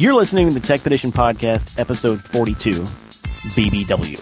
You're 0.00 0.14
listening 0.14 0.48
to 0.48 0.54
the 0.58 0.66
Tech 0.66 0.82
Petition 0.82 1.10
Podcast, 1.10 1.78
episode 1.78 2.18
42, 2.18 2.70
BBW. 3.52 4.16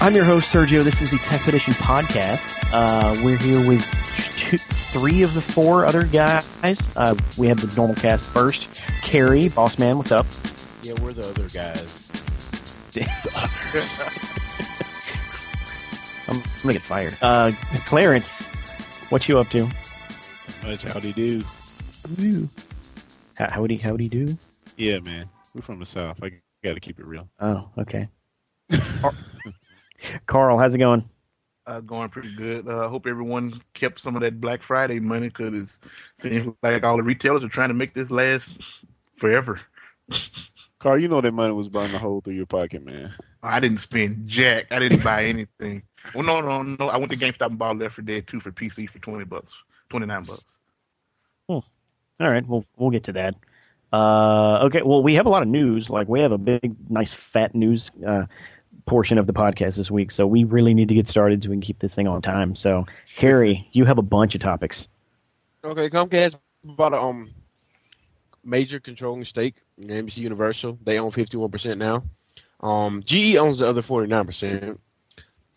I'm 0.00 0.14
your 0.14 0.24
host, 0.24 0.54
Sergio. 0.54 0.84
This 0.84 1.02
is 1.02 1.10
the 1.10 1.18
Tech 1.24 1.42
Petition 1.42 1.72
Podcast. 1.74 2.68
Uh, 2.72 3.12
we're 3.24 3.36
here 3.36 3.66
with 3.66 3.82
two, 4.30 4.58
three 4.58 5.24
of 5.24 5.34
the 5.34 5.42
four 5.42 5.84
other 5.86 6.04
guys. 6.04 6.62
Uh, 6.96 7.16
we 7.36 7.48
have 7.48 7.60
the 7.60 7.74
normal 7.76 7.96
cast 7.96 8.32
first. 8.32 8.86
Carrie, 9.02 9.48
Boss 9.48 9.76
Man, 9.80 9.98
what's 9.98 10.12
up? 10.12 10.26
Yeah, 10.84 10.94
we're 11.02 11.14
the 11.14 11.28
other 11.28 11.48
guys. 11.48 12.02
The 12.94 13.10
others. 13.36 14.24
I'm 16.28 16.40
gonna 16.62 16.74
get 16.74 16.82
fired. 16.82 17.16
Uh, 17.20 17.50
Clarence, 17.86 18.24
what 19.10 19.28
you 19.28 19.38
up 19.38 19.48
to? 19.48 19.64
Much 20.66 20.82
howdy 20.82 21.12
do. 21.12 21.42
How, 23.38 23.50
howdy, 23.50 23.76
howdy 23.76 24.08
do? 24.08 24.36
Yeah, 24.76 24.98
man. 25.00 25.24
We're 25.54 25.62
from 25.62 25.78
the 25.78 25.86
south. 25.86 26.22
I 26.22 26.32
got 26.62 26.74
to 26.74 26.80
keep 26.80 26.98
it 26.98 27.06
real. 27.06 27.28
Oh, 27.40 27.68
okay. 27.78 28.08
Carl, 30.26 30.58
how's 30.58 30.74
it 30.74 30.78
going? 30.78 31.08
uh, 31.66 31.80
going 31.80 32.08
pretty 32.08 32.34
good. 32.36 32.68
Uh, 32.68 32.84
I 32.84 32.88
hope 32.88 33.06
everyone 33.06 33.60
kept 33.74 34.00
some 34.00 34.16
of 34.16 34.22
that 34.22 34.40
Black 34.40 34.62
Friday 34.62 35.00
money 35.00 35.28
because 35.28 35.54
it 35.54 35.68
seems 36.20 36.54
like 36.62 36.84
all 36.84 36.96
the 36.96 37.02
retailers 37.02 37.42
are 37.44 37.48
trying 37.48 37.68
to 37.68 37.74
make 37.74 37.94
this 37.94 38.10
last 38.10 38.48
forever. 39.18 39.60
Carl, 40.84 40.98
you 40.98 41.08
know 41.08 41.22
that 41.22 41.32
money 41.32 41.54
was 41.54 41.70
burning 41.70 41.94
a 41.94 41.98
hole 41.98 42.20
through 42.20 42.34
your 42.34 42.44
pocket, 42.44 42.84
man. 42.84 43.14
I 43.42 43.58
didn't 43.58 43.78
spend 43.78 44.28
jack. 44.28 44.66
I 44.70 44.78
didn't 44.78 45.02
buy 45.02 45.24
anything. 45.24 45.82
Well, 46.14 46.22
no, 46.22 46.42
no, 46.42 46.62
no. 46.62 46.90
I 46.90 46.98
went 46.98 47.10
to 47.12 47.16
GameStop 47.16 47.46
and 47.46 47.58
bought 47.58 47.78
Left 47.78 47.94
4 47.94 48.04
Dead 48.04 48.26
2 48.26 48.38
for 48.38 48.52
PC 48.52 48.90
for 48.90 48.98
twenty 48.98 49.24
bucks, 49.24 49.54
twenty 49.88 50.04
nine 50.04 50.22
bucks. 50.24 50.44
All 51.48 51.62
right, 52.20 52.46
we'll 52.46 52.66
we'll 52.76 52.90
get 52.90 53.04
to 53.04 53.12
that. 53.12 53.34
Uh, 53.90 54.58
okay, 54.66 54.82
well, 54.82 55.02
we 55.02 55.14
have 55.14 55.24
a 55.24 55.30
lot 55.30 55.40
of 55.40 55.48
news. 55.48 55.88
Like, 55.88 56.06
we 56.06 56.20
have 56.20 56.32
a 56.32 56.36
big, 56.36 56.76
nice, 56.90 57.10
fat 57.10 57.54
news 57.54 57.90
uh, 58.06 58.26
portion 58.84 59.16
of 59.16 59.26
the 59.26 59.32
podcast 59.32 59.76
this 59.76 59.90
week, 59.90 60.10
so 60.10 60.26
we 60.26 60.44
really 60.44 60.74
need 60.74 60.88
to 60.88 60.94
get 60.94 61.08
started 61.08 61.42
so 61.42 61.48
we 61.48 61.56
can 61.56 61.62
keep 61.62 61.78
this 61.78 61.94
thing 61.94 62.06
on 62.06 62.20
time. 62.20 62.54
So, 62.54 62.84
Carrie, 63.16 63.66
you 63.72 63.86
have 63.86 63.96
a 63.96 64.02
bunch 64.02 64.34
of 64.34 64.42
topics. 64.42 64.88
Okay, 65.64 65.88
Comcast 65.88 66.36
bought 66.62 66.92
a 66.92 67.00
um 67.00 67.30
major 68.44 68.80
controlling 68.80 69.24
stake 69.24 69.56
in 69.78 69.88
NBC 69.88 70.18
Universal. 70.18 70.78
They 70.84 70.98
own 70.98 71.10
fifty 71.10 71.36
one 71.36 71.50
percent 71.50 71.78
now. 71.78 72.04
Um, 72.60 73.02
GE 73.04 73.36
owns 73.36 73.58
the 73.58 73.68
other 73.68 73.82
forty 73.82 74.08
nine 74.08 74.26
percent. 74.26 74.80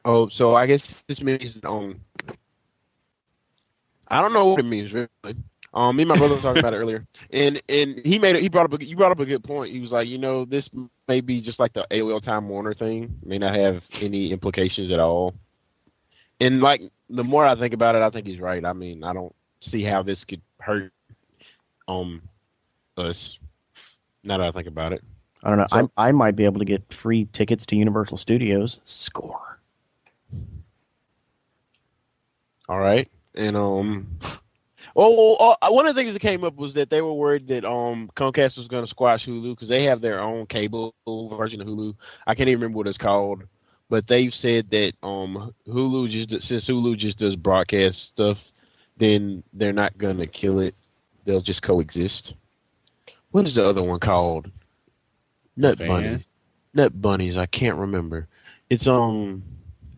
Oh, 0.06 0.30
so 0.30 0.56
I 0.56 0.66
guess 0.66 1.04
this 1.08 1.22
means 1.22 1.58
um, 1.64 2.00
I 4.08 4.22
don't 4.22 4.34
know 4.34 4.48
what 4.48 4.60
it 4.60 4.64
means 4.64 4.94
really. 4.94 5.10
Um, 5.74 5.96
me 5.96 6.04
and 6.04 6.10
my 6.10 6.18
brother 6.18 6.36
were 6.36 6.42
talking 6.42 6.60
about 6.60 6.74
it 6.74 6.78
earlier, 6.78 7.06
and 7.32 7.62
and 7.70 8.02
he 8.04 8.18
made 8.18 8.36
it. 8.36 8.42
He 8.42 8.50
brought 8.50 8.72
up 8.72 8.80
a, 8.80 8.84
you 8.84 8.96
brought 8.96 9.12
up 9.12 9.20
a 9.20 9.26
good 9.26 9.44
point. 9.44 9.74
He 9.74 9.80
was 9.80 9.92
like, 9.92 10.08
you 10.08 10.18
know, 10.18 10.46
this 10.46 10.70
may 11.08 11.22
be 11.22 11.42
just 11.42 11.60
like 11.60 11.74
the 11.74 11.86
AOL 11.92 12.22
Time 12.22 12.48
Warner 12.48 12.74
thing. 12.74 13.20
May 13.24 13.38
not 13.38 13.54
have 13.54 13.84
any 14.02 14.32
implications 14.32 14.92
at 14.92 15.00
all. 15.00 15.36
And 16.40 16.62
like 16.62 16.82
the 17.10 17.24
more 17.24 17.46
I 17.46 17.56
think 17.56 17.74
about 17.74 17.96
it, 17.96 18.02
I 18.02 18.10
think 18.10 18.28
he's 18.28 18.40
right. 18.40 18.64
I 18.64 18.74
mean, 18.74 19.04
I 19.04 19.14
don't 19.14 19.36
see 19.60 19.84
how 19.84 20.04
this 20.04 20.24
could 20.24 20.42
hurt 20.60 20.94
um 21.88 22.22
us. 22.98 23.38
Now 24.24 24.38
that 24.38 24.48
I 24.48 24.52
think 24.52 24.68
about 24.68 24.94
it. 24.94 25.04
I 25.44 25.50
don't 25.50 25.60
know. 25.60 25.68
So- 25.70 25.92
I 25.98 26.10
I 26.10 26.12
might 26.12 26.36
be 26.36 26.46
able 26.46 26.60
to 26.60 26.66
get 26.66 26.94
free 26.94 27.28
tickets 27.34 27.66
to 27.68 27.76
Universal 27.76 28.18
Studios. 28.18 28.80
Score. 28.86 29.60
All 32.70 32.80
right, 32.80 33.10
and 33.34 33.56
um, 33.56 34.20
oh, 34.96 35.38
oh, 35.40 35.56
oh, 35.62 35.72
one 35.72 35.88
of 35.88 35.96
the 35.96 36.02
things 36.02 36.14
that 36.14 36.20
came 36.20 36.44
up 36.44 36.58
was 36.58 36.74
that 36.74 36.90
they 36.90 37.02
were 37.02 37.14
worried 37.14 37.48
that 37.48 37.64
um 37.64 38.12
Comcast 38.16 38.58
was 38.58 38.68
going 38.68 38.84
to 38.84 38.90
squash 38.90 39.26
Hulu 39.26 39.56
because 39.56 39.70
they 39.70 39.84
have 39.84 40.02
their 40.02 40.20
own 40.20 40.46
cable 40.48 40.94
version 41.08 41.62
of 41.62 41.68
Hulu. 41.68 41.96
I 42.26 42.36
can't 42.36 42.50
even 42.50 42.60
remember 42.62 42.78
what 42.80 42.88
it's 42.88 42.98
called, 42.98 43.44
but 43.90 44.08
they've 44.08 44.36
said 44.36 44.70
that 44.72 44.94
um 45.02 45.54
Hulu 45.66 46.10
just 46.10 46.46
since 46.46 46.68
Hulu 46.68 46.98
just 46.98 47.20
does 47.20 47.38
broadcast 47.38 48.04
stuff, 48.04 48.52
then 48.98 49.44
they're 49.54 49.72
not 49.72 49.98
going 49.98 50.18
to 50.18 50.28
kill 50.28 50.60
it. 50.60 50.76
They'll 51.24 51.40
just 51.42 51.62
coexist. 51.62 52.34
What 53.32 53.46
is 53.46 53.56
the 53.56 53.68
other 53.68 53.84
one 53.84 54.00
called? 54.00 54.50
Nut 55.56 55.78
Fan? 55.78 55.88
bunnies. 55.88 56.28
Nut 56.74 57.02
bunnies. 57.02 57.38
I 57.38 57.46
can't 57.46 57.78
remember. 57.78 58.28
It's 58.70 58.88
um 58.88 59.44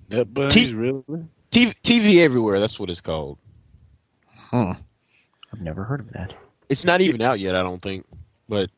Nut 0.10 0.34
bunnies, 0.34 0.54
T- 0.54 0.74
really? 0.74 1.04
TV, 1.52 1.74
TV 1.84 2.20
everywhere. 2.24 2.60
That's 2.60 2.80
what 2.80 2.90
it's 2.90 3.02
called. 3.02 3.38
Hmm. 4.26 4.72
I've 5.54 5.62
never 5.62 5.84
heard 5.84 6.00
of 6.00 6.12
that. 6.14 6.34
It's 6.70 6.86
not 6.86 7.02
even 7.02 7.22
out 7.22 7.40
yet, 7.40 7.56
I 7.56 7.64
don't 7.64 7.82
think. 7.82 8.06
But 8.48 8.70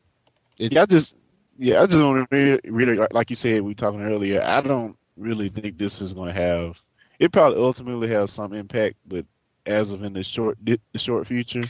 it's 0.57 0.73
Yeah, 0.73 0.83
I 0.83 0.85
just, 0.85 1.15
yeah, 1.57 1.81
I 1.81 1.85
just 1.85 2.01
want 2.01 2.29
to 2.29 2.35
really, 2.35 2.59
really, 2.69 2.95
like- 2.95 3.13
like 3.13 3.29
you 3.29 3.35
said, 3.35 3.61
we 3.61 3.71
were 3.71 3.73
talking 3.73 4.01
earlier. 4.01 4.41
I 4.41 4.61
don't 4.61 4.97
really 5.17 5.49
think 5.49 5.77
this 5.77 6.01
is 6.01 6.13
going 6.13 6.33
to 6.33 6.39
have. 6.41 6.79
It 7.19 7.31
probably 7.31 7.61
ultimately 7.61 8.07
have 8.09 8.29
some 8.29 8.53
impact, 8.53 8.95
but 9.05 9.25
as 9.65 9.91
of 9.91 10.03
in 10.03 10.13
the 10.13 10.23
short, 10.23 10.57
the 10.63 10.79
short 10.95 11.27
future, 11.27 11.63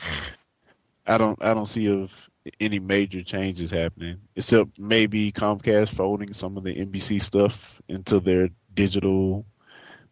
I 1.06 1.18
don't, 1.18 1.44
I 1.44 1.53
don't 1.53 1.68
see 1.68 1.88
of 1.90 2.30
any 2.59 2.79
major 2.79 3.24
changes 3.24 3.72
happening, 3.72 4.18
except 4.35 4.79
maybe 4.79 5.31
Comcast 5.31 5.90
folding 5.90 6.34
some 6.34 6.57
of 6.57 6.63
the 6.63 6.74
NBC 6.74 7.22
stuff 7.22 7.81
into 7.88 8.19
their 8.19 8.50
digital, 8.74 9.46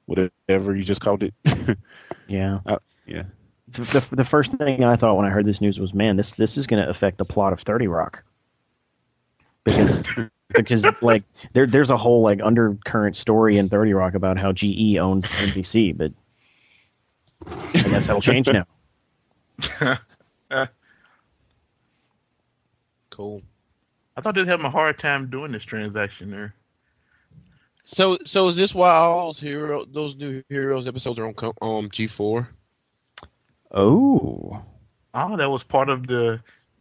whatever 0.06 0.76
you 0.76 0.84
just 0.84 1.02
called 1.02 1.24
it. 1.24 1.34
Yeah. 2.30 2.60
Uh, 2.66 2.78
yeah. 3.06 3.24
The, 3.70 3.82
the 3.82 4.16
the 4.18 4.24
first 4.26 4.54
thing 4.54 4.84
I 4.84 4.96
thought 4.96 5.18
when 5.18 5.26
I 5.26 5.30
heard 5.30 5.46
this 5.46 5.60
news 5.60 5.80
was, 5.80 5.94
man, 5.94 6.16
this 6.16 6.36
this 6.36 6.58
is 6.58 6.68
going 6.68 6.82
to 6.84 6.90
affect 6.90 7.18
the 7.18 7.26
plot 7.26 7.54
of 7.54 7.62
Thirty 7.62 7.88
Rock. 7.88 8.24
Because 9.64 10.04
because 10.50 10.86
like 11.02 11.24
there 11.54 11.68
there's 11.68 11.90
a 11.90 11.98
whole 11.98 12.22
like 12.22 12.40
undercurrent 12.42 13.18
story 13.18 13.58
in 13.58 13.68
Thirty 13.68 13.94
Rock 13.94 14.14
about 14.14 14.38
how 14.38 14.52
GE 14.52 14.98
owns 14.98 15.26
NBC, 15.26 15.98
but 15.98 16.14
I 17.46 17.72
guess 17.72 18.08
that'll 18.08 18.22
change 18.22 18.48
now. 18.48 19.98
cool. 23.20 23.42
I 24.16 24.22
thought 24.22 24.36
they'd 24.36 24.48
have 24.48 24.64
a 24.64 24.70
hard 24.70 24.98
time 24.98 25.30
doing 25.30 25.52
this 25.52 25.64
transaction 25.64 26.32
there. 26.32 26.56
So 27.84 28.18
so 28.26 28.48
is 28.48 28.56
this 28.56 28.74
why 28.74 28.92
all 28.92 29.28
those 29.28 29.40
hero 29.40 29.86
those 29.86 30.16
new 30.16 30.42
heroes 30.48 30.88
episodes 30.88 31.20
are 31.20 31.26
on 31.26 31.54
um 31.62 31.90
G 31.92 32.08
four? 32.08 32.48
Oh, 33.72 34.62
Oh, 35.14 35.38
that 35.38 35.50
was 35.50 35.64
part 35.64 35.90
of 35.90 36.08
the. 36.08 36.40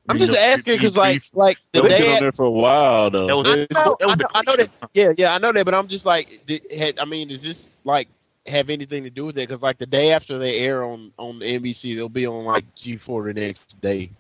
I'm 0.08 0.18
just 0.18 0.32
know, 0.32 0.38
asking 0.38 0.76
because 0.76 0.96
like 0.96 1.22
like 1.32 1.58
the 1.72 1.80
They've 1.82 1.90
been 1.90 2.00
day 2.02 2.14
on 2.14 2.20
there 2.20 2.32
for 2.32 2.46
a 2.46 2.50
while 2.50 3.10
though. 3.10 3.38
Was- 3.38 3.46
I 3.74 3.84
know, 3.84 3.96
that 3.98 4.06
was 4.06 4.12
I 4.12 4.14
know, 4.14 4.28
I 4.34 4.42
know 4.42 4.56
that. 4.56 4.70
Yeah, 4.94 5.12
yeah, 5.18 5.34
I 5.34 5.38
know 5.38 5.52
that, 5.52 5.64
but 5.64 5.74
I'm 5.74 5.88
just 5.88 6.06
like, 6.06 6.46
did, 6.46 6.62
had, 6.70 6.98
I 6.98 7.04
mean, 7.04 7.28
does 7.28 7.42
this 7.42 7.68
like 7.84 8.08
have 8.46 8.70
anything 8.70 9.02
to 9.04 9.10
do 9.10 9.26
with 9.26 9.38
it? 9.38 9.48
Because 9.48 9.60
like 9.62 9.78
the 9.78 9.86
day 9.86 10.12
after 10.12 10.38
they 10.38 10.60
air 10.60 10.84
on 10.84 11.12
on 11.18 11.40
NBC, 11.40 11.96
they'll 11.96 12.08
be 12.08 12.26
on 12.26 12.44
like 12.44 12.64
G4 12.76 13.34
the 13.34 13.40
next 13.40 13.80
day, 13.80 14.10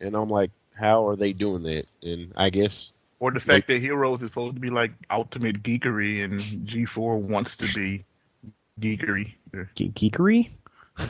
and 0.00 0.16
I'm 0.16 0.30
like, 0.30 0.50
how 0.74 1.06
are 1.08 1.16
they 1.16 1.32
doing 1.32 1.62
that? 1.64 1.86
And 2.02 2.32
I 2.36 2.50
guess 2.50 2.90
Or 3.20 3.30
the 3.30 3.40
fact 3.40 3.68
that 3.68 3.80
Heroes 3.80 4.22
is 4.22 4.28
supposed 4.28 4.54
to 4.56 4.60
be 4.60 4.70
like 4.70 4.92
ultimate 5.10 5.62
geekery 5.62 6.24
and 6.24 6.40
G4 6.68 7.18
wants 7.18 7.56
to 7.56 7.66
be 7.74 8.04
geekery. 8.80 9.34
Ge- 9.74 9.92
geekery. 9.94 10.50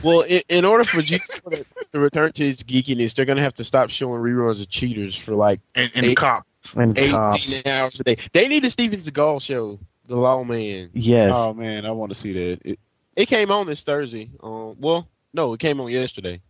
Well, 0.03 0.21
in, 0.21 0.41
in 0.49 0.65
order 0.65 0.83
for 0.83 0.97
G4 1.01 1.51
to, 1.51 1.65
to 1.93 1.99
return 1.99 2.31
to 2.33 2.47
its 2.47 2.63
geekiness, 2.63 3.13
they're 3.15 3.25
gonna 3.25 3.41
have 3.41 3.55
to 3.55 3.63
stop 3.63 3.89
showing 3.89 4.21
reruns 4.21 4.61
of 4.61 4.69
Cheaters 4.69 5.15
for 5.15 5.35
like 5.35 5.59
And, 5.75 5.91
and 5.95 6.05
Eight- 6.07 6.17
cops. 6.17 6.47
And 6.75 6.97
18 6.97 7.11
cops. 7.11 7.65
hours 7.67 7.99
a 7.99 8.03
day. 8.03 8.17
They 8.33 8.47
need 8.47 8.65
a 8.65 8.71
Steven 8.71 8.99
Seagal 9.01 9.41
show, 9.43 9.77
The 10.07 10.15
Lawman. 10.15 10.89
Yes. 10.93 11.31
Oh 11.35 11.53
man, 11.53 11.85
I 11.85 11.91
want 11.91 12.09
to 12.11 12.15
see 12.15 12.33
that. 12.33 12.59
It, 12.65 12.79
It 13.15 13.27
came 13.27 13.51
on 13.51 13.67
this 13.67 13.81
Thursday. 13.83 14.31
Um, 14.41 14.75
well, 14.79 15.07
no, 15.31 15.53
it 15.53 15.59
came 15.59 15.79
on 15.79 15.91
yesterday, 15.91 16.41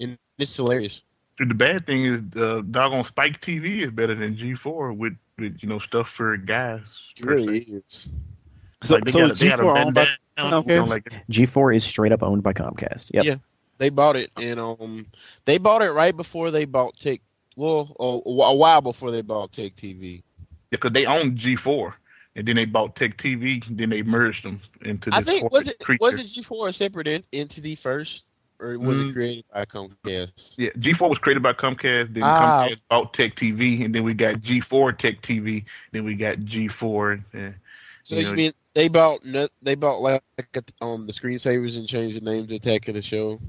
and 0.00 0.16
it's 0.38 0.56
hilarious. 0.56 1.02
The 1.38 1.54
bad 1.54 1.86
thing 1.86 2.04
is, 2.04 2.20
the 2.30 2.58
uh, 2.58 2.62
doggone 2.62 3.04
Spike 3.04 3.40
TV 3.40 3.82
is 3.84 3.90
better 3.90 4.14
than 4.14 4.36
G4 4.36 4.96
with, 4.96 5.16
with 5.38 5.56
you 5.60 5.68
know 5.68 5.78
stuff 5.78 6.08
for 6.08 6.36
guys. 6.36 6.80
It 7.16 7.24
really 7.26 7.64
se. 7.64 7.72
is. 7.88 8.08
so, 8.82 8.94
Like, 8.96 9.08
so 9.10 9.20
got 9.20 9.30
a- 9.30 9.32
is 9.32 9.38
they 9.40 9.48
got 9.48 9.60
a 9.60 9.62
G4 9.64 9.84
owned 9.84 9.94
by 9.94 10.04
bandana, 10.04 10.16
you 10.38 10.50
know, 10.50 10.62
Comcast? 10.62 10.88
like 10.88 11.12
G4 11.30 11.76
is 11.76 11.84
straight 11.84 12.12
up 12.12 12.22
owned 12.22 12.42
by 12.42 12.52
Comcast. 12.54 13.06
Yep. 13.10 13.24
Yeah. 13.24 13.34
They 13.78 13.90
bought 13.90 14.16
it, 14.16 14.30
and 14.38 14.58
um, 14.58 15.06
they 15.44 15.58
bought 15.58 15.82
it 15.82 15.90
right 15.90 16.16
before 16.16 16.50
they 16.50 16.64
bought 16.64 16.96
Tech. 16.98 17.20
Well, 17.56 17.94
a, 18.00 18.04
a 18.04 18.54
while 18.54 18.80
before 18.80 19.10
they 19.10 19.20
bought 19.20 19.52
Tech 19.52 19.76
TV. 19.76 20.22
Yeah, 20.70 20.78
because 20.78 20.92
they 20.92 21.04
own 21.04 21.36
G4, 21.36 21.92
and 22.36 22.48
then 22.48 22.56
they 22.56 22.64
bought 22.64 22.96
Tech 22.96 23.18
TV, 23.18 23.66
and 23.68 23.76
then 23.76 23.90
they 23.90 24.02
merged 24.02 24.44
them 24.44 24.60
into 24.82 25.10
this 25.10 25.18
I 25.18 25.22
think 25.22 25.52
was 25.52 25.68
it 25.68 25.78
creature. 25.80 25.98
was 26.00 26.14
it 26.18 26.26
G4 26.26 26.68
a 26.70 26.72
separate 26.72 27.06
en- 27.06 27.24
entity 27.34 27.74
first, 27.74 28.24
or 28.58 28.72
it 28.72 28.80
was 28.80 28.98
Mm. 28.98 29.10
it 29.10 29.12
created 29.12 29.44
by 29.52 29.64
Comcast? 29.64 30.32
Yeah, 30.56 30.70
G4 30.78 31.08
was 31.08 31.18
created 31.18 31.42
by 31.42 31.52
Comcast. 31.52 32.14
Then 32.14 32.22
Ah. 32.22 32.66
Comcast 32.68 32.80
bought 32.88 33.14
Tech 33.14 33.34
TV, 33.36 33.84
and 33.84 33.94
then 33.94 34.02
we 34.04 34.14
got 34.14 34.36
G4 34.42 34.92
Tech 34.98 35.20
TV. 35.22 35.64
Then 35.92 36.04
we 36.04 36.14
got 36.14 36.36
G4, 36.38 37.22
and, 37.32 37.54
So 38.04 38.14
You 38.16 38.28
you, 38.30 38.34
mean 38.36 38.52
they 38.74 38.86
bought 38.88 39.24
no- 39.24 39.48
they 39.62 39.74
bought 39.74 40.00
like 40.00 40.22
um 40.80 41.06
the 41.06 41.12
screensavers 41.12 41.76
and 41.76 41.88
changed 41.88 42.16
the 42.16 42.20
name 42.24 42.46
to 42.46 42.54
Attack 42.54 42.86
of 42.88 42.94
the 42.94 43.02
Show? 43.02 43.40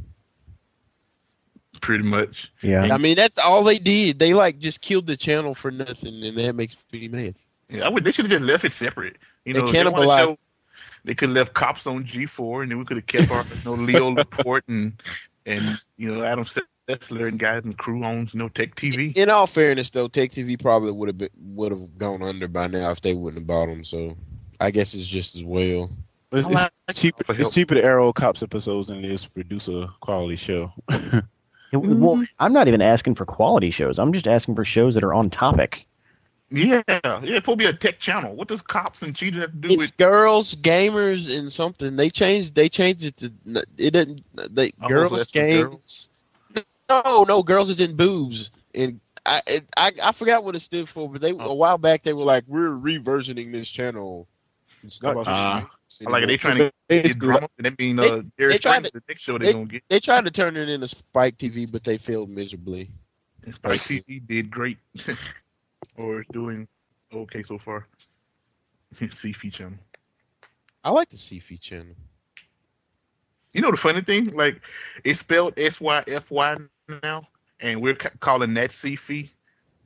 Pretty 1.79 2.03
much. 2.03 2.51
Yeah. 2.63 2.91
I 2.91 2.97
mean 2.97 3.15
that's 3.15 3.37
all 3.37 3.63
they 3.63 3.77
did. 3.77 4.17
They 4.17 4.33
like 4.33 4.57
just 4.57 4.81
killed 4.81 5.05
the 5.05 5.15
channel 5.15 5.53
for 5.53 5.69
nothing, 5.69 6.23
and 6.23 6.37
that 6.39 6.53
makes 6.55 6.75
me 6.91 7.07
mad. 7.07 7.35
Yeah, 7.69 7.85
I 7.85 7.89
would. 7.89 8.03
They 8.03 8.11
should 8.11 8.25
have 8.25 8.31
just 8.31 8.43
left 8.45 8.65
it 8.65 8.73
separate. 8.73 9.17
You 9.45 9.53
They 9.53 9.59
know, 9.61 9.67
they 9.71 9.77
cannibalized- 9.83 10.25
show- 10.25 10.37
They 11.03 11.15
could 11.15 11.29
have 11.29 11.35
left 11.35 11.53
cops 11.53 11.87
on 11.87 12.05
G4, 12.05 12.63
and 12.63 12.71
then 12.71 12.79
we 12.79 12.85
could 12.85 12.97
have 12.97 13.07
kept 13.07 13.31
our 13.31 13.43
you 13.43 13.77
know, 13.77 13.83
Leo 13.83 14.09
Laporte 14.09 14.67
and 14.67 15.01
and 15.45 15.63
you 15.97 16.13
know 16.13 16.23
Adam 16.23 16.45
Sessler 16.89 17.27
and 17.27 17.39
guys 17.39 17.63
and 17.63 17.77
crew 17.77 18.03
on 18.03 18.29
you 18.31 18.39
know 18.39 18.49
Tech 18.49 18.75
TV. 18.75 19.15
In 19.15 19.29
all 19.29 19.47
fairness, 19.47 19.89
though, 19.89 20.07
Tech 20.07 20.31
TV 20.31 20.61
probably 20.61 20.91
would 20.91 21.07
have 21.21 21.29
would 21.37 21.71
have 21.71 21.97
gone 21.97 22.21
under 22.21 22.47
by 22.47 22.67
now 22.67 22.91
if 22.91 23.01
they 23.01 23.13
wouldn't 23.13 23.41
have 23.41 23.47
bought 23.47 23.67
them. 23.67 23.83
So 23.83 24.17
I 24.59 24.71
guess 24.71 24.93
it's 24.93 25.07
just 25.07 25.35
as 25.35 25.43
well. 25.43 25.89
But 26.29 26.39
it's, 26.39 26.47
like 26.49 26.71
it's 26.89 26.99
cheaper. 26.99 27.23
for 27.23 27.33
It's 27.39 27.51
cheaper 27.51 27.75
to 27.75 27.83
air 27.83 27.99
old 27.99 28.15
cops 28.15 28.43
episodes 28.43 28.87
than 28.87 29.03
it 29.03 29.11
is 29.11 29.23
to 29.23 29.29
produce 29.29 29.69
a 29.69 29.89
quality 30.01 30.35
show. 30.35 30.73
Well, 31.73 31.81
mm-hmm. 31.81 32.23
I'm 32.39 32.53
not 32.53 32.67
even 32.67 32.81
asking 32.81 33.15
for 33.15 33.25
quality 33.25 33.71
shows. 33.71 33.99
I'm 33.99 34.13
just 34.13 34.27
asking 34.27 34.55
for 34.55 34.65
shows 34.65 34.93
that 34.93 35.03
are 35.03 35.13
on 35.13 35.29
topic. 35.29 35.86
Yeah, 36.49 36.81
yeah, 36.87 37.19
it's 37.21 37.35
supposed 37.35 37.45
to 37.45 37.55
be 37.57 37.65
a 37.65 37.73
tech 37.73 37.99
channel. 37.99 38.33
What 38.35 38.47
does 38.47 38.61
cops 38.61 39.01
and 39.01 39.15
cheaters 39.15 39.41
have 39.41 39.51
to 39.51 39.57
do 39.57 39.73
It's 39.73 39.77
with? 39.77 39.97
girls, 39.97 40.55
gamers, 40.55 41.33
and 41.35 41.51
something. 41.51 41.95
They 41.95 42.09
changed. 42.09 42.55
They 42.55 42.69
changed 42.69 43.03
it 43.03 43.17
to. 43.17 43.31
It 43.77 43.91
didn't. 43.91 44.23
They 44.55 44.71
Oh, 44.81 44.87
girls 44.87 45.11
that's 45.11 45.31
for 45.31 45.39
games. 45.39 46.09
No, 46.89 47.25
no, 47.27 47.43
girls 47.43 47.69
is 47.69 47.81
in 47.81 47.95
boobs, 47.97 48.49
and 48.73 48.99
I, 49.25 49.41
it, 49.45 49.65
I, 49.75 49.91
I 50.01 50.11
forgot 50.13 50.43
what 50.45 50.55
it 50.55 50.61
stood 50.61 50.87
for. 50.87 51.09
But 51.09 51.19
they 51.21 51.33
Oh. 51.33 51.39
a 51.49 51.53
while 51.53 51.77
back 51.77 52.03
they 52.03 52.13
were 52.13 52.23
like, 52.23 52.45
we're 52.47 52.69
reversioning 52.69 53.51
this 53.51 53.67
channel. 53.67 54.27
It's 54.83 55.01
not 55.01 55.11
about 55.11 55.27
Ah. 55.27 55.59
boobs 55.61 55.99
Like, 56.09 56.23
are 56.23 56.27
they 56.27 56.37
anymore. 56.37 56.37
trying 56.37 56.57
to 56.57 56.71
get 56.89 57.03
Basically, 57.03 57.27
drama? 57.27 57.47
And 57.57 57.77
mean 57.77 57.95
They- 57.97 58.09
uh, 58.09 58.21
Jerry 58.39 58.53
they 58.53 58.57
tried 58.57 58.85
Springer, 58.85 58.89
the 58.93 59.01
next 59.09 59.21
show 59.21 59.37
they- 59.37 59.45
they're 59.45 59.53
gonna 59.53 59.65
get. 59.65 59.83
They 59.89 59.99
tried 59.99 60.23
to 60.25 60.31
turn 60.31 60.55
it 60.55 60.69
into 60.69 60.87
Spike 60.87 61.37
TV, 61.37 61.65
but 61.65 61.83
they 61.83 61.97
failed 61.97 62.29
miserably. 62.29 62.89
And 63.43 63.53
Spike 63.55 63.79
TV 63.85 64.19
did 64.25 64.49
great, 64.49 64.77
or 65.97 66.25
doing 66.31 66.67
okay 67.13 67.43
so 67.43 67.57
far. 67.57 67.87
CFE 68.95 69.53
channel. 69.53 69.79
I 70.83 70.91
like 70.91 71.09
the 71.09 71.17
CFE 71.17 71.59
channel. 71.61 71.95
You 73.53 73.61
know 73.61 73.71
the 73.71 73.77
funny 73.77 74.01
thing? 74.01 74.35
Like 74.35 74.61
it's 75.03 75.19
spelled 75.21 75.53
S 75.57 75.81
Y 75.81 76.03
F 76.07 76.29
Y 76.31 76.57
now, 77.03 77.27
and 77.59 77.81
we're 77.81 77.95
ca- 77.95 78.11
calling 78.19 78.53
that 78.55 78.71
CFE. 78.71 79.29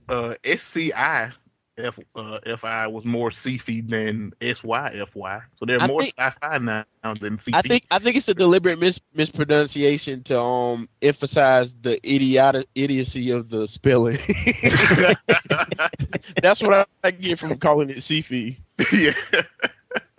Uh, 0.09 0.35
S 0.43 0.63
C 0.63 0.93
I 0.93 1.31
F 1.77 1.97
uh, 2.15 2.39
F 2.45 2.63
I 2.63 2.88
was 2.88 3.06
more 3.06 3.29
CFE 3.29 3.89
than 3.89 4.33
S 4.41 4.63
Y 4.63 4.95
F 5.01 5.15
Y. 5.15 5.41
So 5.57 5.65
they're 5.65 5.81
I 5.81 5.88
more 5.88 6.01
think- 6.01 6.15
sci-fi 6.18 6.57
now 6.57 6.85
than 7.01 7.38
CFE. 7.38 7.51
I 7.53 7.62
think 7.62 7.83
I 7.89 8.00
think 8.00 8.18
it's 8.18 8.27
a 8.27 8.33
deliberate 8.33 8.79
mis- 8.79 9.00
mispronunciation 9.13 10.23
to 10.23 10.39
um 10.39 10.89
emphasize 11.01 11.73
the 11.81 12.00
idiot 12.03 12.68
idiocy 12.75 13.31
of 13.31 13.50
the 13.50 13.68
spelling. 13.68 14.18
That's 16.41 16.62
what 16.62 16.73
I, 16.73 16.85
I 17.03 17.12
get 17.12 17.39
from 17.39 17.57
calling 17.57 17.89
it 17.89 17.97
CFE. 17.97 18.57
yeah. 18.91 19.13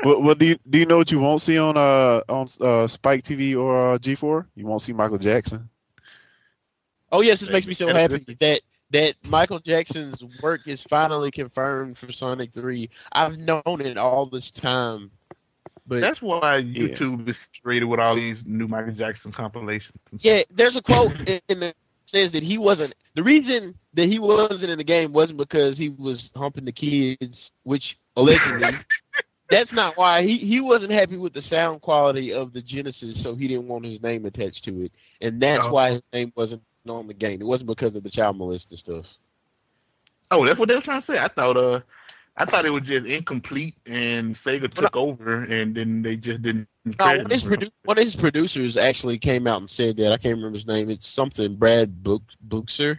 well, 0.05 0.23
well, 0.23 0.35
do 0.35 0.47
you 0.47 0.59
do 0.69 0.79
you 0.79 0.87
know 0.87 0.99
what 0.99 1.11
you 1.13 1.19
won't 1.19 1.43
see 1.43 1.59
on 1.59 1.77
uh 1.77 2.23
on 2.29 2.49
uh, 2.61 2.87
Spike 2.87 3.25
TV 3.25 3.57
or 3.57 3.95
uh, 3.95 3.99
G4? 3.99 4.47
You 4.55 4.67
won't 4.67 4.83
see 4.83 4.93
Michael 4.93 5.19
Jackson. 5.19 5.69
Oh 7.11 7.21
yes, 7.21 7.41
this 7.41 7.51
makes 7.51 7.67
me 7.67 7.75
so 7.75 7.93
happy 7.93 8.25
that 8.41 8.61
that 8.93 9.15
Michael 9.25 9.59
Jackson's 9.59 10.23
work 10.43 10.67
is 10.67 10.83
finally 10.83 11.31
confirmed 11.31 11.99
for 11.99 12.13
Sonic 12.13 12.53
Three. 12.53 12.91
I've 13.13 13.39
known 13.39 13.63
it 13.81 13.97
all 13.99 14.27
this 14.27 14.51
time, 14.51 15.11
but 15.87 16.01
That's 16.01 16.23
why 16.23 16.63
YouTube 16.63 17.29
is 17.29 17.49
rated 17.65 17.89
with 17.89 18.01
all 18.01 18.15
these 18.15 18.43
new 18.47 18.69
Michael 18.69 18.93
Jackson 18.93 19.33
compilations. 19.33 19.99
Yeah, 20.21 20.43
there's 20.51 20.77
a 20.77 20.83
quote 20.83 21.13
in 21.29 21.61
the 21.61 21.75
says 22.07 22.33
that 22.33 22.43
he 22.43 22.59
wasn't 22.59 22.95
the 23.15 23.23
reason 23.23 23.75
that 23.95 24.07
he 24.07 24.19
wasn't 24.19 24.71
in 24.71 24.77
the 24.77 24.85
game 24.85 25.13
wasn't 25.13 25.39
because 25.39 25.79
he 25.79 25.89
was 25.89 26.31
humping 26.37 26.65
the 26.65 26.73
kids, 26.73 27.53
which 27.63 27.99
allegedly 28.17 28.77
that's 29.49 29.73
not 29.73 29.97
why 29.97 30.23
he 30.23 30.37
he 30.37 30.61
wasn't 30.61 30.93
happy 30.93 31.17
with 31.17 31.33
the 31.33 31.41
sound 31.41 31.81
quality 31.81 32.33
of 32.33 32.53
the 32.53 32.61
Genesis, 32.61 33.23
so 33.23 33.35
he 33.35 33.49
didn't 33.49 33.69
want 33.69 33.85
his 33.85 34.03
name 34.03 34.27
attached 34.27 34.65
to 34.65 34.83
it, 34.85 34.93
and 35.21 35.41
that's 35.41 35.65
Oh. 35.65 35.73
why 35.73 35.93
his 35.93 36.03
name 36.13 36.33
wasn't 36.35 36.63
on 36.91 37.07
the 37.07 37.15
game. 37.15 37.41
It 37.41 37.47
wasn't 37.47 37.69
because 37.69 37.95
of 37.95 38.03
the 38.03 38.11
child 38.11 38.37
molesting 38.37 38.79
stuff. 38.79 39.07
Oh, 40.31 40.45
that's 40.45 40.59
what 40.59 40.69
they 40.69 40.75
were 40.75 40.81
trying 40.81 41.01
to 41.01 41.07
say. 41.07 41.19
I 41.19 41.29
thought 41.29 41.57
uh 41.57 41.81
I 42.37 42.47
thought 42.47 42.65
it 42.65 42.71
was 42.71 42.85
just 42.85 43.07
incomplete 43.07 43.75
and 43.87 44.35
Sega 44.35 44.73
took 44.73 44.97
over 44.97 45.45
and 45.45 45.75
then 45.75 46.01
they 46.03 46.17
just 46.17 46.43
didn't 46.43 46.67
No, 46.85 46.95
credit 46.97 47.19
one 47.25 47.27
of, 47.27 47.31
his 47.33 47.45
produ- 47.45 47.73
one 47.85 47.99
of 47.99 48.05
his 48.05 48.17
producers 48.17 48.77
actually 48.79 49.19
came 49.19 49.47
out 49.47 49.61
and 49.61 49.69
said 49.71 49.97
that. 49.99 50.13
I 50.13 50.17
can't 50.17 50.37
remember 50.37 50.57
his 50.57 50.67
name. 50.67 50.89
It's 50.91 51.07
something 51.07 51.57
Brad 51.57 52.03
Book 52.03 52.23
Buxer. 52.49 52.99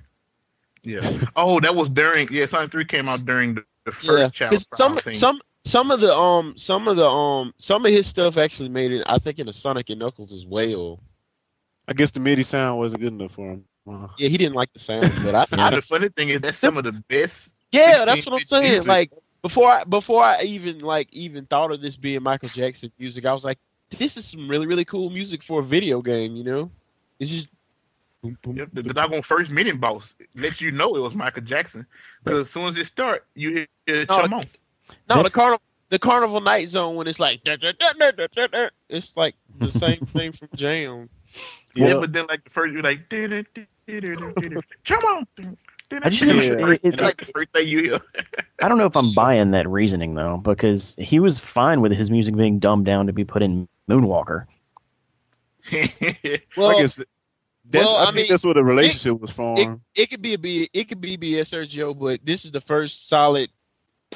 Yeah. 0.84 1.12
Oh, 1.36 1.60
that 1.62 1.76
was 1.76 1.90
during 1.90 2.32
yeah, 2.32 2.46
Sonic 2.46 2.72
Three 2.72 2.86
came 2.86 3.08
out 3.10 3.26
during 3.26 3.56
the, 3.56 3.66
the 3.86 3.92
first 3.92 4.08
Yeah, 4.08 4.30
child. 4.30 4.66
some 4.72 4.98
thing. 4.98 5.16
some 5.16 5.40
some 5.66 5.92
of 5.92 6.00
the 6.02 6.14
um 6.14 6.56
some 6.58 6.88
of 6.88 6.98
the 6.98 7.08
um 7.08 7.54
some 7.58 7.86
of 7.86 7.92
his 7.92 8.06
stuff 8.06 8.38
actually 8.38 8.70
made 8.70 8.92
it. 8.92 9.04
I 9.08 9.18
think 9.18 9.40
in 9.40 9.48
the 9.48 9.54
Sonic 9.54 9.90
and 9.90 10.00
Knuckles 10.00 10.32
as 10.34 10.46
well. 10.46 11.00
I 11.88 11.94
guess 11.94 12.12
the 12.12 12.20
MIDI 12.20 12.44
sound 12.44 12.80
wasn't 12.80 13.02
good 13.02 13.14
enough 13.14 13.32
for 13.32 13.50
him. 13.52 13.66
Yeah, 13.86 14.08
he 14.30 14.38
didn't 14.38 14.54
like 14.56 14.72
the 14.74 14.80
sound, 14.80 15.12
but 15.24 15.36
I, 15.36 15.46
Yeah, 15.58 15.66
I 15.68 15.70
the 15.72 15.82
funny 15.82 16.10
thing 16.10 16.30
is 16.30 16.42
that's 16.42 16.58
some 16.60 16.78
of 16.78 16.84
the 16.84 16.92
best. 16.94 17.50
yeah, 17.72 18.06
that's 18.06 18.26
what 18.26 18.40
I'm 18.40 18.46
saying. 18.46 18.72
music. 18.72 18.88
Like 18.88 19.12
before 19.42 19.70
I 19.72 19.84
before 19.84 20.24
I 20.24 20.42
even 20.44 20.80
like 20.80 21.10
even 21.12 21.46
thought 21.46 21.72
of 21.72 21.82
this 21.82 21.96
being 21.98 22.24
Michael 22.24 22.50
Jackson 22.50 22.92
music, 22.98 23.26
I 23.26 23.34
was 23.34 23.44
like, 23.44 23.58
this 23.98 24.16
is 24.18 24.26
some 24.26 24.48
really 24.50 24.68
really 24.68 24.86
cool 24.86 25.10
music 25.10 25.44
for 25.44 25.60
a 25.60 25.64
video 25.64 26.02
game. 26.02 26.36
You 26.36 26.44
know, 26.44 26.72
it's 27.20 27.30
just. 27.32 27.48
boom, 28.22 28.38
boom, 28.42 28.56
Yep, 28.58 28.70
the, 28.74 28.82
boom. 28.84 28.88
the 28.88 28.94
doggone 28.94 29.22
first 29.22 29.52
minute 29.52 29.80
boss 29.82 30.14
lets 30.36 30.62
you 30.62 30.72
know 30.72 30.96
it 30.96 31.02
was 31.02 31.14
Michael 31.14 31.42
Jackson 31.44 31.86
because 32.24 32.48
as 32.48 32.50
soon 32.54 32.68
as 32.68 32.78
it 32.78 32.88
start, 32.88 33.26
you 33.36 33.68
hear 33.86 34.06
No, 34.06 34.06
Chum 34.06 34.34
on. 34.34 34.46
No, 35.10 35.24
the 35.24 35.30
carnival 35.30 35.62
the 35.90 36.00
carnival 36.00 36.40
night 36.42 36.70
zone 36.70 36.96
when 36.96 37.08
it's 37.08 37.20
like 37.20 37.44
da, 37.44 37.56
da, 37.58 37.72
da, 37.78 37.92
da, 38.00 38.12
da, 38.12 38.28
da, 38.34 38.48
da, 38.48 38.68
it's 38.90 39.16
like 39.18 39.36
the 39.60 39.72
same 39.72 40.06
thing 40.14 40.32
from 40.32 40.48
Jam. 40.56 41.10
Yeah, 41.76 41.86
Well- 41.88 42.02
but 42.02 42.14
then 42.14 42.28
like 42.28 42.44
the 42.46 42.50
first, 42.52 42.72
you're 42.74 42.82
like, 42.82 43.10
Chum 44.84 45.00
on. 45.06 45.28
I 46.04 46.10
just 46.10 46.24
never- 46.24 46.42
Yeah. 46.44 46.74
it- 46.74 46.82
It's 46.84 46.98
it- 46.98 47.02
like 47.04 47.18
the 47.18 47.26
first 47.26 47.52
thing 47.52 47.68
you 47.68 47.84
hear. 47.84 48.00
I 48.62 48.68
don't 48.70 48.78
know 48.78 48.86
if 48.86 48.96
I'm 48.96 49.14
buying 49.16 49.52
that 49.52 49.68
reasoning 49.70 50.16
though, 50.16 50.38
because 50.38 50.96
he 50.98 51.20
was 51.20 51.40
fine 51.40 51.82
with 51.82 51.92
his 51.92 52.10
music 52.10 52.36
being 52.36 52.60
dumbed 52.60 52.86
down 52.86 53.08
to 53.08 53.14
be 53.14 53.24
put 53.26 53.42
in 53.44 53.68
Moonwalker. 53.90 54.46
Well, 56.58 56.70
I 56.78 56.82
guess 56.82 56.98
that's, 57.70 57.86
well, 57.86 57.96
I, 57.96 58.02
I 58.02 58.06
think 58.08 58.16
mean, 58.16 58.26
that's 58.30 58.44
what 58.44 58.56
the 58.56 58.64
relationship 58.64 59.20
was 59.22 59.32
formed. 59.32 59.80
it 59.96 60.10
could 60.10 60.22
be 60.22 60.34
a 60.34 60.38
B, 60.38 60.70
it 60.74 60.90
could 60.90 61.00
be 61.00 61.18
BS 61.18 61.50
Sergio, 61.50 61.98
but 61.98 62.20
this 62.26 62.44
is 62.44 62.52
the 62.52 62.60
first 62.62 63.08
solid 63.08 63.50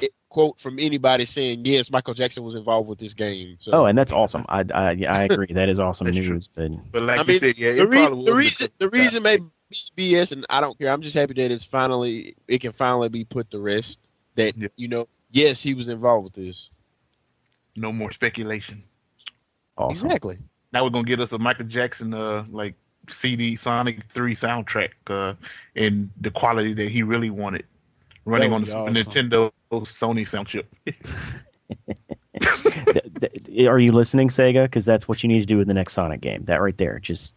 eh, 0.02 0.08
quote 0.28 0.60
from 0.60 0.78
anybody 0.78 1.24
saying 1.24 1.64
yes, 1.64 1.90
Michael 1.90 2.12
Jackson 2.14 2.42
was 2.42 2.54
involved 2.54 2.88
with 2.88 2.98
this 2.98 3.14
game. 3.14 3.56
So 3.58 3.72
Oh, 3.72 3.84
and 3.86 3.96
that's 3.96 4.12
awesome. 4.12 4.44
I 4.48 4.64
I, 4.74 4.90
yeah, 4.92 5.14
I 5.14 5.22
agree. 5.24 5.46
That 5.50 5.68
is 5.70 5.78
awesome 5.78 6.08
news. 6.08 6.48
But 6.54 6.70
But 6.92 7.02
like 7.02 7.18
I 7.18 7.22
you 7.22 7.26
mean, 7.28 7.40
said, 7.40 7.58
yeah, 7.58 7.72
the, 7.72 7.82
it 7.82 8.24
the 8.26 8.34
reason 8.34 8.68
the 8.78 8.88
reason 8.90 9.22
may 9.22 9.38
be 9.70 10.12
BS, 10.12 10.32
and 10.32 10.46
I 10.50 10.60
don't 10.60 10.78
care. 10.78 10.88
I'm 10.90 11.02
just 11.02 11.14
happy 11.14 11.34
that 11.34 11.50
it's 11.50 11.64
finally 11.64 12.36
it 12.46 12.60
can 12.60 12.72
finally 12.72 13.08
be 13.08 13.24
put 13.24 13.50
to 13.50 13.58
rest. 13.58 13.98
That 14.36 14.56
Yeah. 14.56 14.68
you 14.76 14.88
know, 14.88 15.08
yes, 15.30 15.60
he 15.62 15.74
was 15.74 15.88
involved 15.88 16.24
with 16.24 16.34
this. 16.34 16.70
no 17.76 17.92
more 17.92 18.10
speculation. 18.12 18.82
awesome. 19.76 20.06
Exactly. 20.06 20.38
Now 20.72 20.84
we're 20.84 20.90
gonna 20.90 21.06
get 21.06 21.20
us 21.20 21.32
a 21.32 21.38
Michael 21.38 21.66
Jackson 21.66 22.12
uh 22.14 22.44
like 22.50 22.74
CD 23.10 23.56
Sonic 23.56 24.04
Three 24.08 24.34
soundtrack 24.36 24.90
uh 25.06 25.34
and 25.76 26.10
the 26.20 26.30
quality 26.30 26.74
that 26.74 26.90
he 26.90 27.02
really 27.02 27.30
wanted, 27.30 27.64
running 28.24 28.52
on 28.52 28.64
the 28.64 28.74
awesome. 28.76 28.94
Nintendo 28.94 29.50
Sony 29.70 30.28
sound 30.28 30.48
chip. 30.48 30.72
Th- 32.40 33.32
th- 33.44 33.66
Are 33.68 33.78
you 33.78 33.92
listening, 33.92 34.28
Sega? 34.28 34.64
Because 34.64 34.84
that's 34.84 35.08
what 35.08 35.22
you 35.22 35.28
need 35.28 35.40
to 35.40 35.46
do 35.46 35.56
with 35.58 35.66
the 35.68 35.74
next 35.74 35.94
Sonic 35.94 36.20
game. 36.20 36.44
That 36.44 36.60
right 36.60 36.76
there. 36.78 36.98
Just 36.98 37.32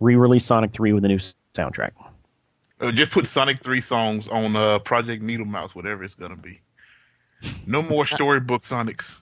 re-release 0.00 0.46
Sonic 0.46 0.72
3 0.72 0.92
with 0.92 1.04
a 1.04 1.08
new 1.08 1.16
s- 1.16 1.34
soundtrack. 1.54 1.92
Uh, 2.80 2.90
just 2.92 3.10
put 3.12 3.26
Sonic 3.28 3.62
Three 3.62 3.80
songs 3.80 4.28
on 4.28 4.56
uh 4.56 4.78
Project 4.80 5.22
Needle 5.22 5.46
Mouse, 5.46 5.74
whatever 5.74 6.02
it's 6.04 6.14
gonna 6.14 6.36
be. 6.36 6.60
No 7.66 7.82
more 7.82 8.06
storybook 8.06 8.62
Sonics. 8.62 9.16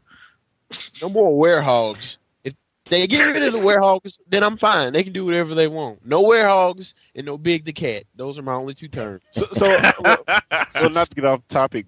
No 1.03 1.09
more 1.09 1.33
werehogs. 1.33 2.17
If 2.45 2.55
they 2.85 3.07
get 3.07 3.23
rid 3.25 3.43
of 3.43 3.53
the 3.55 3.59
werehogs, 3.59 4.19
then 4.29 4.43
I'm 4.45 4.57
fine. 4.57 4.93
They 4.93 5.03
can 5.05 5.13
do 5.13 5.25
whatever 5.25 5.55
they 5.55 5.69
want. 5.69 6.05
No 6.07 6.23
werehogs 6.25 6.95
and 7.15 7.27
no 7.27 7.37
Big 7.39 7.65
the 7.65 7.73
Cat. 7.73 8.05
Those 8.17 8.39
are 8.39 8.43
my 8.43 8.53
only 8.55 8.75
two 8.75 8.89
terms. 8.89 9.23
So, 9.33 9.47
so, 9.53 9.69
well, 10.01 10.19
so 10.71 10.89
not 10.89 11.09
to 11.11 11.15
get 11.17 11.25
off 11.25 11.41
topic, 11.49 11.87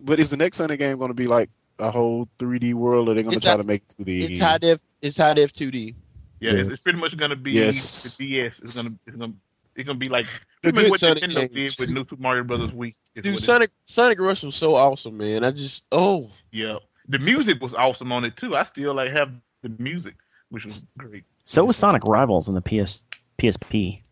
but 0.00 0.18
is 0.20 0.30
the 0.30 0.36
next 0.36 0.56
Sonic 0.58 0.78
game 0.78 0.98
going 0.98 1.08
to 1.10 1.14
be 1.14 1.26
like 1.26 1.50
a 1.78 1.90
whole 1.90 2.28
3D 2.38 2.74
world, 2.74 3.08
or 3.08 3.12
are 3.12 3.14
they 3.14 3.22
going 3.22 3.32
to 3.32 3.36
It's 3.36 3.44
try 3.44 3.54
a- 3.54 3.58
to 3.58 3.64
make 3.64 3.82
it 3.98 4.02
2D? 4.04 4.20
It's 4.22 4.30
again? 4.30 4.40
high 4.40 4.58
def. 4.58 4.80
It's 5.02 5.16
high 5.16 5.34
def 5.34 5.52
2D. 5.52 5.94
Yeah, 6.40 6.52
it's, 6.52 6.70
it's 6.70 6.82
pretty 6.82 6.98
much 6.98 7.16
gonna 7.18 7.36
be 7.36 7.52
Yes. 7.52 8.16
the 8.16 8.26
DS. 8.26 8.60
It's 8.62 8.74
gonna 8.74 8.94
it's 9.06 9.16
gonna 9.16 9.34
it's 9.76 9.86
gonna 9.86 9.98
be 9.98 10.08
like 10.08 10.26
The 10.62 10.72
pretty 10.72 10.76
much 10.76 10.84
good 10.84 10.90
what 10.90 11.00
Sonic 11.00 11.24
Nintendo 11.24 11.54
games. 11.54 11.76
did 11.76 11.80
with 11.80 11.90
New 11.90 12.00
Super 12.02 12.16
Mario 12.22 12.44
Brothers 12.44 12.70
Wii. 12.70 12.94
is 13.14 13.22
Dude, 13.24 13.34
what 13.34 13.42
it- 13.42 13.46
Sonic 13.46 13.70
Sonic 13.86 14.20
Rush 14.20 14.42
was 14.42 14.56
so 14.56 14.74
awesome, 14.76 15.16
man. 15.16 15.44
I 15.44 15.50
just 15.50 15.84
oh 15.92 16.30
Yeah. 16.52 16.78
the 17.08 17.18
music 17.18 17.60
was 17.60 17.74
awesome 17.74 18.12
on 18.12 18.24
it 18.24 18.36
too. 18.36 18.56
I 18.56 18.64
still 18.64 18.94
like 18.94 19.10
have 19.12 19.32
the 19.62 19.68
music, 19.78 20.14
which 20.50 20.64
was 20.64 20.84
great. 20.98 21.24
So 21.44 21.64
was 21.64 21.76
Sonic 21.76 22.04
Rivals 22.04 22.48
on 22.48 22.54
the 22.54 22.60
PS 22.60 23.02
PSP. 23.38 24.02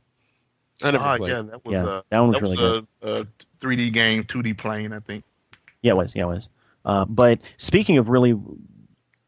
I 0.83 0.91
never 0.93 1.05
Ah, 1.05 1.17
played. 1.17 1.31
yeah, 1.31 1.43
that 1.43 1.65
was 1.65 1.73
Yeah, 1.73 1.85
uh, 1.87 2.03
that 2.11 2.19
one 2.21 2.29
was 2.29 2.35
that 2.37 2.43
really 2.43 2.57
was 2.57 2.85
good. 3.03 3.09
a, 3.11 3.21
a 3.23 3.27
3D 3.61 3.93
game, 3.93 4.23
2D 4.25 4.57
plane, 4.57 4.93
I 4.93 5.01
think. 5.01 5.25
Yeah, 5.83 5.93
it 5.93 5.97
was. 5.97 6.13
Yeah, 6.15 6.23
it 6.25 6.27
was. 6.27 6.49
Uh, 6.85 7.05
but 7.05 7.41
speaking 7.59 7.99
of 7.99 8.09
really 8.09 8.33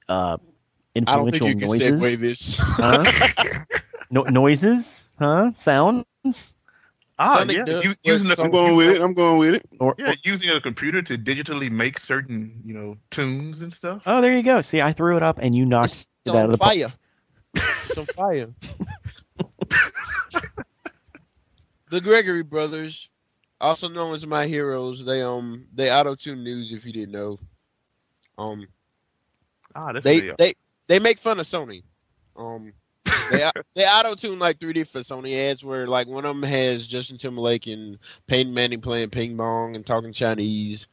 uh, 0.08 0.36
I 0.96 1.16
don't 1.16 1.30
think 1.30 1.42
influential 1.42 1.48
you 1.48 1.54
can 1.56 1.68
noises, 1.68 1.90
segue 2.00 2.20
this. 2.20 2.56
huh? 2.56 3.12
no, 4.10 4.22
noises, 4.24 5.00
huh? 5.18 5.52
Sounds, 5.54 6.04
Ah, 7.18 7.34
Sonic 7.34 7.56
yeah, 7.56 7.64
does 7.64 7.84
u- 7.84 7.90
what 8.02 8.14
using 8.14 8.30
a 8.30 8.42
I'm 8.42 8.50
going 8.50 8.76
with 8.76 8.88
it. 8.88 9.02
I'm 9.02 9.12
going 9.12 9.38
with 9.38 9.54
it. 9.56 9.66
or, 9.78 9.94
Yeah, 9.98 10.14
using 10.24 10.50
a 10.50 10.60
computer 10.60 11.02
to 11.02 11.18
digitally 11.18 11.70
make 11.70 11.98
certain, 11.98 12.62
you 12.64 12.72
know, 12.72 12.96
tunes 13.10 13.60
and 13.60 13.74
stuff. 13.74 14.02
oh, 14.06 14.22
there 14.22 14.34
you 14.34 14.42
go. 14.42 14.62
See, 14.62 14.80
I 14.80 14.92
threw 14.92 15.16
it 15.16 15.22
up 15.22 15.38
and 15.38 15.54
you 15.54 15.66
knocked 15.66 15.92
It's 15.92 16.06
it 16.24 16.34
out 16.34 16.46
of 16.46 16.52
the 16.52 16.58
fire. 16.58 16.92
It's 17.54 17.98
on 17.98 18.06
fire. 18.16 18.48
the 21.90 22.00
Gregory 22.00 22.42
brothers, 22.42 23.08
also 23.60 23.88
known 23.88 24.14
as 24.14 24.26
my 24.26 24.46
heroes, 24.46 25.04
they 25.04 25.22
um 25.22 25.66
they 25.74 25.90
auto 25.90 26.14
tune 26.14 26.42
news 26.42 26.72
if 26.72 26.84
you 26.86 26.92
didn't 26.92 27.12
know. 27.12 27.38
Um 28.38 28.66
Ah, 29.74 29.92
that's 29.92 30.04
they 30.04 30.32
they 30.38 30.54
they 30.86 30.98
make 30.98 31.20
fun 31.20 31.40
of 31.40 31.46
Sony. 31.46 31.82
Um 32.36 32.72
they 33.30 33.50
they 33.74 33.86
auto 33.86 34.14
tune 34.14 34.38
like 34.38 34.58
3D 34.58 34.88
for 34.88 35.00
Sony 35.00 35.50
ads 35.50 35.64
where 35.64 35.86
like 35.86 36.06
one 36.06 36.24
of 36.24 36.34
them 36.34 36.42
has 36.42 36.86
Justin 36.86 37.18
Timberlake 37.18 37.66
and 37.66 37.98
Peyton 38.26 38.52
Manning 38.52 38.80
playing 38.80 39.10
ping 39.10 39.36
pong 39.36 39.76
and 39.76 39.86
talking 39.86 40.12
Chinese, 40.12 40.86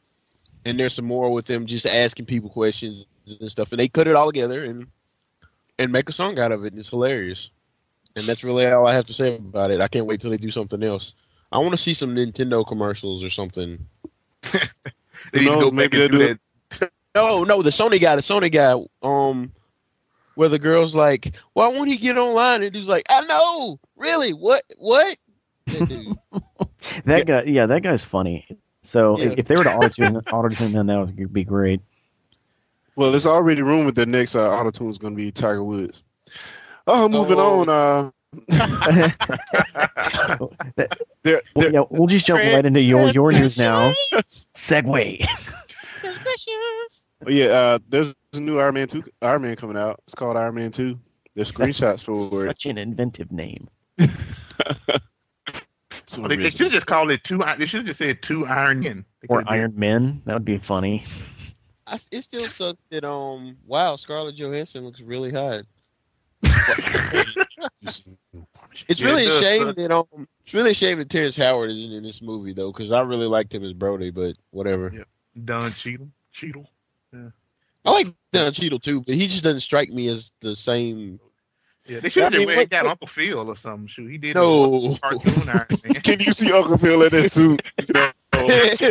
and 0.64 0.78
there's 0.78 0.94
some 0.94 1.04
more 1.04 1.32
with 1.32 1.46
them 1.46 1.66
just 1.66 1.86
asking 1.86 2.26
people 2.26 2.50
questions 2.50 3.04
and 3.26 3.50
stuff, 3.50 3.72
and 3.72 3.78
they 3.80 3.88
cut 3.88 4.08
it 4.08 4.16
all 4.16 4.26
together 4.26 4.64
and 4.64 4.86
and 5.78 5.92
make 5.92 6.08
a 6.08 6.12
song 6.12 6.38
out 6.38 6.52
of 6.52 6.64
it. 6.64 6.72
And 6.72 6.80
it's 6.80 6.90
hilarious, 6.90 7.50
and 8.16 8.26
that's 8.26 8.44
really 8.44 8.66
all 8.66 8.86
I 8.86 8.94
have 8.94 9.06
to 9.06 9.14
say 9.14 9.36
about 9.36 9.70
it. 9.70 9.80
I 9.80 9.88
can't 9.88 10.06
wait 10.06 10.20
till 10.20 10.30
they 10.30 10.38
do 10.38 10.50
something 10.50 10.82
else. 10.82 11.14
I 11.50 11.58
want 11.58 11.72
to 11.72 11.78
see 11.78 11.94
some 11.94 12.14
Nintendo 12.14 12.66
commercials 12.66 13.22
or 13.22 13.30
something. 13.30 13.86
They 15.32 15.40
need 15.40 15.46
knows, 15.46 15.64
go 15.64 15.70
maybe 15.72 15.98
they'll 15.98 16.08
do 16.08 16.20
it. 16.22 16.40
that. 16.70 16.90
No, 17.14 17.42
no, 17.42 17.62
the 17.62 17.70
Sony 17.70 18.00
guy, 18.00 18.14
the 18.14 18.22
Sony 18.22 18.52
guy, 18.52 18.80
um, 19.02 19.50
where 20.38 20.48
the 20.48 20.58
girl's 20.58 20.94
like, 20.94 21.34
"Why 21.54 21.66
won't 21.66 21.88
he 21.88 21.96
get 21.96 22.16
online?" 22.16 22.62
And 22.62 22.72
he's 22.72 22.86
like, 22.86 23.04
"I 23.10 23.22
know, 23.22 23.80
really, 23.96 24.32
what, 24.32 24.62
what?" 24.76 25.18
That 25.66 25.88
dude. 25.88 26.16
That 27.06 27.26
guy, 27.26 27.42
yeah, 27.42 27.66
that 27.66 27.82
guy's 27.82 28.02
funny. 28.04 28.46
So 28.82 29.18
Yeah. 29.18 29.30
if, 29.32 29.40
if 29.40 29.48
they 29.48 29.56
were 29.56 29.64
to 29.64 29.70
auto 29.70 29.88
tune, 29.88 30.16
auto 30.30 30.48
tune, 30.48 30.72
then 30.72 30.86
that 30.86 30.98
would 30.98 31.32
be 31.32 31.42
great. 31.44 31.80
Well, 32.94 33.12
it's 33.14 33.26
already 33.26 33.62
rumored 33.62 33.96
that 33.96 34.06
next 34.08 34.36
uh, 34.36 34.48
auto 34.48 34.70
tune 34.70 34.90
is 34.90 34.98
going 34.98 35.14
to 35.14 35.16
be 35.16 35.32
Tiger 35.32 35.64
Woods. 35.64 36.02
Oh, 36.86 37.08
moving 37.08 37.38
Oh. 37.38 37.60
on. 37.60 37.68
Uh, 37.68 38.10
Well, 40.38 40.52
there, 40.76 40.88
there, 41.24 41.42
yeah, 41.70 41.82
we'll 41.90 42.06
just 42.06 42.26
jump 42.26 42.40
right 42.42 42.64
into 42.64 42.80
your 42.80 43.08
your 43.10 43.32
news 43.32 43.58
now. 43.58 43.92
Segway. 44.54 45.26
Oh, 47.26 47.30
yeah, 47.30 47.46
uh, 47.46 47.78
there's 47.88 48.14
a 48.34 48.40
new 48.40 48.58
Iron 48.60 48.74
Man 48.74 48.86
two 48.88 49.02
Iron 49.22 49.42
Man 49.42 49.56
coming 49.56 49.76
out. 49.76 50.00
It's 50.06 50.14
called 50.14 50.36
Iron 50.36 50.54
Man 50.54 50.70
two. 50.70 50.98
There's 51.34 51.50
screenshots 51.52 52.02
for 52.02 52.44
it. 52.44 52.48
Such 52.48 52.66
an 52.66 52.78
inventive 52.78 53.30
name. 53.32 53.68
Some 56.06 56.24
Oh, 56.24 56.28
they, 56.28 56.36
they 56.36 56.50
should 56.50 56.72
just 56.72 56.86
call 56.86 57.10
it 57.10 57.22
two. 57.24 57.42
They 57.58 57.66
should 57.66 57.86
just 57.86 57.98
said 57.98 58.22
two 58.22 58.46
Iron 58.46 58.80
Men. 58.80 59.04
They 59.20 59.26
Or 59.28 59.38
could've 59.38 59.48
did- 59.52 59.58
Iron 59.60 59.72
Men. 59.76 60.22
That 60.24 60.34
would 60.34 60.44
be 60.44 60.58
funny. 60.58 61.04
I, 61.86 61.98
it 62.10 62.22
still 62.22 62.48
sucks 62.48 62.80
that 62.90 63.04
um, 63.04 63.56
wow, 63.66 63.96
Scarlett 63.96 64.36
Johansson 64.36 64.84
looks 64.84 65.00
really 65.00 65.32
hot. 65.32 65.64
It's 68.88 69.00
Yeah, 69.00 69.06
really 69.06 69.24
it 69.26 69.32
a 69.32 69.40
shame 69.40 69.66
suck. 69.66 69.76
that 69.76 69.90
um, 69.90 70.28
it's 70.44 70.54
really 70.54 70.70
a 70.70 70.74
shame 70.74 70.98
that 70.98 71.10
Terrence 71.10 71.36
Howard 71.36 71.70
isn't 71.70 71.92
in 71.92 72.02
this 72.02 72.22
movie 72.22 72.52
though, 72.52 72.70
because 72.72 72.92
I 72.92 73.00
really 73.00 73.26
liked 73.26 73.52
him 73.54 73.64
as 73.64 73.72
Rhodey, 73.74 74.14
but 74.14 74.36
whatever. 74.50 74.92
Yeah. 74.94 75.02
Don 75.44 75.70
Cheadle. 75.72 76.08
Cheadle. 76.32 76.70
I 77.14 77.90
like 77.90 78.08
Don 78.32 78.52
Cheadle 78.52 78.78
too, 78.80 79.00
but 79.00 79.14
he 79.14 79.26
just 79.26 79.42
doesn't 79.44 79.60
strike 79.60 79.90
me 79.90 80.08
as 80.08 80.32
the 80.40 80.54
same. 80.56 81.20
Yeah, 81.86 82.00
they 82.00 82.10
should 82.10 82.24
have 82.24 82.34
I 82.34 82.38
mean, 82.38 82.48
just 82.48 82.56
went 82.58 82.70
got 82.70 82.86
Uncle 82.86 83.06
Phil 83.06 83.38
or 83.50 83.56
something. 83.56 83.86
Shoot, 83.88 84.10
he 84.10 84.18
did 84.18 84.34
No. 84.34 84.96
cartoon 85.00 85.92
Can 86.02 86.20
you 86.20 86.32
see 86.34 86.52
Uncle 86.52 86.76
Phil 86.76 87.02
in 87.02 87.08
that 87.10 87.32
suit? 87.32 87.62
You 87.88 88.90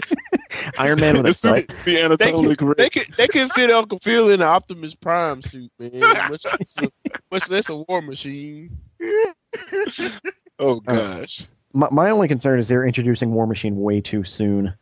Iron 0.79 0.99
Man 0.99 1.15
with 1.17 1.25
the 1.25 1.29
a 1.29 1.33
suit 1.33 1.67
butt. 1.67 1.85
be 1.85 2.01
anatomically 2.01 2.47
they 2.47 2.55
correct. 2.55 2.93
could 2.93 3.17
they 3.17 3.27
could 3.27 3.51
fit 3.53 3.69
Uncle 3.69 3.99
Phil 3.99 4.31
in 4.31 4.39
the 4.39 4.45
Optimus 4.45 4.95
Prime 4.95 5.43
suit, 5.43 5.71
man. 5.77 5.99
Much 6.29 6.43
less 6.45 6.75
a, 6.79 6.91
much 7.31 7.49
less 7.49 7.69
a 7.69 7.75
War 7.75 8.01
Machine. 8.01 8.77
Oh 10.59 10.79
gosh. 10.79 11.47
My, 11.73 11.87
my 11.91 12.09
only 12.09 12.27
concern 12.27 12.59
is 12.59 12.67
they're 12.67 12.85
introducing 12.85 13.31
War 13.31 13.45
Machine 13.45 13.77
way 13.77 14.01
too 14.01 14.23
soon. 14.23 14.73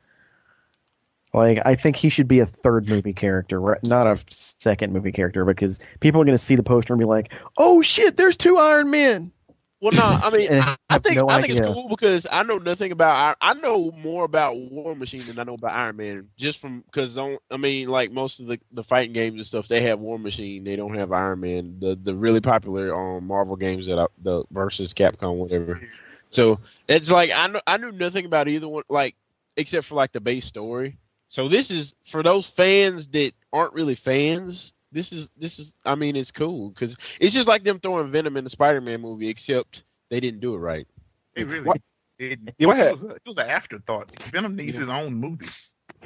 Like, 1.36 1.60
I 1.66 1.76
think 1.76 1.98
he 1.98 2.10
should 2.10 2.30
be 2.30 2.40
a 2.40 2.46
third 2.46 2.88
movie 2.88 3.12
character, 3.12 3.78
not 3.84 4.08
a 4.08 4.18
second 4.30 4.94
movie 4.94 5.12
character, 5.12 5.44
because 5.44 5.80
people 6.00 6.22
are 6.22 6.26
going 6.26 6.38
to 6.38 6.44
see 6.44 6.56
the 6.56 6.64
poster 6.64 6.94
and 6.94 7.00
be 7.00 7.06
like, 7.06 7.34
"Oh 7.58 7.82
shit, 7.82 8.16
there's 8.16 8.38
two 8.38 8.58
Iron 8.58 8.90
Men." 8.90 9.34
Well, 9.82 9.92
no, 9.92 10.04
I 10.04 10.30
mean, 10.30 10.54
I, 10.62 10.78
I 10.90 11.00
think 11.00 11.18
no 11.18 11.28
I 11.28 11.42
think 11.42 11.54
it's 11.54 11.68
cool 11.68 11.90
because 11.90 12.26
I 12.32 12.44
know 12.44 12.58
nothing 12.58 12.94
about. 12.94 13.38
I, 13.42 13.52
I 13.52 13.54
know 13.54 13.92
more 13.92 14.24
about 14.24 14.56
War 14.56 14.96
Machine 14.96 15.20
than 15.28 15.38
I 15.38 15.44
know 15.44 15.56
about 15.56 15.74
Iron 15.74 15.98
Man, 15.98 16.30
just 16.38 16.60
from 16.60 16.86
because 16.86 17.18
I 17.18 17.58
mean, 17.58 17.90
like 17.90 18.14
most 18.14 18.40
of 18.40 18.48
the 18.48 18.58
the 18.72 18.84
fighting 18.84 19.12
games 19.12 19.36
and 19.36 19.46
stuff, 19.46 19.68
they 19.68 19.82
have 19.82 20.00
War 20.00 20.18
Machine, 20.18 20.64
they 20.64 20.78
don't 20.78 20.96
have 20.96 21.12
Iron 21.12 21.42
Man. 21.42 21.80
The 21.82 22.00
the 22.02 22.16
really 22.16 22.40
popular 22.40 22.96
um 22.96 23.28
Marvel 23.28 23.58
games 23.58 23.88
that 23.88 24.00
I, 24.00 24.06
the 24.24 24.46
versus 24.52 24.94
Capcom 24.94 25.36
whatever. 25.36 25.82
So 26.30 26.62
it's 26.88 27.12
like 27.12 27.32
I 27.36 27.48
know 27.48 27.62
I 27.68 27.76
knew 27.76 27.92
nothing 27.92 28.26
about 28.26 28.48
either 28.48 28.70
one, 28.70 28.84
like 28.88 29.16
except 29.58 29.86
for 29.88 29.96
like 29.96 30.14
the 30.14 30.22
base 30.22 30.46
story. 30.46 30.98
So 31.36 31.50
this 31.50 31.70
is 31.70 31.94
for 32.06 32.24
those 32.24 32.48
fans 32.48 33.08
that 33.10 33.34
aren't 33.52 33.74
really 33.74 33.96
fans. 33.96 34.72
This 34.94 35.12
is 35.12 35.30
this 35.36 35.60
is 35.60 35.74
I 35.84 35.96
mean 35.96 36.16
it's 36.16 36.32
cool 36.32 36.70
because 36.70 36.96
it's 37.20 37.34
just 37.34 37.50
like 37.50 37.66
them 37.66 37.78
throwing 37.82 38.10
Venom 38.10 38.38
in 38.38 38.46
the 38.46 38.50
Spider-Man 38.50 39.02
movie, 39.02 39.28
except 39.28 39.84
they 40.10 40.22
didn't 40.22 40.40
do 40.40 40.56
it 40.56 40.60
right. 40.60 40.88
It 41.36 41.48
really 41.50 41.66
What? 41.66 41.82
it, 42.20 42.40
Yeah, 42.58 42.68
what 42.68 42.78
it, 42.78 42.94
was 42.94 43.04
a, 43.04 43.10
it 43.10 43.22
was 43.26 43.38
an 43.38 43.50
afterthought. 43.50 44.16
Venom 44.32 44.56
needs 44.56 44.78
Yeah. 44.78 44.80
his 44.80 44.88
own 44.88 45.14
movie. 45.14 45.46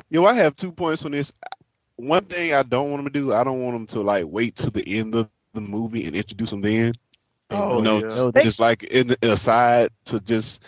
Yo, 0.09 0.25
I 0.25 0.33
have 0.33 0.55
two 0.55 0.71
points 0.71 1.05
on 1.05 1.11
this. 1.11 1.31
One 1.97 2.25
thing 2.25 2.53
I 2.55 2.63
don't 2.63 2.89
want 2.89 3.03
them 3.03 3.13
to 3.13 3.19
do, 3.19 3.33
I 3.33 3.43
don't 3.43 3.63
want 3.63 3.75
them 3.75 3.85
to 3.87 4.01
like 4.01 4.25
wait 4.27 4.55
to 4.57 4.71
the 4.71 4.97
end 4.97 5.13
of 5.13 5.29
the 5.53 5.61
movie 5.61 6.05
and 6.07 6.15
introduce 6.15 6.49
them 6.49 6.61
then. 6.61 6.93
Oh, 7.51 7.77
you 7.77 7.83
know, 7.83 8.01
yeah. 8.01 8.07
just, 8.09 8.31
just 8.41 8.59
like 8.59 8.83
in 8.83 9.09
the 9.09 9.17
aside 9.21 9.91
to 10.05 10.19
just 10.19 10.65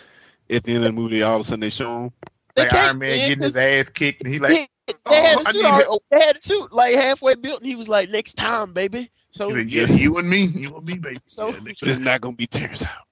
at 0.48 0.62
the 0.62 0.74
end 0.74 0.84
of 0.84 0.94
the 0.94 1.00
movie, 1.00 1.22
all 1.22 1.34
of 1.34 1.40
a 1.40 1.44
sudden 1.44 1.60
they 1.60 1.70
show 1.70 2.02
them. 2.02 2.12
They 2.54 2.62
Like 2.62 2.72
Iron 2.74 2.98
Man 2.98 3.28
getting 3.28 3.42
his 3.44 3.56
ass 3.56 3.88
kicked, 3.88 4.22
and 4.22 4.32
he 4.32 4.38
like, 4.38 4.50
they, 4.50 4.94
they 5.08 5.22
had 5.22 5.38
"Oh, 5.38 5.42
the 5.42 5.48
I 5.48 5.52
suit 5.52 5.62
need 5.62 6.00
they 6.10 6.20
had 6.26 6.36
the 6.36 6.42
suit 6.42 6.72
like 6.72 6.94
halfway 6.94 7.34
built, 7.34 7.60
and 7.60 7.68
he 7.68 7.76
was 7.76 7.88
like, 7.88 8.10
"Next 8.10 8.36
time, 8.36 8.72
baby." 8.74 9.10
So 9.30 9.48
he 9.48 9.54
like, 9.62 9.72
yeah, 9.72 9.86
you 9.86 10.18
and 10.18 10.28
me, 10.28 10.44
you 10.44 10.76
and 10.76 10.84
me, 10.84 10.94
baby. 10.98 11.20
So- 11.26 11.48
yeah, 11.48 11.60
next 11.60 11.82
it's 11.82 11.98
not 11.98 12.20
gonna 12.20 12.36
be 12.36 12.46
Terrence 12.46 12.84
out. 12.84 13.06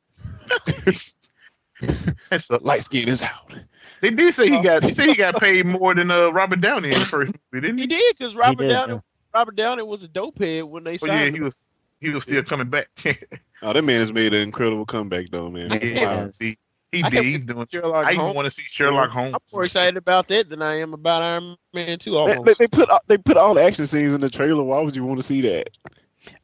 That's 2.31 2.51
a- 2.51 2.59
Light 2.59 2.83
skin 2.83 3.09
is 3.09 3.23
out. 3.23 3.55
they 4.03 4.11
did 4.11 4.35
say 4.35 4.51
he 4.51 4.61
got. 4.61 4.83
They 4.83 4.93
said 4.93 5.09
he 5.09 5.15
got 5.15 5.37
paid 5.41 5.65
more 5.67 5.95
than 5.95 6.11
uh, 6.11 6.29
Robert 6.29 6.61
Downey 6.61 6.89
in 6.89 6.99
the 6.99 7.07
first 7.07 7.33
movie, 7.53 7.67
didn't 7.67 7.79
he 7.79 7.83
he? 7.85 7.87
did 7.87 8.17
because 8.19 8.35
Robert 8.35 8.65
did, 8.65 8.69
Downey, 8.69 8.93
yeah. 8.95 9.01
Robert 9.35 9.57
Downey 9.57 9.83
was 9.83 10.03
a 10.03 10.09
dopehead 10.09 10.65
when 10.69 10.85
they 10.85 10.95
Oh 11.03 11.07
signed 11.07 11.13
yeah, 11.13 11.25
him. 11.27 11.35
he 11.35 11.41
was. 11.41 11.67
He 12.01 12.09
was 12.11 12.23
still 12.25 12.43
coming 12.43 12.69
back. 12.69 12.89
Oh, 13.63 13.75
that 13.75 13.83
man 13.83 14.01
has 14.01 14.11
made 14.11 14.33
an 14.33 14.41
incredible 14.41 14.87
comeback 14.87 15.27
though, 15.31 15.51
man. 15.51 15.79
yeah, 15.83 16.25
Wow. 16.25 16.31
he, 16.41 16.57
he 16.93 17.03
I 17.05 17.11
did. 17.11 17.25
He's 17.25 17.41
doing. 17.41 17.67
Sherlock 17.71 18.07
I 18.07 18.13
even 18.13 18.21
Holmes. 18.25 18.37
want 18.37 18.47
to 18.47 18.51
see 18.51 18.63
Sherlock 18.69 19.11
Holmes. 19.11 19.35
I'm 19.35 19.41
more 19.53 19.65
excited 19.65 19.97
about 19.97 20.29
that 20.29 20.49
than 20.49 20.61
I 20.63 20.81
am 20.81 20.93
about 20.95 21.23
Iron 21.23 21.57
Man 21.73 21.99
2 21.99 22.11
They, 22.11 22.17
almost. 22.17 22.45
they, 22.47 22.55
they 22.59 22.69
put 22.69 22.89
all- 22.91 23.01
they 23.07 23.19
put 23.19 23.37
all 23.37 23.55
the 23.55 23.63
action 23.63 23.85
scenes 23.85 24.15
in 24.15 24.21
the 24.21 24.31
trailer. 24.31 24.63
Why 24.63 24.81
would 24.81 24.95
you 24.97 25.05
want 25.05 25.19
to 25.19 25.23
see 25.23 25.41
that? 25.43 25.71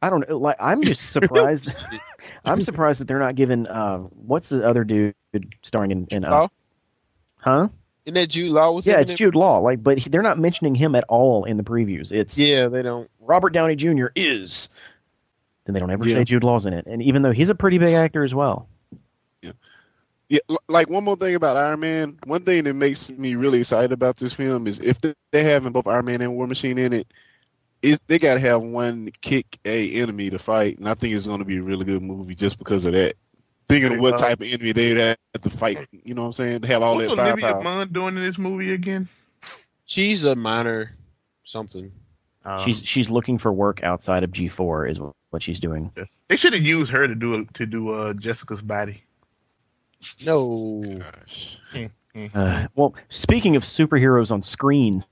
I 0.01 0.09
don't 0.09 0.27
know. 0.27 0.37
Like, 0.37 0.57
I'm 0.59 0.81
just 0.81 1.09
surprised. 1.11 1.67
I'm 2.45 2.61
surprised 2.61 2.99
that 2.99 3.07
they're 3.07 3.19
not 3.19 3.35
giving. 3.35 3.67
Uh, 3.67 3.99
what's 4.13 4.49
the 4.49 4.67
other 4.67 4.83
dude 4.83 5.13
starring 5.63 5.91
in? 5.91 6.07
in 6.11 6.25
uh, 6.25 6.31
Law? 6.31 6.47
huh? 7.37 7.67
Isn't 8.05 8.13
that 8.15 8.27
Jude 8.27 8.51
Law 8.53 8.71
was 8.71 8.85
Yeah, 8.85 8.95
in 8.95 8.99
it's 9.01 9.11
it? 9.11 9.15
Jude 9.17 9.35
Law. 9.35 9.59
Like, 9.59 9.83
but 9.83 9.97
he, 9.97 10.09
they're 10.09 10.21
not 10.21 10.39
mentioning 10.39 10.75
him 10.75 10.95
at 10.95 11.03
all 11.09 11.43
in 11.43 11.57
the 11.57 11.63
previews. 11.63 12.11
It's 12.11 12.37
Yeah, 12.37 12.69
they 12.69 12.81
don't. 12.81 13.09
Robert 13.19 13.49
Downey 13.51 13.75
Jr. 13.75 14.05
is. 14.15 14.69
Then 15.65 15.73
they 15.73 15.79
don't 15.81 15.91
ever 15.91 16.07
Yeah. 16.07 16.15
say 16.15 16.23
Jude 16.23 16.45
Law's 16.45 16.65
in 16.65 16.71
it, 16.73 16.85
and 16.87 17.01
even 17.03 17.21
though 17.21 17.33
he's 17.33 17.49
a 17.49 17.55
pretty 17.55 17.77
big 17.77 17.89
actor 17.89 18.23
as 18.23 18.33
well. 18.33 18.69
Yeah, 19.41 19.51
l- 20.49 20.57
like 20.67 20.89
one 20.89 21.03
more 21.03 21.15
thing 21.15 21.35
about 21.35 21.57
Iron 21.57 21.79
Man. 21.79 22.17
One 22.25 22.43
thing 22.43 22.63
that 22.65 22.73
makes 22.73 23.09
me 23.09 23.35
really 23.35 23.59
excited 23.59 23.91
about 23.91 24.17
this 24.17 24.33
film 24.33 24.67
is 24.67 24.79
if 24.79 24.99
they- 25.01 25.13
they're 25.31 25.43
having 25.43 25.71
both 25.71 25.87
Iron 25.87 26.05
Man 26.05 26.21
and 26.21 26.35
War 26.35 26.47
Machine 26.47 26.77
in 26.77 26.93
it, 26.93 27.07
is 27.81 27.99
they 28.07 28.17
got 28.19 28.33
to 28.35 28.39
have 28.39 28.61
one 28.61 29.09
kick 29.21 29.59
a 29.65 29.93
enemy 30.01 30.29
to 30.31 30.39
fight, 30.39 30.79
and 30.79 30.89
I 30.89 30.95
think 30.95 31.13
it's 31.13 31.27
going 31.27 31.39
to 31.39 31.45
be 31.45 31.57
a 31.57 31.61
really 31.61 31.85
good 31.85 32.01
movie 32.01 32.35
just 32.35 32.57
because 32.57 32.85
of 32.85 32.93
that. 32.93 33.15
Thinking 33.69 33.93
of 33.93 33.99
what 33.99 34.15
Uh, 34.15 34.17
type 34.17 34.41
of 34.41 34.47
enemy 34.47 34.71
they'd 34.71 34.97
have 34.97 35.17
to 35.43 35.49
fight, 35.49 35.87
you 35.91 36.13
know 36.15 36.21
what 36.21 36.27
I'm 36.27 36.33
saying? 36.33 36.61
To 36.61 36.67
have 36.67 36.81
all 36.81 36.95
What's 36.95 37.07
that 37.07 37.19
Olivia 37.19 37.41
firepower. 37.41 37.63
Munn 37.63 37.89
doing 37.91 38.15
in 38.17 38.23
this 38.23 38.37
movie 38.37 38.73
again? 38.73 39.07
She's 39.85 40.23
a 40.23 40.35
minor 40.35 40.91
something. 41.45 41.91
Uh, 42.45 42.63
she's 42.65 42.81
she's 42.83 43.09
looking 43.09 43.37
for 43.37 43.51
work 43.51 43.83
outside 43.83 44.23
of 44.23 44.31
G4 44.31 44.89
is 44.89 44.99
what 45.31 45.43
she's 45.43 45.59
doing. 45.59 45.91
they 46.29 46.35
should 46.37 46.53
have 46.53 46.61
used 46.65 46.91
her 46.91 47.07
to 47.07 47.13
do 47.15 47.45
to 47.55 47.65
do 47.65 47.89
uh, 47.93 48.13
Jessica's 48.13 48.61
body. 48.61 49.03
No. 50.21 50.99
Gosh. 50.99 51.59
Uh, 52.33 52.67
well, 52.75 52.95
speaking 53.09 53.55
of 53.55 53.63
superheroes 53.63 54.31
on 54.31 54.43
screen, 54.43 55.03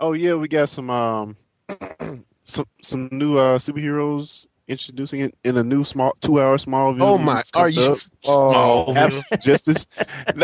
Oh 0.00 0.12
yeah, 0.12 0.34
we 0.34 0.48
got 0.48 0.68
some 0.68 0.90
um 0.90 1.36
some 2.42 2.66
some 2.82 3.08
new 3.12 3.36
uh 3.38 3.58
superheroes 3.58 4.46
introducing 4.68 5.20
it 5.20 5.34
in 5.44 5.56
a 5.56 5.62
new 5.62 5.84
small 5.84 6.12
two 6.20 6.40
hour 6.40 6.58
small 6.58 6.92
video. 6.92 7.06
Oh 7.14 7.18
my! 7.18 7.42
Are 7.54 7.68
you? 7.68 7.96
Small. 8.20 8.84
Oh, 8.88 8.94
Absolute 8.96 9.40
justice? 9.40 9.86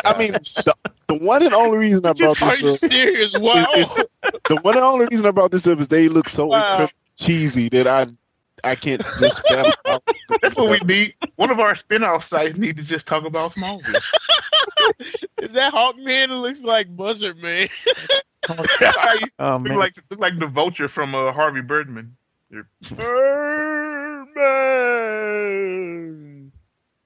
I 0.05 0.19
mean, 0.19 0.33
the, 0.33 0.75
the 1.09 1.15
one 1.15 1.43
and 1.45 1.55
only 1.55 1.79
reason 1.79 2.07
I 2.07 2.13
brought 2.13 2.39
this 2.39 2.43
up. 2.43 2.53
are 2.53 2.57
you 2.69 2.77
serious? 2.77 3.35
Wow. 3.37 3.67
is- 3.77 3.95
the 4.49 4.57
one 4.57 4.77
and 4.77 4.85
only 4.85 5.07
reason 5.11 5.27
I 5.27 5.31
brought 5.31 5.51
this 5.51 5.67
up 5.67 5.79
is 5.81 5.89
they 5.89 6.09
look 6.09 6.31
so 6.31 6.47
Wow. 6.47 6.89
cheesy 7.17 7.69
that 7.71 7.87
I 7.87 8.07
I 8.65 8.75
can't 8.75 9.03
just. 9.19 9.43
That's 10.43 10.57
what 10.57 10.71
we 10.71 10.79
need. 10.87 11.15
One 11.37 11.51
of 11.51 11.61
our 11.61 11.75
spin-off 11.77 12.25
sites 12.25 12.57
need 12.57 12.77
to 12.77 12.83
just 12.83 13.07
talk 13.07 13.25
about 13.25 13.53
Smallville. 13.53 14.01
Is 15.39 15.53
that 15.53 15.73
Hawkman? 15.73 16.25
It 16.25 16.31
looks 16.31 16.61
like 16.61 16.95
Buzzard 16.97 17.39
Man. 17.39 17.69
I 18.49 19.23
oh 19.39 19.57
look 19.57 19.73
like 19.73 19.97
look 20.11 20.21
like 20.21 20.39
the 20.39 20.47
vulture 20.47 20.89
from 20.89 21.15
uh, 21.15 21.33
Harvey 21.33 21.61
Birdman. 21.61 22.17
Birdman. 22.51 23.73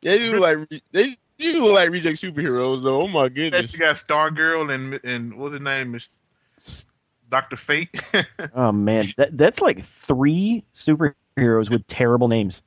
They 0.02 0.18
do 0.18 0.32
look 0.32 0.40
like 0.40 0.58
re- 0.70 0.82
they 0.92 1.16
do 1.38 1.64
look 1.64 1.74
like 1.74 1.90
reject 1.90 2.20
superheroes 2.20 2.82
though. 2.82 3.02
Oh 3.02 3.08
my 3.08 3.28
goodness. 3.28 3.72
you 3.72 3.78
got 3.78 3.96
Stargirl 3.96 4.72
and 4.72 5.00
and 5.04 5.34
what's 5.36 5.54
his 5.54 5.62
name 5.62 5.94
is 5.94 6.86
Doctor 7.30 7.56
Fate. 7.56 7.88
oh 8.54 8.72
man, 8.72 9.12
that 9.16 9.36
that's 9.36 9.60
like 9.60 9.84
three 10.06 10.64
superheroes 10.74 11.14
with 11.36 11.86
terrible 11.86 12.28
names: 12.28 12.62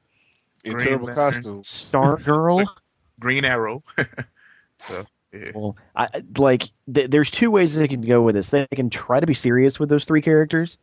in 0.63 0.74
Green 0.74 0.86
terrible 0.86 1.07
Lantern. 1.07 1.25
costumes. 1.34 1.67
Stargirl. 1.67 2.65
Green 3.19 3.45
Arrow. 3.45 3.84
so 4.79 5.03
yeah. 5.34 5.51
Well, 5.53 5.75
I 5.95 6.05
I- 6.13 6.24
like 6.38 6.69
th- 6.93 7.10
there's 7.10 7.31
two 7.31 7.51
ways 7.51 7.74
they 7.75 7.88
can 7.88 8.01
go 8.01 8.22
with 8.22 8.36
this. 8.36 8.50
They 8.50 8.67
can 8.74 8.89
try 8.89 9.19
to 9.19 9.25
be 9.27 9.34
serious 9.34 9.79
with 9.79 9.89
those 9.89 10.05
three 10.05 10.22
characters, 10.22 10.77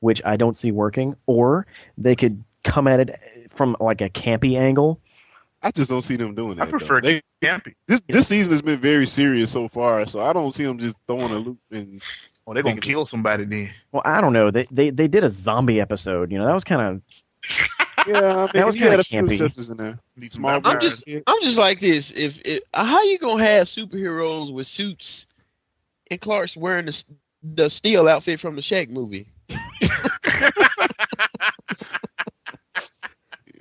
which 0.00 0.20
I 0.24 0.36
don't 0.36 0.56
see 0.56 0.72
working, 0.72 1.14
or 1.26 1.66
they 1.98 2.16
could 2.16 2.42
come 2.64 2.86
at 2.88 3.00
it 3.00 3.20
from 3.54 3.76
like 3.80 4.00
a 4.00 4.10
campy 4.10 4.58
angle. 4.58 5.00
I 5.62 5.70
just 5.70 5.90
don't 5.90 6.02
see 6.02 6.16
them 6.16 6.34
doing 6.34 6.56
that. 6.56 6.68
I 6.68 6.70
prefer 6.70 7.00
though. 7.00 7.08
They, 7.08 7.22
Campy. 7.42 7.74
this 7.86 8.00
this 8.08 8.28
season 8.28 8.52
has 8.52 8.62
been 8.62 8.78
very 8.80 9.06
serious 9.06 9.50
so 9.50 9.68
far, 9.68 10.06
so 10.06 10.24
I 10.24 10.32
don't 10.32 10.54
see 10.54 10.64
them 10.64 10.78
just 10.78 10.96
throwing 11.06 11.32
a 11.32 11.38
loop 11.38 11.58
and 11.70 12.00
Oh, 12.48 12.54
they're 12.54 12.62
gonna 12.62 12.80
kill 12.80 13.06
somebody 13.06 13.44
then. 13.44 13.70
Well, 13.90 14.02
I 14.04 14.20
don't 14.20 14.32
know. 14.32 14.50
They 14.52 14.66
they 14.70 14.90
they 14.90 15.08
did 15.08 15.24
a 15.24 15.30
zombie 15.30 15.80
episode. 15.80 16.30
You 16.30 16.38
know, 16.38 16.46
that 16.46 16.54
was 16.54 16.62
kind 16.64 16.80
of 16.80 17.02
yeah, 18.04 18.46
I 18.46 18.48
mean, 18.52 18.52
That 18.52 18.66
was 18.66 18.76
you 18.76 18.88
had 18.88 18.98
kinda 18.98 19.00
a 19.00 19.04
few 19.04 19.22
campy. 19.22 19.24
exceptions 19.24 19.70
in 19.70 19.76
there. 19.78 19.98
Need 20.16 20.32
some 20.32 20.44
Small 20.44 20.60
I'm 20.64 20.78
vampires. 20.78 20.80
just 20.80 21.04
I'm 21.26 21.40
just 21.42 21.58
like 21.58 21.80
this. 21.80 22.10
If, 22.14 22.38
if 22.44 22.62
how 22.74 23.02
you 23.02 23.18
gonna 23.18 23.42
have 23.44 23.66
superheroes 23.68 24.52
with 24.52 24.66
suits 24.66 25.26
and 26.10 26.20
Clark's 26.20 26.56
wearing 26.56 26.86
the 26.86 27.04
the 27.42 27.68
steel 27.70 28.08
outfit 28.08 28.40
from 28.40 28.56
the 28.56 28.62
Shaq 28.62 28.88
movie? 28.90 29.28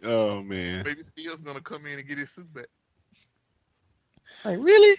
Oh 0.04 0.42
man, 0.42 0.84
Maybe 0.84 1.04
Steel's 1.04 1.42
gonna 1.42 1.62
come 1.62 1.86
in 1.86 2.00
and 2.00 2.08
get 2.08 2.18
his 2.18 2.30
suit 2.32 2.52
back. 2.54 2.68
Like 4.44 4.60
really? 4.60 4.98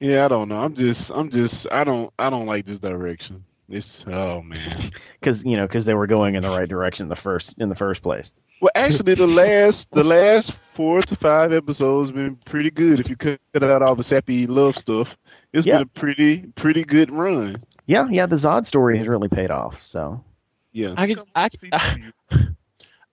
yeah, 0.00 0.24
I 0.24 0.28
don't 0.28 0.48
know. 0.48 0.56
I'm 0.58 0.74
just, 0.74 1.10
I'm 1.14 1.30
just, 1.30 1.66
I 1.70 1.84
don't, 1.84 2.12
I 2.18 2.30
don't 2.30 2.46
like 2.46 2.64
this 2.64 2.78
direction. 2.78 3.44
It's 3.70 4.04
oh 4.06 4.40
man. 4.42 4.92
because 5.20 5.44
you 5.44 5.56
know 5.56 5.66
because 5.66 5.84
they 5.84 5.94
were 5.94 6.06
going 6.06 6.36
in 6.36 6.42
the 6.42 6.48
right 6.48 6.68
direction 6.68 7.04
in 7.04 7.08
the 7.08 7.16
first 7.16 7.54
in 7.58 7.68
the 7.68 7.74
first 7.74 8.02
place. 8.02 8.30
Well, 8.60 8.72
actually, 8.74 9.14
the 9.14 9.28
last, 9.28 9.88
the 9.92 10.02
last 10.02 10.50
four 10.50 11.00
to 11.02 11.14
five 11.14 11.52
episodes 11.52 12.10
been 12.10 12.34
pretty 12.44 12.72
good. 12.72 12.98
If 12.98 13.08
you 13.08 13.14
cut 13.14 13.38
out 13.62 13.82
all 13.82 13.94
the 13.94 14.02
sappy 14.02 14.48
love 14.48 14.76
stuff, 14.76 15.16
it's 15.52 15.64
Yeah. 15.64 15.74
been 15.74 15.82
a 15.82 15.86
pretty, 15.86 16.38
pretty 16.56 16.82
good 16.82 17.12
run. 17.12 17.62
Yeah, 17.86 18.08
yeah. 18.10 18.26
The 18.26 18.34
Zod 18.34 18.66
story 18.66 18.98
has 18.98 19.06
really 19.06 19.28
paid 19.28 19.52
off. 19.52 19.76
So 19.84 20.24
Yeah. 20.72 20.94
I 20.96 21.06
could 21.06 21.20
I, 21.36 21.48
See 21.50 21.68
I. 21.72 21.98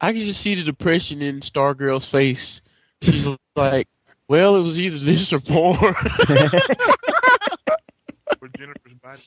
I 0.01 0.13
can 0.13 0.21
just 0.21 0.41
see 0.41 0.55
the 0.55 0.63
depression 0.63 1.21
in 1.21 1.41
Stargirl's 1.41 2.09
face. 2.09 2.61
She's 3.03 3.27
like, 3.55 3.87
"Well, 4.27 4.55
it 4.55 4.61
was 4.61 4.79
either 4.79 4.97
this 4.97 5.31
or 5.31 5.41
porn." 5.41 5.75
for 5.77 5.93
Jennifer's 8.57 8.93
body. 9.03 9.21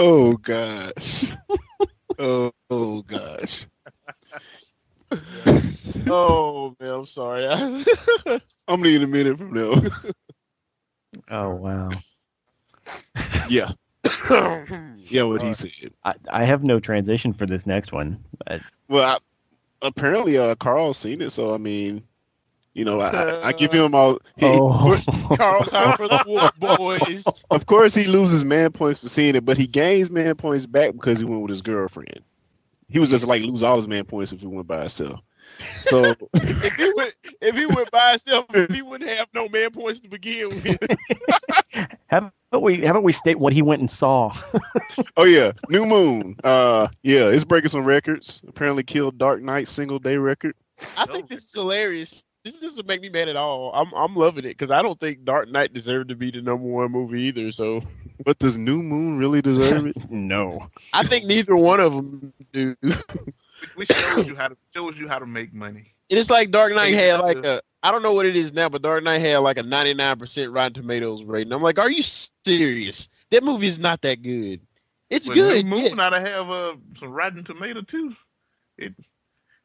Oh 0.00 0.36
gosh. 0.36 1.34
oh, 2.20 2.52
oh 2.70 3.02
gosh. 3.02 3.66
oh 6.08 6.76
man, 6.78 6.90
I'm 6.90 7.06
sorry. 7.06 7.48
I'm 8.68 8.80
needing 8.80 9.02
a 9.02 9.06
minute 9.08 9.38
from 9.38 9.54
now. 9.54 9.82
oh 11.32 11.50
wow. 11.50 11.90
yeah. 13.48 13.72
Yeah, 15.10 15.22
what 15.22 15.42
he 15.42 15.54
said. 15.54 15.94
I, 16.04 16.14
I 16.30 16.44
have 16.44 16.62
no 16.62 16.78
transition 16.78 17.32
for 17.32 17.46
this 17.46 17.66
next 17.66 17.90
one. 17.92 18.22
Uh, 18.46 18.58
Well, 18.88 19.02
I, 19.02 19.18
apparently, 19.86 20.36
uh, 20.36 20.54
Carl's 20.54 20.98
seen 20.98 21.22
it, 21.22 21.30
so 21.30 21.54
I 21.54 21.58
mean, 21.58 22.04
you 22.78 22.84
know, 22.84 23.00
I, 23.00 23.08
I, 23.08 23.48
I 23.48 23.52
give 23.52 23.72
him 23.72 23.92
all. 23.92 24.20
He, 24.36 24.46
oh, 24.46 25.02
Carl's 25.36 25.72
out 25.72 25.96
for 25.96 26.06
the 26.06 26.22
Wolf 26.24 26.54
Boys. 26.60 27.26
Of 27.50 27.66
course, 27.66 27.92
he 27.92 28.04
loses 28.04 28.44
man 28.44 28.70
points 28.70 29.00
for 29.00 29.08
seeing 29.08 29.34
it, 29.34 29.44
but 29.44 29.58
he 29.58 29.66
gains 29.66 30.10
man 30.10 30.36
points 30.36 30.64
back 30.66 30.92
because 30.92 31.18
he 31.18 31.24
went 31.24 31.42
with 31.42 31.50
his 31.50 31.60
girlfriend. 31.60 32.20
He 32.88 33.00
was 33.00 33.10
just 33.10 33.26
like 33.26 33.42
lose 33.42 33.64
all 33.64 33.78
his 33.78 33.88
man 33.88 34.04
points 34.04 34.32
if 34.32 34.40
he 34.40 34.46
went 34.46 34.68
by 34.68 34.78
himself. 34.78 35.18
So, 35.82 36.14
if 36.34 36.74
he 36.76 36.92
went, 36.94 37.16
if 37.40 37.56
he 37.56 37.66
went 37.66 37.90
by 37.90 38.10
himself, 38.10 38.46
he 38.70 38.80
wouldn't 38.80 39.10
have 39.10 39.26
no 39.34 39.48
man 39.48 39.72
points 39.72 39.98
to 39.98 40.08
begin 40.08 40.62
with. 40.62 40.78
how 42.06 42.30
about 42.52 42.62
we 42.62 42.86
haven't 42.86 43.02
we 43.02 43.12
state 43.12 43.40
what 43.40 43.52
he 43.52 43.60
went 43.60 43.80
and 43.80 43.90
saw? 43.90 44.40
oh 45.16 45.24
yeah, 45.24 45.50
New 45.68 45.84
Moon. 45.84 46.36
Uh, 46.44 46.86
yeah, 47.02 47.26
it's 47.26 47.42
breaking 47.42 47.70
some 47.70 47.84
records. 47.84 48.40
Apparently, 48.46 48.84
killed 48.84 49.18
Dark 49.18 49.42
Knight 49.42 49.66
single 49.66 49.98
day 49.98 50.16
record. 50.16 50.54
I 50.96 51.06
think 51.06 51.28
this 51.28 51.42
is 51.42 51.52
hilarious. 51.52 52.22
This 52.44 52.60
doesn't 52.60 52.86
make 52.86 53.00
me 53.00 53.08
mad 53.08 53.28
at 53.28 53.36
all. 53.36 53.72
I'm 53.74 53.92
I'm 53.94 54.14
loving 54.14 54.44
it 54.44 54.56
because 54.56 54.70
I 54.70 54.82
don't 54.82 54.98
think 54.98 55.24
Dark 55.24 55.48
Knight 55.48 55.72
deserved 55.72 56.08
to 56.08 56.16
be 56.16 56.30
the 56.30 56.40
number 56.40 56.66
one 56.66 56.90
movie 56.92 57.22
either. 57.22 57.52
So 57.52 57.82
But 58.24 58.38
does 58.38 58.56
New 58.56 58.82
Moon 58.82 59.18
really 59.18 59.42
deserve 59.42 59.86
it? 59.86 59.96
no. 60.10 60.68
I 60.92 61.04
think 61.04 61.26
neither 61.26 61.56
one 61.56 61.80
of 61.80 61.92
them 61.94 62.32
do. 62.52 62.76
Which 63.74 63.90
shows 63.92 64.26
you 64.26 64.34
how 64.36 64.48
to 64.48 64.56
shows 64.74 64.96
you 64.96 65.08
how 65.08 65.18
to 65.18 65.26
make 65.26 65.52
money. 65.52 65.94
It's 66.08 66.30
like 66.30 66.50
Dark 66.50 66.72
Knight 66.74 66.94
had 66.94 67.20
like 67.20 67.44
a 67.44 67.62
I 67.82 67.90
don't 67.90 68.02
know 68.02 68.12
what 68.12 68.26
it 68.26 68.36
is 68.36 68.52
now, 68.52 68.68
but 68.68 68.82
Dark 68.82 69.02
Knight 69.04 69.20
had 69.20 69.38
like 69.38 69.58
a 69.58 69.62
99% 69.62 70.52
Rotten 70.54 70.74
Tomatoes 70.74 71.22
rating. 71.24 71.52
I'm 71.52 71.62
like, 71.62 71.78
are 71.78 71.90
you 71.90 72.02
serious? 72.02 73.08
That 73.30 73.42
movie 73.44 73.66
is 73.66 73.78
not 73.78 74.00
that 74.02 74.22
good. 74.22 74.60
It's 75.10 75.28
But 75.28 75.34
good. 75.34 75.64
New 75.64 75.64
Moon 75.64 75.84
yes. 75.84 75.98
ought 75.98 76.10
to 76.10 76.20
have 76.20 76.50
uh, 76.50 76.76
some 76.98 77.10
Rotten 77.10 77.44
Tomato 77.44 77.82
too. 77.82 78.14
It 78.76 78.94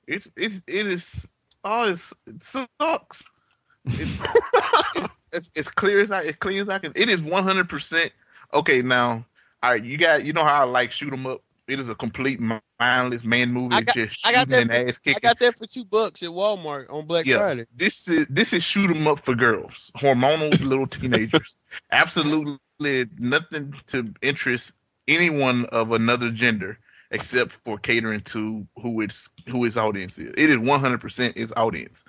it's 0.07 0.27
it's 0.36 0.62
it 0.67 0.88
is 0.88 1.27
oh 1.63 1.89
it's, 1.93 2.13
it 2.28 2.43
sucks. 2.80 3.23
It, 3.86 5.10
it's 5.32 5.52
it's 5.56 5.69
clear 5.69 6.02
as 6.02 6.12
I 6.12 6.21
it's 6.23 6.38
clear 6.38 6.62
as 6.62 6.69
I 6.69 6.80
can. 6.80 6.91
It 6.95 7.10
is 7.10 7.21
one 7.21 7.43
hundred 7.43 7.69
percent 7.69 8.12
okay. 8.54 8.82
Now, 8.82 9.26
all 9.62 9.71
right, 9.71 9.84
you 9.84 9.97
got 9.97 10.26
you 10.26 10.34
know 10.34 10.43
how 10.43 10.62
I 10.62 10.65
like 10.65 10.91
shoot 10.91 11.12
'em 11.13 11.26
up. 11.26 11.41
It 11.67 11.80
is 11.80 11.88
a 11.89 11.95
complete 11.95 12.39
mindless 12.80 13.23
man 13.23 13.52
movie. 13.52 13.76
I 13.76 13.82
got- 13.82 13.95
just 13.95 14.26
I 14.26 14.32
got 14.34 14.49
that 14.49 14.62
and 14.63 14.71
ass 14.71 14.99
I 15.08 15.13
got 15.19 15.39
that 15.39 15.58
for 15.58 15.65
two 15.65 15.86
bucks 15.86 16.21
at 16.21 16.30
Walmart 16.30 16.91
on 16.91 17.08
Black 17.08 17.26
Yeah. 17.26 17.38
Friday. 17.38 17.65
this 17.76 18.08
is 18.08 18.28
this 18.30 18.52
is 18.54 18.63
shoot 18.63 18.89
'em 18.95 19.08
up 19.08 19.23
for 19.23 19.34
girls, 19.36 19.91
hormonal 19.97 20.52
little 20.67 20.88
teenagers. 20.88 21.56
Absolutely 21.91 22.60
nothing 23.17 23.73
to 23.88 24.13
interest 24.21 24.73
anyone 25.08 25.65
of 25.67 25.91
another 25.91 26.30
gender 26.32 26.78
except 27.13 27.54
for 27.63 27.78
catering 27.78 28.21
to 28.21 28.67
who 28.82 29.02
its 29.02 29.30
who 29.47 29.63
its 29.63 29.78
audience 29.78 30.17
is. 30.17 30.34
It 30.36 30.49
is 30.49 30.58
one 30.58 30.82
hundred 30.82 30.99
percent 30.99 31.38
its 31.38 31.54
audience, 31.56 32.04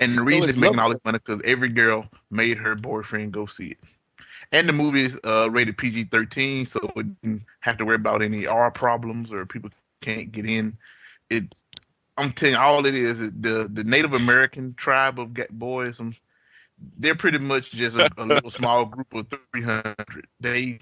and 0.00 0.18
the 0.18 0.22
reason 0.22 0.44
it's 0.44 0.50
it's 0.50 0.58
making 0.58 0.80
all 0.80 0.90
this 0.90 1.00
money 1.04 1.18
because 1.24 1.40
every 1.44 1.68
girl 1.68 2.06
made 2.30 2.58
her 2.58 2.74
boyfriend 2.74 3.32
go 3.32 3.46
see 3.46 3.68
it. 3.68 3.78
And 4.50 4.68
the 4.68 4.72
movie 4.72 5.04
is 5.04 5.16
uh, 5.24 5.50
rated 5.50 5.78
PG 5.78 6.04
thirteen, 6.04 6.66
so 6.66 6.90
it 6.96 7.22
didn't 7.22 7.42
have 7.60 7.76
to 7.78 7.84
worry 7.84 7.96
about 7.96 8.22
any 8.22 8.46
R 8.46 8.70
problems 8.70 9.32
or 9.32 9.46
people 9.46 9.70
can't 10.00 10.32
get 10.32 10.46
in. 10.46 10.76
It 11.30 11.54
I'm 12.16 12.32
telling 12.32 12.54
you, 12.54 12.60
all 12.60 12.86
it 12.86 12.94
is, 12.94 13.20
is 13.20 13.32
the 13.38 13.70
the 13.72 13.84
Native 13.84 14.14
American 14.14 14.74
tribe 14.74 15.20
of 15.20 15.36
boys. 15.50 16.00
Um, 16.00 16.14
they're 16.98 17.14
pretty 17.14 17.38
much 17.38 17.70
just 17.70 17.96
a, 17.96 18.10
a 18.16 18.24
little 18.24 18.50
small 18.50 18.86
group 18.86 19.12
of 19.14 19.26
300. 19.52 19.94
They 20.40 20.80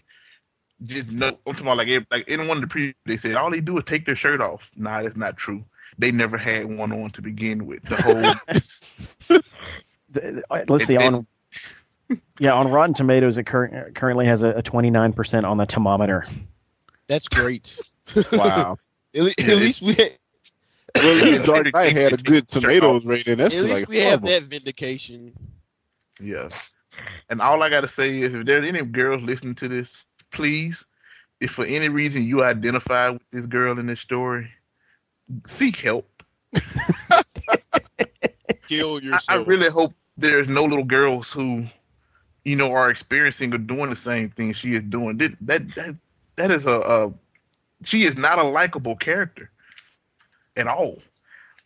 just 0.84 1.10
know. 1.10 1.28
I'm 1.28 1.52
talking 1.54 1.62
about 1.62 1.76
like 1.78 1.88
every- 1.88 2.06
like 2.10 2.28
in 2.28 2.46
one 2.48 2.56
of 2.58 2.62
the 2.62 2.66
pre, 2.66 2.94
they 3.06 3.16
said 3.16 3.34
all 3.34 3.50
they 3.50 3.60
do 3.60 3.76
is 3.78 3.84
take 3.84 4.06
their 4.06 4.16
shirt 4.16 4.40
off. 4.40 4.62
Nah, 4.76 5.02
that's 5.02 5.16
not 5.16 5.36
true. 5.36 5.64
They 5.98 6.10
never 6.12 6.38
had 6.38 6.64
one 6.64 6.92
on 6.92 7.10
to 7.10 7.22
begin 7.22 7.66
with. 7.66 7.82
The 7.84 7.96
whole 8.02 9.40
The- 10.12 10.42
uh, 10.50 10.64
Let's 10.68 10.86
see 10.86 10.96
on. 10.96 11.26
Yeah, 12.40 12.54
on 12.54 12.68
Rotten 12.68 12.92
Tomatoes, 12.94 13.38
it 13.38 13.44
cur- 13.46 13.92
currently 13.94 14.26
has 14.26 14.42
a, 14.42 14.48
a 14.48 14.62
29% 14.64 15.44
on 15.44 15.58
the 15.58 15.66
thermometer. 15.66 16.26
That's 17.06 17.28
great. 17.28 17.76
Wow. 18.32 18.78
At, 19.14 19.22
le- 19.22 19.32
Yeah, 19.38 19.44
at 19.52 19.56
least 19.58 19.80
we 19.82 19.94
had, 19.94 20.16
Well, 20.96 21.18
at 21.18 21.22
least 21.24 21.42
Dark 21.44 21.72
Knight 21.72 21.92
had 21.96 22.12
a 22.14 22.16
good 22.16 22.48
tomatoes 22.48 23.04
rating. 23.04 23.34
at 23.34 23.38
That's 23.38 23.54
least 23.54 23.68
like 23.68 23.88
we 23.88 24.00
have 24.00 24.22
that 24.22 24.44
vindication. 24.44 25.32
Yes. 26.18 26.74
And 27.28 27.40
all 27.40 27.62
I 27.62 27.68
got 27.70 27.82
to 27.82 27.88
say 27.88 28.20
is 28.22 28.34
if 28.34 28.44
there's 28.44 28.66
any 28.66 28.84
girls 28.84 29.22
listening 29.22 29.54
to 29.56 29.68
this, 29.68 29.94
please, 30.30 30.84
if 31.40 31.52
for 31.52 31.64
any 31.64 31.88
reason 31.88 32.22
you 32.24 32.42
identify 32.44 33.10
with 33.10 33.22
this 33.32 33.46
girl 33.46 33.78
in 33.78 33.86
this 33.86 34.00
story, 34.00 34.50
seek 35.48 35.76
help. 35.76 36.06
Kill 38.68 38.96
I, 38.96 39.00
yourself. 39.00 39.24
I 39.28 39.34
really 39.36 39.68
hope 39.68 39.94
there's 40.16 40.48
no 40.48 40.64
little 40.64 40.84
girls 40.84 41.30
who, 41.30 41.66
you 42.44 42.56
know, 42.56 42.72
are 42.72 42.90
experiencing 42.90 43.54
or 43.54 43.58
doing 43.58 43.90
the 43.90 43.96
same 43.96 44.30
thing 44.30 44.52
she 44.52 44.74
is 44.74 44.82
doing. 44.84 45.18
That 45.18 45.36
that 45.42 45.74
that, 45.74 45.96
that 46.36 46.50
is 46.50 46.66
a, 46.66 46.80
a 46.80 47.12
she 47.84 48.04
is 48.04 48.16
not 48.16 48.38
a 48.38 48.44
likable 48.44 48.96
character 48.96 49.50
at 50.56 50.66
all. 50.66 51.00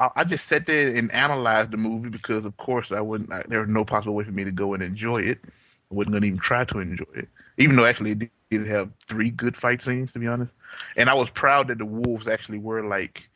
I, 0.01 0.11
I 0.17 0.25
just 0.25 0.47
sat 0.47 0.67
there 0.67 0.95
and 0.95 1.13
analyzed 1.13 1.71
the 1.71 1.77
movie 1.77 2.09
because, 2.09 2.45
of 2.45 2.57
course, 2.57 2.93
I 2.93 3.01
wouldn't. 3.01 3.33
I, 3.33 3.45
there 3.49 3.61
was 3.61 3.69
no 3.69 3.85
possible 3.85 4.15
way 4.15 4.25
for 4.25 4.33
me 4.33 4.45
to 4.45 4.53
go 4.53 4.75
and 4.75 4.83
enjoy 4.83 5.23
it. 5.23 5.39
I 5.45 5.95
wasn't 5.95 6.15
gonna 6.15 6.27
even 6.27 6.39
try 6.39 6.65
to 6.65 6.79
enjoy 6.79 7.05
it, 7.15 7.29
even 7.57 7.77
though 7.77 7.85
actually 7.87 8.13
it 8.13 8.19
did, 8.19 8.31
did 8.51 8.67
have 8.67 8.91
three 9.09 9.31
good 9.31 9.57
fight 9.57 9.83
scenes, 9.83 10.13
to 10.13 10.19
be 10.19 10.27
honest. 10.27 10.53
And 10.97 11.09
I 11.09 11.15
was 11.15 11.31
proud 11.31 11.69
that 11.69 11.79
the 11.79 11.85
wolves 11.87 12.27
actually 12.29 12.59
were 12.59 12.83
like, 12.85 13.29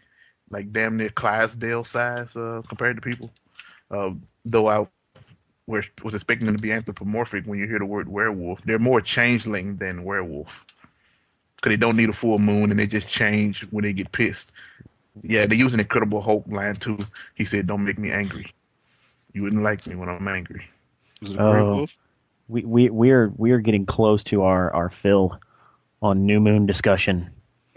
like 0.51 0.73
damn 0.73 0.97
near 0.97 1.11
Clydesdale 1.11 1.85
size 1.85 2.35
uh, 2.37 2.63
compared 2.69 2.97
to 2.97 3.03
people. 3.03 3.31
Uh, 3.91 4.11
though 4.45 4.69
I 4.69 4.87
were, 5.67 5.85
was 6.03 6.15
expecting 6.15 6.47
them 6.47 6.57
to 6.57 6.63
be 6.63 6.73
anthropomorphic 6.73 7.45
when 7.47 7.59
you 7.59 7.67
hear 7.67 7.79
the 7.79 7.87
word 7.87 8.09
werewolf. 8.09 8.61
They're 8.65 8.79
more 8.79 9.01
changeling 9.01 9.77
than 9.77 10.05
werewolf 10.05 10.65
because 11.57 11.71
they 11.71 11.77
don't 11.77 11.97
need 11.97 12.09
a 12.09 12.15
full 12.15 12.39
moon 12.39 12.71
and 12.71 12.79
they 12.79 12.87
just 12.87 13.09
change 13.09 13.67
when 13.71 13.85
they 13.85 13.93
get 13.93 14.13
pissed. 14.13 14.51
Yeah, 15.23 15.47
they 15.47 15.57
use 15.57 15.75
an 15.75 15.81
Incredible 15.81 16.21
Hulk 16.23 16.45
line 16.49 16.77
too. 16.77 16.99
He 17.35 17.45
said, 17.45 17.67
"Don't 17.67 17.85
make 17.85 17.99
me 17.99 18.11
angry. 18.13 18.53
You 19.33 19.43
wouldn't 19.43 19.63
like 19.63 19.87
me 19.87 19.97
when 19.97 20.09
I'm 20.09 20.29
angry." 20.29 20.65
Was 21.21 21.33
it 21.33 21.35
a 21.35 21.39
great 21.39 21.61
Oh. 21.63 21.75
wolf? 21.77 21.91
We 22.49 22.65
we 22.65 22.91
we're 22.91 23.31
we're 23.37 23.59
getting 23.61 23.87
close 23.87 24.25
to 24.25 24.43
our 24.43 24.73
our 24.75 24.91
fill 24.91 25.39
on 26.03 26.25
New 26.27 26.41
Moon 26.41 26.67
discussion. 26.67 27.31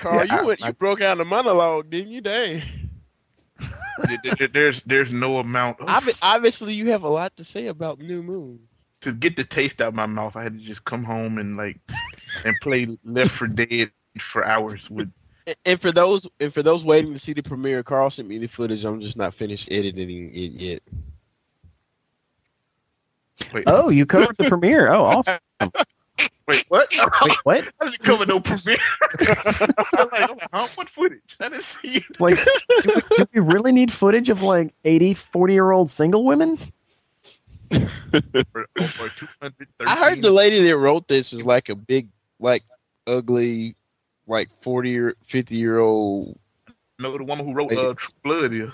Carl, 0.00 0.26
Yeah, 0.26 0.40
you 0.40 0.46
went, 0.46 0.62
I- 0.62 0.68
you 0.68 0.72
broke 0.74 1.00
out 1.00 1.18
the 1.18 1.24
monologue, 1.24 1.90
didn't 1.90 2.12
you? 2.12 2.20
Dang. 2.20 2.62
There- 4.02 4.34
there- 4.38 4.48
there's 4.48 4.80
there's 4.86 5.10
no 5.10 5.38
amount 5.38 5.80
of, 5.80 5.88
Obviously, 6.22 6.72
you 6.74 6.90
have 6.90 7.02
a 7.02 7.08
lot 7.08 7.36
to 7.36 7.44
say 7.44 7.66
about 7.66 7.98
New 7.98 8.22
Moon. 8.22 8.60
to 9.02 9.12
get 9.12 9.36
the 9.36 9.44
taste 9.44 9.80
out 9.80 9.88
of 9.88 9.94
my 9.94 10.06
mouth. 10.06 10.36
I 10.36 10.42
had 10.42 10.58
to 10.58 10.64
just 10.64 10.84
come 10.84 11.04
home 11.04 11.38
and 11.38 11.56
like 11.56 11.78
and 12.44 12.54
play 12.62 12.98
Left 13.04 13.30
4 13.30 13.48
Dead 13.48 13.90
for 14.20 14.44
hours 14.44 14.88
with. 14.90 15.12
And- 15.46 15.56
And 15.64 15.80
for 15.80 15.90
those, 15.92 16.26
and 16.38 16.52
for 16.52 16.62
those 16.62 16.84
waiting 16.84 17.12
to 17.12 17.18
see 17.18 17.32
the 17.32 17.42
premiere, 17.42 17.82
Carl 17.82 18.10
sent 18.10 18.28
me 18.28 18.38
the 18.38 18.46
footage. 18.46 18.84
I'm 18.84 19.00
just 19.00 19.16
not 19.16 19.34
finished 19.34 19.68
editing 19.70 20.30
it 20.34 20.52
yet. 20.52 20.82
Wait, 23.52 23.64
Oh, 23.66 23.88
you 23.88 24.06
covered 24.06 24.36
the 24.36 24.44
premiere. 24.44 24.92
Oh, 24.92 25.02
awesome. 25.04 25.38
wait, 26.46 26.64
what? 26.68 26.92
Wait, 27.24 27.38
what? 27.44 27.64
I 27.80 27.84
didn't 27.84 27.98
cover 28.00 28.26
no 28.26 28.40
premiere. 28.40 28.78
I'm 29.20 29.26
like, 30.12 30.30
I'm 30.30 30.36
like, 30.36 30.48
huh? 30.52 30.68
What 30.74 30.88
footage? 30.90 31.36
That 31.38 31.52
is 31.52 31.64
didn't 31.82 31.92
see 31.92 31.98
it. 31.98 32.20
Like, 32.20 32.38
do 32.82 32.92
we, 32.94 33.02
do 33.16 33.26
we 33.34 33.40
really 33.40 33.72
need 33.72 33.92
footage 33.92 34.30
of 34.30 34.42
like 34.42 34.72
80, 34.84 35.14
40 35.14 35.52
year 35.52 35.70
old 35.70 35.90
single 35.90 36.24
women? 36.24 36.58
For 37.70 38.66
over 38.78 39.08
213. 39.08 39.66
I 39.86 39.96
heard 39.96 40.22
the 40.22 40.30
lady 40.30 40.66
that 40.68 40.76
wrote 40.76 41.08
this 41.08 41.32
is 41.32 41.42
like 41.42 41.68
a 41.68 41.74
big, 41.74 42.08
like 42.38 42.64
ugly, 43.06 43.76
like 44.26 44.48
forty 44.62 44.98
or 44.98 45.14
fifty 45.26 45.56
year 45.56 45.78
old. 45.78 46.38
No, 46.98 47.16
the 47.16 47.24
woman 47.24 47.46
who 47.46 47.54
wrote 47.54 47.72
uh, 47.72 47.94
True 47.96 48.12
Blood 48.22 48.52
is. 48.52 48.70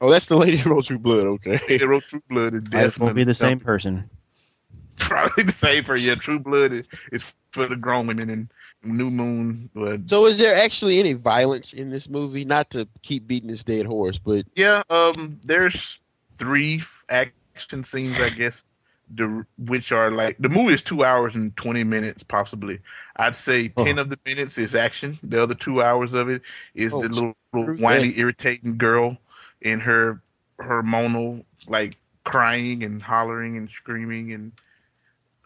Oh, 0.00 0.10
that's 0.10 0.26
the 0.26 0.36
lady 0.36 0.56
that 0.56 0.66
wrote 0.66 0.86
True 0.86 0.98
Blood. 0.98 1.26
Okay. 1.26 1.60
They 1.68 1.84
wrote 1.84 2.04
True 2.08 2.22
Blood 2.28 2.54
is 2.54 2.62
Might 2.62 2.70
definitely 2.70 2.86
as 2.94 2.98
well 2.98 3.14
be 3.14 3.24
the 3.24 3.34
same 3.34 3.60
person. 3.60 4.10
Probably 4.98 5.44
the 5.44 5.52
same 5.52 5.84
for 5.84 5.96
yeah. 5.96 6.14
True 6.14 6.38
Blood 6.38 6.72
is, 6.72 6.86
is 7.12 7.22
for 7.52 7.66
the 7.66 7.76
grown 7.76 8.06
women 8.06 8.30
and 8.30 8.48
New 8.82 9.10
Moon. 9.10 9.70
Uh, 9.76 9.96
So, 10.06 10.26
is 10.26 10.38
there 10.38 10.56
actually 10.56 11.00
any 11.00 11.14
violence 11.14 11.72
in 11.72 11.90
this 11.90 12.08
movie? 12.08 12.44
Not 12.44 12.70
to 12.70 12.86
keep 13.02 13.26
beating 13.26 13.48
this 13.50 13.64
dead 13.64 13.86
horse, 13.86 14.18
but 14.18 14.44
yeah, 14.54 14.82
um, 14.90 15.40
there's 15.44 15.98
three 16.38 16.82
action 17.08 17.84
scenes, 17.84 18.20
I 18.20 18.28
guess, 18.30 18.62
the, 19.14 19.44
which 19.58 19.90
are 19.92 20.10
like 20.10 20.36
the 20.38 20.48
movie 20.48 20.74
is 20.74 20.82
two 20.82 21.04
hours 21.04 21.34
and 21.34 21.56
twenty 21.56 21.84
minutes, 21.84 22.22
possibly. 22.22 22.78
I'd 23.16 23.36
say 23.36 23.72
Oh. 23.76 23.84
ten 23.84 23.98
of 23.98 24.10
the 24.10 24.18
minutes 24.26 24.58
is 24.58 24.74
action. 24.74 25.18
The 25.22 25.42
other 25.42 25.54
two 25.54 25.82
hours 25.82 26.12
of 26.14 26.28
it 26.28 26.42
is 26.74 26.92
Oh, 26.92 27.02
the 27.02 27.08
little, 27.08 27.36
little 27.52 27.76
whiny, 27.76 28.12
irritating 28.18 28.76
girl 28.76 29.16
in 29.64 29.80
her 29.80 30.22
hormonal, 30.60 31.44
like 31.68 31.96
crying 32.24 32.84
and 32.84 33.02
hollering 33.02 33.56
and 33.58 33.70
screaming 33.70 34.32
and. 34.32 34.52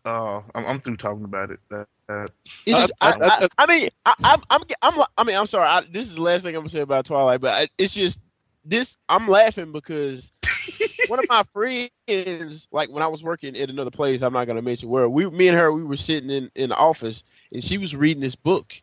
Uh, 0.05 0.43
I'm, 0.55 0.67
I'm 0.67 0.81
through 0.81 0.97
talking 0.99 1.25
about 1.25 1.51
it. 1.51 1.61
That, 1.71 1.87
that 2.09 2.31
it's 2.67 2.79
I- 2.79 2.81
just, 2.81 2.93
I, 3.01 3.15
I- 3.23 3.31
I, 3.31 3.49
I 3.59 3.67
mean, 3.67 3.91
I, 4.07 4.15
I'm, 4.25 4.43
I'm, 4.51 4.63
I'm, 4.83 5.05
I 5.17 5.25
mean, 5.25 5.37
I'm 5.37 5.47
sorry. 5.47 5.67
I, 5.69 5.83
this 5.91 6.09
is 6.09 6.15
the 6.17 6.23
last 6.23 6.43
thing 6.43 6.55
I'm 6.55 6.63
gonna 6.63 6.71
say 6.71 6.81
about 6.81 7.07
Twilight, 7.07 7.41
but 7.41 7.55
I, 7.55 7.69
it's 7.79 7.95
just 7.95 8.19
this. 8.65 8.97
I'm 9.09 9.29
laughing 9.29 9.73
because 9.73 10.31
one 11.07 11.19
of 11.21 11.27
my 11.29 11.45
friends, 11.53 12.69
like 12.73 12.91
when 12.91 13.03
I 13.03 13.09
was 13.09 13.23
working 13.23 13.57
at 13.57 13.71
another 13.71 13.91
place, 13.91 14.23
I'm 14.23 14.33
not 14.33 14.47
gonna 14.47 14.63
mention 14.63 14.89
where. 14.89 15.09
We, 15.09 15.29
me 15.31 15.49
and 15.49 15.57
her, 15.59 15.73
we 15.73 15.85
were 15.85 15.97
sitting 15.97 16.31
in 16.31 16.51
in 16.55 16.71
the 16.71 16.77
office, 16.77 17.23
and 17.53 17.63
she 17.65 17.79
was 17.79 17.95
reading 17.95 18.23
this 18.23 18.37
book, 18.37 18.75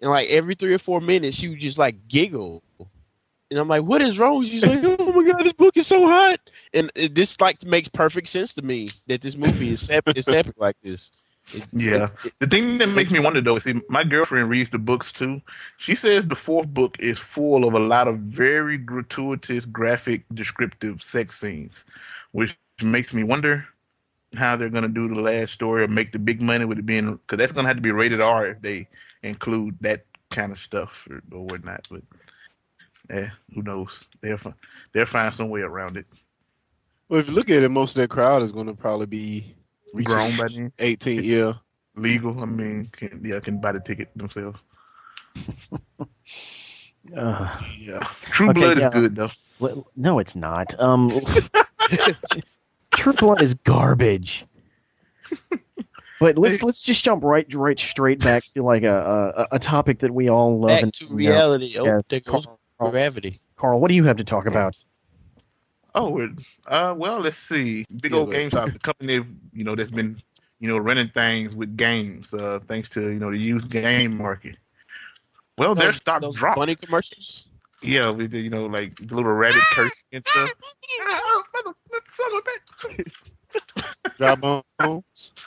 and 0.00 0.10
like 0.10 0.28
every 0.28 0.54
three 0.54 0.74
or 0.74 0.78
four 0.78 1.00
minutes, 1.00 1.36
she 1.36 1.48
would 1.48 1.60
just 1.60 1.78
like 1.78 2.08
giggle, 2.08 2.62
and 3.50 3.58
I'm 3.58 3.68
like, 3.68 3.82
"What 3.82 4.02
is 4.02 4.18
wrong?" 4.18 4.44
She's 4.44 4.64
like, 4.64 4.80
"Oh 4.84 5.12
my 5.12 5.24
god, 5.24 5.44
this 5.44 5.52
book 5.52 5.76
is 5.76 5.86
so 5.86 6.06
hot," 6.06 6.40
and 6.72 6.90
it, 6.94 7.14
this 7.14 7.40
like 7.40 7.64
makes 7.64 7.88
perfect 7.88 8.28
sense 8.28 8.54
to 8.54 8.62
me 8.62 8.90
that 9.08 9.20
this 9.22 9.36
movie 9.36 9.70
is 9.72 9.88
epic, 9.90 10.16
it's 10.16 10.32
epic 10.32 10.54
like 10.58 10.76
this. 10.82 11.10
Yeah. 11.72 12.10
it- 12.24 12.34
The 12.40 12.46
thing 12.46 12.78
that 12.78 12.88
makes 12.88 13.10
me 13.10 13.18
wonder 13.20 13.40
though, 13.40 13.56
is 13.56 13.64
see, 13.64 13.80
my 13.88 14.04
girlfriend 14.04 14.48
reads 14.50 14.70
the 14.70 14.78
books 14.78 15.12
too. 15.12 15.40
She 15.78 15.94
says 15.94 16.26
the 16.26 16.36
fourth 16.36 16.68
book 16.68 16.96
is 17.00 17.18
full 17.18 17.64
of 17.66 17.74
a 17.74 17.78
lot 17.80 18.08
of 18.08 18.18
very 18.18 18.78
gratuitous, 18.78 19.64
graphic, 19.66 20.22
descriptive 20.34 21.02
sex 21.02 21.40
scenes, 21.40 21.84
which 22.32 22.56
makes 22.56 22.84
me 22.84 22.94
wonder 22.94 23.66
how 24.08 24.56
they're 24.56 24.68
gonna 24.70 24.88
do 24.88 25.08
the 25.08 25.14
last 25.20 25.52
story 25.52 25.82
or 25.82 25.88
make 25.88 26.12
the 26.12 26.18
big 26.18 26.40
money 26.40 26.64
with 26.64 26.78
it 26.78 26.86
being 26.86 27.06
because 27.16 27.38
that's 27.38 27.52
gonna 27.52 27.66
have 27.68 27.76
to 27.76 27.82
be 27.82 27.90
rated 27.90 28.20
R 28.20 28.46
if 28.46 28.60
they 28.62 28.86
include 29.22 29.76
that 29.80 30.04
kind 30.30 30.52
of 30.52 30.58
stuff 30.60 31.06
or, 31.10 31.20
or 31.32 31.44
whatnot. 31.46 31.86
But 31.90 32.02
yeah, 33.10 33.30
who 33.54 33.62
knows? 33.62 34.04
They'll 34.22 34.38
fi- 34.38 34.54
they'll 34.92 35.06
find 35.06 35.34
some 35.34 35.50
way 35.50 35.60
around 35.60 35.96
it. 35.96 36.06
Well, 37.08 37.20
if 37.20 37.28
you 37.28 37.34
look 37.34 37.50
at 37.50 37.62
it, 37.62 37.68
most 37.70 37.96
of 37.96 38.02
that 38.02 38.10
crowd 38.10 38.42
is 38.42 38.52
going 38.52 38.66
to 38.66 38.74
probably 38.74 39.06
be 39.06 39.54
Grown 40.04 40.36
by 40.36 40.48
then, 40.48 40.72
18. 40.78 41.24
Yeah. 41.24 41.54
legal. 41.96 42.40
I 42.40 42.46
mean, 42.46 42.88
can, 42.92 43.20
yeah, 43.24 43.40
can 43.40 43.60
buy 43.60 43.72
the 43.72 43.80
ticket 43.80 44.08
themselves. 44.16 44.58
Uh, 47.16 47.58
Yeah. 47.78 48.06
True 48.30 48.50
Okay, 48.50 48.60
Blood 48.60 48.78
yeah. 48.78 48.88
is 48.88 48.92
good 48.94 49.16
though. 49.16 49.30
li- 49.58 49.82
no, 49.96 50.18
it's 50.18 50.36
not. 50.36 50.78
Um, 50.78 51.08
True 52.92 53.12
Blood 53.14 53.42
is 53.42 53.54
garbage. 53.54 54.44
But 56.20 56.36
let's 56.38 56.62
let's 56.62 56.78
just 56.78 57.02
jump 57.02 57.24
right 57.24 57.46
right 57.54 57.78
straight 57.80 58.20
back 58.20 58.44
to 58.54 58.62
like 58.62 58.82
a 58.82 59.46
a, 59.50 59.56
a 59.56 59.58
topic 59.58 60.00
that 60.00 60.12
we 60.12 60.28
all 60.28 60.60
love. 60.60 60.68
Back 60.68 60.82
and 60.82 60.92
to 60.94 61.08
know. 61.08 61.14
reality. 61.14 61.78
Oh, 61.78 61.84
Yes, 61.86 62.02
there 62.10 62.20
goes 62.20 62.44
Carl, 62.44 62.59
gravity. 62.88 63.40
Carl, 63.56 63.80
what 63.80 63.88
do 63.88 63.94
you 63.94 64.04
have 64.04 64.16
to 64.16 64.24
talk 64.24 64.46
about? 64.46 64.76
Oh, 65.94 66.28
uh, 66.66 66.94
well, 66.96 67.20
let's 67.20 67.38
see. 67.38 67.84
Big 68.00 68.12
old 68.12 68.30
but- 68.30 68.36
GameStop, 68.36 68.72
the 68.72 68.78
company 68.78 69.20
you 69.52 69.64
know 69.64 69.74
that's 69.74 69.90
been 69.90 70.22
you 70.60 70.68
know 70.68 70.78
running 70.78 71.08
things 71.08 71.54
with 71.54 71.76
games, 71.76 72.32
uh, 72.32 72.60
thanks 72.68 72.88
to 72.90 73.08
you 73.08 73.18
know 73.18 73.30
the 73.30 73.38
used 73.38 73.70
game 73.70 74.16
market. 74.16 74.56
Well, 75.58 75.74
their 75.74 75.92
stock 75.92 76.22
those 76.22 76.36
dropped. 76.36 76.58
Funny 76.58 76.76
commercials. 76.76 77.48
Yeah, 77.82 78.10
with 78.10 78.30
the, 78.30 78.40
you 78.40 78.50
know 78.50 78.66
like 78.66 78.96
the 78.96 79.14
little 79.14 79.32
rabbit 79.32 79.62
cursing 79.72 79.92
and 80.12 80.24
stuff. 80.24 80.50
Dry 84.16 84.34
bones. 84.36 85.32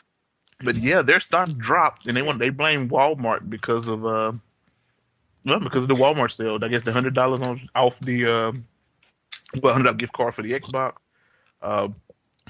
But 0.63 0.77
yeah, 0.77 1.01
their 1.01 1.19
stock 1.19 1.49
dropped, 1.57 2.05
and 2.05 2.15
they 2.15 2.21
want 2.21 2.39
they 2.39 2.49
blame 2.49 2.87
Walmart 2.87 3.49
because 3.49 3.89
of 3.89 4.05
uh, 4.05 4.31
well, 5.45 5.59
because 5.59 5.83
of 5.83 5.87
the 5.89 5.95
Walmart 5.95 6.31
sale. 6.31 6.57
I 6.61 6.67
guess 6.67 6.83
the 6.83 6.91
hundred 6.93 7.13
dollars 7.13 7.41
on 7.41 7.69
off 7.75 7.95
the 8.01 8.25
uh, 8.25 8.51
well, 9.61 9.73
hundred 9.73 9.85
dollar 9.85 9.97
gift 9.97 10.13
card 10.13 10.35
for 10.35 10.41
the 10.41 10.51
Xbox. 10.53 10.93
Uh, 11.61 11.87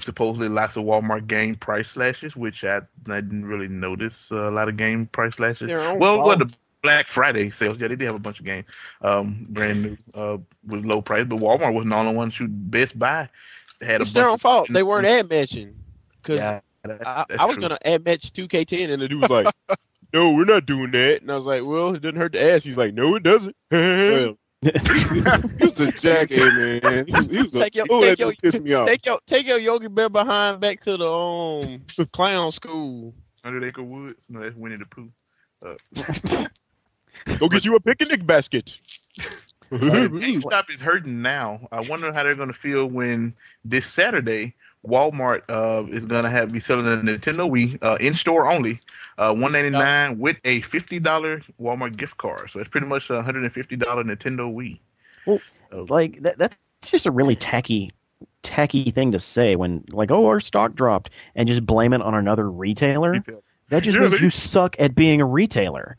supposedly 0.02 0.48
lots 0.48 0.76
of 0.76 0.84
Walmart 0.84 1.26
game 1.28 1.54
price 1.54 1.90
slashes, 1.90 2.34
which 2.34 2.64
I, 2.64 2.78
I 3.08 3.20
didn't 3.20 3.44
really 3.46 3.68
notice 3.68 4.28
uh, 4.32 4.48
a 4.48 4.50
lot 4.50 4.68
of 4.68 4.76
game 4.76 5.06
price 5.06 5.34
slashes. 5.36 5.68
Well, 5.68 5.98
fault. 5.98 6.26
well, 6.26 6.38
the 6.38 6.50
Black 6.82 7.06
Friday 7.06 7.50
sales, 7.50 7.78
yeah, 7.80 7.88
they 7.88 7.96
did 7.96 8.06
have 8.06 8.16
a 8.16 8.18
bunch 8.18 8.40
of 8.40 8.44
games, 8.44 8.66
um, 9.02 9.46
brand 9.48 9.82
new, 9.82 9.96
uh, 10.14 10.36
with 10.66 10.84
low 10.84 11.00
price. 11.00 11.24
But 11.28 11.38
Walmart 11.38 11.72
wasn't 11.74 11.90
the 11.90 11.96
only 11.96 12.14
one 12.14 12.30
shooting. 12.30 12.56
Best 12.58 12.98
Buy 12.98 13.28
had 13.80 14.00
a 14.00 14.02
It's 14.02 14.12
their 14.12 14.28
own 14.28 14.38
fault. 14.38 14.66
They 14.70 14.82
weren't 14.82 15.06
ad 15.06 15.30
matching 15.30 15.74
because 16.20 16.38
Yeah. 16.38 16.60
that- 16.84 17.06
I, 17.06 17.24
I 17.38 17.46
was 17.46 17.54
true. 17.54 17.62
gonna 17.62 17.78
ad 17.84 18.04
match 18.04 18.32
2K10, 18.34 18.92
and 18.92 19.00
the 19.00 19.08
dude 19.08 19.22
was 19.22 19.30
like, 19.30 19.46
"No, 20.14 20.30
we're 20.32 20.44
not 20.46 20.64
doing 20.64 20.92
that." 20.92 21.20
And 21.20 21.30
I 21.30 21.36
was 21.36 21.44
like, 21.46 21.62
"Well, 21.64 21.94
it 21.94 22.00
doesn't 22.00 22.16
hurt 22.16 22.32
to 22.32 22.42
ask." 22.52 22.64
He's 22.64 22.76
like, 22.78 22.94
"No, 22.94 23.16
it 23.16 23.22
doesn't." 23.22 23.54
Well, 23.70 24.38
he 24.64 24.70
was 25.66 25.78
a 25.80 25.92
jackhead, 25.92 26.82
man. 26.82 27.06
He 27.06 27.12
was, 27.12 27.26
he 27.26 27.42
was 27.42 27.54
a, 27.54 27.64
Take 27.64 27.74
your- 27.74 27.86
oh, 27.90 28.00
take 28.00 28.16
that 28.16 28.18
your- 28.18 28.32
pissed 28.42 28.60
me 28.62 28.72
off. 28.72 28.88
take 28.88 29.04
your 29.04 29.18
take 29.26 29.46
your 29.46 29.58
Yogi 29.58 29.88
Bear 29.88 30.08
behind 30.08 30.58
back 30.60 30.80
to 30.84 30.96
the 30.96 31.06
um 31.06 31.82
clown 32.14 32.50
school. 32.50 33.12
Hundred 33.44 33.64
Acre 33.64 33.82
Woods. 33.82 34.22
No, 34.30 34.40
that's 34.40 34.56
Winnie 34.56 34.76
the 34.78 34.86
Pooh. 34.86 35.10
Go 37.38 37.48
get 37.48 37.64
you 37.66 37.76
a 37.76 37.80
picnic 37.80 38.24
basket. 38.26 38.78
Uh, 39.70 39.76
GameStop 39.76 40.70
is 40.70 40.76
hurting 40.80 41.20
now. 41.22 41.66
I 41.72 41.80
wonder 41.88 42.12
how 42.12 42.22
they're 42.22 42.34
going 42.36 42.52
to 42.52 42.58
feel 42.58 42.86
when 42.86 43.34
this 43.64 43.86
Saturday 43.86 44.54
Walmart 44.86 45.42
uh, 45.48 45.84
is 45.92 46.04
going 46.04 46.24
to 46.24 46.30
have 46.30 46.52
be 46.52 46.60
selling 46.60 46.86
a 46.86 46.96
Nintendo 46.96 47.50
Wii 47.50 47.78
uh, 47.82 47.96
in 48.00 48.14
store 48.14 48.50
only, 48.50 48.80
uh, 49.18 49.32
one 49.32 49.52
ninety 49.52 49.70
nine 49.70 50.18
with 50.18 50.36
a 50.44 50.60
fifty 50.62 50.98
dollar 50.98 51.40
Walmart 51.60 51.96
gift 51.96 52.16
card. 52.18 52.50
So 52.50 52.60
it's 52.60 52.68
pretty 52.70 52.86
much 52.86 53.10
a 53.10 53.22
hundred 53.22 53.44
and 53.44 53.52
fifty 53.52 53.76
dollar 53.76 54.02
Nintendo 54.04 54.52
Wii. 54.52 54.78
Well 55.26 55.40
like 55.88 56.22
that, 56.22 56.38
that's 56.38 56.56
just 56.82 57.06
a 57.06 57.10
really 57.10 57.36
tacky 57.36 57.90
tacky 58.42 58.90
thing 58.90 59.12
to 59.12 59.18
say 59.20 59.56
when 59.56 59.84
like 59.90 60.10
oh 60.10 60.26
our 60.26 60.40
stock 60.40 60.74
dropped 60.74 61.10
and 61.34 61.48
just 61.48 61.64
blame 61.66 61.92
it 61.92 62.02
on 62.02 62.14
another 62.14 62.50
retailer 62.50 63.24
that 63.70 63.82
just 63.82 63.96
Yeah, 64.00 64.02
means 64.02 64.18
they- 64.18 64.24
you 64.24 64.30
suck 64.30 64.76
at 64.78 64.94
being 64.94 65.20
a 65.20 65.24
retailer 65.26 65.96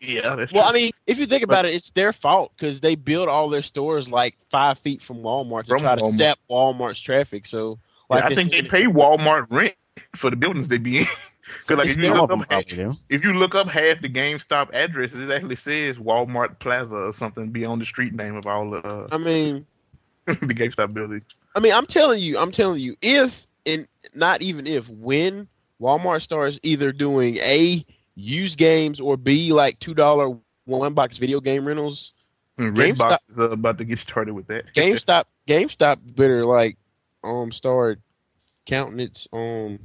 Yeah, 0.00 0.34
that's 0.34 0.52
Well, 0.52 0.62
true. 0.62 0.70
I 0.70 0.72
mean, 0.72 0.90
if 1.06 1.18
you 1.18 1.26
think 1.26 1.42
about 1.44 1.64
it, 1.64 1.74
it's 1.74 1.90
their 1.90 2.12
fault 2.12 2.52
because 2.56 2.80
they 2.80 2.94
build 2.94 3.28
all 3.28 3.48
their 3.48 3.62
stores 3.62 4.08
like 4.08 4.36
five 4.50 4.78
feet 4.80 5.02
from 5.02 5.18
Walmart 5.18 5.62
to 5.62 5.68
From 5.68 5.82
try 5.82 5.94
to 5.94 6.02
Walmart. 6.02 6.16
sap 6.16 6.38
Walmart's 6.50 7.00
traffic. 7.00 7.46
So, 7.46 7.78
Yeah, 8.10 8.16
like 8.16 8.24
I 8.24 8.34
think 8.34 8.50
they 8.50 8.62
pay 8.62 8.84
Walmart 8.84 9.46
rent 9.48 9.74
for 10.16 10.28
the 10.30 10.36
buildings 10.36 10.68
they 10.68 10.78
be 10.78 10.98
in. 11.00 11.06
Because 11.60 11.78
like 11.78 11.88
if 11.88 11.96
you 11.96 12.12
look 12.12 12.30
up 12.30 12.38
half, 12.40 12.48
probably 12.48 12.76
do 12.76 12.96
if 13.08 13.24
you 13.24 13.32
look 13.32 13.54
up 13.54 13.68
half 13.68 14.00
the 14.00 14.08
GameStop 14.08 14.72
addresses, 14.72 15.22
it 15.22 15.30
actually 15.30 15.56
says 15.56 15.96
Walmart 15.96 16.58
Plaza 16.58 16.96
or 16.96 17.12
something 17.12 17.50
beyond 17.50 17.80
the 17.80 17.86
street 17.86 18.12
name 18.14 18.36
of 18.36 18.46
all 18.46 18.70
the 18.70 18.78
uh, 18.78 19.08
I 19.10 19.18
mean, 19.18 19.66
the 20.26 20.34
GameStop 20.34 20.92
building. 20.94 21.22
I 21.54 21.60
mean, 21.60 21.72
I'm 21.72 21.86
telling 21.86 22.20
you, 22.20 22.38
I'm 22.38 22.50
telling 22.52 22.80
you, 22.80 22.96
if 23.00 23.46
and 23.66 23.86
not 24.14 24.42
even 24.42 24.66
if 24.66 24.88
when 24.88 25.48
Walmart 25.80 26.22
starts 26.22 26.58
either 26.62 26.92
doing 26.92 27.36
a 27.38 27.84
used 28.14 28.58
games 28.58 29.00
or 29.00 29.16
b 29.16 29.52
like 29.52 29.78
two 29.78 29.94
dollar 29.94 30.36
one 30.66 30.94
box 30.94 31.18
video 31.18 31.40
game 31.40 31.66
rentals, 31.66 32.12
And 32.58 32.76
GameStop- 32.76 32.96
Redbox 32.96 33.18
is 33.32 33.38
uh, 33.38 33.50
about 33.50 33.78
to 33.78 33.84
get 33.84 33.98
started 33.98 34.34
with 34.34 34.46
that. 34.48 34.72
GameStop 34.74 35.24
GameStop 35.46 35.98
better 36.14 36.44
like 36.44 36.76
um 37.22 37.52
start 37.52 38.00
counting 38.66 39.00
its 39.00 39.26
um 39.32 39.78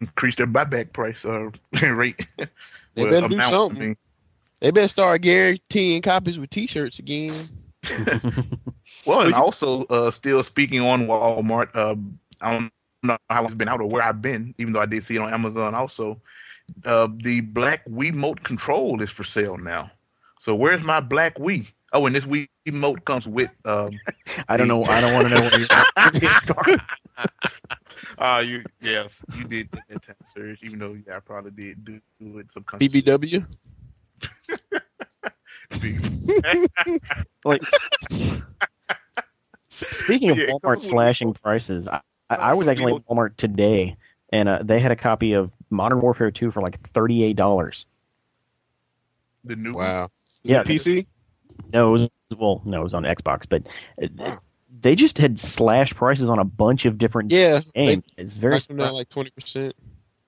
increase 0.00 0.36
their 0.36 0.46
buyback 0.46 0.92
price 0.92 1.24
uh, 1.24 1.50
rate. 1.88 2.26
They 2.94 3.04
Well, 3.04 3.10
better 3.10 3.28
do 3.28 3.34
amount, 3.34 3.54
I 3.54 3.58
something. 3.58 3.78
mean. 3.78 3.96
they 4.60 4.70
better 4.70 4.88
start 4.88 5.22
guaranteeing 5.22 6.02
copies 6.02 6.38
with 6.38 6.50
T-shirts 6.50 6.98
again. 6.98 7.30
Well, 9.06 9.22
and 9.22 9.34
also 9.34 9.84
uh, 9.84 10.10
still 10.10 10.42
speaking 10.42 10.80
on 10.80 11.06
Walmart, 11.06 11.68
uh, 11.74 11.96
I 12.40 12.52
don't 12.52 12.70
know 13.02 13.16
how 13.30 13.42
long 13.42 13.46
it's 13.46 13.54
been 13.54 13.68
out 13.68 13.80
or 13.80 13.86
where 13.88 14.02
I've 14.02 14.20
been, 14.20 14.54
even 14.58 14.72
though 14.72 14.80
I 14.80 14.86
did 14.86 15.04
see 15.04 15.16
it 15.16 15.20
on 15.20 15.32
Amazon. 15.32 15.74
Also, 15.74 16.20
uh, 16.84 17.08
the 17.22 17.40
Black 17.40 17.84
Wiimote 17.86 18.42
control 18.44 19.00
is 19.02 19.10
for 19.10 19.24
sale 19.24 19.56
now. 19.56 19.90
So 20.40 20.54
where's 20.54 20.82
my 20.82 21.00
Black 21.00 21.36
Wii? 21.38 21.66
Oh, 21.92 22.06
and 22.06 22.14
this 22.14 22.24
Wii 22.26 22.48
Wiimote 22.66 23.04
comes 23.04 23.26
with. 23.26 23.50
Um, 23.64 23.98
i 24.48 24.56
don't 24.56 24.68
know 24.68 24.84
i 24.84 25.00
don't 25.00 25.12
want 25.14 25.28
to 25.28 25.34
know 25.34 25.40
where 25.42 25.58
you're 25.58 26.78
uh, 28.18 28.42
you 28.44 28.64
yes, 28.80 29.22
you 29.32 29.44
did 29.44 29.70
get 29.72 29.86
that 29.88 30.02
time 30.02 30.16
search, 30.32 30.60
even 30.62 30.78
though 30.78 30.96
yeah, 31.06 31.16
I 31.16 31.20
probably 31.20 31.50
did 31.50 31.84
do 31.84 32.00
do 32.20 32.38
it 32.38 32.50
subconsciously. 32.52 33.02
BBW. 33.02 33.46
like 37.44 37.62
speaking 39.92 40.30
of 40.30 40.38
Yeah, 40.38 40.46
walmart 40.46 40.82
slashing 40.82 41.32
prices 41.32 41.86
i, 41.88 42.00
I, 42.28 42.34
I 42.36 42.54
was 42.54 42.68
actually 42.68 42.94
at 42.94 43.06
walmart 43.06 43.36
today 43.36 43.96
and 44.32 44.48
uh, 44.48 44.60
they 44.62 44.80
had 44.80 44.90
a 44.92 44.96
copy 44.96 45.32
of 45.32 45.50
modern 45.70 46.00
warfare 46.00 46.30
2 46.30 46.50
for 46.50 46.60
like 46.60 46.80
$38 46.92 47.86
the 49.44 49.56
new 49.56 49.72
Wow. 49.74 50.10
Is 50.44 50.52
Yeah. 50.52 50.60
it 50.60 50.66
PC? 50.66 51.06
No, 51.72 51.94
it 51.94 51.98
was, 52.00 52.38
well, 52.38 52.62
no, 52.64 52.80
it 52.80 52.84
was 52.84 52.94
on 52.94 53.04
Xbox, 53.04 53.44
but 53.48 53.66
uh, 54.02 54.36
they 54.78 54.94
just 54.94 55.18
had 55.18 55.38
slashed 55.38 55.96
prices 55.96 56.28
on 56.28 56.38
a 56.38 56.44
bunch 56.44 56.84
of 56.86 56.98
different 56.98 57.32
Yeah. 57.32 57.60
They. 57.74 58.02
It's 58.16 58.36
very 58.36 58.52
priced 58.52 58.68
them 58.68 58.76
down 58.78 58.94
like 58.94 59.08
twenty 59.08 59.30
percent 59.30 59.74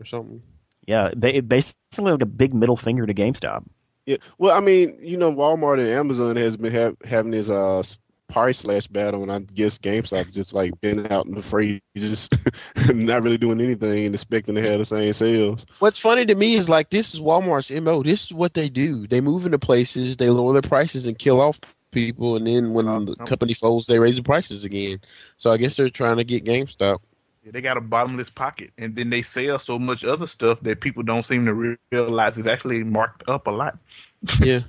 or 0.01 0.07
something. 0.07 0.43
yeah, 0.87 1.11
they 1.17 1.35
it 1.35 1.49
basically 1.49 2.11
like 2.11 2.23
a 2.23 2.27
big 2.27 2.55
middle 2.55 2.77
finger 2.77 3.07
to 3.07 3.15
GameStop. 3.15 3.65
Yeah. 4.07 4.17
Well, 4.39 4.57
I 4.57 4.61
mean, 4.61 4.99
you 5.01 5.17
know, 5.17 5.33
Walmart 5.33 5.79
and 5.79 5.89
Amazon 5.89 6.35
has 6.37 6.57
been 6.57 6.73
have, 6.73 6.97
having 7.05 7.31
this 7.31 7.49
uh 7.49 7.83
price 8.29 8.61
slash 8.61 8.87
battle, 8.89 9.23
and 9.23 9.31
I 9.31 9.41
guess 9.41 9.79
GameStop 9.79 10.33
just 10.33 10.55
like 10.55 10.79
been 10.81 11.13
out 11.13 11.27
in 11.27 11.35
the 11.35 11.43
fray, 11.43 11.81
just 11.97 12.35
not 12.93 13.23
really 13.23 13.39
doing 13.39 13.61
anything 13.61 14.07
and 14.07 14.15
expecting 14.15 14.55
to 14.57 14.63
have 14.63 14.79
the 14.79 14.87
same 14.87 15.13
sales. 15.13 15.67
What's 15.79 15.99
funny 15.99 16.27
to 16.27 16.35
me 16.35 16.57
is 16.57 16.69
like 16.69 16.91
this 16.91 17.15
is 17.15 17.21
Walmart's 17.21 17.71
mo. 17.71 18.03
This 18.03 18.25
is 18.25 18.33
what 18.33 18.55
they 18.55 18.69
do. 18.69 19.07
They 19.07 19.21
move 19.21 19.47
into 19.47 19.59
places, 19.59 20.17
they 20.17 20.31
lower 20.31 20.53
their 20.53 20.69
prices 20.69 21.07
and 21.07 21.19
kill 21.19 21.41
off 21.41 21.61
people, 21.93 22.37
and 22.37 22.47
then 22.47 22.73
when 22.73 22.89
Uh, 22.89 23.01
the 23.01 23.17
company 23.17 23.55
folds, 23.55 23.87
they 23.87 23.99
raise 23.99 24.17
the 24.17 24.23
prices 24.23 24.65
again. 24.65 25.01
So 25.37 25.53
I 25.53 25.57
guess 25.57 25.77
they're 25.77 25.91
trying 25.91 26.17
to 26.17 26.25
get 26.25 26.45
GameStop. 26.45 26.99
They 27.45 27.61
got 27.61 27.77
a 27.77 27.81
bottomless 27.81 28.31
pocket, 28.31 28.71
and 28.79 28.95
then 28.97 29.11
they 29.11 29.23
sell 29.23 29.59
so 29.59 29.79
much 29.79 30.05
other 30.05 30.27
stuff 30.27 30.61
that 30.63 30.81
people 30.81 31.03
don't 31.03 31.27
seem 31.27 31.47
to 31.47 31.77
realize 31.91 32.39
is 32.39 32.47
actually 32.47 32.83
marked 32.85 33.29
up 33.29 33.47
a 33.47 33.51
lot. 33.51 33.79
Yeah. 34.41 34.61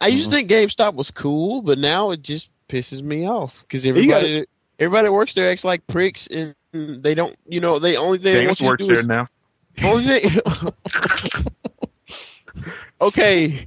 I 0.00 0.08
used 0.08 0.30
to 0.30 0.36
think 0.36 0.50
GameStop 0.50 0.94
was 0.94 1.10
cool, 1.10 1.62
but 1.62 1.78
now 1.78 2.10
it 2.10 2.22
just 2.22 2.48
pisses 2.68 3.00
me 3.02 3.26
off 3.26 3.58
because 3.62 3.86
everybody 3.86 4.44
everybody 4.78 5.08
works 5.08 5.34
there 5.34 5.50
acts 5.50 5.64
like 5.64 5.86
pricks, 5.86 6.26
and 6.26 6.54
they 6.72 7.14
don't. 7.14 7.36
You 7.46 7.60
know, 7.60 7.78
they 7.78 7.96
only 7.96 8.18
thing 8.18 8.34
they 8.34 8.44
James 8.44 8.58
to 8.58 8.64
works 8.64 8.86
there 8.86 8.98
is 8.98 9.06
now. 9.06 9.28
Only 9.82 10.20
thing. 10.20 10.40
okay. 13.00 13.66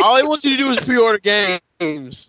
All 0.02 0.16
they 0.16 0.22
want 0.22 0.44
you 0.44 0.50
to 0.50 0.56
do 0.56 0.70
is 0.70 0.78
pre-order 0.80 1.18
games. 1.18 2.26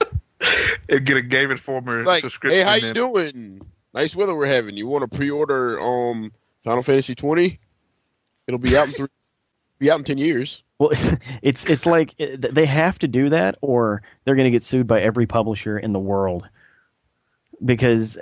And 0.89 1.05
get 1.05 1.17
a 1.17 1.21
Game 1.21 1.51
Informer 1.51 1.99
It's 1.99 2.07
like, 2.07 2.23
subscription. 2.23 2.60
hey, 2.60 2.63
how 2.63 2.73
you 2.75 2.88
and- 2.88 2.95
doing? 2.95 3.62
Nice 3.93 4.15
weather 4.15 4.34
we're 4.34 4.45
having. 4.47 4.77
You 4.77 4.88
want 4.88 5.10
to 5.10 5.15
pre-order 5.17 5.79
um 5.79 6.31
Final 6.63 6.81
Fantasy 6.84 7.13
20? 7.13 7.60
It'll 8.47 8.57
be 8.60 8.75
out 8.77 8.88
in 8.88 8.93
three, 8.93 9.07
be 9.79 9.91
out 9.91 9.99
in 9.99 10.05
ten 10.05 10.17
years. 10.17 10.63
Well, 10.79 10.91
it's 11.41 11.65
it's 11.65 11.86
like 11.86 12.15
uh, 12.19 12.38
they 12.51 12.65
have 12.65 12.97
to 12.99 13.07
do 13.07 13.29
that, 13.31 13.57
or 13.62 14.01
they're 14.23 14.36
going 14.36 14.51
to 14.51 14.57
get 14.57 14.63
sued 14.65 14.88
by 14.88 15.01
every 15.01 15.27
publisher 15.27 15.77
in 15.77 15.91
the 15.93 15.99
world. 15.99 16.47
Because 17.63 18.17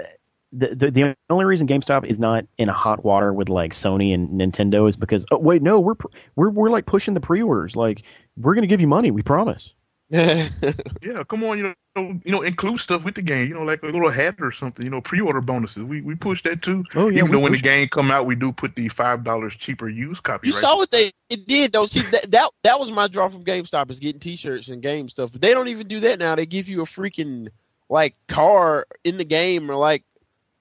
the, 0.52 0.76
the 0.76 0.92
the 0.92 1.16
only 1.30 1.46
reason 1.46 1.68
GameStop 1.68 2.06
is 2.06 2.18
not 2.18 2.46
in 2.58 2.70
a 2.70 2.74
hot 2.74 3.04
water 3.06 3.34
with 3.34 3.50
like 3.50 3.74
Sony 3.74 4.14
and 4.14 4.30
Nintendo 4.30 4.90
is 4.90 4.96
because 4.96 5.26
oh 5.32 5.38
wait 5.38 5.62
no 5.62 5.80
we're 5.80 5.96
we're 6.36 6.50
we're 6.50 6.70
like 6.70 6.86
pushing 6.86 7.14
the 7.14 7.20
pre-orders 7.20 7.76
like 7.76 8.04
we're 8.38 8.56
going 8.56 8.64
to 8.64 8.68
give 8.68 8.82
you 8.82 8.88
money 8.88 9.12
we 9.12 9.22
promise. 9.22 9.70
Yeah, 10.12 11.24
come 11.30 11.44
on, 11.44 11.58
you 11.60 11.64
know, 11.96 12.20
you 12.26 12.32
know, 12.32 12.42
include 12.42 12.80
stuff 12.80 13.04
with 13.04 13.14
the 13.16 13.22
game. 13.22 13.48
You 13.48 13.54
know, 13.54 13.62
like 13.64 13.84
a 13.84 13.88
little 13.88 14.10
hat 14.10 14.36
or 14.40 14.52
something. 14.52 14.84
You 14.84 14.90
know, 14.90 15.02
pre-order 15.02 15.40
bonuses. 15.40 15.84
We 15.84 16.02
we 16.02 16.16
push 16.16 16.42
that 16.44 16.64
too. 16.64 16.84
Oh 16.96 17.10
yeah, 17.10 17.20
Even 17.20 17.32
though 17.32 17.40
when 17.40 17.52
the 17.52 17.60
game 17.60 17.88
come 17.90 18.10
out, 18.10 18.26
we 18.26 18.36
do 18.36 18.52
put 18.52 18.76
the 18.76 18.90
five 18.90 19.24
dollars 19.24 19.54
cheaper 19.60 19.88
used 19.88 20.24
copy. 20.24 20.48
you 20.48 20.54
saw 20.54 20.78
what 20.78 20.90
they 20.90 21.14
it 21.30 21.48
did 21.48 21.72
though. 21.72 21.86
See 21.86 22.02
that, 22.02 22.32
that 22.32 22.50
that 22.64 22.80
was 22.80 22.90
my 22.90 23.08
draw 23.08 23.30
from 23.30 23.44
GameStop 23.44 23.92
is 23.92 24.00
getting 24.00 24.20
T-shirts 24.20 24.70
and 24.70 24.82
game 24.82 25.10
stuff. 25.10 25.32
But 25.32 25.42
they 25.42 25.54
don't 25.54 25.68
even 25.68 25.88
do 25.88 26.00
that 26.02 26.18
now. 26.18 26.36
They 26.36 26.48
give 26.48 26.68
you 26.68 26.82
a 26.82 26.86
freaking 26.86 27.50
like 27.88 28.16
car 28.28 28.88
in 29.04 29.18
the 29.18 29.26
game 29.26 29.70
or 29.70 29.76
like. 29.76 30.04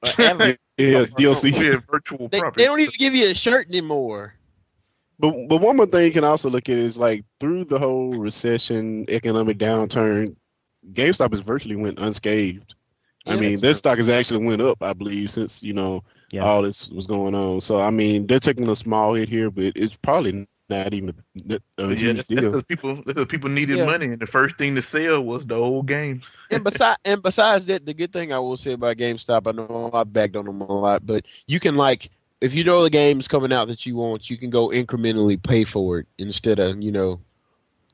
Avatar. 0.03 0.57
Yeah, 0.77 1.05
DLC. 1.07 1.83
virtual 1.91 2.29
they, 2.29 2.41
they 2.57 2.65
don't 2.65 2.81
even 2.81 2.93
give 2.99 3.15
you 3.15 3.29
a 3.31 3.35
shirt 3.35 3.69
anymore. 3.69 4.35
But 5.19 5.49
but 5.49 5.61
one 5.61 5.77
more 5.77 5.87
thing 5.87 6.05
you 6.05 6.13
can 6.13 6.25
also 6.25 6.49
look 6.49 6.69
at 6.69 6.77
is 6.77 6.97
like 6.97 7.25
through 7.41 7.65
the 7.65 7.79
whole 7.79 8.13
recession, 8.13 9.05
economic 9.09 9.59
downturn, 9.59 10.37
GameStop 10.93 11.33
has 11.33 11.41
virtually 11.41 11.77
went 11.77 11.99
unscathed. 11.99 12.75
I 13.27 13.37
mean, 13.37 13.61
their 13.61 13.73
true. 13.73 13.75
stock 13.75 13.97
has 13.99 14.09
actually 14.09 14.47
went 14.47 14.63
up, 14.63 14.83
I 14.83 14.93
believe, 14.93 15.31
since 15.31 15.63
you 15.63 15.73
know 15.75 16.05
Yeah. 16.31 16.43
all 16.45 16.63
this 16.63 16.89
was 16.89 17.07
going 17.07 17.35
on. 17.35 17.61
So 17.61 17.81
I 17.81 17.91
mean, 17.91 18.27
they're 18.27 18.39
taking 18.39 18.69
a 18.69 18.77
small 18.77 19.15
hit 19.15 19.29
here, 19.29 19.51
but 19.51 19.73
it's 19.77 19.97
probably 19.97 20.47
not 20.69 20.93
even 20.95 21.11
a, 21.51 21.61
a 21.79 21.85
uh, 21.85 21.89
yeah, 21.89 21.95
huge 21.95 22.17
that's, 22.17 22.29
that's 22.29 22.41
deal. 22.41 22.51
because 22.51 22.63
people 22.65 22.95
that's 23.07 23.17
'cause 23.17 23.27
people 23.27 23.51
needed 23.51 23.79
Yeah. 23.79 23.87
money, 23.87 24.07
and 24.07 24.19
the 24.21 24.27
first 24.27 24.57
thing 24.57 24.75
to 24.75 24.83
sell 24.83 25.21
was 25.23 25.47
the 25.47 25.55
old 25.55 25.87
games. 25.87 26.31
and 26.51 26.63
besides, 26.65 27.01
and 27.05 27.23
besides 27.23 27.67
that, 27.67 27.87
the 27.87 27.95
good 27.95 28.13
thing 28.13 28.33
I 28.33 28.39
will 28.39 28.57
say 28.57 28.73
about 28.73 28.97
GameStop, 28.97 29.47
I 29.47 29.53
know 29.53 29.91
I 29.93 30.05
bagged 30.05 30.37
on 30.37 30.45
them 30.47 30.61
a 30.61 30.73
lot, 30.73 31.07
but 31.07 31.25
you 31.47 31.59
can 31.61 31.75
like, 31.75 32.11
if 32.41 32.55
you 32.55 32.65
know 32.65 32.83
the 32.83 32.91
game's 32.91 33.29
coming 33.29 33.53
out 33.53 33.69
that 33.69 33.87
you 33.87 33.97
want, 33.97 34.29
you 34.31 34.37
can 34.37 34.51
go 34.51 34.69
incrementally 34.69 35.43
pay 35.43 35.65
for 35.65 36.01
it 36.01 36.07
instead 36.19 36.59
of 36.59 36.83
you 36.83 36.93
know, 36.93 37.21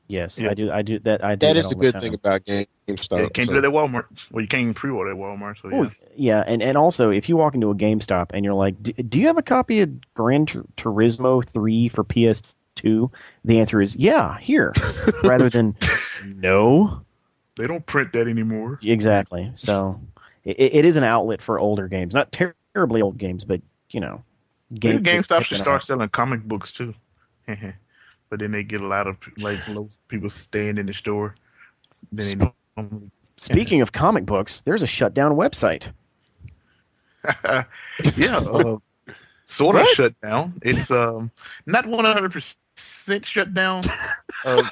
Yes, 0.07 0.37
Yeah. 0.37 0.51
I 0.51 0.53
do. 0.53 0.71
I 0.71 0.81
do 0.83 0.99
that. 0.99 1.23
I 1.23 1.33
do 1.33 1.47
That 1.47 1.57
is 1.57 1.65
all 1.65 1.69
the 1.71 1.75
the 1.77 1.81
good 1.81 1.91
time. 1.93 2.01
thing 2.01 2.13
about 2.13 2.45
GameStop. 2.45 3.17
Yeah, 3.17 3.23
you 3.23 3.29
can't 3.31 3.47
so- 3.47 3.53
do 3.55 3.61
that 3.61 3.67
at 3.67 3.73
Walmart. 3.73 4.05
Well, 4.29 4.43
you 4.43 4.47
can't 4.47 4.61
even 4.61 4.73
pre-order 4.75 5.09
at 5.09 5.17
Walmart. 5.17 5.55
So 5.59 5.69
oh, 5.73 5.81
yeah. 5.81 5.89
Oh, 5.89 6.07
yeah, 6.15 6.43
and, 6.45 6.61
and 6.61 6.77
also 6.77 7.09
if 7.09 7.27
you 7.27 7.37
walk 7.37 7.55
into 7.55 7.71
a 7.71 7.75
GameStop 7.75 8.27
and 8.31 8.45
you're 8.45 8.53
like, 8.53 8.75
"Do- 8.83 8.93
"Do 8.93 9.17
you 9.19 9.25
have 9.25 9.39
a 9.39 9.41
copy 9.41 9.79
of 9.79 9.89
Gran 10.13 10.45
Tur- 10.45 10.63
Turismo 10.77 11.43
3 11.43 11.87
for 11.89 12.03
to, 12.75 13.11
the 13.43 13.59
answer 13.59 13.81
is 13.81 13.95
yeah, 13.95 14.37
here, 14.39 14.73
rather 15.23 15.49
than 15.49 15.75
no. 16.35 17.01
They 17.57 17.67
don't 17.67 17.85
print 17.85 18.11
that 18.13 18.27
anymore. 18.27 18.79
Exactly. 18.83 19.51
So 19.55 19.99
it, 20.43 20.57
it 20.59 20.85
is 20.85 20.97
an 20.97 21.03
outlet 21.03 21.41
for 21.41 21.59
older 21.59 21.87
games, 21.87 22.13
not 22.13 22.31
terribly 22.31 23.01
old 23.01 23.17
games, 23.17 23.45
but 23.45 23.61
you 23.89 23.99
know, 23.99 24.23
GameStop 24.73 25.43
should 25.43 25.61
start 25.61 25.81
out. 25.81 25.87
selling 25.87 26.09
comic 26.09 26.43
books 26.43 26.71
too. 26.71 26.93
but 27.47 28.39
then 28.39 28.51
they 28.51 28.63
get 28.63 28.81
a 28.81 28.87
lot 28.87 29.07
of 29.07 29.17
like 29.37 29.59
people 30.07 30.29
staying 30.29 30.77
in 30.77 30.85
the 30.85 30.93
store. 30.93 31.35
Then 32.11 32.51
they 32.75 32.83
Speaking 33.37 33.81
of 33.81 33.91
comic 33.91 34.25
books, 34.25 34.61
there's 34.65 34.81
a 34.81 34.87
shutdown 34.87 35.33
website. 35.33 35.83
yeah, 38.15 38.37
uh, 38.37 38.77
sort 39.45 39.75
of 39.75 39.87
shut 39.87 40.19
down. 40.21 40.53
It's 40.61 40.89
um, 40.89 41.31
not 41.65 41.85
100% 41.85 42.55
cent 42.75 43.25
shutdown, 43.25 43.83
uh, 44.45 44.63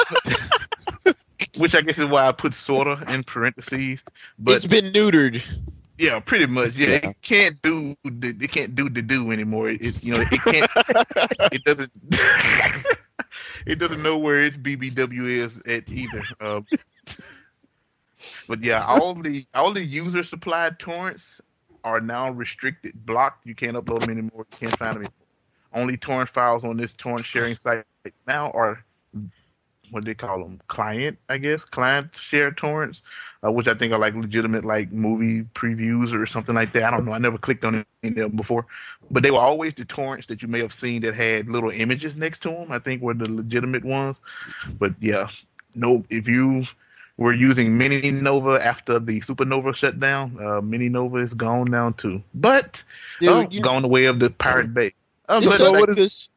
which 1.58 1.76
I 1.76 1.82
guess 1.82 1.98
is 1.98 2.06
why 2.06 2.28
I 2.28 2.32
put 2.32 2.54
sorta 2.54 3.04
in 3.12 3.24
parentheses. 3.24 4.00
But 4.40 4.58
it's 4.58 4.66
been 4.66 4.92
neutered. 4.94 5.44
Yeah, 5.98 6.20
pretty 6.20 6.48
much. 6.48 6.74
Yeah, 6.74 6.88
yeah. 6.88 7.10
it 7.10 7.22
can't 7.22 7.62
do 7.62 7.96
the 8.04 8.36
it 8.42 8.52
can't 8.52 8.76
do 8.76 8.90
the 8.90 9.02
do 9.02 9.32
anymore. 9.32 9.70
It, 9.70 9.82
it 9.82 10.04
you 10.04 10.16
know 10.16 10.26
it 10.30 10.42
can't. 10.42 10.70
it 11.52 11.64
doesn't. 11.64 11.92
it 13.66 13.76
doesn't 13.80 14.02
know 14.02 14.18
where 14.18 14.44
its 14.44 14.58
BBW 14.58 15.44
is 15.44 15.62
at 15.68 15.88
either. 15.88 16.24
Uh, 16.40 16.62
but 18.48 18.64
yeah, 18.64 18.84
all 18.84 19.16
the 19.16 19.46
all 19.54 19.74
the 19.74 19.84
user 19.84 20.24
supplied 20.24 20.80
torrents 20.80 21.40
are 21.84 22.02
now 22.02 22.32
restricted, 22.32 23.06
blocked. 23.06 23.46
You 23.46 23.56
can't 23.56 23.78
upload 23.78 24.02
them 24.02 24.10
anymore. 24.10 24.48
You 24.52 24.58
can't 24.58 24.78
find 24.78 24.96
them 24.96 25.04
anymore. 25.04 25.23
Only 25.74 25.98
torrent 25.98 26.30
files 26.30 26.64
on 26.64 26.78
this 26.78 26.92
torrent 26.98 27.26
sharing 27.26 27.56
site 27.56 27.86
now 28.28 28.52
are 28.52 28.84
what 29.94 30.04
do 30.04 30.10
they 30.10 30.16
call 30.16 30.40
them? 30.40 30.60
Client, 30.68 31.20
I 31.30 31.38
guess, 31.38 31.64
client 31.64 32.16
share 32.16 32.52
torrents, 32.52 33.02
uh, 33.46 33.52
which 33.52 33.68
I 33.68 33.76
think 33.76 33.94
are 33.94 34.00
like 34.00 34.16
legitimate 34.16 34.66
like 34.66 34.92
movie 34.92 35.44
previews 35.54 36.14
or 36.14 36.26
something 36.26 36.56
like 36.56 36.74
that. 36.74 36.84
I 36.84 36.92
don't 36.92 37.06
know. 37.06 37.12
I 37.14 37.20
never 37.20 37.38
clicked 37.38 37.64
on 37.64 37.86
any 38.02 38.20
of 38.22 38.30
them 38.30 38.36
before, 38.36 38.66
but 39.12 39.22
they 39.22 39.30
were 39.30 39.40
always 39.40 39.76
the 39.76 39.86
torrents 39.86 40.26
that 40.28 40.42
you 40.42 40.48
may 40.48 40.60
have 40.60 40.74
seen 40.74 41.04
that 41.04 41.14
had 41.14 41.48
little 41.48 41.70
images 41.70 42.16
next 42.16 42.42
to 42.44 42.50
them. 42.50 42.72
I 42.72 42.80
think 42.80 43.02
were 43.02 43.14
the 43.14 43.30
legitimate 43.30 43.86
ones. 43.86 44.18
But 44.80 44.94
yeah, 45.00 45.28
no, 45.76 46.04
if 46.10 46.28
you 46.28 46.66
were 47.18 47.34
using 47.34 47.78
Mininova 47.78 48.60
after 48.60 49.00
the 49.00 49.22
Supernova 49.22 49.76
shutdown 49.76 50.36
uh, 50.40 50.62
Mininova 50.62 51.24
is 51.24 51.34
gone 51.36 51.70
now 51.70 51.92
too. 51.92 52.24
But 52.34 52.84
Dude, 53.20 53.30
oh, 53.30 53.48
you 53.50 53.62
gone 53.62 53.84
the 53.84 53.88
way 53.88 54.06
of 54.06 54.20
the 54.20 54.32
Pirate 54.32 54.74
Bay. 54.74 54.94
This 55.40 55.50
but 55.50 55.58
sucks 55.60 55.72
like- 55.80 55.88
because 55.88 56.30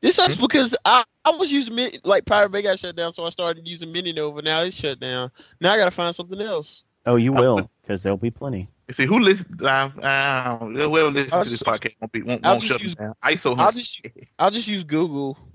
this 0.00 0.16
sucks 0.16 0.36
because 0.36 0.76
I, 0.84 1.04
I 1.24 1.30
was 1.30 1.50
using 1.50 1.74
Min- 1.74 1.98
like 2.04 2.24
Pirate 2.26 2.50
Bay 2.50 2.62
got 2.62 2.78
shut 2.78 2.94
down, 2.96 3.12
so 3.14 3.24
I 3.24 3.30
started 3.30 3.66
using 3.66 3.88
Mininova. 3.92 4.44
Now 4.44 4.60
it's 4.60 4.76
shut 4.76 5.00
down. 5.00 5.30
Now 5.60 5.72
I 5.72 5.76
gotta 5.78 5.90
find 5.90 6.14
something 6.14 6.40
else. 6.40 6.82
Oh, 7.06 7.16
you 7.16 7.32
will, 7.32 7.68
because 7.82 8.02
there'll 8.02 8.16
be 8.16 8.30
plenty. 8.30 8.68
See 8.92 9.06
who 9.06 9.18
listens? 9.18 9.62
Uh, 9.62 9.66
uh, 9.66 10.58
whoever 10.58 11.10
listens 11.10 11.32
I'll 11.32 11.44
to 11.44 11.50
this 11.50 11.60
just- 11.60 11.64
podcast 11.82 11.94
won't 12.00 12.12
be 12.12 12.22
won't, 12.22 12.44
I'll 12.44 12.52
won't 12.54 12.64
shut 12.64 12.82
use- 12.82 12.94
down. 12.94 13.14
ISO, 13.24 13.58
I'll 13.58 13.72
just 13.72 14.00
I'll 14.38 14.50
just 14.50 14.68
use 14.68 14.84
Google. 14.84 15.38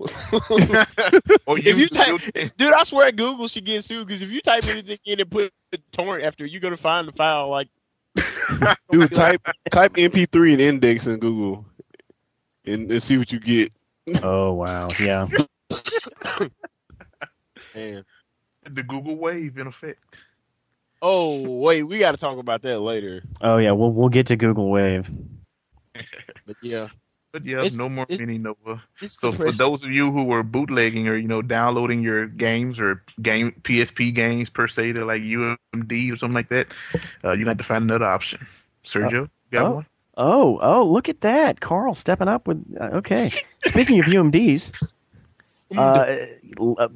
or 1.46 1.58
if 1.58 1.64
you 1.64 1.74
use 1.76 1.90
type- 1.90 2.20
Dude, 2.56 2.72
I 2.72 2.82
swear 2.84 3.10
Google 3.12 3.46
should 3.48 3.64
get 3.64 3.84
sued 3.84 4.06
because 4.06 4.22
if 4.22 4.30
you 4.30 4.40
type 4.40 4.66
anything 4.66 4.98
in 5.06 5.20
and 5.20 5.30
put 5.30 5.52
the 5.70 5.78
torrent 5.92 6.24
after, 6.24 6.44
you're 6.44 6.60
gonna 6.60 6.76
find 6.76 7.06
the 7.06 7.12
file 7.12 7.48
like 7.48 7.68
Dude, 8.90 9.12
type 9.14 9.40
type 9.70 9.94
MP3 9.94 10.52
and 10.52 10.60
index 10.60 11.06
in 11.06 11.18
Google, 11.18 11.64
and, 12.64 12.90
and 12.90 13.02
see 13.02 13.18
what 13.18 13.32
you 13.32 13.40
get. 13.40 13.72
Oh 14.22 14.52
wow, 14.54 14.88
yeah. 14.98 15.26
man. 17.74 18.04
the 18.68 18.82
Google 18.82 19.16
Wave 19.16 19.58
in 19.58 19.66
effect. 19.66 20.02
Oh 21.02 21.40
wait, 21.40 21.82
we 21.84 21.98
got 21.98 22.12
to 22.12 22.18
talk 22.18 22.38
about 22.38 22.62
that 22.62 22.80
later. 22.80 23.22
Oh 23.40 23.56
yeah, 23.58 23.72
we'll 23.72 23.92
we'll 23.92 24.08
get 24.08 24.26
to 24.28 24.36
Google 24.36 24.70
Wave. 24.70 25.08
But 26.46 26.56
yeah, 26.62 26.88
But 27.32 27.44
yeah, 27.46 27.58
It's- 27.58 27.74
no 27.74 27.88
more 27.88 28.06
it's- 28.08 28.20
Mininova. 28.20 28.80
it's 29.00 29.20
So 29.20 29.32
for 29.32 29.52
those 29.52 29.84
of 29.84 29.92
you 29.92 30.10
who 30.10 30.24
were 30.24 30.42
bootlegging 30.42 31.06
or 31.06 31.14
you 31.14 31.28
know 31.28 31.42
downloading 31.42 32.02
your 32.02 32.26
games 32.26 32.80
or 32.80 33.04
game 33.22 33.52
PSP 33.62 34.12
games 34.12 34.50
per 34.50 34.66
se 34.66 34.94
to 34.94 35.04
like 35.04 35.22
UMD 35.22 36.12
or 36.12 36.16
something 36.16 36.34
like 36.34 36.48
that, 36.48 36.68
uh, 37.22 37.32
you 37.32 37.44
got 37.44 37.58
to 37.58 37.64
find 37.64 37.84
another 37.84 38.06
option. 38.06 38.46
Sergio, 38.84 39.22
you 39.22 39.28
got 39.52 39.66
oh. 39.66 39.70
one? 39.76 39.86
Oh, 40.22 40.58
oh, 40.60 40.84
look 40.84 41.08
at 41.08 41.22
that, 41.22 41.60
Carl 41.60 41.94
stepping 41.94 42.28
up 42.28 42.46
with. 42.46 42.62
Uh, 42.78 42.98
okay, 42.98 43.32
speaking 43.64 44.00
of 44.00 44.04
UMDs, 44.04 44.70
uh, 45.76 46.16
uh, 46.78 46.88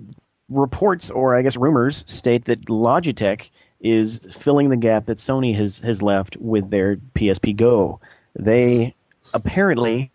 reports 0.51 1.09
or 1.09 1.35
I 1.35 1.41
guess 1.41 1.57
rumors 1.57 2.05
state 2.07 2.45
that 2.45 2.67
Logitech 2.67 3.49
is 3.81 4.21
filling 4.39 4.69
the 4.69 4.77
gap 4.77 5.07
that 5.07 5.19
Sony 5.19 5.57
has 5.57 5.79
has 5.79 6.03
left 6.03 6.37
with 6.37 6.69
their 6.69 6.97
PSP 7.15 7.57
Go. 7.57 7.99
They 8.37 8.95
apparently, 9.33 10.11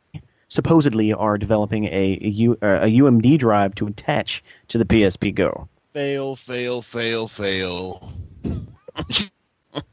supposedly, 0.50 1.12
are 1.12 1.40
developing 1.40 1.86
a 1.86 2.20
a, 2.22 2.28
U, 2.28 2.60
uh, 2.62 2.82
a 2.84 2.88
UMD 2.88 3.40
drive 3.40 3.74
to 3.76 3.88
attach 3.88 4.44
to 4.68 4.78
the 4.78 4.86
PSP 4.86 5.34
Go. 5.34 5.68
fail, 5.94 6.36
fail, 6.36 6.84
fail, 6.84 7.28
fail. 7.28 8.14
I 8.46 9.30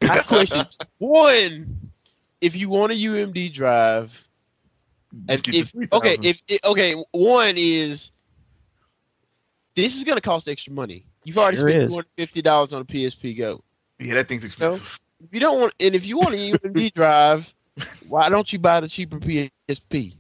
have 0.03 0.27
questions. 0.27 0.77
One, 0.99 1.93
if 2.47 2.57
you 2.57 2.69
want 2.69 2.93
a 2.93 2.95
UMD 2.95 3.53
drive, 3.53 4.11
if, 5.29 5.41
if 5.49 5.73
okay, 5.93 6.17
if 6.23 6.41
if- 6.49 6.65
okay, 6.65 6.95
one 7.13 7.55
is 7.57 8.11
this 9.75 9.97
is 9.97 10.05
going 10.05 10.17
to 10.17 10.23
cost 10.23 10.49
extra 10.49 10.73
money. 10.73 11.05
You've 11.25 11.39
already 11.39 11.57
Sure 11.59 11.69
spent 11.71 11.83
is. 11.85 11.89
two 11.89 11.95
hundred 11.95 12.13
fifty 12.17 12.43
dollars 12.43 12.73
on 12.73 12.83
a 12.83 12.85
PSP 12.85 13.37
Go. 13.37 13.63
yeah, 13.99 14.15
that 14.15 14.29
thing's 14.29 14.45
expensive. 14.45 14.99
If 15.23 15.33
you 15.33 15.41
don't 15.41 15.61
want, 15.61 15.75
and 15.81 15.95
if 15.95 16.07
you 16.07 16.19
want 16.19 16.35
a 16.35 16.53
UMD 16.53 16.95
drive, 16.95 17.53
why 18.09 18.29
don't 18.29 18.53
you 18.53 18.59
buy 18.59 18.81
the 18.81 18.89
cheaper 18.89 19.19
PSP? 19.19 20.15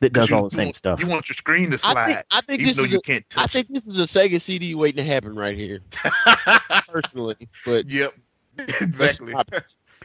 That 0.00 0.14
does 0.14 0.32
all 0.32 0.44
the 0.48 0.50
same 0.56 0.66
want- 0.68 0.76
stuff. 0.76 0.98
You 0.98 1.06
want 1.06 1.28
your 1.28 1.36
screen 1.36 1.70
to 1.70 1.78
I 1.84 1.92
slide, 1.92 2.06
think 2.06 2.18
I 2.30 2.40
think 2.40 2.62
even 2.62 2.74
this 2.76 2.84
is 2.86 2.92
you 2.92 2.98
a, 2.98 3.02
can't 3.02 3.24
I 3.36 3.42
touch. 3.42 3.52
think 3.52 3.68
this 3.68 3.86
is 3.86 3.98
a 3.98 4.02
Sega 4.04 4.40
CD 4.40 4.74
waiting 4.74 5.04
to 5.04 5.10
happen 5.10 5.34
right 5.36 5.56
here, 5.56 5.80
personally. 6.88 7.48
But 7.66 7.86
Yep, 7.88 8.14
exactly. 8.80 9.34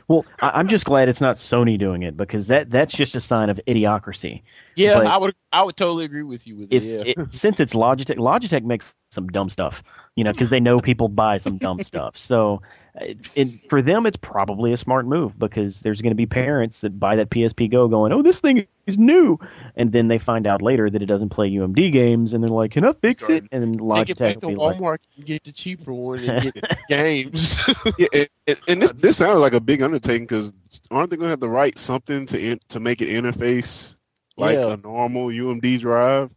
Well, 0.08 0.26
I, 0.40 0.52
I'm 0.52 0.68
just 0.68 0.86
glad 0.86 1.10
it's 1.10 1.22
not 1.22 1.38
Sony 1.38 1.80
doing 1.80 2.04
it 2.04 2.16
because 2.16 2.48
that 2.48 2.70
that's 2.70 2.94
just 2.94 3.16
a 3.16 3.22
sign 3.22 3.50
of 3.50 3.60
idiocracy. 3.68 4.44
yeah, 4.76 4.96
But- 5.00 5.08
I 5.08 5.18
would 5.18 5.36
I 5.52 5.64
would 5.64 5.76
totally 5.78 6.06
agree 6.06 6.24
with 6.24 6.46
you 6.46 6.58
with 6.58 6.68
if 6.72 6.84
it. 6.84 7.08
Yeah. 7.08 7.24
it, 7.24 7.34
since 7.34 7.60
it's 7.60 7.74
Logitech, 7.74 8.18
Logitech 8.18 8.64
makes 8.64 8.94
some 9.12 9.28
dumb 9.30 9.50
stuff, 9.50 9.84
you 10.16 10.24
know, 10.24 10.32
because 10.32 10.50
they 10.50 10.60
know 10.60 10.80
people 10.80 11.08
buy 11.08 11.38
some 11.38 11.58
dumb 11.58 11.78
stuff. 11.80 12.18
So, 12.18 12.62
Uh, 13.00 13.06
it, 13.06 13.18
it, 13.36 13.48
for 13.70 13.82
them, 13.82 14.06
it's 14.06 14.18
probably 14.18 14.72
a 14.74 14.78
smart 14.78 15.06
move 15.06 15.38
because 15.38 15.80
there's 15.82 16.02
going 16.02 16.12
to 16.12 16.16
be 16.16 16.26
parents 16.26 16.80
that 16.80 17.00
buy 17.00 17.16
that 17.16 17.30
PSP 17.30 17.70
Go 17.72 17.88
going, 17.88 18.12
"Oh, 18.14 18.22
this 18.22 18.40
thing 18.40 18.66
is 18.88 18.98
new," 18.98 19.38
and 19.76 19.92
then 19.92 20.08
they 20.08 20.18
find 20.18 20.48
out 20.48 20.62
later 20.62 20.90
that 20.90 21.02
it 21.02 21.08
doesn't 21.08 21.30
play 21.30 21.50
UMD 21.50 21.92
games, 21.92 22.34
and 22.34 22.44
they're 22.44 22.50
like, 22.50 22.72
"Can 22.72 22.86
I 22.86 22.94
fix 22.94 23.20
Sorry. 23.22 23.38
it?" 23.38 23.46
And 23.52 23.62
then 23.62 23.78
Take 23.94 24.10
it 24.10 24.18
back 24.18 24.38
Logitech 24.38 24.40
to 24.42 24.48
will 24.48 24.54
be 24.54 24.56
like, 24.56 24.78
Walmart 24.78 24.98
and 25.18 25.26
get 25.26 25.44
the 25.44 25.52
cheaper 25.52 25.94
one 25.94 26.24
and 26.24 26.42
get 26.42 26.56
games. 26.88 27.60
Yeah, 27.98 28.08
and, 28.14 28.30
and, 28.48 28.62
and 28.68 28.82
this 28.82 28.92
this 28.94 29.18
sounds 29.18 29.40
like 29.40 29.54
a 29.54 29.60
big 29.60 29.82
undertaking 29.82 30.26
because 30.26 30.54
aren't 30.92 31.10
they 31.10 31.18
going 31.18 31.28
to 31.28 31.32
have 31.32 31.40
to 31.42 31.50
write 31.50 31.80
something 31.80 32.26
to 32.28 32.40
in, 32.40 32.60
to 32.70 32.80
make 32.80 33.02
it 33.02 33.10
interface 33.10 33.94
like 34.38 34.60
Yeah. 34.60 34.74
a 34.74 34.78
normal 34.78 35.28
UMD 35.28 35.80
drive? 35.80 36.32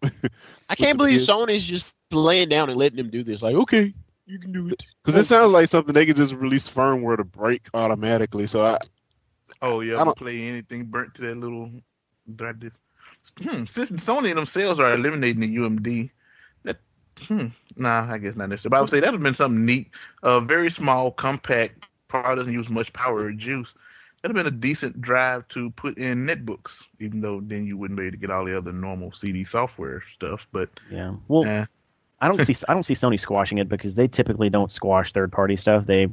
I 0.68 0.74
can't 0.76 0.96
believe 0.96 1.20
PS 1.20 1.26
Sony's 1.26 1.64
just 1.64 1.92
laying 2.12 2.48
down 2.48 2.70
and 2.70 2.78
letting 2.78 2.96
them 2.96 3.10
do 3.10 3.22
this. 3.22 3.42
Like, 3.42 3.54
okay, 3.56 3.92
you 4.28 4.38
can 4.38 4.52
do 4.52 4.68
it. 4.68 4.84
Because 5.02 5.16
it 5.16 5.24
sounds 5.24 5.52
like 5.52 5.68
something 5.68 5.94
they 5.94 6.06
could 6.06 6.16
just 6.16 6.34
release 6.34 6.68
firmware 6.68 7.16
to 7.16 7.24
break 7.24 7.68
automatically. 7.74 8.46
So 8.46 8.62
I, 8.62 8.78
Oh 9.62 9.80
yeah, 9.80 9.96
I 9.96 10.02
I 10.02 10.04
don't- 10.04 10.16
play 10.18 10.42
anything 10.42 10.84
burnt 10.84 11.14
to 11.14 11.22
that 11.22 11.36
little. 11.36 11.70
That 12.36 12.60
this. 12.60 12.74
Hmm. 13.40 13.64
Since 13.64 13.90
Sony 14.04 14.34
themselves 14.34 14.78
are 14.78 14.94
eliminating 14.94 15.40
the 15.40 15.56
UMD, 15.56 16.10
that 16.64 16.76
hmm. 17.22 17.46
Nah, 17.76 18.06
I 18.12 18.18
guess 18.18 18.36
not 18.36 18.50
necessarily. 18.50 18.70
But 18.70 18.76
I 18.76 18.80
would 18.82 18.90
say 18.90 19.00
that 19.00 19.06
would 19.06 19.14
have 19.18 19.22
been 19.22 19.34
something 19.34 19.64
neat. 19.64 19.90
A 20.22 20.40
very 20.40 20.70
small, 20.70 21.10
compact, 21.10 21.86
probably 22.08 22.36
doesn't 22.36 22.52
use 22.52 22.68
much 22.68 22.92
power 22.92 23.24
or 23.24 23.32
juice. 23.32 23.74
That'd 24.22 24.36
have 24.36 24.44
been 24.44 24.52
a 24.52 24.56
decent 24.56 25.00
drive 25.00 25.46
to 25.48 25.70
put 25.70 25.96
in 25.96 26.26
netbooks, 26.26 26.82
even 27.00 27.20
though 27.20 27.40
then 27.40 27.66
you 27.66 27.76
wouldn't 27.76 27.98
be 27.98 28.04
able 28.06 28.12
to 28.12 28.18
get 28.18 28.30
all 28.30 28.44
the 28.44 28.56
other 28.56 28.72
normal 28.72 29.12
CD 29.12 29.44
software 29.44 30.02
stuff. 30.14 30.46
But 30.52 30.68
"Yeah." 30.90 31.14
Well, 31.28 31.44
eh. 31.46 31.66
I 32.20 32.28
don't 32.28 32.44
see 32.44 32.56
I 32.68 32.74
don't 32.74 32.82
see 32.84 32.94
Sony 32.94 33.20
squashing 33.20 33.58
it 33.58 33.68
because 33.68 33.94
they 33.94 34.08
typically 34.08 34.50
don't 34.50 34.72
squash 34.72 35.12
third 35.12 35.30
party 35.32 35.56
stuff. 35.56 35.86
They 35.86 36.08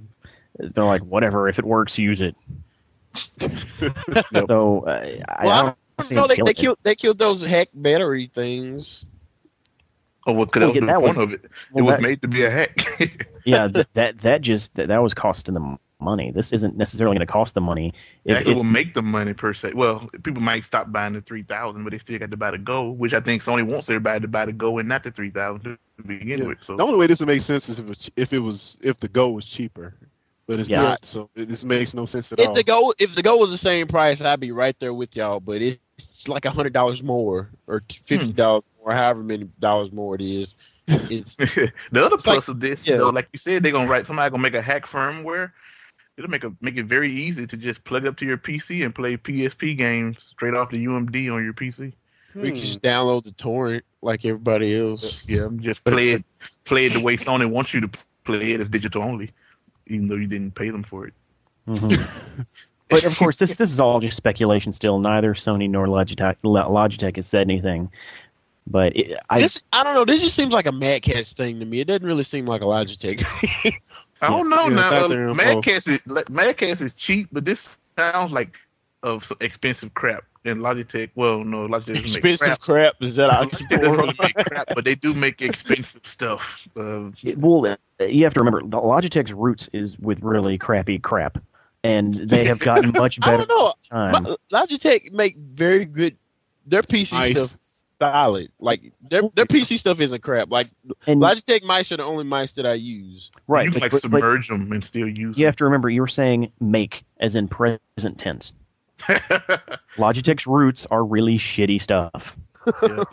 they're 0.58 0.84
like, 0.84 1.02
"Whatever, 1.02 1.50
if 1.50 1.58
it 1.60 1.66
works, 1.66 1.98
use 1.98 2.22
it." 2.22 2.36
So 4.34 4.84
uh, 4.88 4.92
I, 4.92 5.24
I 5.30 5.46
Well, 5.46 5.66
don't. 5.98 6.06
see 6.06 6.16
So 6.16 6.28
they, 6.28 6.36
they 6.44 6.52
it. 6.52 6.58
killed 6.58 6.78
they 6.84 6.96
killed 6.96 7.18
those 7.18 7.42
hack 7.46 7.70
battery 7.74 8.30
things. 8.34 9.06
Oh, 10.28 10.34
well, 10.34 10.46
'cause 10.48 10.60
that 10.62 10.66
Well, 10.66 10.68
was 10.70 10.76
yeah, 10.76 10.82
the 10.82 10.86
that 10.88 11.00
point 11.00 11.18
was- 11.18 11.18
of 11.18 11.34
it. 11.34 11.42
well, 11.72 11.84
it 11.84 11.88
was 11.88 11.94
that- 11.96 12.02
made 12.02 12.22
to 12.22 12.28
be 12.28 12.44
a 12.46 12.52
hack. 12.52 13.28
yeah, 13.46 13.68
that 13.94 14.20
that 14.22 14.42
just 14.42 14.74
that, 14.76 14.88
that 14.88 15.02
was 15.02 15.14
costing 15.14 15.54
them 15.54 15.78
money. 16.00 16.32
This 16.32 16.52
isn't 16.52 16.78
necessarily 16.78 17.16
going 17.16 17.26
to 17.26 17.32
cost 17.32 17.54
them 17.54 17.64
money. 17.64 17.94
If, 18.26 18.38
Actually, 18.38 18.52
if- 18.52 18.56
will 18.58 18.64
make 18.64 18.94
the 18.94 19.02
money 19.02 19.34
per 19.34 19.54
se. 19.54 19.74
Well, 19.74 20.10
people 20.24 20.42
might 20.42 20.64
stop 20.64 20.92
buying 20.92 21.14
the 21.14 21.22
three 21.22 21.44
thousand, 21.44 21.84
but 21.84 21.92
they 21.92 22.00
still 22.00 22.20
got 22.20 22.32
to 22.32 22.38
buy 22.38 22.52
the 22.52 22.58
Go, 22.58 22.90
which 22.90 23.14
I 23.14 23.20
think 23.20 23.44
Sony 23.44 23.66
wants 23.66 23.90
everybody 23.90 24.22
to 24.22 24.28
buy 24.28 24.46
the 24.46 24.54
Go 24.54 24.78
and 24.78 24.90
not 24.90 25.04
the 25.04 25.12
three 25.12 25.32
thousand 25.32 25.78
to 25.98 26.04
begin 26.04 26.40
Yeah. 26.40 26.48
with. 26.48 26.58
So 26.66 26.76
The 26.76 26.84
only 26.84 26.98
way 26.98 27.08
this 27.08 27.20
would 27.20 27.28
make 27.28 27.42
sense 27.42 27.70
is 27.70 27.80
if 27.80 27.90
it, 27.90 28.10
if 28.16 28.34
it 28.34 28.40
was 28.40 28.78
if 28.82 28.98
the 29.00 29.08
Go 29.08 29.30
was 29.32 29.46
cheaper, 29.46 29.94
but 30.48 30.60
it's 30.60 30.70
Yeah. 30.70 30.82
not. 30.82 31.06
So 31.06 31.30
it, 31.36 31.48
this 31.48 31.64
makes 31.64 31.94
no 31.94 32.06
sense 32.06 32.32
at 32.32 32.40
If 32.40 32.50
all. 32.50 32.54
the 32.54 32.64
go 32.64 32.94
if 32.98 33.16
the 33.16 33.22
go 33.24 33.38
was 33.38 33.52
the 33.52 33.58
same 33.58 33.88
price, 33.88 34.22
I'd 34.22 34.40
be 34.40 34.52
right 34.52 34.78
there 34.80 34.94
with 34.94 35.16
y'all. 35.16 35.40
But 35.40 35.62
it's 35.62 36.28
like 36.28 36.46
a 36.46 36.52
hundred 36.52 36.74
dollars 36.74 37.02
more 37.02 37.50
or 37.68 37.80
hmm. 37.80 38.04
fifty 38.06 38.34
dollars 38.34 38.64
more, 38.84 38.94
however 38.94 39.24
many 39.24 39.46
dollars 39.60 39.92
more 39.92 40.16
it 40.16 40.22
is. 40.22 40.56
It's 40.88 41.36
the 41.38 41.72
other 41.96 42.16
It's 42.16 42.28
like- 42.28 42.36
plus 42.36 42.48
of 42.48 42.60
this, 42.60 42.86
yeah. 42.86 42.98
though, 42.98 43.10
like 43.10 43.28
you 43.34 43.40
said, 43.40 43.64
they're 43.64 43.72
gonna 43.72 43.90
write 43.90 44.06
somebody 44.06 44.30
gonna 44.30 44.44
make 44.44 44.54
a 44.54 44.62
hack 44.62 44.86
firmware. 44.86 45.52
It'll 46.18 46.30
make 46.30 46.44
a 46.46 46.54
make 46.62 46.78
it 46.78 46.86
very 46.86 47.12
easy 47.12 47.46
to 47.46 47.58
just 47.58 47.84
plug 47.84 48.06
up 48.06 48.16
to 48.18 48.26
your 48.26 48.38
PC 48.38 48.86
and 48.86 48.96
play 48.96 49.18
PSP 49.18 49.78
games 49.78 50.18
straight 50.32 50.54
off 50.54 50.70
the 50.72 50.86
UMD 50.86 51.30
on 51.34 51.44
your 51.44 51.54
PC. 51.54 51.92
we 52.36 52.50
can 52.50 52.56
Hmm. 52.56 52.62
just 52.62 52.82
download 52.82 53.24
the 53.24 53.32
torrent 53.32 53.84
like 54.02 54.26
everybody 54.26 54.78
else. 54.78 55.22
Yeah, 55.28 55.48
just 55.58 55.84
play 55.86 56.12
it, 56.12 56.24
play 56.66 56.86
it 56.86 56.94
the 56.94 57.02
way 57.02 57.16
Sony 57.18 57.50
wants 57.50 57.74
you 57.74 57.82
to 57.82 57.90
play 58.26 58.52
it 58.52 58.60
as 58.60 58.68
digital 58.68 59.04
only, 59.04 59.32
even 59.88 60.08
though 60.10 60.16
you 60.16 60.28
didn't 60.28 60.54
pay 60.56 60.70
them 60.70 60.84
for 60.84 61.08
it. 61.08 61.14
Mhm. 61.68 62.46
but 62.90 63.04
of 63.06 63.18
course, 63.18 63.38
this 63.40 63.56
this 63.56 63.72
is 63.72 63.80
all 63.80 64.00
just 64.00 64.18
speculation. 64.18 64.74
Still, 64.74 65.00
neither 65.00 65.34
Sony 65.34 65.70
nor 65.70 65.88
Logitech 65.88 66.36
Logitech 66.44 67.16
has 67.18 67.28
said 67.28 67.42
anything. 67.42 67.90
But 68.68 68.96
it, 68.96 69.18
I 69.30 69.40
this 69.42 69.62
I 69.72 69.84
don't 69.84 69.94
know. 69.94 70.06
This 70.06 70.22
just 70.22 70.36
seems 70.36 70.52
like 70.52 70.66
a 70.66 70.72
Mad 70.72 71.04
Catz 71.04 71.34
thing 71.34 71.60
to 71.60 71.66
me. 71.66 71.82
It 71.82 71.86
doesn't 71.86 72.06
really 72.06 72.24
seem 72.24 72.46
like 72.46 72.62
a 72.62 72.66
Logitech. 72.66 73.24
I 74.22 74.30
don't 74.30 74.50
know 74.50 74.70
Yeah, 74.70 74.76
now. 74.76 74.90
back 75.08 75.12
Uh, 75.12 75.34
Mad 75.34 75.54
Paul. 75.54 75.62
Catz 75.64 75.88
is 75.88 76.00
like, 76.06 76.30
Mad 76.30 76.58
Catz 76.58 76.82
is 76.82 76.94
cheap, 76.94 77.28
but 77.32 77.46
this 77.46 77.68
sounds 77.98 78.32
like 78.32 78.54
of 79.04 79.24
some 79.26 79.38
expensive 79.42 79.94
crap. 79.94 80.24
And 80.46 80.60
Logitech, 80.62 81.10
well, 81.16 81.44
no, 81.44 81.68
Logitech 81.68 81.98
Expensive 81.98 82.60
crap. 82.60 82.60
crap. 82.60 82.94
Is 83.02 83.16
that 83.16 83.32
how 83.32 83.46
Logitech 83.46 83.68
doesn't 83.70 83.92
really 83.92 84.14
make 84.20 84.36
crap, 84.36 84.68
but 84.76 84.86
they 84.86 84.96
do 84.96 85.14
make 85.14 85.42
expensive 85.42 86.02
stuff. 86.06 86.60
Uh, 86.78 87.10
it- 87.24 87.38
well, 87.38 87.66
uh, 88.00 88.04
you 88.06 88.24
have 88.24 88.34
to 88.36 88.40
remember 88.40 88.62
the 88.62 88.78
Logitech's 88.78 89.34
roots 89.34 89.70
is 89.74 89.98
with 90.00 90.20
really 90.22 90.58
crappy 90.58 91.00
crap, 91.00 91.40
and 91.84 92.14
they 92.14 92.44
have 92.46 92.60
gotten 92.60 92.92
much 92.96 93.20
better. 93.20 93.32
I 93.34 93.38
better 93.38 93.46
don't 93.48 93.92
know. 93.92 94.12
time. 94.12 94.36
Logitech 94.52 95.12
make 95.12 95.36
very 95.38 95.86
good. 95.86 96.16
Their 96.68 96.84
PC 96.84 97.14
Nice. 97.14 97.52
stuff 97.52 97.75
solid. 98.00 98.52
Like 98.60 98.92
their 99.10 99.22
their 99.36 99.46
PC 99.46 99.78
stuff 99.80 100.00
isn't 100.00 100.22
crap. 100.24 100.50
Like 100.52 100.68
and 101.08 101.22
Logitech 101.22 101.64
mice 101.64 101.92
are 101.92 101.98
the 101.98 102.04
only 102.04 102.24
mice 102.24 102.52
that 102.54 102.66
I 102.66 102.74
use. 102.74 103.30
right, 103.48 103.66
you 103.66 103.72
can 103.72 103.80
but, 103.80 103.86
like 103.86 103.92
but- 103.92 104.10
but 104.12 104.20
submerge 104.20 104.48
them 104.50 104.72
and 104.72 104.84
still 104.84 105.08
use 105.08 105.38
you 105.38 105.46
have 105.46 105.56
to 105.58 105.64
remember 105.66 105.90
you 105.90 106.02
were 106.02 106.08
saying 106.08 106.52
make 106.60 107.04
as 107.20 107.36
in 107.36 107.48
present 107.48 108.18
tense. 108.18 108.52
them. 109.08 109.20
Logitech's 109.98 110.48
roots 110.48 110.86
are 110.92 111.04
really 111.04 111.38
shitty 111.38 111.82
stuff. 111.82 112.36
yeah. 112.84 113.04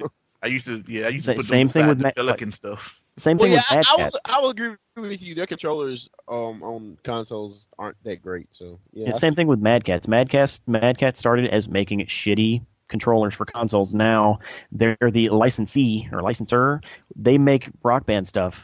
I 0.44 0.48
used 0.48 0.64
to, 0.66 0.82
yeah, 0.88 1.06
I 1.06 1.10
used 1.10 1.26
Sa- 1.26 1.32
to 1.32 1.36
put 1.38 1.46
same 1.46 1.68
thing 1.68 1.86
with 1.86 1.98
the 1.98 2.02
Mac- 2.04 2.16
Pelican 2.16 2.50
stuff. 2.52 2.90
Same 3.18 3.36
Well, 3.36 3.46
thing 3.46 3.52
yeah, 3.52 3.58
with 3.58 3.66
I, 3.70 3.74
Mad 3.76 3.84
I 3.92 3.96
Cat. 3.96 4.12
was 4.12 4.20
I 4.24 4.40
will 4.40 4.50
agree 4.50 4.74
with 4.96 5.22
you. 5.22 5.34
Their 5.34 5.46
controllers 5.46 6.08
um 6.28 6.62
on 6.62 6.98
consoles 7.04 7.66
aren't 7.78 8.02
that 8.04 8.22
great. 8.22 8.48
So 8.52 8.80
yeah, 8.92 9.08
Yeah, 9.08 9.12
same 9.14 9.34
thing 9.34 9.46
with 9.46 9.60
Mad 9.60 9.84
Catz. 9.84 10.08
Mad 10.08 10.30
Catz, 10.30 10.58
Mad 10.66 10.98
Cat 10.98 11.16
started 11.18 11.50
as 11.50 11.68
making 11.68 12.00
it 12.00 12.08
shitty 12.08 12.62
controllers 12.92 13.34
for 13.34 13.44
consoles. 13.44 13.92
Now 13.92 14.38
they're 14.70 14.96
the 15.10 15.28
licensee 15.30 16.08
or 16.12 16.22
licensor. 16.22 16.80
They 17.16 17.38
make 17.38 17.68
Rock 17.82 18.06
Band 18.06 18.28
stuff 18.28 18.54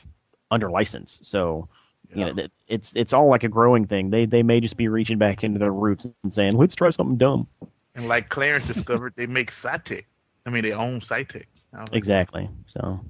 under 0.52 0.70
license. 0.70 1.18
So 1.22 1.68
you 2.14 2.24
know, 2.24 2.46
it's 2.68 2.92
it's 2.94 3.12
all 3.12 3.28
like 3.28 3.42
a 3.44 3.48
growing 3.48 3.86
thing. 3.86 4.10
They 4.10 4.24
they 4.24 4.42
may 4.42 4.60
just 4.60 4.76
be 4.76 4.88
reaching 4.88 5.18
back 5.18 5.44
into 5.44 5.58
their 5.58 5.72
roots 5.72 6.06
and 6.22 6.32
saying, 6.32 6.56
"Let's 6.56 6.74
try 6.74 6.90
something 6.90 7.18
dumb." 7.18 7.46
And 7.94 8.08
like 8.08 8.28
Clarence 8.28 8.66
discovered, 8.66 9.14
they 9.16 9.26
make 9.26 9.50
Saitek. 9.50 10.04
I 10.46 10.50
mean, 10.50 10.62
they 10.62 10.72
own 10.72 11.00
Saitek. 11.00 11.46
Exactly. 11.92 12.48
So, 12.66 13.00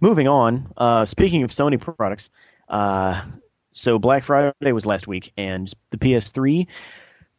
moving 0.00 0.26
on. 0.26 0.72
Uh, 0.76 1.06
speaking 1.06 1.44
of 1.44 1.50
Sony 1.50 1.80
products, 1.80 2.28
uh, 2.68 3.22
so 3.72 3.98
Black 3.98 4.24
Friday 4.24 4.72
was 4.72 4.86
last 4.86 5.06
week, 5.06 5.32
and 5.36 5.72
the 5.90 5.98
PS3 5.98 6.66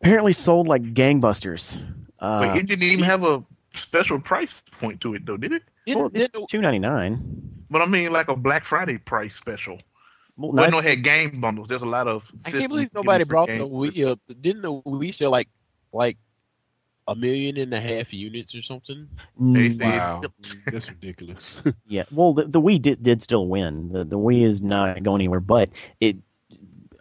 apparently 0.02 0.34
sold 0.34 0.68
like 0.68 0.94
gangbusters. 0.94 1.76
Uh, 2.20 2.40
But 2.48 2.58
it 2.58 2.66
didn't 2.68 2.84
even 2.84 3.06
have 3.06 3.24
a 3.24 3.44
special 3.76 4.20
price 4.20 4.62
point 4.80 5.02
to 5.02 5.14
it, 5.16 5.26
though, 5.26 5.38
did 5.38 5.52
it? 5.54 5.64
well, 5.88 6.10
didn't, 6.10 6.36
it's 6.36 6.52
two 6.52 6.62
ninety 6.62 6.80
nine. 6.80 7.22
But 7.70 7.82
I 7.82 7.86
mean, 7.86 8.12
like 8.12 8.28
a 8.30 8.36
Black 8.36 8.66
Friday 8.66 8.98
price 8.98 9.36
special. 9.36 9.80
Well, 10.38 10.52
Well, 10.52 10.66
not- 10.66 10.72
no, 10.72 10.78
it 10.80 10.86
had 10.86 11.04
game 11.04 11.42
bundles. 11.42 11.68
There's 11.68 11.82
a 11.82 11.86
lot 11.86 12.08
of. 12.08 12.24
I 12.46 12.52
can't 12.52 12.70
believe 12.70 12.94
nobody 12.94 13.24
free 13.24 13.30
brought 13.30 13.48
the 13.48 13.58
games. 13.58 13.72
Wii 13.72 14.12
up. 14.12 14.20
Didn't 14.42 14.62
the 14.62 14.72
Wii 14.74 15.14
sell 15.14 15.32
like 15.32 15.50
like 15.94 16.18
a 17.08 17.16
million 17.16 17.58
and 17.58 17.74
a 17.74 17.80
half 17.80 18.12
units 18.14 18.54
or 18.54 18.62
something? 18.62 19.08
They 19.40 19.70
Mm, 19.70 19.74
said- 19.78 19.84
Wow, 19.86 20.22
that's 20.72 20.90
ridiculous. 20.90 21.62
yeah. 21.88 22.04
Well, 22.12 22.34
the, 22.34 22.44
the 22.46 22.60
Wii 22.62 22.82
did, 22.82 23.02
did 23.02 23.22
still 23.22 23.48
win. 23.48 23.90
The 23.94 24.04
the 24.04 24.18
Wii 24.18 24.46
is 24.46 24.62
not 24.62 25.02
going 25.04 25.22
anywhere, 25.22 25.40
but 25.40 25.70
it 26.02 26.18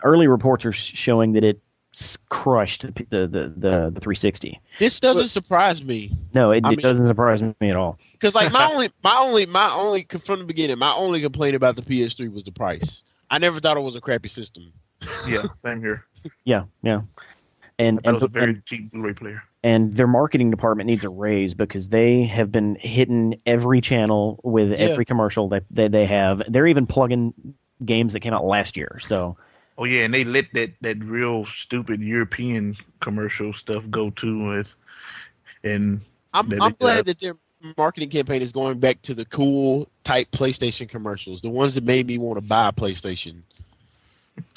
early 0.04 0.28
reports 0.28 0.64
are 0.64 0.72
showing 0.72 1.32
that 1.32 1.42
it 1.44 1.56
s- 1.56 1.60
crushed 2.28 2.82
the 2.82 2.92
the 3.10 3.26
the, 3.26 3.52
the, 3.56 3.70
the 3.90 4.00
360. 4.00 4.60
This 4.78 5.00
doesn't 5.00 5.28
surprise 5.28 5.82
me 5.82 6.12
No, 6.34 6.50
it, 6.50 6.58
it 6.58 6.64
mean- 6.64 6.78
doesn't 6.80 7.06
surprise 7.06 7.40
me 7.42 7.70
at 7.70 7.76
all. 7.76 7.98
because 8.12 8.34
like 8.34 8.52
my 8.52 8.70
only 8.72 8.90
my 9.02 9.16
only 9.18 9.46
my 9.46 9.72
only 9.72 10.06
from 10.24 10.40
the 10.40 10.44
beginning 10.44 10.78
my 10.78 10.92
only 10.92 11.20
complaint 11.20 11.56
about 11.56 11.76
the 11.76 11.82
PS3 11.82 12.32
was 12.32 12.44
the 12.44 12.52
price. 12.52 13.02
I 13.30 13.38
never 13.38 13.60
thought 13.60 13.76
it 13.76 13.80
was 13.80 13.96
a 13.96 14.00
crappy 14.00 14.28
system. 14.28 14.72
Yeah, 15.28 15.44
same 15.64 15.80
here. 15.80 16.04
Yeah, 16.44 16.64
yeah. 16.82 17.02
And 17.78 17.98
That 17.98 18.06
and, 18.06 18.14
was 18.14 18.22
a 18.22 18.28
very 18.28 18.50
and 18.54 18.64
cheap 18.66 18.90
Blu-ray 18.90 19.12
player. 19.12 19.42
and 19.62 19.94
their 19.94 20.06
marketing 20.06 20.50
department 20.50 20.86
needs 20.88 21.04
a 21.04 21.08
raise 21.10 21.52
because 21.54 21.88
they 21.88 22.24
have 22.24 22.50
been 22.50 22.76
hitting 22.76 23.40
every 23.44 23.80
channel 23.80 24.40
with 24.42 24.70
Yeah. 24.70 24.76
every 24.78 25.04
commercial 25.04 25.48
that 25.50 25.64
they, 25.70 25.88
they 25.88 26.06
have. 26.06 26.42
They're 26.48 26.66
even 26.66 26.86
plugging 26.86 27.34
games 27.84 28.14
that 28.14 28.20
came 28.20 28.32
out 28.32 28.44
last 28.46 28.76
year. 28.76 28.98
So 29.02 29.36
Oh 29.78 29.84
yeah, 29.84 30.04
and 30.04 30.14
they 30.14 30.24
let 30.24 30.46
that 30.54 30.72
that 30.80 30.98
real 31.04 31.46
stupid 31.46 32.00
European 32.00 32.76
commercial 33.00 33.52
stuff 33.52 33.84
go 33.90 34.10
too. 34.10 34.48
With, 34.48 34.74
and 35.64 36.00
I'm 36.32 36.52
I'm 36.62 36.72
they- 36.72 36.76
glad 36.78 37.04
that 37.06 37.20
their 37.20 37.36
marketing 37.76 38.10
campaign 38.10 38.42
is 38.42 38.52
going 38.52 38.78
back 38.78 39.02
to 39.02 39.14
the 39.14 39.24
cool 39.24 39.88
type 40.04 40.30
PlayStation 40.30 40.88
commercials, 40.88 41.42
the 41.42 41.48
ones 41.48 41.74
that 41.74 41.84
made 41.84 42.06
me 42.06 42.16
want 42.18 42.36
to 42.36 42.40
buy 42.40 42.68
a 42.68 42.72
PlayStation. 42.72 43.40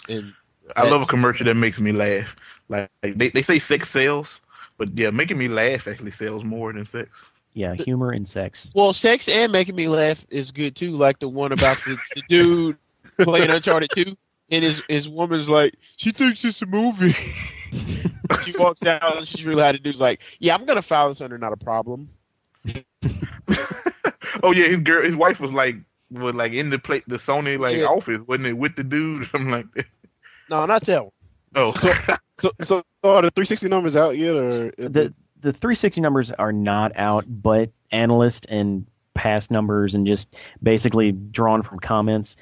And 0.07 0.34
I 0.76 0.88
love 0.88 1.01
a 1.01 1.05
commercial 1.05 1.45
that 1.45 1.55
makes 1.55 1.80
me 1.80 1.91
laugh. 1.91 2.36
Like 2.67 2.89
they, 3.01 3.30
they 3.30 3.41
say 3.41 3.57
sex 3.59 3.89
sells, 3.89 4.39
but 4.78 4.95
yeah, 4.97 5.09
making 5.09 5.38
me 5.38 5.47
laugh 5.47 5.88
actually 5.88 6.11
sells 6.11 6.43
more 6.43 6.72
than 6.72 6.86
sex. 6.86 7.09
yeah, 7.53 7.74
humor 7.74 8.11
and 8.11 8.28
sex. 8.28 8.67
well, 8.76 8.93
sex 8.93 9.28
and 9.28 9.51
making 9.51 9.76
me 9.76 9.88
laugh 9.88 10.26
is 10.30 10.51
good 10.51 10.76
too. 10.76 10.95
Like 10.95 11.20
the 11.20 11.28
one 11.28 11.51
about 11.51 11.78
the, 11.86 11.97
the 12.15 12.22
dude 12.30 12.78
playing 13.22 13.49
Uncharted 13.49 13.89
2, 13.95 14.15
and 14.52 14.64
his 14.64 14.82
his 14.89 15.08
woman's 15.08 15.50
like, 15.50 15.76
she 15.97 16.12
thinks 16.12 16.43
it's 16.43 16.62
a 16.62 16.66
movie. 16.66 17.16
she 18.43 18.54
walks 18.58 18.86
out 18.86 19.18
and 19.18 19.28
she's 19.28 19.45
really 19.45 19.62
how 19.64 19.72
the 19.72 19.78
dude's 19.80 20.00
like, 20.00 20.20
yeah, 20.39 20.56
I'm 20.56 20.66
gonna 20.66 20.82
file 20.82 21.10
this 21.10 21.22
under 21.22 21.38
not 21.38 21.54
a 21.54 21.58
problem. 21.58 22.10
oh 24.43 24.52
yeah, 24.52 24.68
his 24.68 24.80
girl, 24.80 25.04
his 25.04 25.16
wife 25.16 25.39
was 25.39 25.52
like, 25.52 25.76
was 26.12 26.36
like 26.36 26.54
in 26.54 26.70
the 26.70 26.80
play, 26.80 27.04
the 27.08 27.18
Sony 27.18 27.60
like 27.60 27.78
Yeah. 27.78 27.86
office, 27.86 28.20
wasn't 28.28 28.47
it, 28.47 28.54
with 28.54 28.76
the 28.76 28.84
dude? 28.84 29.30
I'm 29.34 29.50
like, 29.50 29.66
No, 30.50 30.66
not 30.66 30.84
that 30.86 31.04
one. 31.04 31.12
oh, 31.56 31.74
So, 31.76 31.93
so, 32.38 32.52
so 32.62 32.78
are 33.04 33.22
the 33.22 33.32
360 33.32 33.68
numbers 33.70 33.95
out 33.95 34.18
yet, 34.18 34.36
or 34.36 34.72
The 34.78 35.14
the 35.41 35.54
360 35.54 36.02
numbers 36.02 36.32
are 36.32 36.52
not 36.52 36.91
out, 36.97 37.24
but 37.28 37.70
analyst 37.91 38.45
and 38.50 38.86
past 39.14 39.52
numbers 39.52 39.93
and 39.95 40.06
just 40.06 40.28
basically 40.62 41.12
drawn 41.12 41.64
from 41.64 41.80
comments, 41.80 42.36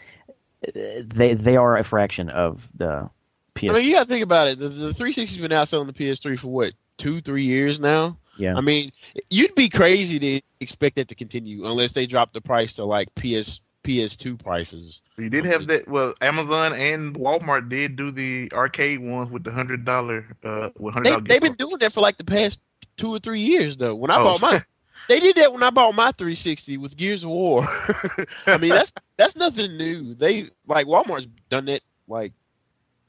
they 0.74 1.34
they 1.34 1.56
are 1.58 1.78
a 1.78 1.84
fraction 1.84 2.30
of 2.30 2.68
the 2.76 3.10
PS. 3.56 3.70
I 3.70 3.74
mean, 3.74 3.86
you 3.86 3.94
got 3.94 4.04
to 4.04 4.10
think 4.10 4.24
about 4.24 4.48
it. 4.50 4.60
The, 4.60 4.70
the 4.70 4.90
360's 4.92 5.38
been 5.38 5.52
out 5.52 5.68
selling 5.70 5.88
the 5.88 5.94
PS3 5.94 6.40
for 6.40 6.48
what, 6.48 6.74
two, 6.98 7.22
three 7.22 7.44
years 7.44 7.80
now? 7.80 8.18
yeah. 8.38 8.56
I 8.56 8.62
mean, 8.62 8.92
you'd 9.30 9.56
be 9.56 9.68
crazy 9.70 10.20
to 10.20 10.42
expect 10.60 10.96
that 10.98 11.08
to 11.10 11.16
continue 11.16 11.66
unless 11.66 11.92
they 11.94 12.06
drop 12.06 12.34
the 12.34 12.42
price 12.42 12.74
to 12.74 12.86
like 12.86 13.14
PS 13.16 13.60
PS2 13.84 14.44
prices. 14.44 15.02
you 15.18 15.30
did 15.30 15.46
have 15.46 15.66
that. 15.68 15.88
Well, 15.88 16.14
Amazon 16.22 16.74
and 16.74 17.16
Walmart 17.16 17.70
did 17.70 17.96
do 17.96 18.12
the 18.12 18.50
arcade 18.54 19.00
ones 19.00 19.32
with 19.32 19.44
the 19.44 19.52
hundred 19.52 19.86
dollar, 19.86 20.26
uh, 20.44 20.70
with 20.78 20.94
hundred 20.94 21.26
they, 21.26 21.34
they've 21.36 21.42
been 21.42 21.54
doing 21.54 21.78
that 21.80 21.94
for 21.94 22.02
like 22.02 22.18
the 22.18 22.26
past 22.26 22.60
two 22.98 23.10
or 23.14 23.20
three 23.20 23.40
years 23.42 23.78
though. 23.78 23.96
When 23.96 24.12
I 24.12 24.20
Oh. 24.20 24.24
bought 24.26 24.42
my, 24.42 24.64
they 25.10 25.20
did 25.22 25.38
that 25.38 25.54
when 25.54 25.64
I 25.64 25.70
bought 25.70 25.96
my 25.96 26.12
360 26.12 26.78
with 26.78 26.98
Gears 26.98 27.24
of 27.24 27.30
War. 27.30 27.66
I 28.46 28.58
mean, 28.58 28.72
that's 28.72 28.94
that's 29.18 29.36
nothing 29.36 29.78
new. 29.78 30.14
They 30.14 30.50
like 30.68 30.88
Walmart's 30.88 31.28
done 31.50 31.66
that. 31.66 31.82
Like 32.08 32.34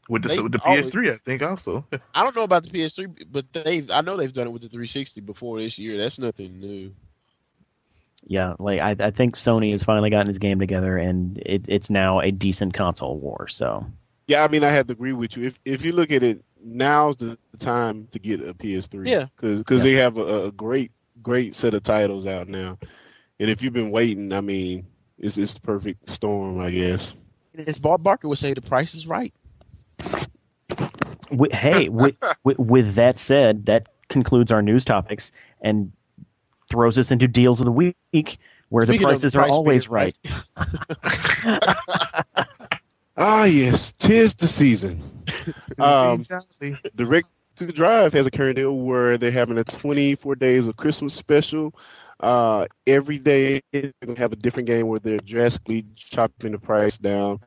with 0.09 0.23
the 0.23 0.43
with 0.43 0.53
the 0.53 0.61
always- 0.65 0.87
PS3, 0.87 1.15
I 1.15 1.19
think 1.19 1.43
also. 1.43 1.85
I 2.15 2.23
don't 2.25 2.35
know 2.35 2.43
about 2.43 2.65
the 2.65 2.71
PS3, 2.71 3.27
but 3.31 3.45
they 3.53 3.87
I 3.93 4.01
know 4.01 4.17
they've 4.17 4.33
done 4.33 4.47
it 4.47 4.51
with 4.51 4.63
the 4.63 4.69
360 4.69 5.21
before 5.21 5.61
this 5.61 5.79
year. 5.79 5.97
That's 5.99 6.19
nothing 6.19 6.59
new. 6.61 6.93
Yeah, 8.27 8.55
like 8.59 8.81
I, 8.81 8.97
I 8.99 9.11
think 9.11 9.37
Sony 9.37 9.73
has 9.73 9.83
finally 9.83 10.11
gotten 10.11 10.27
his 10.27 10.39
game 10.39 10.59
together, 10.59 10.97
and 10.99 11.39
it, 11.47 11.65
it's 11.69 11.89
now 11.89 12.21
a 12.21 12.31
decent 12.31 12.75
console 12.75 13.19
war. 13.19 13.49
So 13.49 13.87
Yeah, 14.27 14.45
I 14.45 14.49
mean, 14.49 14.65
I 14.65 14.71
have 14.71 14.87
to 14.89 14.93
agree 14.93 15.13
with 15.13 15.37
you. 15.37 15.47
If 15.47 15.59
if 15.65 15.85
you 15.85 15.93
look 15.93 16.11
at 16.11 16.23
it, 16.23 16.43
now's 16.63 17.17
the 17.17 17.39
time 17.61 18.09
to 18.11 18.19
get 18.19 18.47
a 18.47 18.53
PS3. 18.55 19.07
Yeah. 19.07 19.27
because 19.37 19.83
they 19.83 19.93
have 19.93 20.19
a, 20.19 20.47
a 20.47 20.53
great 20.53 20.91
great 21.23 21.55
set 21.55 21.75
of 21.75 21.83
titles 21.85 22.27
out 22.27 22.49
now, 22.49 22.79
and 23.39 23.49
if 23.51 23.63
you've 23.63 23.73
been 23.73 23.91
waiting, 23.91 24.33
I 24.33 24.41
mean, 24.41 24.87
it's 25.19 25.39
it's 25.39 25.55
the 25.55 25.61
perfect 25.61 26.09
storm, 26.09 26.61
I 26.61 26.71
guess. 26.71 27.13
As 27.67 27.79
Bob 27.79 28.03
Barker 28.03 28.29
would 28.29 28.39
say, 28.39 28.55
the 28.55 28.61
price 28.61 28.95
is 28.95 29.07
right. 29.07 29.33
wi- 31.31 31.57
hey, 31.57 31.89
with, 31.93 32.15
with, 32.45 32.59
with 32.59 32.95
that 32.95 33.19
said, 33.19 33.67
that 33.67 33.89
concludes 34.09 34.53
our 34.53 34.63
news 34.63 34.85
topics 34.85 35.33
and 35.61 35.93
throws 36.71 36.99
us 36.99 37.11
into 37.11 37.27
deals 37.27 37.61
of 37.61 37.67
the 37.67 37.73
week, 37.73 38.39
where 38.69 38.85
Speaking 38.85 39.01
the 39.01 39.07
prices 39.07 39.33
the 39.33 39.41
are 39.41 39.49
always 39.49 39.87
being 39.87 39.95
right. 39.95 40.17
Ah, 43.21 43.45
yes, 43.45 43.93
tis 43.93 44.35
the 44.35 44.47
season. 44.47 45.03
Um, 45.79 46.27
Direct 46.97 47.29
to 47.57 47.67
Drive 47.67 48.13
has 48.13 48.27
a 48.27 48.31
current 48.31 48.57
deal 48.57 48.73
where 48.73 49.17
they're 49.17 49.31
having 49.31 49.57
a 49.59 49.65
24 49.65 50.35
days 50.35 50.67
of 50.67 50.77
Christmas 50.77 51.15
special. 51.15 51.75
Uh, 52.21 52.67
every 52.87 53.19
day 53.19 53.63
they're 53.73 53.93
gonna 54.05 54.19
have 54.19 54.33
a 54.33 54.37
different 54.37 54.67
game 54.67 54.87
where 54.89 54.99
they're 54.99 55.19
drastically 55.19 55.87
chopping 55.97 56.53
the 56.53 56.59
price 56.59 56.99
down. 56.99 57.41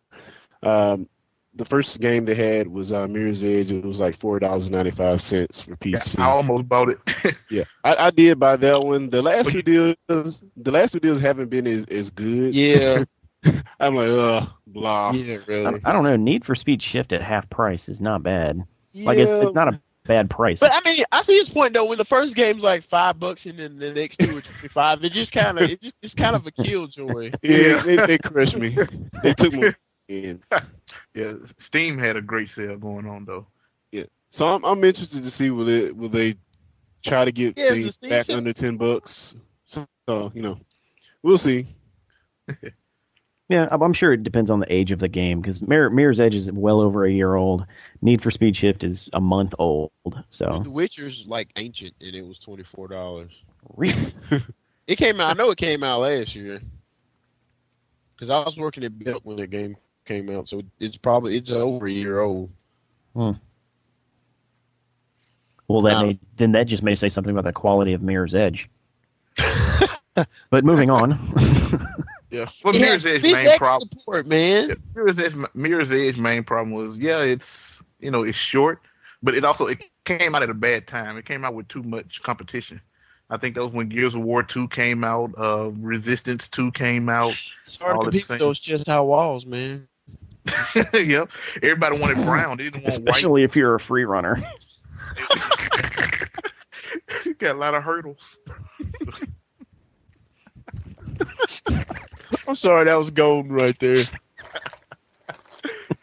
Um, 0.63 1.07
the 1.53 1.65
first 1.65 1.99
game 1.99 2.23
they 2.25 2.35
had 2.35 2.67
was 2.67 2.91
uh, 2.91 3.07
Mirror's 3.07 3.43
Edge. 3.43 3.71
It 3.71 3.83
was 3.83 3.99
like 3.99 4.15
four 4.15 4.39
dollars 4.39 4.67
and 4.67 4.75
ninety 4.75 4.91
five 4.91 5.21
cents 5.21 5.59
for 5.61 5.75
Yeah, 5.91 5.99
PC. 5.99 6.19
I 6.19 6.25
almost 6.29 6.67
bought 6.69 6.89
it. 6.89 6.99
Yeah, 7.49 7.65
I, 7.83 7.95
I 7.95 8.09
did 8.11 8.39
buy 8.39 8.55
that 8.55 8.81
one. 8.81 9.09
The 9.09 9.21
last 9.21 9.45
Well, 9.45 9.51
two 9.51 9.61
deals, 9.61 9.95
the 10.07 10.71
last 10.71 10.93
two 10.93 10.99
deals 10.99 11.19
haven't 11.19 11.49
been 11.49 11.67
as, 11.67 11.83
as 11.85 12.09
good. 12.09 12.55
Yeah, 12.55 13.03
I'm 13.79 13.95
like, 13.95 14.07
ugh, 14.07 14.49
blah. 14.67 15.11
yeah, 15.11 15.37
I, 15.37 15.37
really. 15.47 15.81
I 15.83 15.91
don't 15.91 16.03
know. 16.03 16.15
Need 16.15 16.45
for 16.45 16.55
Speed 16.55 16.81
Shift 16.81 17.11
at 17.11 17.21
half 17.21 17.49
price 17.49 17.89
is 17.89 17.99
not 17.99 18.23
bad. 18.23 18.63
Like 18.95 19.17
it's, 19.17 19.31
it's 19.31 19.53
not 19.53 19.67
a 19.67 19.81
bad 20.05 20.29
price. 20.29 20.59
But 20.59 20.71
I 20.73 20.81
mean, 20.87 21.03
I 21.11 21.21
see 21.21 21.37
his 21.37 21.49
point 21.49 21.73
though. 21.73 21.85
When 21.85 21.97
the 21.97 22.05
first 22.05 22.35
game's 22.35 22.63
like 22.63 22.83
five 22.83 23.19
bucks 23.19 23.45
and 23.45 23.59
then 23.59 23.77
the 23.77 23.93
next 23.93 24.19
two 24.19 24.37
are 24.37 24.41
twenty 24.41 24.67
five, 24.67 25.03
it 25.03 25.11
just 25.11 25.31
kind 25.31 25.59
of 25.59 25.69
it 25.69 25.81
just 25.81 25.95
it's 26.01 26.13
kind 26.13 26.35
of 26.35 26.45
a 26.47 26.51
killjoy. 26.51 27.31
yeah, 27.41 27.81
they, 27.81 27.95
they 27.97 28.17
crushed 28.17 28.57
me. 28.57 28.77
They 29.23 29.33
took 29.33 29.53
me 29.53 29.71
in. 30.07 30.41
yeah, 31.13 31.33
Steam 31.59 31.97
had 31.97 32.15
a 32.17 32.21
great 32.21 32.49
sale 32.49 32.77
going 32.77 33.05
on 33.07 33.25
though. 33.25 33.47
Yeah, 33.91 34.05
so 34.29 34.47
I'm 34.47 34.63
I'm 34.65 34.83
interested 34.83 35.23
to 35.23 35.31
see 35.31 35.51
will 35.51 35.69
it 35.69 35.95
will 35.95 36.09
they 36.09 36.35
try 37.05 37.25
to 37.25 37.31
get 37.31 37.57
Yeah, 37.57 37.71
things 37.73 37.97
back 37.97 38.25
chips. 38.25 38.29
under 38.29 38.53
ten 38.53 38.77
bucks. 38.77 39.35
So 39.65 39.85
you 40.07 40.41
know, 40.41 40.59
we'll 41.21 41.37
see. 41.37 41.67
Yeah, 43.51 43.67
I'm 43.69 43.91
sure 43.91 44.13
it 44.13 44.23
depends 44.23 44.49
on 44.49 44.61
the 44.61 44.71
age 44.73 44.91
of 44.91 44.99
the 44.99 45.09
game 45.09 45.41
because 45.41 45.61
Mirror, 45.61 45.89
Mirror's 45.89 46.21
Edge 46.21 46.35
is 46.35 46.49
well 46.51 46.79
over 46.79 47.03
a 47.05 47.11
year 47.11 47.35
old. 47.35 47.65
Need 48.01 48.23
for 48.23 48.31
Speed 48.31 48.55
Shift 48.55 48.83
is 48.85 49.09
a 49.11 49.19
month 49.19 49.53
old. 49.59 49.91
So 50.29 50.61
The 50.63 50.69
Witcher's 50.69 51.25
like 51.27 51.49
ancient 51.57 51.93
and 51.99 52.15
it 52.15 52.25
was 52.25 52.39
twenty 52.39 52.63
four 52.63 52.87
dollars. 52.87 53.31
really, 53.75 53.93
It 54.87 54.95
came 54.95 55.19
out. 55.19 55.31
I 55.31 55.33
know 55.33 55.51
it 55.51 55.57
came 55.57 55.83
out 55.83 55.99
last 55.99 56.33
year 56.33 56.61
because 58.15 58.29
I 58.29 58.39
was 58.39 58.55
working 58.57 58.85
at 58.85 58.97
Belk 58.97 59.21
when 59.25 59.35
the 59.35 59.47
game 59.47 59.75
came 60.05 60.29
out, 60.29 60.47
so 60.47 60.61
it's 60.79 60.95
probably 60.95 61.35
it's 61.37 61.51
over 61.51 61.87
a 61.87 61.91
year 61.91 62.21
old. 62.21 62.49
well, 63.13 63.37
that 65.81 65.95
Um, 65.95 66.07
may, 66.07 66.19
then 66.37 66.53
that 66.53 66.67
just 66.67 66.83
may 66.83 66.95
say 66.95 67.09
something 67.09 67.31
about 67.31 67.43
the 67.43 67.51
quality 67.53 67.91
of 67.91 68.01
Mirror's 68.01 68.33
Edge. 68.33 68.69
but 70.49 70.63
moving 70.63 70.89
on. 70.89 72.05
Yeah, 72.31 72.47
Well, 72.63 72.73
it 72.73 72.79
Mirror's 72.79 73.05
Edge 73.05 73.23
main 73.23 73.57
problem. 73.57 73.89
support, 73.91 74.25
man. 74.25 74.81
Mirror's 74.95 75.19
Edge, 75.19 75.35
Mirror's 75.53 75.91
Edge 75.91 76.17
main 76.17 76.43
problem 76.45 76.71
was 76.71 76.97
yeah, 76.97 77.19
it's 77.21 77.81
you 77.99 78.09
know 78.09 78.23
it's 78.23 78.37
short, 78.37 78.81
but 79.21 79.35
it 79.35 79.43
also 79.43 79.65
it 79.65 79.79
came 80.05 80.33
out 80.33 80.41
at 80.41 80.49
a 80.49 80.53
bad 80.53 80.87
time. 80.87 81.17
It 81.17 81.25
came 81.25 81.43
out 81.43 81.53
with 81.53 81.67
too 81.67 81.83
much 81.83 82.23
competition. 82.23 82.79
I 83.29 83.35
think 83.37 83.55
that 83.55 83.63
was 83.63 83.73
when 83.73 83.89
Gears 83.89 84.15
of 84.15 84.21
War 84.21 84.43
two 84.43 84.69
came 84.69 85.03
out, 85.03 85.31
uh, 85.37 85.71
Resistance 85.71 86.47
two 86.47 86.71
came 86.71 87.09
out. 87.09 87.35
It's 87.65 87.75
hard 87.75 87.97
all 87.97 88.03
to 88.03 88.07
at 88.07 88.13
the 88.13 88.19
compete 88.21 88.39
those 88.39 88.59
chest 88.59 88.87
high 88.87 89.01
walls, 89.01 89.45
man. 89.45 89.87
yep, 90.93 91.29
everybody 91.61 91.99
wanted 91.99 92.23
brown. 92.25 92.57
They 92.57 92.63
didn't 92.63 92.83
want 92.83 92.93
Especially 92.93 93.43
if 93.43 93.57
you're 93.57 93.75
a 93.75 93.79
free 93.79 94.05
runner. 94.05 94.35
white. 95.27 96.29
Got 97.39 97.55
a 97.55 97.59
lot 97.59 97.75
of 97.75 97.83
hurdles. 97.83 98.37
I'm 102.47 102.55
sorry, 102.55 102.85
that 102.85 102.95
was 102.95 103.11
golden 103.11 103.51
right 103.51 103.77
there. 103.79 104.05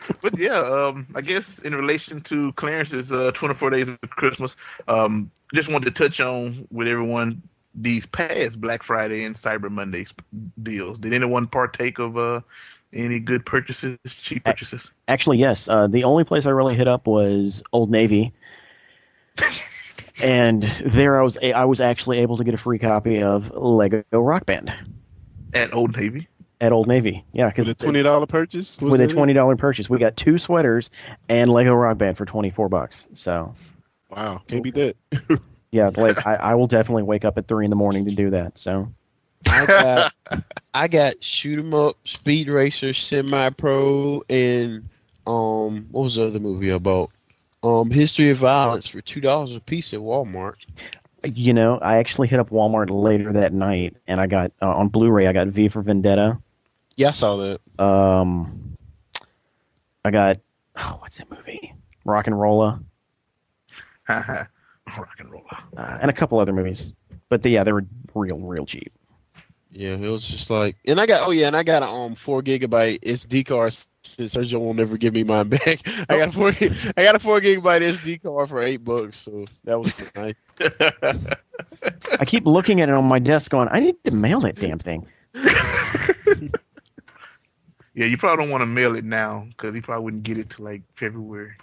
but 0.23 0.39
yeah, 0.39 0.59
um, 0.59 1.07
I 1.15 1.21
guess 1.21 1.59
in 1.61 1.75
relation 1.75 2.21
to 2.23 2.53
Clarence's 2.53 3.11
uh, 3.13 3.33
24 3.35 3.71
Days 3.71 3.89
of 3.89 4.11
Christmas, 4.11 4.55
um, 4.87 5.31
just 5.55 5.69
wanted 5.69 5.95
to 5.95 6.09
touch 6.09 6.21
on 6.21 6.67
with 6.71 6.89
everyone 6.89 7.43
these 7.75 8.07
past 8.07 8.61
Black 8.61 8.83
Friday 8.83 9.25
and 9.25 9.37
Cyber 9.37 9.71
Monday 9.71 10.05
sp- 10.09 10.25
deals. 10.63 10.99
Did 10.99 11.15
anyone 11.15 11.47
partake 11.47 11.99
of 11.99 12.19
uh, 12.19 12.41
any 12.93 13.19
good 13.19 13.45
purchases, 13.47 13.99
cheap 14.07 14.45
purchases? 14.45 14.91
Actually, 15.07 15.39
yes. 15.39 15.69
Uh, 15.69 15.87
the 15.87 16.05
only 16.05 16.25
place 16.25 16.47
I 16.47 16.51
really 16.51 16.77
hit 16.77 16.89
up 16.89 17.07
was 17.07 17.63
Old 17.73 17.91
Navy, 17.91 18.33
and 20.21 20.63
there 20.85 21.21
I 21.21 21.23
was 21.23 21.39
I 21.43 21.65
was 21.65 21.81
actually 21.81 22.19
able 22.19 22.37
to 22.39 22.45
get 22.45 22.55
a 22.55 22.59
free 22.59 22.79
copy 22.79 23.23
of 23.23 23.51
Lego 23.51 24.03
Rock 24.13 24.47
Band 24.47 24.73
At 25.55 25.73
Old 25.75 25.97
Navy. 25.97 26.29
at 26.61 26.73
Old 26.73 26.89
Navy. 26.89 27.25
Yeah, 27.33 27.47
With 27.47 27.57
because 27.57 27.69
a 27.69 27.75
twenty 27.75 28.03
dollar 28.03 28.27
purchase, 28.27 28.79
Was 28.81 28.93
with 28.93 29.01
a 29.01 29.07
twenty 29.09 29.33
dollar 29.33 29.57
purchase, 29.57 29.89
we 29.89 29.99
got 29.99 30.17
two 30.17 30.39
sweaters 30.39 30.91
and 31.29 31.51
Lego 31.51 31.73
Rock 31.75 31.99
Band 31.99 32.17
for 32.17 32.25
twenty 32.25 32.51
four 32.51 32.69
bucks. 32.69 32.97
So 33.15 33.55
Wow, 34.11 34.43
can't 34.49 34.63
beat 34.63 34.75
that. 34.75 34.97
yeah, 35.71 35.91
like 35.97 36.27
I, 36.27 36.35
I 36.37 36.55
will 36.55 36.67
definitely 36.67 37.03
wake 37.05 37.25
up 37.25 37.39
at 37.39 37.47
three 37.47 37.65
in 37.65 37.71
the 37.71 37.77
morning 37.77 38.07
to 38.07 38.15
do 38.15 38.31
that. 38.31 38.59
So 38.59 38.93
I 39.47 39.67
got 39.67 40.13
I 40.75 40.89
got 40.89 41.23
shoot 41.23 41.59
'em 41.59 41.75
up, 41.75 41.97
speed 42.05 42.49
racer, 42.49 42.93
semi 42.93 43.51
pro, 43.51 44.23
and 44.29 44.89
um 45.27 45.87
what 45.91 46.03
was 46.05 46.15
the 46.17 46.25
other 46.25 46.41
movie 46.41 46.71
about? 46.71 47.11
Um 47.63 47.91
History 47.91 48.31
of 48.31 48.39
Violence 48.39 48.87
for 48.87 49.01
two 49.01 49.21
dollars 49.21 49.55
a 49.55 49.61
piece 49.61 49.93
at 49.93 50.01
Walmart. 50.01 50.55
You 51.25 51.53
know, 51.53 51.79
I 51.79 51.99
actually 51.99 52.29
hit 52.29 52.39
up 52.39 52.51
Walmart 52.51 52.91
later 52.91 53.33
that 53.35 53.53
night, 53.53 53.97
and 54.07 54.21
I 54.21 54.27
got 54.27 54.53
uh, 54.63 54.69
on 54.69 54.89
Blu-ray. 54.89 55.27
I 55.27 55.33
got 55.33 55.49
V 55.49 55.69
for 55.69 55.83
Vendetta. 55.83 56.39
Yeah, 56.97 57.09
I 57.09 57.13
saw 57.13 57.37
that. 57.37 57.83
Um, 57.85 58.77
I 60.05 60.11
got 60.11 60.39
oh, 60.77 60.99
what's 61.01 61.19
that 61.19 61.31
movie? 61.31 61.75
Rock 62.05 62.27
and 62.27 62.39
Rolla, 62.39 62.81
Rock 64.09 64.49
and 65.19 65.31
Rolla. 65.31 65.65
uh, 65.77 65.99
and 66.01 66.11
a 66.11 66.15
couple 66.15 66.39
other 66.39 66.53
movies. 66.53 66.93
But 67.29 67.43
the, 67.43 67.51
yeah, 67.51 67.65
they 67.65 67.73
were 67.73 67.85
real, 68.15 68.39
real 68.39 68.65
cheap. 68.65 68.93
Yeah, 69.71 69.95
it 69.95 70.09
was 70.09 70.27
just 70.27 70.49
like, 70.49 70.77
and 70.87 70.99
I 71.01 71.07
got 71.07 71.27
oh 71.27 71.31
yeah, 71.31 71.47
and 71.47 71.57
I 71.57 71.63
got 71.63 71.83
a 71.83 71.87
um 71.87 72.15
four 72.15 72.43
gigabyte 72.43 73.03
SD 73.03 73.47
card. 73.47 73.77
Since 74.03 74.35
Sergio 74.35 74.61
will 74.61 74.75
never 74.75 74.97
give 74.97 75.15
me 75.15 75.25
mine 75.25 75.49
back. 75.49 75.81
I 76.09 76.19
got 76.19 76.29
a 76.29 76.33
four, 76.33 76.49
I 76.97 77.05
got 77.05 77.15
a 77.15 77.19
four 77.19 77.41
gigabyte 77.41 77.83
SD 77.97 78.23
card 78.23 78.49
for 78.49 78.63
eight 78.63 78.85
bucks, 78.85 79.19
so 79.19 79.45
that 79.65 79.79
was 79.79 79.93
nice. 80.15 80.35
I 82.21 82.25
keep 82.25 82.47
looking 82.47 82.81
at 82.81 82.89
it 82.89 82.95
on 82.95 83.05
my 83.05 83.19
desk, 83.19 83.51
going, 83.51 83.69
I 83.71 83.81
need 83.81 83.97
to 84.05 84.11
mail 84.11 84.41
that 84.41 84.57
damn 84.57 84.79
thing. 84.79 85.07
Yeah, 87.99 88.07
you 88.07 88.17
probably 88.17 88.45
don't 88.45 88.53
want 88.53 88.63
to 88.63 88.67
mail 88.67 88.95
it 88.95 89.05
now 89.05 89.49
because 89.49 89.75
he 89.75 89.81
probably 89.81 90.05
wouldn't 90.05 90.23
get 90.23 90.39
it 90.39 90.51
till 90.51 90.65
like 90.65 90.83
February. 90.95 91.55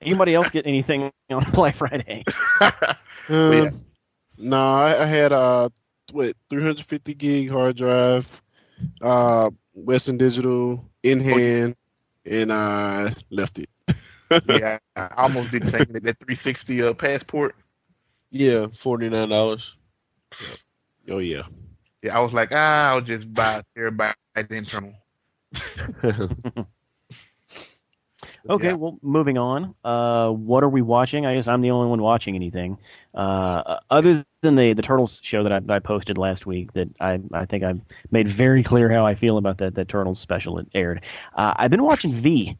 Anybody 0.00 0.36
else 0.36 0.48
get 0.50 0.68
anything 0.68 1.10
on 1.28 1.50
Black 1.50 1.74
Friday? 1.74 2.22
Uh, 2.60 2.94
yeah. 3.28 3.70
No, 4.38 4.56
I, 4.56 5.02
I 5.02 5.04
had 5.04 5.32
uh 5.32 5.68
what 6.12 6.36
350 6.48 7.14
gig 7.14 7.50
hard 7.50 7.76
drive, 7.76 8.40
uh 9.02 9.50
Western 9.74 10.16
Digital 10.18 10.84
in 11.02 11.20
hand, 11.20 11.76
and 12.24 12.52
I 12.52 13.14
left 13.30 13.58
it. 13.58 13.68
yeah, 14.44 14.78
I 14.96 15.08
almost 15.16 15.50
did 15.50 15.62
the 15.62 15.68
same 15.68 15.86
thing. 15.86 16.02
That 16.02 16.18
360 16.18 16.82
uh, 16.82 16.92
passport. 16.94 17.54
Yeah, 18.30 18.66
forty 18.80 19.08
nine 19.08 19.28
dollars. 19.28 19.74
Oh 21.08 21.18
yeah. 21.18 21.42
Yeah, 22.02 22.16
I 22.16 22.20
was 22.20 22.32
like, 22.32 22.50
ah, 22.52 22.88
I'll 22.90 23.00
just 23.02 23.32
buy 23.34 23.58
a 23.58 23.64
terabyte 23.76 24.14
internal. 24.50 24.94
Okay, 28.48 28.68
Yeah. 28.68 28.74
well, 28.74 28.98
moving 29.02 29.38
on. 29.38 29.74
Uh, 29.84 30.30
what 30.30 30.62
are 30.62 30.68
we 30.68 30.82
watching? 30.82 31.26
I 31.26 31.34
guess 31.34 31.48
I'm 31.48 31.60
the 31.60 31.70
only 31.70 31.88
one 31.88 32.00
watching 32.00 32.34
anything. 32.34 32.78
Uh, 33.14 33.78
other 33.90 34.24
than 34.42 34.56
the 34.56 34.72
the 34.72 34.82
Turtles 34.82 35.20
show 35.22 35.42
that 35.42 35.52
I, 35.52 35.60
I 35.74 35.78
posted 35.78 36.18
last 36.18 36.46
week, 36.46 36.72
that 36.74 36.88
I 37.00 37.20
I 37.32 37.46
think 37.46 37.64
I 37.64 37.74
made 38.10 38.28
very 38.28 38.62
clear 38.62 38.90
how 38.90 39.06
I 39.06 39.14
feel 39.14 39.38
about 39.38 39.58
that 39.58 39.74
that 39.74 39.88
Turtles 39.88 40.20
special 40.20 40.56
that 40.56 40.66
aired. 40.74 41.02
Uh, 41.34 41.54
I've 41.56 41.70
been 41.70 41.82
watching 41.82 42.12
V, 42.12 42.56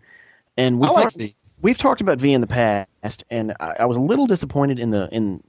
and 0.57 0.79
we 0.81 0.87
I 0.87 0.91
like 0.91 1.05
talked 1.05 1.19
the 1.19 1.35
we've 1.63 1.79
talked 1.79 2.01
about 2.01 2.19
V 2.19 2.33
in 2.33 2.41
the 2.41 2.47
past, 2.47 3.25
and 3.31 3.55
I, 3.61 3.77
I 3.81 3.85
was 3.87 3.97
a 3.97 4.01
little 4.01 4.27
disappointed 4.27 4.79
in 4.79 4.91
the 4.91 5.09
in 5.13 5.43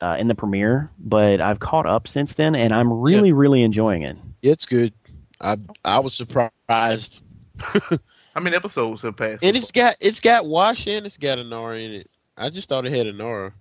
uh, 0.00 0.16
in 0.18 0.28
the 0.28 0.34
premiere, 0.34 0.90
but 0.98 1.40
I've 1.40 1.60
caught 1.60 1.86
up 1.86 2.08
since 2.08 2.34
then, 2.34 2.54
and 2.54 2.74
I'm 2.74 2.92
really, 2.92 3.32
really 3.32 3.62
enjoying 3.62 4.02
it. 4.02 4.16
It's 4.42 4.66
good. 4.66 4.92
I 5.40 5.58
I 5.84 5.98
was 6.00 6.14
surprised. 6.14 7.20
How 8.34 8.40
many 8.40 8.56
episodes 8.56 9.02
have 9.02 9.16
passed? 9.16 9.42
And 9.42 9.56
it's 9.56 9.70
got 9.70 9.96
it's 10.00 10.20
got 10.20 10.46
Wash 10.46 10.86
and 10.86 11.04
it's 11.06 11.16
got 11.16 11.38
Inara 11.38 11.84
in 11.84 11.92
it. 11.92 12.10
I 12.36 12.48
just 12.50 12.68
thought 12.68 12.86
it 12.86 12.92
had 12.92 13.06
Inara. 13.06 13.52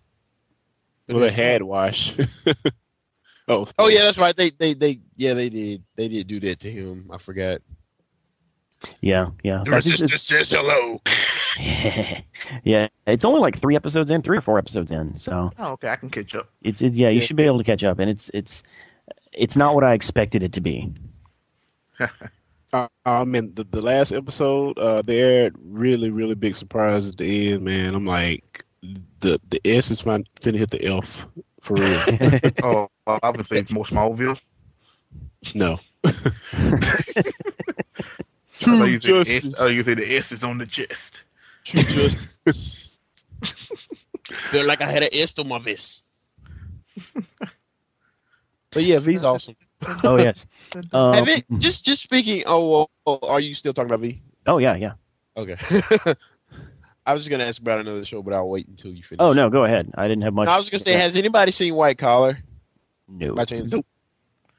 But 1.07 1.15
Well, 1.15 1.23
it 1.25 1.27
it's- 1.33 1.39
had 1.51 1.63
wash. 1.63 2.15
oh, 3.47 3.65
Oh 3.77 3.87
yeah, 3.87 4.01
that's 4.03 4.17
right. 4.17 4.35
They 4.35 4.51
they 4.51 4.73
they 4.73 4.99
yeah 5.17 5.33
they 5.33 5.49
did 5.49 5.83
they 5.95 6.07
did 6.07 6.27
do 6.27 6.39
that 6.41 6.59
to 6.61 6.71
him. 6.71 7.09
I 7.11 7.17
forgot. 7.17 7.61
Yeah, 9.01 9.29
yeah. 9.43 9.57
Your 9.57 9.65
That's- 9.65 9.85
sister 9.85 10.05
it's- 10.05 10.21
says 10.23 10.49
hello. 10.51 11.01
yeah, 12.63 12.87
it's 13.05 13.25
only 13.25 13.39
like 13.41 13.59
three 13.59 13.75
episodes 13.75 14.09
in, 14.09 14.21
three 14.21 14.37
or 14.37 14.41
four 14.41 14.57
episodes 14.57 14.89
in, 14.91 15.17
so 15.19 15.51
Oh, 15.59 15.71
okay, 15.73 15.89
I 15.89 15.97
can 15.97 16.09
catch 16.09 16.33
up. 16.33 16.49
it's 16.63 16.81
it, 16.81 16.93
yeah, 16.93 17.09
you 17.09 17.19
Yeah. 17.19 17.25
should 17.27 17.35
be 17.35 17.43
able 17.43 17.57
to 17.59 17.63
catch 17.63 17.83
up, 17.83 17.99
and 17.99 18.09
it's 18.09 18.31
it's 18.33 18.63
it's 19.33 19.55
not 19.55 19.75
what 19.75 19.83
I 19.83 19.93
expected 19.93 20.43
it 20.43 20.53
to 20.53 20.61
be. 20.61 20.93
Uh, 22.73 22.87
I 23.05 23.25
mean, 23.25 23.53
the, 23.53 23.65
the 23.65 23.81
last 23.81 24.11
episode, 24.11 24.77
uh, 24.79 25.01
they 25.01 25.17
had 25.17 25.53
really, 25.61 26.09
really 26.09 26.35
big 26.35 26.55
surprise 26.55 27.09
at 27.09 27.17
the 27.17 27.53
end, 27.53 27.63
man. 27.63 27.95
I'm 27.95 28.05
like, 28.05 28.63
the 29.19 29.39
the 29.49 29.61
S 29.65 29.91
is 29.91 30.01
fin- 30.01 30.25
finna 30.39 30.57
hit 30.57 30.71
the 30.71 30.83
F 30.85 31.27
for 31.59 31.75
real. 31.75 32.01
oh, 32.63 32.89
well, 33.05 33.19
obviously 33.21 33.65
more 33.69 33.85
Smallville. 33.85 34.39
no. 35.53 35.79
Oh, 38.67 38.83
you 38.83 38.99
say 38.99 39.11
the 39.11 39.23
justice. 39.23 39.45
S, 39.45 39.55
oh, 39.59 39.67
you 39.67 39.83
say 39.83 39.95
the 39.95 40.17
S 40.17 40.31
is 40.31 40.43
on 40.43 40.57
the 40.59 40.65
chest. 40.65 41.21
True 41.63 41.81
justice. 41.81 42.43
Feel 44.51 44.65
like 44.67 44.81
I 44.81 44.91
had 44.91 45.03
an 45.03 45.09
S 45.13 45.33
on 45.37 45.47
my 45.47 45.57
vest. 45.59 46.03
But 48.71 48.83
yeah, 48.83 48.99
V's 48.99 49.23
awesome. 49.23 49.55
oh 50.03 50.17
yes. 50.17 50.45
Um, 50.93 51.27
it, 51.27 51.45
just 51.57 51.83
just 51.83 52.03
speaking. 52.03 52.43
Oh, 52.45 52.89
oh, 53.05 53.19
are 53.23 53.39
you 53.39 53.55
still 53.55 53.73
talking 53.73 53.89
about 53.89 54.01
V? 54.01 54.21
oh 54.47 54.57
yeah, 54.57 54.75
yeah. 54.75 54.93
Okay. 55.37 55.55
I 57.05 57.13
was 57.13 57.23
just 57.23 57.31
gonna 57.31 57.45
ask 57.45 57.59
about 57.59 57.79
another 57.79 58.05
show, 58.05 58.21
but 58.21 58.33
I'll 58.33 58.49
wait 58.49 58.67
until 58.67 58.91
you 58.91 59.03
finish. 59.03 59.19
Oh 59.19 59.33
no, 59.33 59.49
go 59.49 59.65
ahead. 59.65 59.91
I 59.95 60.07
didn't 60.07 60.23
have 60.23 60.33
much. 60.33 60.47
No, 60.47 60.53
I 60.53 60.57
was 60.57 60.69
gonna 60.69 60.83
say, 60.83 60.93
has 60.93 61.15
anybody 61.15 61.51
seen 61.51 61.73
White 61.73 61.97
Collar 61.97 62.39
no. 63.07 63.33
by 63.33 63.45
chance? 63.45 63.71
Nope. 63.71 63.85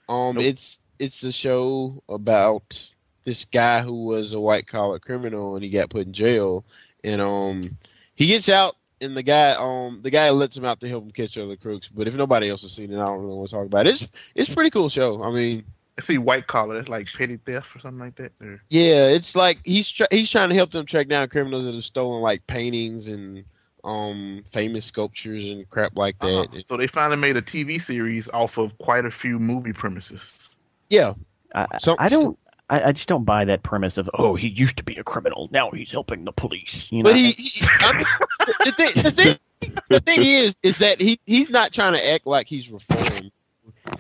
Um, 0.08 0.34
Nope. 0.34 0.44
it's 0.44 0.82
it's 0.98 1.22
a 1.22 1.32
show 1.32 2.02
about 2.08 2.84
this 3.24 3.44
guy 3.44 3.82
who 3.82 4.04
was 4.04 4.32
a 4.32 4.40
white 4.40 4.66
collar 4.66 4.98
criminal 4.98 5.54
and 5.54 5.64
he 5.64 5.70
got 5.70 5.90
put 5.90 6.06
in 6.06 6.12
jail, 6.12 6.64
and 7.04 7.20
um, 7.20 7.78
he 8.14 8.26
gets 8.26 8.48
out 8.48 8.76
and 9.02 9.16
the 9.16 9.22
guy 9.22 9.50
um 9.52 10.00
the 10.02 10.10
guy 10.10 10.30
lets 10.30 10.56
him 10.56 10.64
out 10.64 10.80
to 10.80 10.88
help 10.88 11.04
him 11.04 11.10
catch 11.10 11.36
other 11.36 11.56
crooks. 11.56 11.88
But 11.88 12.08
if 12.08 12.14
nobody 12.14 12.48
else 12.48 12.62
has 12.62 12.72
seen 12.72 12.92
it, 12.92 12.96
I 12.98 13.04
don't 13.04 13.20
really 13.22 13.34
want 13.34 13.50
to 13.50 13.56
talk 13.56 13.66
about 13.66 13.86
it. 13.86 14.00
It's 14.02 14.12
it's 14.34 14.50
a 14.50 14.54
pretty 14.54 14.70
cool 14.70 14.88
show. 14.88 15.22
I 15.22 15.30
mean, 15.30 15.64
I 15.98 16.02
see 16.02 16.18
white 16.18 16.46
collar. 16.46 16.76
That's 16.76 16.88
like 16.88 17.12
petty 17.12 17.36
theft 17.36 17.68
or 17.76 17.80
something 17.80 17.98
like 18.00 18.16
that. 18.16 18.32
Or, 18.40 18.62
yeah, 18.70 19.08
it's 19.08 19.36
like 19.36 19.58
he's 19.64 19.90
tr- 19.90 20.04
he's 20.10 20.30
trying 20.30 20.48
to 20.48 20.54
help 20.54 20.70
them 20.72 20.86
track 20.86 21.08
down 21.08 21.28
criminals 21.28 21.64
that 21.66 21.74
have 21.74 21.84
stolen 21.84 22.22
like 22.22 22.46
paintings 22.46 23.08
and 23.08 23.44
um 23.84 24.44
famous 24.52 24.86
sculptures 24.86 25.44
and 25.44 25.68
crap 25.68 25.96
like 25.96 26.18
that. 26.20 26.26
Uh-huh. 26.28 26.60
So 26.68 26.76
they 26.76 26.86
finally 26.86 27.16
made 27.18 27.36
a 27.36 27.42
TV 27.42 27.82
series 27.82 28.28
off 28.32 28.56
of 28.56 28.76
quite 28.78 29.04
a 29.04 29.10
few 29.10 29.38
movie 29.38 29.72
premises. 29.72 30.22
Yeah, 30.88 31.14
I, 31.54 31.66
So- 31.80 31.96
I 31.98 32.08
don't. 32.08 32.38
I, 32.72 32.88
I 32.88 32.92
just 32.92 33.06
don't 33.06 33.24
buy 33.24 33.44
that 33.44 33.62
premise 33.62 33.98
of 33.98 34.08
oh 34.14 34.34
he 34.34 34.48
used 34.48 34.78
to 34.78 34.82
be 34.82 34.96
a 34.96 35.04
criminal 35.04 35.48
now 35.52 35.70
he's 35.70 35.92
helping 35.92 36.24
the 36.24 36.32
police. 36.32 36.88
You 36.90 37.02
know. 37.02 37.10
But 37.10 37.16
he, 37.16 37.32
he 37.32 37.66
I 37.80 37.92
mean, 37.92 38.06
the, 38.38 38.54
the 38.64 38.72
thing, 38.72 39.02
the 39.02 39.10
thing, 39.10 39.78
the 39.88 40.00
thing 40.00 40.22
is, 40.22 40.58
is 40.62 40.78
that 40.78 41.00
he 41.00 41.20
he's 41.26 41.50
not 41.50 41.72
trying 41.72 41.92
to 41.92 42.12
act 42.12 42.26
like 42.26 42.46
he's 42.46 42.70
reformed. 42.70 43.30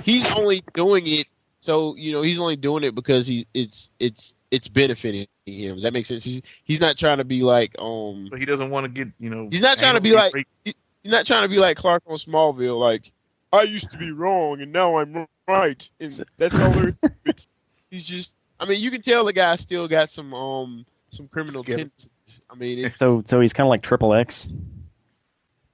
He's 0.02 0.26
only 0.32 0.64
doing 0.72 1.06
it 1.06 1.26
so 1.60 1.94
you 1.96 2.12
know 2.12 2.22
he's 2.22 2.40
only 2.40 2.56
doing 2.56 2.82
it 2.82 2.94
because 2.94 3.26
he 3.26 3.46
it's 3.52 3.90
it's 4.00 4.34
it's 4.50 4.68
benefiting 4.68 5.26
him. 5.46 5.76
Does 5.76 5.82
that 5.82 5.92
make 5.92 6.06
sense? 6.06 6.24
He's 6.24 6.42
he's 6.64 6.80
not 6.80 6.96
trying 6.98 7.18
to 7.18 7.24
be 7.24 7.42
like 7.42 7.74
um 7.78 8.28
So 8.30 8.36
he 8.36 8.46
doesn't 8.46 8.70
want 8.70 8.84
to 8.84 8.88
get, 8.88 9.12
you 9.20 9.30
know. 9.30 9.48
He's 9.50 9.60
not 9.60 9.78
trying 9.78 9.94
to 9.94 10.00
be 10.00 10.12
like- 10.12 10.34
raped. 10.34 10.50
he's 10.64 10.74
not 11.12 11.26
trying 11.26 11.42
to 11.42 11.48
be 11.48 11.58
like 11.58 11.76
Clark 11.76 12.02
on 12.06 12.16
Smallville. 12.16 12.80
Like 12.80 13.12
I 13.52 13.62
used 13.62 13.90
to 13.90 13.98
be 13.98 14.10
wrong 14.10 14.60
and 14.62 14.72
now 14.72 14.96
I'm 14.96 15.26
right, 15.46 15.88
and 16.00 16.24
that's 16.38 16.54
all 16.58 16.70
there 16.70 16.96
is. 17.26 17.48
He's 17.90 18.04
just. 18.04 18.32
I 18.62 18.66
mean, 18.68 18.80
you 18.80 18.92
can 18.92 19.02
tell 19.02 19.24
the 19.24 19.32
guy 19.32 19.56
still 19.56 19.88
got 19.88 20.08
some 20.08 20.32
um 20.32 20.86
some 21.10 21.26
criminal 21.26 21.64
tendencies. 21.64 22.08
I 22.48 22.54
mean, 22.54 22.84
it's 22.84 22.96
so 22.96 23.24
so 23.26 23.40
he's 23.40 23.52
kind 23.52 23.66
of 23.66 23.70
like 23.70 23.82
Triple 23.82 24.14
X. 24.14 24.46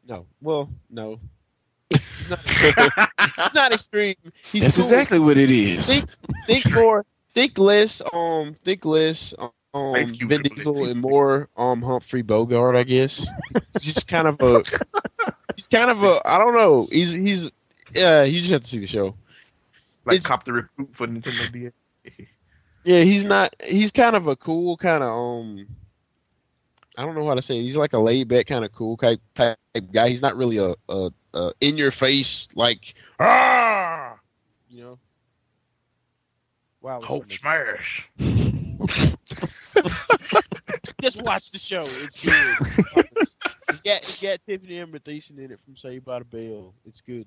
No. 0.07 0.24
Well, 0.41 0.70
no. 0.89 1.20
It's 1.91 2.30
not, 2.30 2.41
it's 2.47 3.55
not 3.55 3.72
extreme. 3.72 4.16
He's 4.53 4.62
That's 4.62 4.76
cool. 4.76 4.84
exactly 4.84 5.18
what 5.18 5.36
it 5.36 5.51
is. 5.51 5.86
Think, 5.86 6.05
think 6.47 6.72
more. 6.72 7.05
Think 7.34 7.59
less. 7.59 8.01
Um. 8.12 8.57
Think 8.64 8.84
less. 8.86 9.34
Um. 9.39 9.51
You, 10.14 10.26
Vin 10.26 10.43
Triple 10.43 10.57
Diesel 10.57 10.80
X. 10.82 10.91
and 10.93 11.01
more. 11.03 11.49
Um. 11.57 11.82
Humphrey 11.82 12.22
Bogart. 12.22 12.74
I 12.74 12.84
guess. 12.84 13.26
He's 13.74 13.82
just 13.95 14.09
kind 14.09 14.26
of 14.28 14.41
a. 14.41 14.62
He's 15.57 15.66
kind 15.66 15.91
of 15.91 16.03
a. 16.03 16.20
I 16.26 16.39
don't 16.39 16.55
know. 16.55 16.89
He's 16.91 17.12
he's. 17.12 17.51
Yeah. 17.95 18.22
You 18.24 18.41
just 18.41 18.53
have 18.53 18.62
to 18.62 18.68
see 18.68 18.78
the 18.78 18.86
show. 18.86 19.14
like 20.07 20.16
it's- 20.16 20.26
cop 20.26 20.45
the 20.45 20.53
recruit 20.55 20.91
for 20.95 21.07
Nintendo 21.07 21.53
DS. 21.53 21.72
Yeah. 22.89 23.03
He's 23.03 23.24
not. 23.24 23.55
He's 23.64 23.93
kind 23.93 24.16
of 24.16 24.26
a 24.26 24.36
cool 24.36 24.76
kind 24.76 25.03
of 25.03 25.11
um. 25.11 25.66
I 26.97 27.03
don't 27.03 27.14
know 27.14 27.28
how 27.28 27.34
to 27.34 27.43
say 27.43 27.59
it. 27.59 27.62
He's 27.62 27.76
like 27.76 27.93
a 27.93 27.99
laid 27.99 28.28
back 28.28 28.47
kind 28.47 28.64
of 28.64 28.72
cool 28.72 28.97
type 28.97 29.20
type 29.34 29.59
guy. 29.93 30.09
He's 30.09 30.22
not 30.22 30.36
really 30.36 30.57
a, 30.57 30.74
a, 30.89 31.11
a 31.34 31.53
in 31.61 31.76
your 31.76 31.91
face 31.91 32.49
like 32.55 32.95
ah, 33.20 34.16
you 34.68 34.82
know. 34.82 34.99
Wow. 36.80 37.03
Hulk 37.03 37.30
smash. 37.30 38.09
Just 41.01 41.22
watch 41.22 41.51
the 41.51 41.59
show. 41.59 41.80
It's 41.80 42.16
good. 42.16 42.57
it's 43.68 43.80
got 43.82 43.99
it's 43.99 44.22
got 44.22 44.41
Tiffani-Amber 44.49 45.01
Thiessen 45.01 45.39
in 45.39 45.53
it 45.53 45.61
from 45.64 45.76
Saved 45.76 46.05
by 46.05 46.20
the 46.20 46.24
Bell. 46.24 46.72
It's 46.86 47.03
good. 47.03 47.26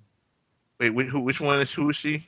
Wait, 0.80 0.89
which, 0.89 1.07
who, 1.07 1.20
which 1.20 1.39
one 1.39 1.62
is 1.62 1.72
who 1.72 1.89
is 1.91 1.95
she? 1.95 2.28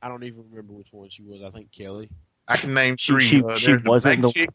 I 0.00 0.08
don't 0.08 0.24
even 0.24 0.44
remember 0.50 0.72
which 0.72 0.88
one 0.92 1.10
she 1.10 1.22
was. 1.22 1.42
I 1.42 1.50
think 1.50 1.70
Kelly. 1.72 2.08
I 2.48 2.56
can 2.56 2.72
name 2.74 2.96
She- 2.96 3.12
three. 3.12 3.24
she- 3.24 3.44
uh, 3.44 3.54
she 3.56 3.72
the 3.76 3.82
wasn't 3.88 4.22
black 4.22 4.32
the- 4.34 4.40
chick, 4.40 4.50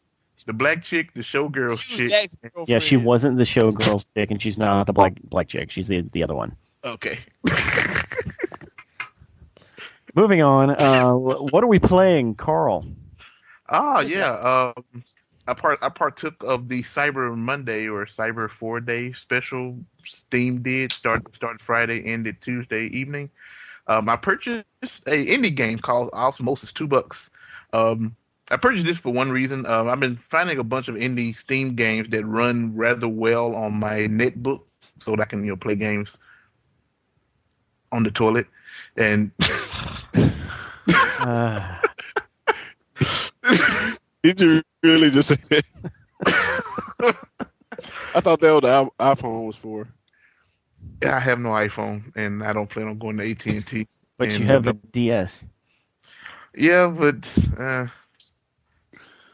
the 0.46 0.52
black 0.52 0.82
chick, 0.84 1.14
the 1.14 1.20
showgirl 1.20 1.78
chick. 1.78 2.30
Yeah, 2.66 2.80
she 2.80 2.96
wasn't 2.98 3.38
the 3.38 3.44
showgirl 3.44 4.04
chick, 4.14 4.30
and 4.30 4.42
she's 4.42 4.58
not 4.58 4.86
the 4.86 4.92
black 4.92 5.14
black 5.22 5.48
chick. 5.48 5.70
She's 5.70 5.88
the 5.88 6.02
the 6.12 6.22
other 6.22 6.34
one. 6.34 6.54
Okay. 6.84 7.20
Moving 10.14 10.42
on. 10.42 10.70
Uh, 10.70 11.14
what 11.16 11.64
are 11.64 11.66
we 11.66 11.78
playing, 11.78 12.34
Carl? 12.36 12.84
Oh 13.68 14.00
yeah. 14.00 14.72
Um, 14.76 15.02
I 15.46 15.54
part 15.54 15.78
I 15.82 15.88
partook 15.88 16.42
of 16.44 16.68
the 16.68 16.82
Cyber 16.82 17.36
Monday 17.36 17.88
or 17.88 18.06
Cyber 18.06 18.48
Four 18.50 18.80
Day 18.80 19.12
special. 19.12 19.78
Steam 20.04 20.62
did 20.62 20.92
start 20.92 21.34
started 21.34 21.60
Friday, 21.62 22.04
ended 22.04 22.36
Tuesday 22.42 22.86
evening. 22.86 23.30
Um, 23.86 24.08
I 24.08 24.16
purchased 24.16 24.64
a 25.06 25.26
indie 25.26 25.54
game 25.54 25.78
called 25.78 26.10
Osmosis, 26.12 26.72
two 26.72 26.86
bucks. 26.86 27.28
Um, 27.74 28.16
I 28.50 28.56
purchased 28.56 28.86
this 28.86 28.98
for 28.98 29.12
one 29.12 29.30
reason. 29.32 29.66
Um, 29.66 29.88
I've 29.88 30.00
been 30.00 30.18
finding 30.30 30.58
a 30.58 30.64
bunch 30.64 30.88
of 30.88 30.94
indie 30.94 31.36
Steam 31.36 31.74
games 31.74 32.08
that 32.10 32.24
run 32.24 32.76
rather 32.76 33.08
well 33.08 33.54
on 33.54 33.74
my 33.74 34.00
netbook, 34.00 34.60
so 35.00 35.12
that 35.12 35.20
I 35.20 35.24
can 35.24 35.44
you 35.44 35.50
know 35.50 35.56
play 35.56 35.74
games 35.74 36.16
on 37.90 38.04
the 38.04 38.10
toilet. 38.10 38.46
And 38.96 39.30
Uh, 41.18 41.76
Did 44.22 44.40
you 44.40 44.62
really 44.82 45.10
just 45.10 45.28
say 45.28 45.36
that? 45.50 45.64
I 48.14 48.20
thought 48.20 48.40
that 48.40 48.52
was 48.52 48.60
the 48.62 48.90
iPhone 49.00 49.46
was 49.46 49.56
for. 49.56 49.88
Yeah, 51.02 51.16
I 51.16 51.20
have 51.20 51.40
no 51.40 51.50
iPhone, 51.50 52.12
and 52.14 52.42
I 52.42 52.52
don't 52.52 52.70
plan 52.70 52.86
on 52.86 52.98
going 52.98 53.16
to 53.16 53.30
AT 53.30 53.46
and 53.46 53.66
T. 53.66 53.86
but 54.16 54.30
you 54.38 54.46
have 54.46 54.68
uh, 54.68 54.70
a 54.70 54.74
DS. 54.92 55.44
Yeah, 56.56 56.88
but 56.88 57.26
uh, 57.58 57.86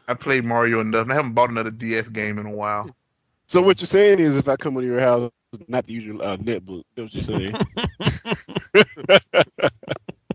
I 0.07 0.13
played 0.13 0.45
Mario 0.45 0.81
enough. 0.81 1.03
and 1.03 1.11
I 1.11 1.15
haven't 1.15 1.33
bought 1.33 1.49
another 1.49 1.71
DS 1.71 2.07
game 2.09 2.37
in 2.39 2.45
a 2.45 2.51
while. 2.51 2.91
So 3.47 3.61
what 3.61 3.79
you're 3.81 3.87
saying 3.87 4.19
is, 4.19 4.37
if 4.37 4.47
I 4.47 4.55
come 4.57 4.77
into 4.77 4.87
your 4.87 4.99
house, 4.99 5.31
not 5.67 5.85
the 5.85 5.93
usual 5.93 6.21
uh, 6.21 6.37
netbook. 6.37 6.83
That's 6.95 7.05
what 7.05 7.13
you're 7.15 7.23
saying. 7.23 7.57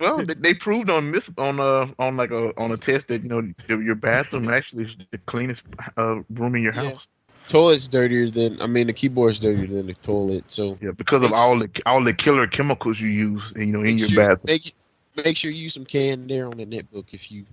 Well, 0.01 0.23
they, 0.25 0.35
they 0.35 0.55
proved 0.55 0.91
on 0.91 1.13
this 1.13 1.31
on 1.39 1.61
uh 1.61 1.87
on 1.99 2.17
like 2.17 2.31
a 2.31 2.59
on 2.59 2.73
a 2.73 2.77
test 2.79 3.09
that 3.09 3.23
you 3.23 3.29
know 3.29 3.43
your, 3.69 3.83
your 3.83 3.95
bathroom 3.97 4.49
actually 4.49 4.85
is 4.85 4.97
the 5.11 5.19
cleanest 5.19 5.63
uh, 5.97 6.17
room 6.31 6.55
in 6.57 6.63
your 6.63 6.73
Yeah. 6.73 6.73
house. 6.73 7.07
Toilet's 7.49 7.89
dirtier 7.89 8.31
than 8.31 8.61
I 8.61 8.67
mean 8.67 8.87
the 8.89 8.93
keyboard's 8.93 9.39
dirtier 9.41 9.67
than 9.67 9.87
the 9.87 9.95
toilet. 9.95 10.45
So 10.49 10.79
Yeah, 10.81 10.91
because 10.97 11.23
of 11.25 11.33
all 11.33 11.59
the 11.59 11.71
all 11.87 12.03
the 12.05 12.15
killer 12.15 12.47
chemicals 12.47 13.01
you 13.01 13.09
use, 13.09 13.53
you 13.57 13.67
know, 13.67 13.83
in 13.83 13.99
your 13.99 14.09
sure, 14.09 14.11
bathroom. 14.11 14.49
Make, 14.49 14.75
make 15.17 15.37
sure 15.37 15.51
you 15.51 15.63
use 15.63 15.75
some 15.75 15.85
canned 15.85 16.31
air 16.31 16.47
on 16.47 16.57
the 16.57 16.67
netbook 16.67 17.07
if 17.13 17.31
you. 17.31 17.45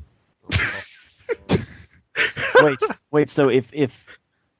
wait, 2.61 2.79
wait. 3.11 3.29
So 3.29 3.49
if 3.49 3.65
if 3.71 3.91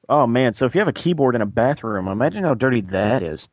oh 0.08 0.26
man, 0.26 0.54
so 0.54 0.66
if 0.66 0.74
you 0.74 0.80
have 0.80 0.88
a 0.88 0.92
keyboard 0.92 1.34
in 1.34 1.42
a 1.42 1.46
bathroom, 1.46 2.08
imagine 2.08 2.44
how 2.44 2.54
dirty 2.54 2.80
that 2.82 3.22
is. 3.22 3.46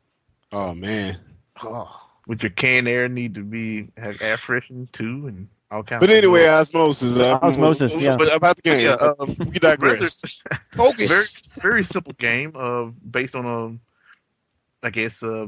oh 0.52 0.74
man, 0.74 1.18
Oh, 1.62 1.90
with 2.26 2.42
your 2.42 2.50
canned 2.50 2.88
air 2.88 3.08
need 3.08 3.34
to 3.34 3.42
be 3.42 3.88
have 3.96 4.20
air 4.20 4.36
freshened 4.36 4.92
too, 4.92 5.26
and 5.26 5.48
all 5.70 5.82
kinds. 5.82 6.00
But 6.00 6.10
of 6.10 6.16
anyway, 6.16 6.46
osmosis. 6.46 7.18
uh, 7.18 7.38
Osmosis, 7.42 7.98
yeah. 8.00 8.16
But 8.16 8.34
about 8.34 8.56
the 8.56 8.62
game, 8.62 8.84
yeah, 8.84 8.92
uh, 8.92 9.14
we 9.26 9.58
digress. 9.58 10.20
Focus. 10.76 11.08
very 11.08 11.24
very 11.62 11.84
simple 11.84 12.12
game 12.18 12.52
uh 12.56 12.84
based 13.10 13.34
on 13.34 13.46
a 13.46 14.86
i 14.86 14.90
guess 14.90 15.22
uh 15.22 15.46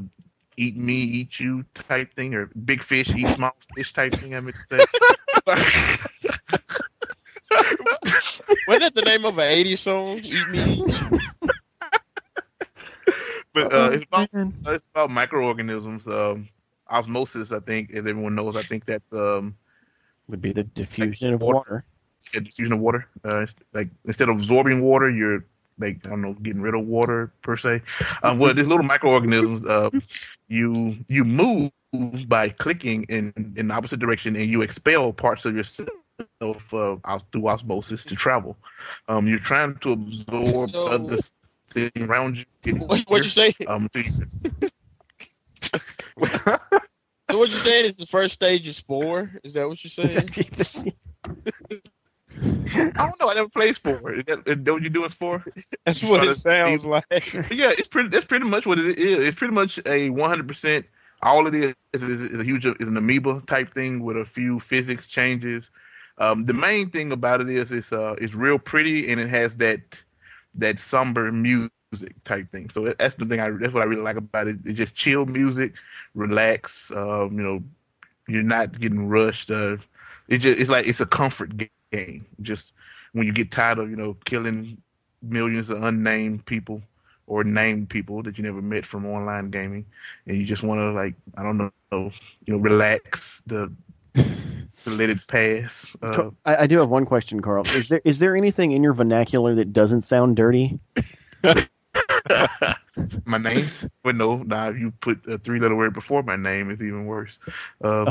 eat 0.57 0.77
me 0.77 0.95
eat 0.95 1.39
you 1.39 1.63
type 1.87 2.13
thing 2.15 2.33
or 2.33 2.47
big 2.65 2.83
fish 2.83 3.13
eat 3.15 3.29
small 3.29 3.51
fish 3.75 3.93
type 3.93 4.17
thing 4.19 4.33
i 4.35 4.39
meant 4.39 4.55
to 4.57 4.63
say 4.63 4.85
Wasn't 8.65 8.81
that 8.81 8.95
the 8.95 9.01
name 9.03 9.25
of 9.25 9.37
an 9.37 9.45
80s 9.45 9.81
song? 9.81 10.21
Eat 10.25 10.47
me. 10.47 10.83
but 13.53 13.71
uh 13.71 13.89
it's 13.91 14.03
about 14.05 14.29
it's 14.67 14.85
about 14.93 15.09
microorganisms 15.09 16.05
um 16.07 16.47
osmosis 16.89 17.51
i 17.51 17.59
think 17.59 17.91
as 17.91 18.05
everyone 18.05 18.35
knows 18.35 18.55
i 18.55 18.63
think 18.63 18.85
that 18.85 19.01
um 19.13 19.55
would 20.27 20.41
be 20.41 20.51
the 20.53 20.63
diffusion 20.63 21.33
of 21.33 21.41
water. 21.41 21.59
water. 21.59 21.85
a 22.33 22.39
diffusion 22.41 22.73
of 22.73 22.79
water 22.79 23.07
uh 23.23 23.45
like 23.73 23.89
instead 24.05 24.29
of 24.29 24.35
absorbing 24.37 24.81
water 24.81 25.09
you're 25.09 25.45
like 25.79 26.05
I 26.05 26.09
don't 26.09 26.21
know, 26.21 26.33
getting 26.33 26.61
rid 26.61 26.73
of 26.75 26.85
water 26.85 27.31
per 27.43 27.57
se. 27.57 27.81
Um, 28.23 28.39
well, 28.39 28.53
these 28.53 28.67
little 28.67 28.83
microorganisms, 28.85 29.65
uh, 29.65 29.89
you 30.47 30.97
you 31.07 31.23
move 31.23 31.71
by 32.27 32.49
clicking 32.49 33.03
in 33.09 33.33
in 33.55 33.67
the 33.69 33.73
opposite 33.73 33.99
direction, 33.99 34.35
and 34.35 34.49
you 34.49 34.61
expel 34.61 35.11
parts 35.13 35.45
of 35.45 35.55
yourself 35.55 35.87
uh, 36.73 37.19
through 37.31 37.47
osmosis 37.47 38.03
to 38.05 38.15
travel. 38.15 38.57
Um, 39.07 39.27
you're 39.27 39.39
trying 39.39 39.75
to 39.79 39.91
absorb 39.93 40.71
So- 40.71 40.87
other 40.87 41.17
things 41.73 41.91
around 41.97 42.45
you. 42.63 42.75
What, 42.75 43.01
what 43.07 43.23
you 43.23 43.29
say? 43.29 43.53
Um, 43.67 43.89
so 43.93 43.99
you- 43.99 44.69
So 47.31 47.39
what 47.39 47.49
you're 47.49 47.59
saying 47.59 47.85
is 47.85 47.97
the 47.97 48.05
first 48.05 48.35
stage 48.35 48.67
is 48.67 48.77
Spore? 48.77 49.31
Is 49.43 49.53
that 49.55 49.67
what 49.67 49.83
you're 49.83 49.91
saying? 49.91 50.93
I 52.43 52.91
don't 52.95 53.19
know. 53.19 53.29
I 53.29 53.35
never 53.35 53.49
played 53.49 53.75
Spore. 53.75 54.13
Is 54.13 54.25
that, 54.25 54.39
is 54.47 54.57
that 54.63 54.71
what 54.73 54.81
you're 54.81 54.89
doing 54.89 55.09
Spore? 55.09 55.43
That's 55.85 56.01
You 56.01 56.09
what 56.09 56.23
it 56.27 56.37
sounds 56.37 56.81
see- 56.81 56.87
like. 56.87 57.33
Yeah, 57.51 57.71
it's 57.77 57.87
pretty. 57.87 58.09
That's 58.09 58.25
pretty 58.25 58.45
much 58.45 58.65
what 58.65 58.77
it 58.79 58.97
is. 58.97 59.27
It's 59.27 59.37
pretty 59.37 59.53
much 59.53 59.79
a 59.85 60.09
100. 60.09 60.47
percent 60.47 60.85
All 61.21 61.47
it 61.47 61.55
is 61.55 61.73
is, 61.93 62.01
is 62.33 62.39
a 62.39 62.43
huge 62.43 62.65
is 62.65 62.87
an 62.87 62.97
amoeba 62.97 63.41
type 63.47 63.73
thing 63.73 64.03
with 64.03 64.17
a 64.17 64.25
few 64.25 64.59
physics 64.59 65.07
changes. 65.07 65.69
Um, 66.17 66.45
the 66.45 66.53
main 66.53 66.89
thing 66.91 67.11
about 67.11 67.41
it 67.41 67.49
is 67.49 67.71
it's 67.71 67.91
uh 67.91 68.15
it's 68.19 68.33
real 68.33 68.57
pretty 68.59 69.11
and 69.11 69.19
it 69.19 69.29
has 69.29 69.53
that 69.55 69.81
that 70.55 70.79
somber 70.79 71.31
music 71.31 71.71
type 72.25 72.49
thing. 72.51 72.69
So 72.71 72.93
that's 72.97 73.15
the 73.15 73.25
thing. 73.25 73.39
I 73.39 73.49
that's 73.51 73.73
what 73.73 73.81
I 73.81 73.85
really 73.85 74.01
like 74.01 74.17
about 74.17 74.47
it. 74.47 74.57
It's 74.65 74.77
just 74.77 74.95
chill 74.95 75.25
music, 75.25 75.73
relax. 76.13 76.91
Um, 76.91 77.37
you 77.37 77.43
know, 77.43 77.63
you're 78.27 78.43
not 78.43 78.79
getting 78.79 79.07
rushed. 79.07 79.51
Uh, 79.51 79.77
it's 80.27 80.43
just 80.43 80.59
it's 80.59 80.69
like 80.69 80.87
it's 80.87 80.99
a 81.01 81.05
comfort 81.05 81.55
ga- 81.57 81.69
game. 81.95 82.25
Just 82.41 82.73
when 83.13 83.25
you 83.25 83.33
get 83.33 83.51
tired 83.51 83.79
of 83.79 83.89
you 83.89 83.95
know 83.95 84.15
killing 84.25 84.81
millions 85.21 85.69
of 85.69 85.83
unnamed 85.83 86.45
people 86.45 86.81
or 87.27 87.43
named 87.43 87.89
people 87.89 88.21
that 88.23 88.37
you 88.37 88.43
never 88.43 88.61
met 88.61 88.85
from 88.85 89.05
online 89.05 89.49
gaming, 89.49 89.85
and 90.27 90.37
you 90.37 90.45
just 90.45 90.63
want 90.63 90.79
to 90.79 90.91
like 90.91 91.15
I 91.37 91.43
don't 91.43 91.57
know, 91.57 91.71
you 91.91 92.53
know, 92.53 92.57
relax 92.57 93.41
the, 93.47 93.71
to 94.13 94.89
let 94.89 95.09
it 95.09 95.25
pass. 95.27 95.85
Uh, 96.01 96.29
I, 96.45 96.55
I 96.63 96.67
do 96.67 96.77
have 96.79 96.89
one 96.89 97.05
question, 97.05 97.41
Carl. 97.41 97.65
Is 97.75 97.89
there 97.89 98.01
is 98.03 98.19
there 98.19 98.35
anything 98.35 98.71
in 98.73 98.83
your 98.83 98.93
vernacular 98.93 99.55
that 99.55 99.73
doesn't 99.73 100.03
sound 100.03 100.35
dirty? 100.35 100.79
my 103.25 103.37
name, 103.37 103.67
but 104.03 104.15
no, 104.15 104.37
now 104.43 104.69
if 104.69 104.77
you 104.77 104.91
put 105.01 105.25
a 105.27 105.37
three-letter 105.37 105.75
word 105.75 105.93
before 105.93 106.21
my 106.23 106.35
name, 106.35 106.69
it's 106.69 106.81
even 106.81 107.05
worse. 107.05 107.31
Um, 107.83 108.07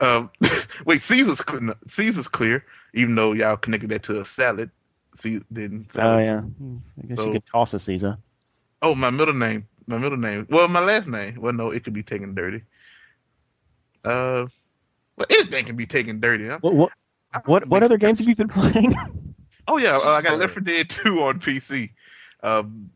um, 0.00 0.30
wait, 0.86 1.02
Caesar's 1.02 1.40
cl- 1.48 1.74
Caesar's 1.90 2.28
clear, 2.28 2.64
even 2.94 3.14
though 3.14 3.32
y'all 3.32 3.56
connected 3.56 3.90
that 3.90 4.02
to 4.04 4.20
a 4.20 4.24
salad. 4.24 4.70
See, 5.18 5.40
then 5.50 5.86
Oh 5.96 6.18
yeah, 6.18 6.42
I 7.02 7.06
guess 7.06 7.16
So- 7.16 7.26
you 7.26 7.32
could 7.32 7.46
toss 7.46 7.74
a 7.74 7.78
Caesar. 7.78 8.16
Oh, 8.82 8.94
my 8.94 9.10
middle 9.10 9.34
name. 9.34 9.66
My 9.86 9.98
middle 9.98 10.16
name. 10.16 10.46
Well, 10.48 10.68
my 10.68 10.80
last 10.80 11.06
name. 11.06 11.38
Well, 11.40 11.52
no, 11.52 11.70
it 11.70 11.84
could 11.84 11.92
be 11.92 12.02
taken 12.02 12.34
dirty. 12.34 12.62
Uh, 14.04 14.46
well, 15.16 15.26
anything 15.28 15.66
can 15.66 15.76
be 15.76 15.86
taken 15.86 16.20
dirty. 16.20 16.48
Huh? 16.48 16.58
What 16.62 16.74
what 16.74 16.90
what, 17.44 17.68
what 17.68 17.82
other 17.82 17.98
games 17.98 18.18
have 18.18 18.28
you 18.28 18.34
been 18.36 18.48
playing? 18.60 18.96
Oh 19.68 19.76
yeah, 19.76 19.96
uh, 19.98 20.10
I 20.10 20.22
got 20.22 20.38
Left 20.38 20.54
4 20.54 20.62
Dead 20.62 20.88
2 20.88 21.22
on 21.22 21.40
PC. 21.40 21.90
Um, 22.42 22.90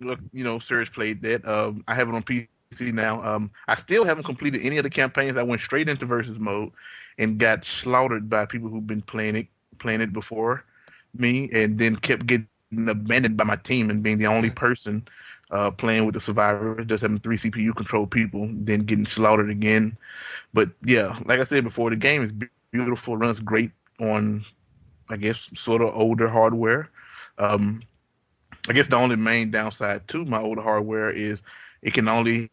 look, 0.00 0.18
you 0.32 0.42
know, 0.44 0.58
Serge 0.58 0.92
played 0.92 1.20
that. 1.22 1.46
Um, 1.46 1.84
I 1.86 1.94
have 1.94 2.08
it 2.08 2.14
on 2.14 2.22
PC 2.22 2.48
now. 2.80 3.22
Um, 3.22 3.50
I 3.68 3.76
still 3.76 4.04
haven't 4.04 4.24
completed 4.24 4.62
any 4.62 4.78
of 4.78 4.84
the 4.84 4.90
campaigns. 4.90 5.36
I 5.36 5.42
went 5.42 5.62
straight 5.62 5.88
into 5.88 6.06
versus 6.06 6.38
mode 6.38 6.72
and 7.18 7.38
got 7.38 7.64
slaughtered 7.64 8.28
by 8.28 8.46
people 8.46 8.68
who've 8.68 8.86
been 8.86 9.02
playing 9.02 9.36
it, 9.36 9.46
playing 9.78 10.00
it 10.00 10.12
before 10.12 10.64
me, 11.16 11.48
and 11.52 11.78
then 11.78 11.96
kept 11.96 12.26
getting 12.26 12.48
abandoned 12.88 13.36
by 13.36 13.44
my 13.44 13.56
team 13.56 13.90
and 13.90 14.02
being 14.02 14.18
the 14.18 14.26
only 14.26 14.50
person 14.50 15.06
uh, 15.50 15.70
playing 15.70 16.04
with 16.04 16.14
the 16.14 16.20
survivors, 16.20 16.86
just 16.86 17.02
having 17.02 17.20
three 17.20 17.38
CPU 17.38 17.74
controlled 17.76 18.10
people, 18.10 18.48
then 18.52 18.80
getting 18.80 19.06
slaughtered 19.06 19.50
again. 19.50 19.96
But 20.52 20.70
yeah, 20.84 21.18
like 21.24 21.38
I 21.38 21.44
said 21.44 21.62
before, 21.62 21.90
the 21.90 21.96
game 21.96 22.22
is 22.22 22.32
beautiful, 22.72 23.16
runs 23.16 23.38
great 23.38 23.70
on 24.00 24.44
I 25.08 25.16
guess, 25.16 25.48
sort 25.54 25.82
of 25.82 25.94
older 25.94 26.28
hardware. 26.28 26.90
Um, 27.38 27.82
I 28.68 28.72
guess 28.72 28.86
the 28.88 28.96
only 28.96 29.16
main 29.16 29.50
downside 29.50 30.08
to 30.08 30.24
my 30.24 30.40
older 30.40 30.62
hardware 30.62 31.10
is 31.10 31.40
it 31.82 31.92
can 31.92 32.08
only 32.08 32.50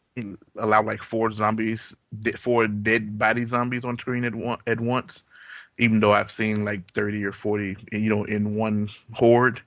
allow 0.57 0.84
like 0.84 1.03
four 1.03 1.32
zombies, 1.32 1.93
four 2.38 2.68
dead 2.68 3.18
body 3.18 3.45
zombies 3.45 3.84
on 3.84 3.97
screen 3.97 4.26
at 4.26 4.36
one 4.36 4.59
at 4.68 4.80
once. 4.80 5.24
Even 5.78 5.99
though 5.99 6.14
I've 6.14 6.32
seen 6.32 6.66
like 6.66 6.91
thirty 6.93 7.24
or 7.24 7.32
forty, 7.32 7.78
you 7.91 8.09
know, 8.09 8.24
in 8.26 8.55
one 8.55 8.89
horde. 9.14 9.62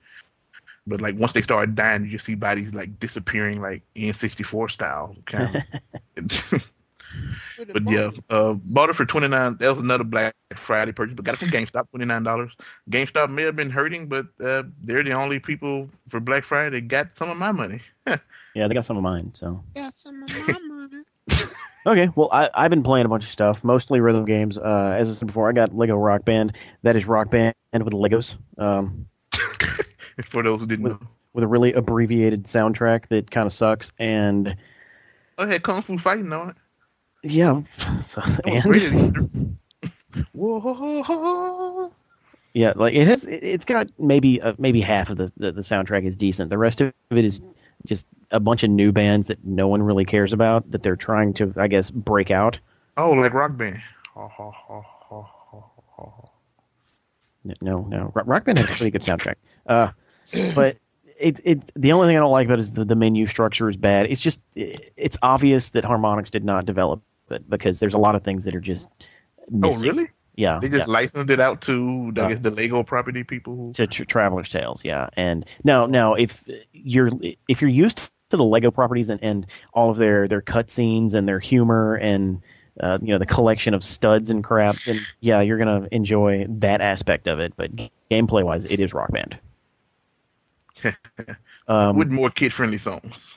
But 0.86 1.00
like 1.00 1.16
once 1.16 1.32
they 1.32 1.42
start 1.42 1.74
dying, 1.74 2.04
you 2.04 2.10
just 2.10 2.26
see 2.26 2.34
bodies 2.34 2.74
like 2.74 3.00
disappearing, 3.00 3.60
like 3.60 3.82
in 3.94 4.14
sixty 4.14 4.42
four 4.42 4.68
style. 4.68 5.16
Kind 5.26 5.64
of. 6.16 6.62
But 7.72 7.88
yeah, 7.88 8.10
uh, 8.30 8.54
bought 8.54 8.90
it 8.90 8.96
for 8.96 9.04
twenty 9.04 9.28
nine. 9.28 9.56
That 9.60 9.68
was 9.68 9.78
another 9.78 10.04
Black 10.04 10.34
Friday 10.56 10.92
purchase, 10.92 11.14
but 11.14 11.24
got 11.24 11.34
it 11.34 11.38
from 11.38 11.48
GameStop, 11.48 11.88
twenty 11.90 12.04
nine 12.04 12.22
dollars. 12.22 12.52
GameStop 12.90 13.30
may 13.30 13.42
have 13.42 13.56
been 13.56 13.70
hurting, 13.70 14.08
but 14.08 14.26
uh, 14.44 14.64
they're 14.82 15.04
the 15.04 15.12
only 15.12 15.38
people 15.38 15.88
for 16.08 16.20
Black 16.20 16.44
Friday 16.44 16.80
that 16.80 16.88
got 16.88 17.16
some 17.16 17.30
of 17.30 17.36
my 17.36 17.52
money. 17.52 17.80
yeah, 18.54 18.68
they 18.68 18.74
got 18.74 18.86
some 18.86 18.96
of 18.96 19.02
mine. 19.02 19.32
So 19.34 19.62
Got 19.74 19.94
some 19.98 20.22
of 20.22 20.30
my 20.30 20.58
money. 20.68 21.02
okay, 21.86 22.10
well 22.16 22.28
I 22.32 22.50
I've 22.54 22.70
been 22.70 22.82
playing 22.82 23.06
a 23.06 23.08
bunch 23.08 23.24
of 23.24 23.30
stuff, 23.30 23.62
mostly 23.64 24.00
rhythm 24.00 24.24
games. 24.24 24.56
Uh, 24.58 24.94
as 24.98 25.10
I 25.10 25.14
said 25.14 25.26
before, 25.26 25.48
I 25.48 25.52
got 25.52 25.74
Lego 25.76 25.96
Rock 25.96 26.24
Band. 26.24 26.56
That 26.82 26.96
is 26.96 27.06
Rock 27.06 27.30
Band 27.30 27.54
with 27.72 27.92
Legos. 27.92 28.34
Um, 28.58 29.06
for 30.30 30.42
those 30.42 30.60
who 30.60 30.66
didn't 30.66 30.84
With- 30.84 30.92
know, 31.00 31.08
with 31.32 31.42
a 31.44 31.48
really 31.48 31.72
abbreviated 31.72 32.44
soundtrack 32.44 33.08
that 33.08 33.28
kind 33.30 33.46
of 33.46 33.52
sucks. 33.52 33.90
And 33.98 34.54
oh, 35.38 35.42
it 35.44 35.48
had 35.50 35.62
Kung 35.64 35.82
Fu 35.82 35.98
Fighting 35.98 36.32
on 36.32 36.50
it. 36.50 36.56
yeah, 37.24 37.60
so, 38.02 38.20
That 38.20 38.46
and. 38.46 39.58
Whoa. 40.32 41.90
yeah, 42.52 42.72
like 42.76 42.94
it 42.94 43.06
has. 43.08 43.24
it- 43.24 43.42
It's 43.42 43.64
got 43.64 43.88
maybe 43.98 44.40
uh, 44.40 44.54
maybe 44.58 44.80
half 44.80 45.10
of 45.10 45.16
the, 45.16 45.32
the 45.36 45.50
the 45.52 45.60
soundtrack 45.62 46.06
is 46.06 46.16
decent. 46.16 46.50
The 46.50 46.58
rest 46.58 46.80
of 46.80 46.92
it 47.10 47.24
is 47.24 47.40
just 47.86 48.06
a 48.34 48.40
bunch 48.40 48.62
of 48.62 48.70
new 48.70 48.92
bands 48.92 49.28
that 49.28 49.42
no 49.44 49.68
one 49.68 49.82
really 49.82 50.04
cares 50.04 50.32
about 50.32 50.70
that 50.72 50.82
they're 50.82 50.96
trying 50.96 51.32
to, 51.34 51.54
I 51.56 51.68
guess, 51.68 51.90
break 51.90 52.30
out. 52.30 52.58
Oh, 52.96 53.10
like 53.12 53.32
Rock 53.32 53.56
Band. 53.56 53.80
No, 57.60 57.86
no, 57.88 58.10
Rock 58.14 58.26
Rock 58.26 58.44
Band 58.44 58.58
has 58.58 58.64
a 58.64 58.68
pretty 58.72 58.90
good 58.90 59.02
soundtrack. 59.02 59.34
Uh, 59.66 59.90
but 60.54 60.76
it 61.18 61.40
it 61.44 61.72
the 61.76 61.92
only 61.92 62.08
thing 62.08 62.16
I 62.16 62.20
don't 62.20 62.32
like 62.32 62.46
about 62.46 62.58
it 62.58 62.62
is 62.62 62.72
the, 62.72 62.84
the 62.84 62.94
menu 62.94 63.26
structure 63.26 63.68
is 63.68 63.76
bad. 63.76 64.06
It's 64.10 64.20
just 64.20 64.38
it, 64.54 64.92
it's 64.96 65.16
obvious 65.22 65.70
that 65.70 65.84
Harmonix 65.84 66.30
did 66.30 66.44
not 66.44 66.64
develop 66.64 67.02
it 67.30 67.48
because 67.48 67.80
there's 67.80 67.94
a 67.94 67.98
lot 67.98 68.14
of 68.14 68.22
things 68.24 68.44
that 68.44 68.54
are 68.54 68.60
just 68.60 68.88
Oh, 69.62 69.72
really? 69.78 70.08
Yeah, 70.36 70.58
They 70.60 70.68
just 70.68 70.88
yeah. 70.88 70.92
licensed 70.92 71.30
it 71.30 71.38
out 71.38 71.60
to, 71.62 72.12
I 72.16 72.20
Uh, 72.20 72.28
guess, 72.30 72.38
the 72.40 72.50
Lego 72.50 72.82
property 72.82 73.22
people. 73.22 73.54
Who... 73.54 73.72
to 73.74 73.86
tra- 73.86 74.06
Traveller's 74.06 74.48
Tales, 74.48 74.80
yeah. 74.82 75.08
And 75.16 75.44
now, 75.62 75.86
now 75.86 76.14
if 76.14 76.42
you're 76.72 77.10
if 77.46 77.60
you're 77.60 77.70
used 77.70 78.00
to 78.34 78.38
the 78.38 78.44
Lego 78.44 78.70
properties 78.70 79.08
and, 79.10 79.22
and 79.22 79.46
all 79.72 79.90
of 79.90 79.96
their 79.96 80.28
their 80.28 80.42
cutscenes 80.42 81.14
and 81.14 81.26
their 81.26 81.40
humor 81.40 81.94
and 81.94 82.42
uh, 82.80 82.98
you 83.00 83.08
know 83.12 83.18
the 83.18 83.26
collection 83.26 83.74
of 83.74 83.84
studs 83.84 84.30
and 84.30 84.42
crap, 84.42 84.76
And 84.86 85.00
yeah, 85.20 85.40
you're 85.40 85.58
gonna 85.58 85.88
enjoy 85.92 86.46
that 86.60 86.80
aspect 86.80 87.28
of 87.28 87.38
it. 87.38 87.54
But 87.56 87.70
gameplay 88.10 88.42
wise, 88.44 88.64
it 88.70 88.80
is 88.80 88.92
Rock 88.92 89.12
Band. 89.12 89.38
Um, 91.66 91.96
with 91.96 92.10
more 92.10 92.28
kid-friendly 92.28 92.76
songs. 92.76 93.34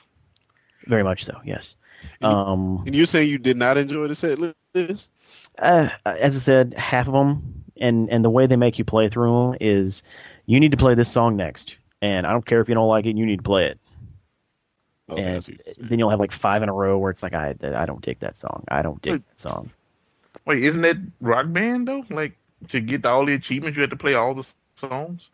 very 0.86 1.02
much 1.02 1.24
so, 1.24 1.40
yes. 1.46 1.76
Um, 2.20 2.82
And 2.84 2.94
you're 2.94 3.06
saying 3.06 3.30
you 3.30 3.38
did 3.38 3.56
not 3.56 3.78
enjoy 3.78 4.06
the 4.06 4.14
set 4.14 4.38
list? 4.38 5.08
uh, 5.58 5.88
as 6.04 6.36
I 6.36 6.38
said, 6.38 6.74
half 6.76 7.06
of 7.06 7.14
them, 7.14 7.64
and 7.80 8.10
and 8.10 8.22
the 8.22 8.28
way 8.28 8.46
they 8.46 8.56
make 8.56 8.78
you 8.78 8.84
play 8.84 9.08
through 9.08 9.52
them 9.52 9.58
is, 9.62 10.02
you 10.44 10.60
need 10.60 10.72
to 10.72 10.76
play 10.76 10.94
this 10.94 11.10
song 11.10 11.36
next, 11.36 11.74
and 12.02 12.26
I 12.26 12.32
don't 12.32 12.44
care 12.44 12.60
if 12.60 12.68
you 12.68 12.74
don't 12.74 12.86
like 12.86 13.06
it, 13.06 13.16
you 13.16 13.24
need 13.24 13.38
to 13.38 13.42
play 13.42 13.64
it. 13.64 13.78
I 15.08 15.14
and 15.16 15.44
see 15.44 15.52
what 15.52 15.62
you're 15.66 15.74
saying. 15.74 15.88
then 15.88 15.98
you'll 15.98 16.10
have 16.10 16.20
like 16.20 16.32
five 16.32 16.62
in 16.62 16.68
a 16.68 16.72
row 16.72 16.98
where 16.98 17.10
it's 17.10 17.22
like 17.22 17.34
I 17.34 17.54
I 17.62 17.86
don't 17.86 18.00
dig 18.02 18.20
that 18.20 18.36
song. 18.36 18.64
I 18.68 18.82
don't 18.82 19.00
dig 19.02 19.22
that 19.26 19.38
song. 19.40 19.70
Wait, 20.46 20.62
isn't 20.64 20.82
that 20.82 20.96
rock 21.20 21.46
band 21.52 21.88
though? 21.88 22.04
Like 22.10 22.36
to 22.68 22.80
get 22.80 23.06
all 23.06 23.24
the 23.26 23.34
achievements, 23.34 23.76
you 23.76 23.82
have 23.82 23.90
to 23.90 23.96
play 23.96 24.14
all 24.14 24.34
the 24.34 24.44
songs. 24.76 25.30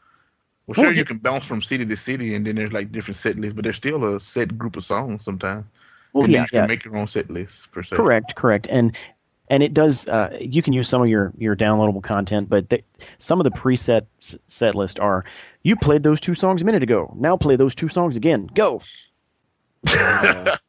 Well, 0.66 0.76
Well, 0.76 0.86
sure, 0.86 0.92
yeah. 0.92 0.98
you 0.98 1.04
can 1.04 1.18
bounce 1.18 1.44
from 1.46 1.62
city 1.62 1.84
to 1.86 1.96
city, 1.96 2.34
and 2.34 2.46
then 2.46 2.56
there's 2.56 2.72
like 2.72 2.90
different 2.92 3.16
set 3.18 3.36
lists, 3.36 3.54
but 3.54 3.64
there's 3.64 3.76
still 3.76 4.16
a 4.16 4.20
set 4.20 4.56
group 4.56 4.76
of 4.76 4.84
songs 4.84 5.24
sometimes. 5.24 5.66
Well, 6.12 6.24
and 6.24 6.32
yeah, 6.32 6.42
you 6.42 6.46
can 6.46 6.58
yeah, 6.60 6.66
make 6.66 6.84
your 6.84 6.96
own 6.96 7.08
set 7.08 7.30
list 7.30 7.70
per 7.72 7.82
se. 7.82 7.96
correct, 7.96 8.34
correct, 8.36 8.66
and 8.70 8.96
and 9.50 9.62
it 9.62 9.74
does. 9.74 10.06
Uh, 10.08 10.36
you 10.40 10.62
can 10.62 10.72
use 10.72 10.88
some 10.88 11.02
of 11.02 11.08
your 11.08 11.32
your 11.36 11.54
downloadable 11.56 12.02
content, 12.02 12.48
but 12.48 12.68
they, 12.70 12.82
some 13.18 13.40
of 13.40 13.44
the 13.44 13.50
preset 13.50 14.06
set 14.48 14.74
list 14.74 14.98
are 15.00 15.24
you 15.62 15.76
played 15.76 16.02
those 16.02 16.20
two 16.20 16.34
songs 16.34 16.62
a 16.62 16.64
minute 16.64 16.82
ago. 16.82 17.12
Now 17.18 17.36
play 17.36 17.56
those 17.56 17.74
two 17.74 17.88
songs 17.88 18.16
again. 18.16 18.48
Go. 18.54 18.80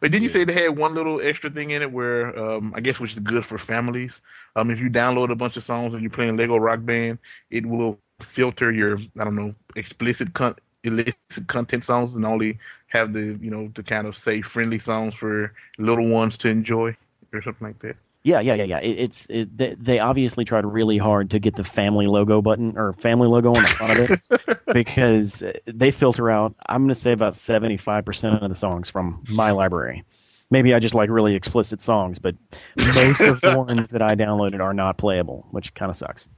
But 0.00 0.10
didn't 0.12 0.22
you 0.24 0.28
Yeah. 0.28 0.30
say 0.30 0.44
they 0.44 0.52
had 0.54 0.76
one 0.78 0.94
little 0.94 1.20
extra 1.20 1.50
thing 1.50 1.70
in 1.70 1.82
it 1.82 1.90
where 1.92 2.36
um, 2.38 2.72
I 2.76 2.80
guess 2.80 3.00
which 3.00 3.12
is 3.12 3.18
good 3.18 3.44
for 3.44 3.58
families? 3.58 4.20
Um, 4.56 4.70
if 4.70 4.78
you 4.78 4.88
download 4.90 5.30
a 5.30 5.36
bunch 5.36 5.56
of 5.56 5.64
songs 5.64 5.94
and 5.94 6.02
you're 6.02 6.10
playing 6.10 6.36
Lego 6.36 6.56
Rock 6.56 6.84
Band, 6.84 7.18
it 7.50 7.66
will 7.66 7.98
filter 8.22 8.70
your 8.72 8.98
I 9.18 9.24
don't 9.24 9.36
know 9.36 9.54
explicit 9.76 10.32
con- 10.34 10.56
illicit 10.84 11.24
content 11.48 11.84
songs 11.84 12.14
and 12.14 12.24
only 12.24 12.58
have 12.88 13.12
the 13.12 13.38
you 13.40 13.50
know 13.50 13.70
the 13.74 13.82
kind 13.82 14.06
of 14.06 14.16
say 14.16 14.40
friendly 14.42 14.78
songs 14.78 15.14
for 15.14 15.52
little 15.78 16.08
ones 16.08 16.36
to 16.38 16.48
enjoy 16.48 16.96
or 17.32 17.42
something 17.42 17.66
like 17.68 17.78
that. 17.80 17.96
Yeah, 18.22 18.40
yeah, 18.40 18.54
yeah, 18.54 18.64
yeah. 18.64 18.78
It, 18.78 18.98
it's 18.98 19.26
it, 19.30 19.56
they, 19.56 19.74
they 19.78 19.98
obviously 19.98 20.44
tried 20.44 20.66
really 20.66 20.98
hard 20.98 21.30
to 21.30 21.38
get 21.38 21.56
the 21.56 21.64
family 21.64 22.06
logo 22.06 22.42
button 22.42 22.76
or 22.76 22.92
family 22.92 23.28
logo 23.28 23.54
on 23.54 23.62
the 23.62 23.68
front 23.68 23.98
of 23.98 24.10
it 24.10 24.60
because 24.74 25.42
they 25.66 25.90
filter 25.90 26.30
out. 26.30 26.54
I'm 26.66 26.82
going 26.82 26.94
to 26.94 27.00
say 27.00 27.12
about 27.12 27.34
75 27.34 28.04
percent 28.04 28.42
of 28.42 28.50
the 28.50 28.56
songs 28.56 28.90
from 28.90 29.24
my 29.28 29.52
library. 29.52 30.04
Maybe 30.50 30.74
I 30.74 30.80
just 30.80 30.94
like 30.94 31.08
really 31.08 31.34
explicit 31.34 31.80
songs, 31.80 32.18
but 32.18 32.34
most 32.76 33.20
of 33.20 33.40
the 33.40 33.56
ones 33.66 33.90
that 33.90 34.02
I 34.02 34.16
downloaded 34.16 34.60
are 34.60 34.74
not 34.74 34.98
playable, 34.98 35.46
which 35.52 35.72
kind 35.74 35.90
of 35.90 35.96
sucks. 35.96 36.28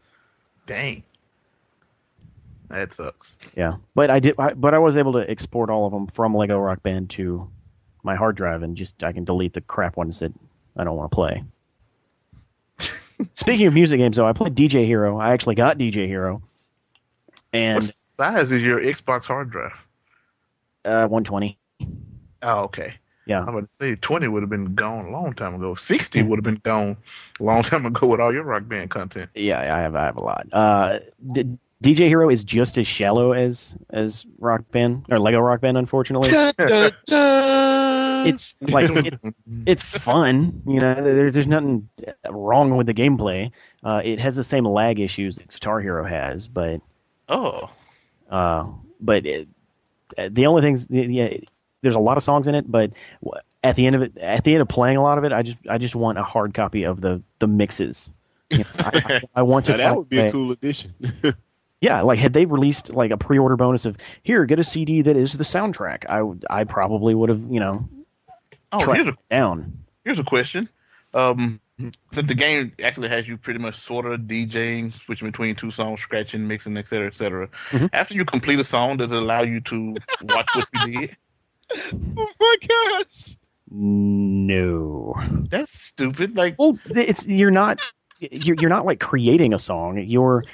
Dang, 0.66 1.03
that 2.68 2.95
sucks. 2.95 3.35
Yeah, 3.57 3.76
but 3.95 4.09
I 4.11 4.20
did. 4.20 4.37
I, 4.39 4.53
but 4.53 4.74
I 4.74 4.78
was 4.78 4.97
able 4.97 5.14
to 5.14 5.28
export 5.28 5.68
all 5.68 5.87
of 5.87 5.93
them 5.93 6.07
from 6.09 6.35
Lego 6.35 6.59
Rock 6.59 6.83
Band 6.83 7.11
to 7.11 7.51
my 8.05 8.14
hard 8.14 8.37
drive, 8.37 8.62
and 8.62 8.76
just 8.76 9.03
I 9.03 9.12
can 9.12 9.24
delete 9.24 9.55
the 9.55 9.61
crap 9.61 9.97
ones 9.97 10.20
that 10.20 10.33
I 10.76 10.85
don't 10.85 10.97
want 10.97 11.11
to 11.11 11.14
play. 11.14 11.43
Speaking 13.35 13.66
of 13.66 13.75
music 13.75 13.99
games, 13.99 14.16
though, 14.16 14.27
I 14.27 14.33
played 14.33 14.55
DJ 14.55 14.87
Hero. 14.87 15.18
I 15.18 15.33
actually 15.33 15.55
got 15.55 15.79
DJ 15.79 16.07
Hero, 16.07 16.43
and 17.53 17.83
what 17.83 17.95
size 17.95 18.51
is 18.51 18.62
your 18.62 18.81
Xbox 18.81 19.25
hard 19.25 19.51
drive? 19.51 19.73
uh, 20.85 21.07
120. 21.07 21.59
Oh, 22.43 22.61
okay. 22.62 22.95
Yeah. 23.27 23.43
I'm 23.43 23.49
about 23.49 23.68
to 23.68 23.73
say 23.73 23.95
20 23.95 24.27
would 24.29 24.43
have 24.43 24.51
been 24.51 24.75
gone 24.75 25.07
a 25.07 25.11
long 25.11 25.33
time 25.35 25.55
ago. 25.55 25.77
60 25.77 26.23
would 26.25 26.39
have 26.39 26.45
been 26.45 26.61
gone 26.64 26.97
a 27.39 27.43
long 27.43 27.62
time 27.62 27.87
ago 27.87 28.07
with 28.09 28.20
all 28.20 28.33
your 28.33 28.43
rock 28.43 28.66
band 28.66 28.91
content. 28.91 29.31
Yeah, 29.35 29.61
I 29.61 29.81
have. 29.81 29.95
I 29.95 30.05
have 30.07 30.16
a 30.16 30.20
lot. 30.20 30.47
Uh, 30.53 30.99
D- 31.33 31.57
DJ 31.83 32.09
Hero 32.09 32.31
is 32.31 32.43
just 32.45 32.79
as 32.79 32.87
shallow 32.87 33.33
as 33.33 33.75
as 33.91 34.25
Rock 34.39 34.62
Band 34.73 35.07
or 35.11 35.18
Lego 35.20 35.39
Rock 35.39 35.61
Band, 35.61 35.79
unfortunately. 35.79 36.31
It's 38.27 38.55
like 38.61 38.91
it's 38.91 39.25
it's 39.66 39.83
fun. 39.83 40.62
You 40.66 40.81
know, 40.81 40.95
there's 40.95 41.35
there's 41.35 41.47
nothing 41.47 41.89
wrong 42.29 42.77
with 42.77 42.87
the 42.87 42.95
gameplay. 42.95 43.51
Uh, 43.83 44.01
it 44.05 44.18
has 44.20 44.37
the 44.37 44.45
same 44.45 44.64
lag 44.64 45.01
issues 45.01 45.37
that 45.37 45.51
Guitar 45.51 45.81
Hero 45.81 46.05
has, 46.05 46.47
but 46.47 46.81
oh, 47.29 47.70
uh, 48.31 48.66
but 49.01 49.27
it, 49.27 49.49
the 50.31 50.47
only 50.47 50.62
things 50.62 50.87
yeah, 50.91 51.37
there's 51.83 51.95
a 51.95 52.01
lot 52.01 52.16
of 52.16 52.25
songs 52.25 52.47
in 52.47 52.55
it, 52.55 52.70
but 52.70 52.93
at 53.64 53.77
the 53.77 53.87
end 53.87 53.97
of 53.97 54.03
it, 54.03 54.16
at 54.18 54.45
the 54.45 54.53
end 54.53 54.62
of 54.62 54.68
playing 54.68 54.97
a 54.97 55.03
lot 55.03 55.18
of 55.18 55.25
it, 55.25 55.33
I 55.33 55.43
just 55.43 55.57
I 55.68 55.79
just 55.79 55.95
want 55.95 56.18
a 56.18 56.23
hard 56.23 56.55
copy 56.55 56.85
of 56.85 57.01
the 57.01 57.23
the 57.39 57.47
mixes. 57.47 58.11
You 58.51 58.59
know, 58.59 58.64
I, 58.79 58.91
I, 58.95 59.20
I 59.41 59.43
want 59.43 59.66
to 59.66 59.73
now 59.73 59.77
that 59.79 59.97
would 59.97 60.09
be 60.09 60.18
a 60.18 60.33
cool 60.33 60.53
addition. 60.53 60.95
yeah, 61.81 62.01
like 62.03 62.18
had 62.18 62.33
they 62.33 62.45
released 62.45 62.91
like 62.91 63.11
a 63.11 63.16
pre-order 63.16 63.57
bonus 63.57 63.85
of 63.85 63.97
here, 64.23 64.45
get 64.47 64.59
a 64.59 64.64
CD 64.64 65.03
that 65.03 65.16
is 65.16 65.33
the 65.33 65.45
soundtrack, 65.45 66.07
I 66.09 66.23
would 66.23 66.45
I 66.49 66.64
probably 66.64 67.14
would 67.14 67.29
have 67.29 67.41
you 67.51 67.61
know 67.61 67.89
oh 68.73 68.85
tracked 68.85 68.97
here's 69.05 69.09
a 69.09 69.18
down. 69.31 69.79
here's 70.05 70.18
a 70.18 70.25
question. 70.25 70.68
Um, 71.14 71.61
since 72.12 72.29
the 72.29 72.35
game 72.35 72.73
actually 72.83 73.09
has 73.09 73.27
you 73.27 73.37
pretty 73.37 73.59
much 73.59 73.77
sort 73.79 74.07
of 74.07 74.20
DJing, 74.20 74.95
switching 75.05 75.29
between 75.29 75.55
two 75.57 75.70
songs, 75.70 76.01
scratching, 76.01 76.47
mixing, 76.47 76.77
et 76.77 76.89
cetera, 76.89 77.09
et 77.09 77.16
cetera. 77.16 77.49
Mhm. 77.70 77.91
After 77.93 78.14
you 78.14 78.25
complete 78.25 78.61
a 78.61 78.64
song, 78.64 78.97
does 78.99 79.11
it 79.11 79.18
allow 79.18 79.43
you 79.43 79.61
to 79.62 79.95
watch 80.23 80.49
what 80.55 80.68
you 80.87 81.01
did? 81.01 81.16
oh 82.18 82.29
my 82.41 82.57
gosh. 82.68 83.37
No. 83.70 85.14
That's 85.51 85.73
stupid. 85.73 86.37
Like, 86.37 86.57
Well, 86.59 86.79
it's 86.91 87.27
you're 87.27 87.51
not 87.51 87.81
you're 88.20 88.57
you're 88.61 88.70
not 88.70 88.87
like 88.87 89.01
creating 89.01 89.53
a 89.55 89.59
song. 89.59 89.99
You're 89.99 90.45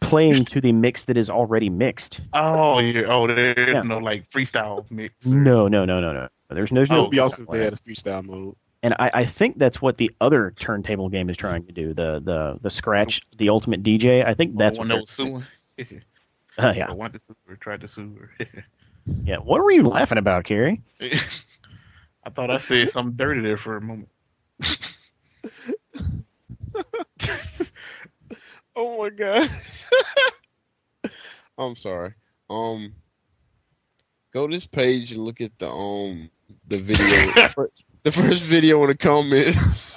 playing 0.00 0.44
to 0.46 0.60
the 0.60 0.72
mix 0.72 1.04
that 1.04 1.16
is 1.16 1.30
already 1.30 1.70
mixed. 1.70 2.20
oh, 2.32 2.80
yeah, 2.80 3.02
oh, 3.02 3.26
there's 3.26 3.56
Yeah. 3.56 3.82
no 3.82 3.98
like 3.98 4.28
freestyle 4.28 4.84
mix. 4.90 5.14
or- 5.26 5.34
No, 5.34 5.68
no, 5.68 5.84
no, 5.84 6.00
no, 6.00 6.12
no. 6.12 6.28
There's 6.50 6.72
no. 6.72 6.82
Oh, 6.82 6.84
no 6.94 6.98
It'd 7.02 7.10
be 7.10 7.18
awesome 7.18 7.44
if 7.44 7.50
they 7.50 7.64
had 7.64 7.72
a 7.72 7.76
freestyle 7.76 8.24
mode. 8.24 8.56
and 8.82 8.94
I, 8.98 9.10
I 9.14 9.24
think 9.26 9.58
that's 9.58 9.80
what 9.80 9.96
the 9.98 10.10
other 10.20 10.52
turntable 10.58 11.08
game 11.08 11.30
is 11.30 11.36
trying 11.36 11.66
to 11.66 11.72
do. 11.72 11.94
The 11.94 12.20
the 12.24 12.58
the 12.62 12.70
scratch, 12.70 13.22
the 13.38 13.48
ultimate 13.50 13.82
DJ. 13.82 14.24
I 14.26 14.34
think 14.34 14.56
that's 14.58 14.78
one 14.78 14.88
what. 14.88 14.94
that 14.94 15.00
was 15.02 15.10
suing. 15.10 15.46
they're- 15.76 16.02
Uh, 16.58 16.74
yeah, 16.76 16.88
I 16.90 16.92
wanted 16.92 17.14
to 17.14 17.20
sue 17.20 17.36
her, 17.46 17.56
tried 17.56 17.80
to 17.82 17.88
sue 17.88 18.18
her. 18.38 18.46
yeah. 19.24 19.36
What 19.36 19.62
were 19.62 19.70
you 19.70 19.84
laughing 19.84 20.18
about, 20.18 20.44
Carrie? 20.44 20.82
I 21.00 22.28
thought 22.34 22.50
I 22.50 22.58
said 22.58 22.90
something 22.90 23.16
dirty 23.16 23.40
there 23.40 23.56
for 23.56 23.76
a 23.76 23.80
moment. 23.80 24.10
Oh 28.76 28.98
my 29.02 29.10
gosh. 29.10 29.84
I'm 31.58 31.76
sorry. 31.76 32.14
Um, 32.48 32.94
go 34.32 34.46
to 34.46 34.54
this 34.56 34.66
page 34.66 35.12
and 35.12 35.24
look 35.24 35.40
at 35.40 35.58
the 35.58 35.68
um 35.70 36.30
the 36.70 36.78
video. 36.78 37.06
the 37.06 37.48
fir- 37.54 37.70
the 38.02 38.12
first 38.12 38.44
video 38.44 38.82
in 38.82 38.88
the 38.88 38.96
comments. 38.96 39.96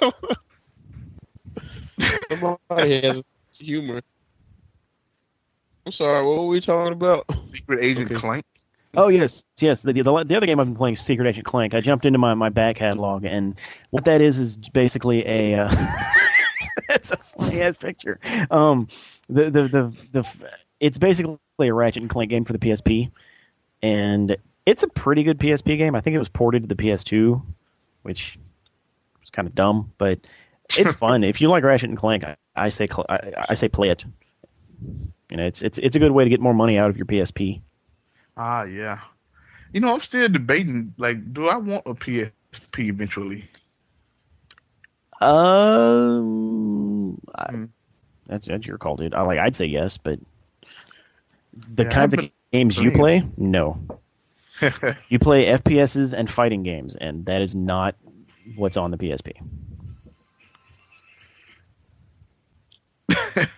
Somebody 2.28 3.00
has 3.00 3.22
humor. 3.58 4.02
I'm 5.86 5.92
sorry. 5.92 6.26
What 6.26 6.38
were 6.38 6.46
we 6.48 6.60
talking 6.60 6.92
about? 6.92 7.24
Secret 7.52 7.82
Agent 7.82 8.10
Okay. 8.10 8.20
Clank. 8.20 8.44
Oh 8.96 9.08
yes, 9.08 9.42
yes. 9.58 9.82
The, 9.82 9.92
the 9.92 10.02
the 10.02 10.36
other 10.36 10.46
game 10.46 10.60
I've 10.60 10.66
been 10.66 10.76
playing, 10.76 10.96
Secret 10.98 11.28
Agent 11.28 11.46
Clank. 11.46 11.74
I 11.74 11.80
jumped 11.80 12.04
into 12.04 12.18
my, 12.18 12.34
my 12.34 12.48
back 12.48 12.76
catalog, 12.76 13.24
and 13.24 13.56
what 13.90 14.04
that 14.04 14.20
is 14.20 14.38
is 14.38 14.56
basically 14.56 15.26
a. 15.26 15.62
Uh, 15.62 15.94
it's 16.90 17.10
a 17.10 17.16
funny 17.16 17.60
ass 17.62 17.76
picture. 17.76 18.20
Um, 18.50 18.88
the 19.28 19.50
the 19.50 19.68
the 19.68 20.08
the 20.12 20.28
it's 20.80 20.98
basically 20.98 21.38
a 21.60 21.72
Ratchet 21.74 22.02
and 22.02 22.10
Clank 22.10 22.30
game 22.30 22.44
for 22.44 22.52
the 22.52 22.58
PSP, 22.58 23.10
and 23.82 24.36
it's 24.66 24.82
a 24.82 24.88
pretty 24.88 25.22
good 25.22 25.38
PSP 25.38 25.76
game. 25.78 25.94
I 25.94 26.00
think 26.00 26.14
it 26.14 26.18
was 26.18 26.28
ported 26.28 26.62
to 26.62 26.68
the 26.68 26.74
PS2, 26.74 27.42
which 28.02 28.38
was 29.20 29.30
kind 29.30 29.46
of 29.48 29.54
dumb, 29.54 29.92
but 29.98 30.18
it's 30.76 30.92
fun. 30.98 31.24
if 31.24 31.40
you 31.40 31.48
like 31.48 31.64
Ratchet 31.64 31.88
and 31.90 31.98
Clank, 31.98 32.24
I, 32.24 32.36
I 32.56 32.68
say 32.70 32.86
cl- 32.86 33.06
I, 33.08 33.32
I 33.50 33.54
say 33.54 33.68
play 33.68 33.90
it. 33.90 34.04
You 35.30 35.36
know, 35.36 35.46
it's 35.46 35.62
it's 35.62 35.78
it's 35.78 35.96
a 35.96 35.98
good 35.98 36.12
way 36.12 36.24
to 36.24 36.30
get 36.30 36.40
more 36.40 36.54
money 36.54 36.78
out 36.78 36.90
of 36.90 36.96
your 36.96 37.06
PSP. 37.06 37.60
Ah, 38.36 38.64
yeah. 38.64 39.00
You 39.72 39.80
know, 39.80 39.92
I'm 39.94 40.00
still 40.00 40.28
debating. 40.28 40.94
Like, 40.98 41.32
do 41.34 41.48
I 41.48 41.56
want 41.56 41.86
a 41.86 41.94
PSP 41.94 42.88
eventually? 42.88 43.48
Um, 45.20 47.18
I- 47.34 47.50
Hmm. 47.50 47.64
that's 48.26 48.46
that's 48.46 48.66
your 48.66 48.78
call, 48.78 48.96
dude. 48.96 49.14
I 49.14 49.22
like. 49.22 49.38
I'd 49.38 49.56
say 49.56 49.66
yes, 49.66 49.96
but 49.98 50.18
the 51.74 51.84
Yeah, 51.84 51.88
kinds 51.94 52.14
of 52.14 52.20
games 52.52 52.78
you 52.78 52.90
play, 52.90 53.24
no. 53.36 53.78
You 55.08 55.18
play 55.18 55.46
FPSs 55.46 56.12
and 56.12 56.30
fighting 56.30 56.62
games, 56.62 56.94
and 57.00 57.26
that 57.26 57.42
is 57.42 57.54
not 57.54 57.96
what's 58.56 58.76
on 58.76 58.90
the 58.90 58.96
PSP. 58.96 59.32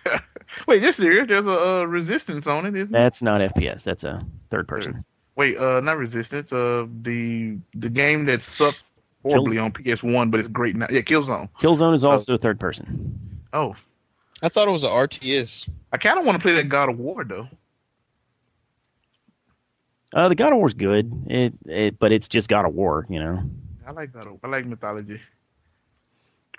Wait, 0.67 0.79
this 0.79 0.97
serious? 0.97 1.27
There's 1.27 1.45
a 1.45 1.51
uh, 1.51 1.83
resistance 1.83 2.47
on 2.47 2.65
it, 2.65 2.75
isn't 2.75 2.91
there? 2.91 3.01
That's 3.01 3.21
not 3.21 3.41
FPS. 3.41 3.83
That's 3.83 4.03
a 4.03 4.25
third 4.49 4.67
person. 4.67 5.05
Wait, 5.35 5.57
uh, 5.57 5.79
not 5.81 5.97
resistance. 5.97 6.51
Uh, 6.51 6.87
the 7.03 7.57
the 7.75 7.89
game 7.89 8.25
that 8.25 8.41
sucked 8.41 8.83
horribly 9.23 9.57
on 9.59 9.71
PS1, 9.71 10.31
but 10.31 10.39
it's 10.39 10.49
great 10.49 10.75
now. 10.75 10.87
Yeah, 10.89 11.01
Killzone. 11.01 11.49
Killzone 11.61 11.95
is 11.95 12.03
also 12.03 12.37
third 12.37 12.59
person. 12.59 13.19
Oh, 13.53 13.75
I 14.41 14.49
thought 14.49 14.67
it 14.67 14.71
was 14.71 14.83
an 14.83 14.89
RTS. 14.89 15.69
I 15.91 15.97
kind 15.97 16.19
of 16.19 16.25
want 16.25 16.37
to 16.37 16.41
play 16.41 16.53
that 16.55 16.69
God 16.69 16.89
of 16.89 16.97
War 16.97 17.23
though. 17.23 17.47
Uh, 20.13 20.29
the 20.29 20.35
God 20.35 20.53
of 20.53 20.59
War's 20.59 20.73
good, 20.73 21.11
it, 21.27 21.53
it 21.65 21.99
but 21.99 22.11
it's 22.11 22.27
just 22.27 22.47
God 22.47 22.65
of 22.65 22.73
War, 22.73 23.05
you 23.09 23.19
know. 23.19 23.43
I 23.85 23.91
like 23.91 24.13
God 24.13 24.27
I 24.43 24.47
like 24.47 24.65
mythology. 24.65 25.19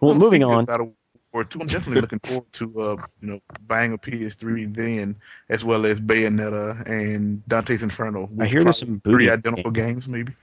Well, 0.00 0.12
I'm 0.12 0.18
moving 0.18 0.44
on. 0.44 0.66
God 0.66 0.80
of 0.80 0.92
War 1.32 1.44
too. 1.44 1.60
I'm 1.60 1.66
definitely 1.66 2.00
looking 2.02 2.20
forward 2.20 2.52
to 2.54 2.80
uh, 2.80 2.96
you 3.20 3.28
know, 3.28 3.40
buying 3.66 3.92
a 3.92 3.98
PS3 3.98 4.74
then, 4.74 5.16
as 5.48 5.64
well 5.64 5.86
as 5.86 6.00
Bayonetta 6.00 6.86
and 6.88 7.46
Dante's 7.48 7.82
Inferno. 7.82 8.28
I 8.38 8.46
hear 8.46 8.64
there's 8.64 8.78
some 8.78 8.98
booty 8.98 9.14
three 9.14 9.30
identical 9.30 9.70
games, 9.70 10.08
maybe. 10.08 10.34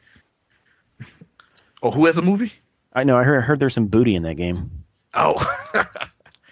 Oh, 1.84 1.92
who 1.92 2.06
has 2.06 2.18
a 2.18 2.22
movie? 2.22 2.54
I 2.94 3.04
know. 3.04 3.18
I 3.18 3.24
heard, 3.24 3.44
I 3.44 3.46
heard 3.46 3.60
there's 3.60 3.74
some 3.74 3.88
booty 3.88 4.16
in 4.16 4.24
that 4.24 4.36
game. 4.36 4.72
Oh, 5.14 5.36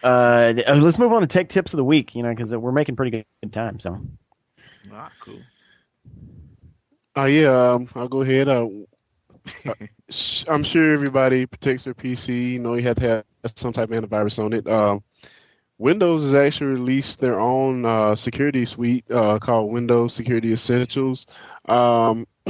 Uh, 0.03 0.53
let's 0.67 0.99
move 0.99 1.13
on 1.13 1.21
to 1.21 1.27
tech 1.27 1.47
tips 1.47 1.73
of 1.73 1.77
the 1.77 1.83
week. 1.83 2.13
You 2.13 2.23
know, 2.23 2.33
because 2.35 2.51
we're 2.51 2.73
making 2.73 2.95
pretty 2.97 3.11
good, 3.11 3.25
good 3.41 3.53
time. 3.53 3.79
So 3.79 4.01
ah, 4.91 5.09
cool. 5.21 5.39
Oh 7.15 7.25
yeah, 7.25 7.71
um, 7.73 7.87
I'll 7.95 8.07
go 8.07 8.21
ahead. 8.21 8.47
Uh, 8.47 8.67
uh, 9.67 9.73
I'm 10.47 10.63
sure 10.63 10.93
everybody 10.93 11.45
protects 11.45 11.85
their 11.85 11.93
PC. 11.93 12.53
You 12.53 12.59
know, 12.59 12.75
you 12.75 12.83
have 12.83 12.95
to 12.97 13.01
have 13.09 13.25
some 13.55 13.73
type 13.73 13.91
of 13.91 14.03
antivirus 14.03 14.43
on 14.43 14.53
it. 14.53 14.67
Um, 14.67 15.03
Windows 15.77 16.23
has 16.23 16.33
actually 16.35 16.67
released 16.71 17.19
their 17.19 17.39
own 17.39 17.85
uh, 17.85 18.15
security 18.15 18.65
suite 18.65 19.05
uh, 19.11 19.39
called 19.39 19.71
Windows 19.73 20.13
Security 20.13 20.53
Essentials. 20.53 21.25
Um, 21.67 22.27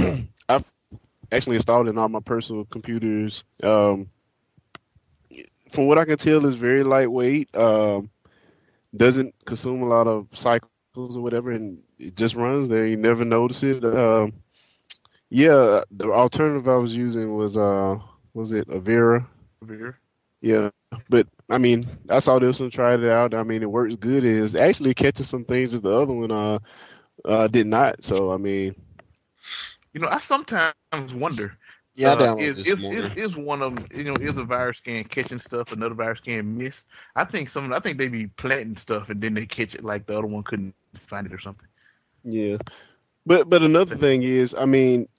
I've 0.50 0.64
actually 1.32 1.56
installed 1.56 1.88
it 1.88 1.92
in 1.92 1.98
all 1.98 2.10
my 2.10 2.20
personal 2.20 2.66
computers. 2.66 3.44
Um, 3.64 4.10
from 5.72 5.88
what 5.88 5.98
I 5.98 6.06
can 6.06 6.18
tell, 6.18 6.46
it's 6.46 6.56
very 6.56 6.84
lightweight. 6.84 7.56
Um, 7.56 8.10
doesn't 8.96 9.36
consume 9.46 9.82
a 9.84 9.88
lot 9.88 10.08
of 10.08 10.28
cycles 10.34 11.18
or 11.18 11.22
whatever, 11.22 11.52
and 11.52 11.82
it 12.00 12.16
just 12.16 12.36
runs 12.36 12.68
there. 12.70 12.86
You 12.86 12.98
never 12.98 13.26
notice 13.26 13.64
it. 13.64 13.84
Um, 13.84 14.43
yeah, 15.34 15.82
the 15.90 16.12
alternative 16.12 16.70
I 16.70 16.76
was 16.76 16.96
using 16.96 17.36
was 17.36 17.58
uh, 17.58 17.98
was 18.36 18.52
it 18.52 18.68
Avira? 18.68 19.26
Avira. 19.66 19.96
Yeah, 20.42 20.70
but 21.10 21.28
I 21.50 21.58
mean, 21.58 21.86
I 22.08 22.20
saw 22.20 22.38
this 22.38 22.60
one, 22.60 22.70
tried 22.70 23.00
it 23.00 23.10
out. 23.10 23.34
I 23.34 23.42
mean, 23.42 23.64
it 23.64 23.72
works 23.72 23.96
good. 23.96 24.24
It's 24.26 24.54
actually 24.54 24.94
catching 24.94 25.26
some 25.26 25.44
things 25.44 25.72
that 25.72 25.82
the 25.82 25.92
other 25.92 26.14
one 26.14 26.32
uh, 26.32 26.60
uh 27.26 27.48
did 27.48 27.66
not. 27.66 28.04
So 28.04 28.32
I 28.32 28.38
mean, 28.38 28.76
You 29.94 30.02
know, 30.02 30.08
I 30.08 30.20
sometimes 30.20 30.76
wonder. 31.16 31.58
Yeah, 31.96 32.14
I 32.14 32.28
uh, 32.28 32.36
is, 32.36 32.68
is, 32.68 32.84
is, 32.84 33.12
is 33.16 33.36
one 33.36 33.64
of 33.64 33.76
you 33.92 34.04
know, 34.04 34.16
is 34.16 34.38
a 34.38 34.44
virus 34.44 34.78
scan 34.78 35.04
catching 35.06 35.40
stuff, 35.40 35.72
another 35.72 35.96
virus 35.96 36.20
scan 36.20 36.58
miss? 36.58 36.76
I 37.16 37.26
think 37.26 37.50
some, 37.50 37.74
I 37.74 37.80
think 37.80 37.98
they 37.98 38.08
be 38.08 38.28
planting 38.28 38.78
stuff 38.78 39.10
and 39.10 39.20
then 39.20 39.34
they 39.34 39.48
catch 39.48 39.74
it 39.74 39.84
like 39.84 40.06
the 40.06 40.16
other 40.16 40.28
one 40.28 40.44
couldn't 40.44 40.76
find 41.08 41.26
it 41.26 41.34
or 41.34 41.40
something. 41.40 41.68
yeah. 42.24 42.58
But 43.26 43.50
but 43.50 43.62
another 43.62 43.96
thing 43.96 44.24
is, 44.24 44.56
I 44.58 44.66
mean, 44.66 45.08
the, 45.08 45.10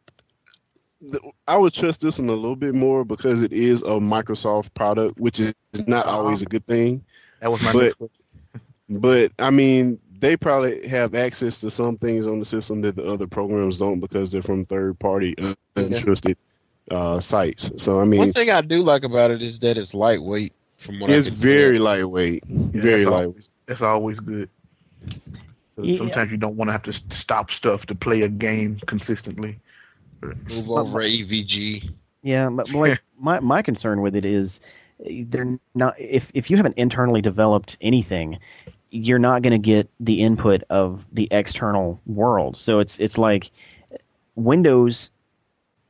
I 1.48 1.56
would 1.56 1.72
trust 1.74 2.00
this 2.00 2.18
one 2.18 2.28
a 2.28 2.32
little 2.32 2.56
bit 2.56 2.74
more 2.74 3.04
because 3.04 3.42
it 3.42 3.52
is 3.52 3.82
a 3.82 3.98
Microsoft 4.00 4.72
product, 4.74 5.18
which 5.18 5.40
is 5.40 5.54
not 5.86 6.06
always 6.06 6.42
a 6.42 6.46
good 6.46 6.66
thing. 6.66 7.04
That 7.40 7.50
was 7.52 7.62
my 7.62 7.72
But- 7.72 7.82
next 7.82 7.94
question. 7.94 8.20
But 8.90 9.32
I 9.38 9.48
mean, 9.50 9.98
they 10.20 10.36
probably 10.36 10.86
have 10.86 11.14
access 11.14 11.58
to 11.60 11.70
some 11.70 11.96
things 11.96 12.26
on 12.26 12.38
the 12.38 12.44
system 12.44 12.82
that 12.82 12.96
the 12.96 13.04
other 13.04 13.26
programs 13.26 13.78
don't 13.78 13.98
because 13.98 14.30
they're 14.30 14.42
from 14.42 14.62
third 14.64 14.98
party 14.98 15.34
uh, 15.38 15.54
untrusted 15.76 16.36
uh, 16.90 17.18
sites. 17.18 17.70
So 17.82 17.98
I 17.98 18.04
mean, 18.04 18.20
One 18.20 18.32
thing 18.34 18.50
I 18.50 18.60
do 18.60 18.82
like 18.82 19.02
about 19.04 19.30
it 19.30 19.40
is 19.40 19.58
that 19.60 19.78
it's 19.78 19.94
lightweight. 19.94 20.52
From 20.76 21.00
what 21.00 21.08
it's 21.08 21.28
can 21.28 21.36
very 21.36 21.76
tell. 21.78 21.84
lightweight, 21.84 22.44
Yeah, 22.46 22.56
very 22.82 23.04
that's 23.04 23.10
lightweight. 23.10 23.26
always, 23.26 23.50
that's 23.66 23.80
always 23.80 24.20
good. 24.20 24.48
Yeah. 25.80 25.96
Sometimes 25.98 26.30
you 26.30 26.36
don't 26.36 26.56
want 26.56 26.68
to 26.68 26.72
have 26.72 26.82
to 26.84 26.92
stop 27.16 27.50
stuff 27.50 27.86
to 27.86 27.94
play 27.94 28.20
a 28.20 28.28
game 28.28 28.78
consistently. 28.86 29.58
Move 30.22 30.70
over 30.70 31.00
AVG. 31.00 31.92
yeah, 32.22 32.48
but 32.48 32.70
like 32.72 33.02
my 33.18 33.40
my 33.40 33.62
concern 33.62 34.00
with 34.00 34.14
it 34.14 34.24
is 34.24 34.60
they're 34.98 35.58
not. 35.74 35.98
If 35.98 36.30
if 36.34 36.50
you 36.50 36.56
haven't 36.56 36.78
internally 36.78 37.20
developed 37.20 37.76
anything, 37.80 38.38
you're 38.90 39.18
not 39.18 39.42
going 39.42 39.52
to 39.52 39.58
get 39.58 39.90
the 40.00 40.22
input 40.22 40.62
of 40.70 41.04
the 41.12 41.28
external 41.30 42.00
world. 42.06 42.56
So 42.58 42.78
it's 42.78 42.98
it's 42.98 43.18
like 43.18 43.50
Windows 44.36 45.10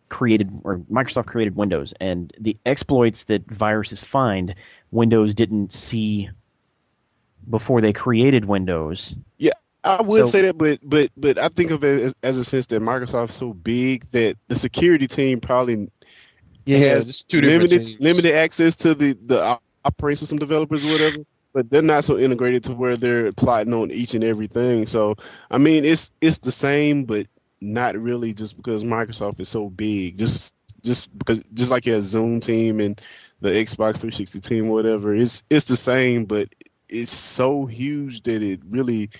created 0.09 0.51
or 0.65 0.79
Microsoft 0.91 1.27
created 1.27 1.57
Windows, 1.57 1.93
and 2.01 2.33
the 2.39 2.57
exploits 2.67 3.25
that 3.25 3.47
viruses 3.51 4.01
find, 4.01 4.55
Windows 4.91 5.35
didn't 5.35 5.73
see 5.73 6.31
before 7.51 7.81
they 7.81 7.93
created 7.93 8.47
Windows. 8.47 9.15
I 9.85 10.03
would 10.03 10.27
So- 10.27 10.31
say 10.33 10.43
that, 10.43 10.59
but 10.59 10.79
but 10.83 11.11
but 11.17 11.39
I 11.39 11.49
think 11.49 11.71
of 11.71 11.85
it 11.85 12.03
as, 12.03 12.15
as 12.23 12.39
a 12.39 12.45
sense 12.45 12.67
that 12.67 12.83
Microsoft's 12.83 13.35
so 13.35 13.53
big 13.53 14.07
that 14.09 14.37
the 14.49 14.57
security 14.57 15.07
team 15.07 15.41
probably 15.41 15.89
has 16.67 17.23
two 17.25 17.41
limited 17.43 17.85
teams. 17.85 18.01
limited 18.01 18.35
access 18.35 18.77
to 18.77 18.95
the 18.95 19.17
the 19.27 19.59
operating 19.85 20.17
system 20.17 20.39
developers 20.39 20.85
or 20.85 20.93
whatever. 20.93 21.19
But 21.53 21.71
they're 21.71 21.83
not 21.83 22.05
so 22.05 22.19
integrated 22.19 22.65
to 22.65 22.73
where 22.73 22.97
they're 22.97 23.31
plotting 23.33 23.75
on 23.75 23.93
each 23.93 24.15
and 24.15 24.25
everything. 24.25 24.87
So 24.87 25.17
I 25.51 25.59
mean, 25.59 25.85
it's 25.85 26.11
it's 26.21 26.39
the 26.39 26.51
same, 26.51 27.05
but 27.05 27.27
not 27.61 27.97
really, 27.97 28.33
just 28.35 28.57
because 28.57 28.85
Microsoft 28.85 29.39
is 29.41 29.49
so 29.49 29.69
big. 29.71 30.19
Just 30.19 30.53
just 30.83 31.17
because 31.19 31.43
just 31.55 31.71
like 31.71 31.87
your 31.87 31.99
Zune 32.01 32.43
team 32.43 32.81
and 32.81 33.01
the 33.41 33.51
Xbox 33.51 33.99
360 33.99 34.41
team, 34.41 34.69
whatever. 34.69 35.15
It's 35.15 35.43
it's 35.51 35.67
the 35.67 35.77
same, 35.77 36.25
but 36.25 36.49
it's 36.89 37.15
so 37.15 37.67
huge 37.67 38.23
that 38.25 38.43
it 38.43 38.61
really 38.69 39.11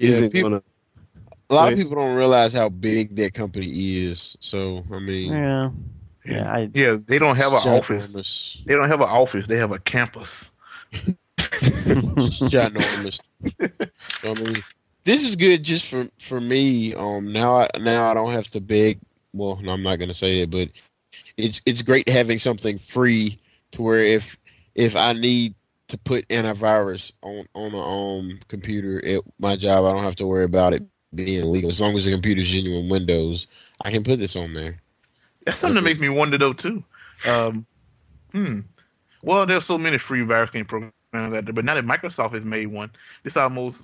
Yeah, 0.00 0.10
isn't 0.10 0.30
people- 0.32 0.50
gonna. 0.50 0.62
A 1.50 1.54
lot 1.54 1.72
of 1.72 1.78
people 1.78 1.96
don't 1.96 2.14
realize 2.16 2.52
how 2.52 2.68
big 2.68 3.16
that 3.16 3.34
company 3.34 3.96
is. 4.04 4.36
So 4.40 4.84
I 4.92 5.00
mean, 5.00 5.32
Yeah, 5.32 5.70
yeah. 6.24 6.52
I, 6.52 6.70
Yeah, 6.72 6.96
they 7.04 7.18
don't 7.18 7.36
have 7.36 7.52
an 7.52 7.58
office. 7.68 8.14
ginormous. 8.14 8.64
They 8.66 8.74
don't 8.74 8.88
have 8.88 9.00
an 9.00 9.08
office. 9.08 9.46
They 9.48 9.58
have 9.58 9.72
a 9.72 9.80
campus. 9.80 10.48
Ginormous. 11.38 13.20
I 14.24 14.34
mean, 14.34 14.62
this 15.04 15.24
is 15.24 15.36
good 15.36 15.62
just 15.64 15.86
for 15.86 16.08
for 16.20 16.40
me. 16.40 16.94
Um, 16.94 17.32
now 17.32 17.56
I 17.62 17.68
now 17.78 18.10
I 18.10 18.14
don't 18.14 18.32
have 18.32 18.48
to 18.50 18.60
beg. 18.60 18.98
Well, 19.32 19.58
no, 19.62 19.72
I'm 19.72 19.82
not 19.82 19.96
gonna 19.96 20.14
say 20.14 20.40
it, 20.42 20.50
but 20.50 20.68
it's 21.36 21.60
it's 21.66 21.82
great 21.82 22.08
having 22.08 22.38
something 22.38 22.78
free 22.78 23.38
to 23.72 23.82
where 23.82 24.00
if 24.00 24.36
if 24.74 24.94
I 24.96 25.12
need 25.14 25.54
to 25.90 25.98
put 25.98 26.26
antivirus 26.28 27.12
on 27.22 27.46
on 27.54 27.74
a 27.74 27.80
um 27.80 28.40
computer 28.48 29.04
at 29.04 29.22
my 29.38 29.56
job, 29.56 29.84
I 29.84 29.92
don't 29.92 30.04
have 30.04 30.16
to 30.16 30.26
worry 30.26 30.44
about 30.44 30.72
it 30.72 30.82
being 31.14 31.42
illegal. 31.42 31.70
As 31.70 31.80
long 31.80 31.96
as 31.96 32.04
the 32.04 32.12
computer's 32.12 32.50
genuine 32.50 32.88
Windows, 32.88 33.46
I 33.82 33.90
can 33.90 34.04
put 34.04 34.18
this 34.18 34.36
on 34.36 34.54
there. 34.54 34.80
That's 35.44 35.58
something 35.58 35.76
that 35.76 35.82
makes 35.82 36.00
me 36.00 36.08
wonder 36.08 36.38
though 36.38 36.52
too. 36.52 36.82
Um, 37.28 37.66
hmm. 38.32 38.60
Well, 39.22 39.46
there's 39.46 39.66
so 39.66 39.78
many 39.78 39.98
free 39.98 40.22
virus 40.22 40.48
scan 40.48 40.64
programs 40.64 40.94
out 41.12 41.44
there, 41.44 41.52
but 41.52 41.64
now 41.64 41.74
that 41.74 41.84
Microsoft 41.84 42.32
has 42.32 42.44
made 42.44 42.68
one, 42.68 42.90
it's 43.24 43.36
almost 43.36 43.82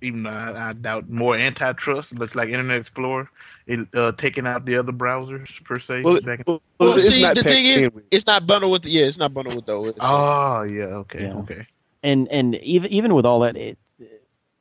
even 0.00 0.26
I 0.26 0.72
doubt 0.72 1.10
more 1.10 1.34
antitrust. 1.34 2.12
Looks 2.12 2.34
like 2.34 2.48
Internet 2.48 2.80
Explorer, 2.80 3.28
it 3.68 3.86
uh, 3.94 4.12
taking 4.12 4.46
out 4.46 4.64
the 4.64 4.76
other 4.76 4.92
browsers 4.92 5.48
per 5.64 5.78
se. 5.78 6.02
Well, 6.02 6.20
back 6.22 6.40
in- 6.40 6.44
well, 6.46 6.62
Well, 6.80 6.94
it's 6.98 7.14
see, 7.14 7.22
not 7.22 7.36
the 7.36 7.44
thing 7.44 7.66
is, 7.66 7.82
in 7.88 7.94
with- 7.94 8.04
it's 8.10 8.26
not 8.26 8.46
bundled 8.46 8.72
with 8.72 8.82
the, 8.82 8.90
yeah, 8.90 9.04
it's 9.04 9.18
not 9.18 9.32
bundled 9.32 9.54
with 9.56 9.66
the 9.66 9.76
OS. 9.76 9.94
oh 10.00 10.62
yeah, 10.62 10.84
okay, 10.84 11.22
Yeah. 11.24 11.34
okay. 11.36 11.66
and 12.02 12.26
and 12.28 12.54
even 12.56 12.90
even 12.92 13.14
with 13.14 13.24
all 13.26 13.40
that, 13.40 13.56
it, 13.56 13.78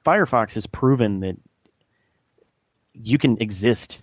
Firefox 0.05 0.53
has 0.53 0.67
proven 0.67 1.21
that 1.21 1.37
you 2.93 3.17
can 3.17 3.39
exist 3.41 3.99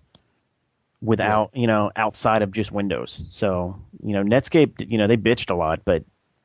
without 1.03 1.51
you 1.55 1.67
know 1.67 1.91
outside 1.97 2.43
of 2.43 2.53
just 2.53 2.73
Windows. 2.73 3.21
So 3.31 3.79
you 4.03 4.15
know 4.15 4.23
Netscape, 4.23 4.91
you 4.91 4.99
know 4.99 5.07
they 5.07 5.17
bitched 5.17 5.51
a 5.51 5.55
lot, 5.55 5.81
but 5.85 6.05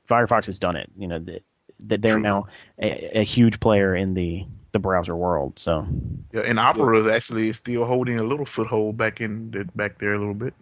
Firefox 0.09 0.45
has 0.47 0.59
done 0.59 0.75
it. 0.75 0.89
You 0.97 1.07
know 1.07 1.19
that 1.19 1.43
that 1.87 2.01
they're 2.01 2.15
True. 2.15 2.21
now 2.21 2.47
a, 2.81 3.19
a 3.19 3.23
huge 3.23 3.59
player 3.59 3.95
in 3.95 4.13
the 4.13 4.45
the 4.71 4.79
browser 4.79 5.15
world. 5.15 5.53
So 5.57 5.85
Yeah, 6.33 6.41
and 6.41 6.59
Opera 6.59 6.99
is 7.01 7.07
actually 7.07 7.51
still 7.53 7.85
holding 7.85 8.19
a 8.19 8.23
little 8.23 8.45
foothold 8.45 8.97
back 8.97 9.21
in 9.21 9.51
the, 9.51 9.65
back 9.75 9.97
there 9.99 10.13
a 10.13 10.19
little 10.19 10.33
bit. 10.33 10.53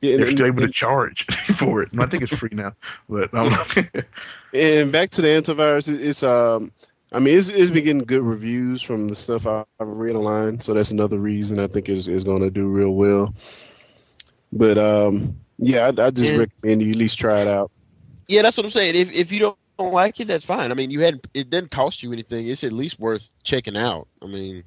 Yeah, 0.00 0.14
and- 0.14 0.22
They're 0.22 0.30
still 0.32 0.46
able 0.46 0.62
to 0.62 0.68
charge 0.72 1.26
for 1.56 1.82
it. 1.82 1.92
And 1.92 2.00
I 2.02 2.06
think 2.06 2.22
it's 2.22 2.34
free 2.36 2.50
now, 2.52 2.72
but 3.08 3.32
um, 3.34 3.52
And 4.54 4.92
back 4.92 5.10
to 5.10 5.22
the 5.22 5.28
antivirus, 5.28 5.88
it's 5.88 6.22
um, 6.22 6.70
I 7.12 7.18
mean, 7.18 7.36
it's 7.38 7.48
it's 7.48 7.70
been 7.70 7.84
getting 7.84 8.02
good 8.04 8.22
reviews 8.22 8.80
from 8.82 9.08
the 9.08 9.14
stuff 9.16 9.46
I- 9.46 9.64
I've 9.80 9.88
read 9.88 10.14
online, 10.14 10.60
so 10.60 10.72
that's 10.74 10.90
another 10.90 11.18
reason 11.18 11.58
I 11.58 11.66
think 11.66 11.88
is 11.88 12.06
is 12.08 12.22
going 12.24 12.42
to 12.42 12.50
do 12.50 12.66
real 12.68 12.90
well. 12.90 13.34
But 14.52 14.78
um, 14.78 15.36
yeah, 15.58 15.86
I, 15.98 16.06
I 16.06 16.10
just 16.10 16.30
Yeah. 16.30 16.38
recommend 16.38 16.82
you 16.82 16.90
at 16.90 16.96
least 16.96 17.18
try 17.18 17.40
it 17.40 17.48
out. 17.48 17.70
Yeah, 18.28 18.42
that's 18.42 18.56
what 18.56 18.64
I'm 18.66 18.70
saying. 18.70 18.94
If 18.94 19.10
if 19.10 19.32
you 19.32 19.40
don't, 19.40 19.56
don't 19.78 19.92
like 19.92 20.18
it, 20.20 20.26
that's 20.26 20.44
fine. 20.44 20.70
I 20.70 20.74
mean, 20.74 20.90
you 20.90 21.00
had 21.00 21.20
it 21.34 21.50
didn't 21.50 21.70
cost 21.70 22.02
you 22.02 22.12
anything. 22.12 22.48
It's 22.48 22.64
at 22.64 22.72
least 22.72 22.98
worth 22.98 23.28
checking 23.44 23.76
out. 23.76 24.08
I 24.22 24.26
mean, 24.26 24.64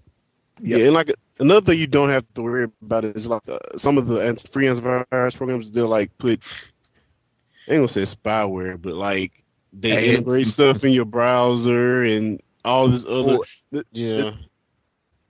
Yep. 0.64 0.80
Yeah, 0.80 0.86
and 0.86 0.94
like 0.94 1.14
another 1.40 1.62
thing 1.66 1.80
you 1.80 1.88
don't 1.88 2.10
have 2.10 2.26
to 2.36 2.42
worry 2.44 2.68
about 2.84 3.04
is 3.04 3.28
like 3.28 3.42
uh, 3.50 3.58
some 3.78 3.98
of 3.98 4.06
the 4.08 4.18
free 4.52 4.66
antivirus 4.66 5.36
programs 5.36 5.72
they'll 5.72 5.88
like 5.88 6.16
put. 6.20 6.42
I 7.68 7.74
ain't 7.74 7.80
gonna 7.80 7.88
say 7.90 8.02
spyware, 8.04 8.80
but 8.80 8.94
like 8.94 9.44
they 9.74 9.98
Ads. 9.98 10.08
integrate 10.20 10.48
stuff 10.56 10.84
in 10.84 10.92
your 10.92 11.06
browser 11.06 12.04
and 12.04 12.42
all 12.64 12.88
this 12.88 13.06
other. 13.06 13.40
Well, 13.72 13.84
yeah, 13.92 14.32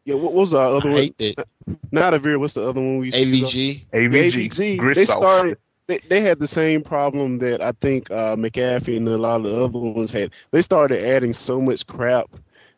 yeah, 0.04 0.16
what 0.16 0.34
was 0.34 0.52
the 0.52 0.58
I 0.58 0.66
other 0.66 0.90
one? 0.90 0.98
hate 0.98 1.18
that. 1.20 1.48
Not 1.92 2.14
Avira. 2.14 2.38
What's 2.40 2.56
the 2.56 2.68
other 2.68 2.82
one 2.82 2.98
we 2.98 3.06
used 3.08 3.18
to 3.18 3.26
use? 3.26 3.54
AVG. 3.54 3.86
AVG, 3.94 4.50
AVG, 4.50 4.96
they 4.96 5.06
started. 5.06 5.58
They, 5.92 6.00
they 6.08 6.22
had 6.22 6.40
the 6.40 6.48
same 6.48 6.84
problem 6.84 7.40
that 7.40 7.60
I 7.62 7.74
think 7.74 8.10
uh, 8.12 8.38
McAfee 8.38 8.96
and 8.96 9.06
a 9.10 9.18
lot 9.18 9.38
of 9.38 9.44
the 9.44 9.62
other 9.62 9.78
ones 9.78 10.10
had. 10.10 10.32
They 10.52 10.62
started 10.62 11.04
adding 11.06 11.34
so 11.34 11.60
much 11.60 11.86
crap 11.86 12.30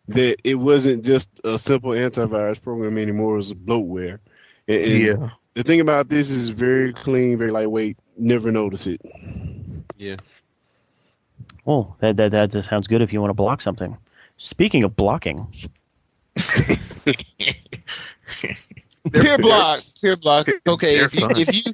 that 0.08 0.38
it 0.44 0.56
wasn't 0.56 1.06
just 1.06 1.30
a 1.44 1.60
simple 1.60 1.92
antivirus 1.92 2.60
program 2.60 2.98
anymore. 2.98 3.36
It 3.36 3.38
was 3.38 3.54
bloatware. 3.54 4.18
And, 4.68 4.82
and 4.82 5.00
Yeah, 5.00 5.30
the 5.54 5.62
thing 5.62 5.80
about 5.80 6.10
this 6.10 6.32
is 6.32 6.50
very 6.50 6.92
clean, 6.92 7.38
very 7.38 7.52
lightweight. 7.52 8.00
Never 8.18 8.52
notice 8.52 8.88
it. 8.88 9.00
Yeah. 9.98 10.16
Well, 11.66 11.96
that 12.00 12.18
that 12.18 12.32
that 12.32 12.52
just 12.52 12.68
sounds 12.68 12.88
good 12.88 13.04
if 13.04 13.14
you 13.14 13.22
want 13.22 13.30
to 13.30 13.36
block 13.36 13.62
something. 13.62 13.96
Speaking 14.38 14.84
of 14.84 14.96
blocking, 14.96 15.46
Peer 19.14 19.38
block, 19.38 19.84
peer 20.02 20.16
block. 20.16 20.50
Okay, 20.66 20.98
if 20.98 21.14
you 21.14 21.30
if 21.30 21.54
you, 21.54 21.74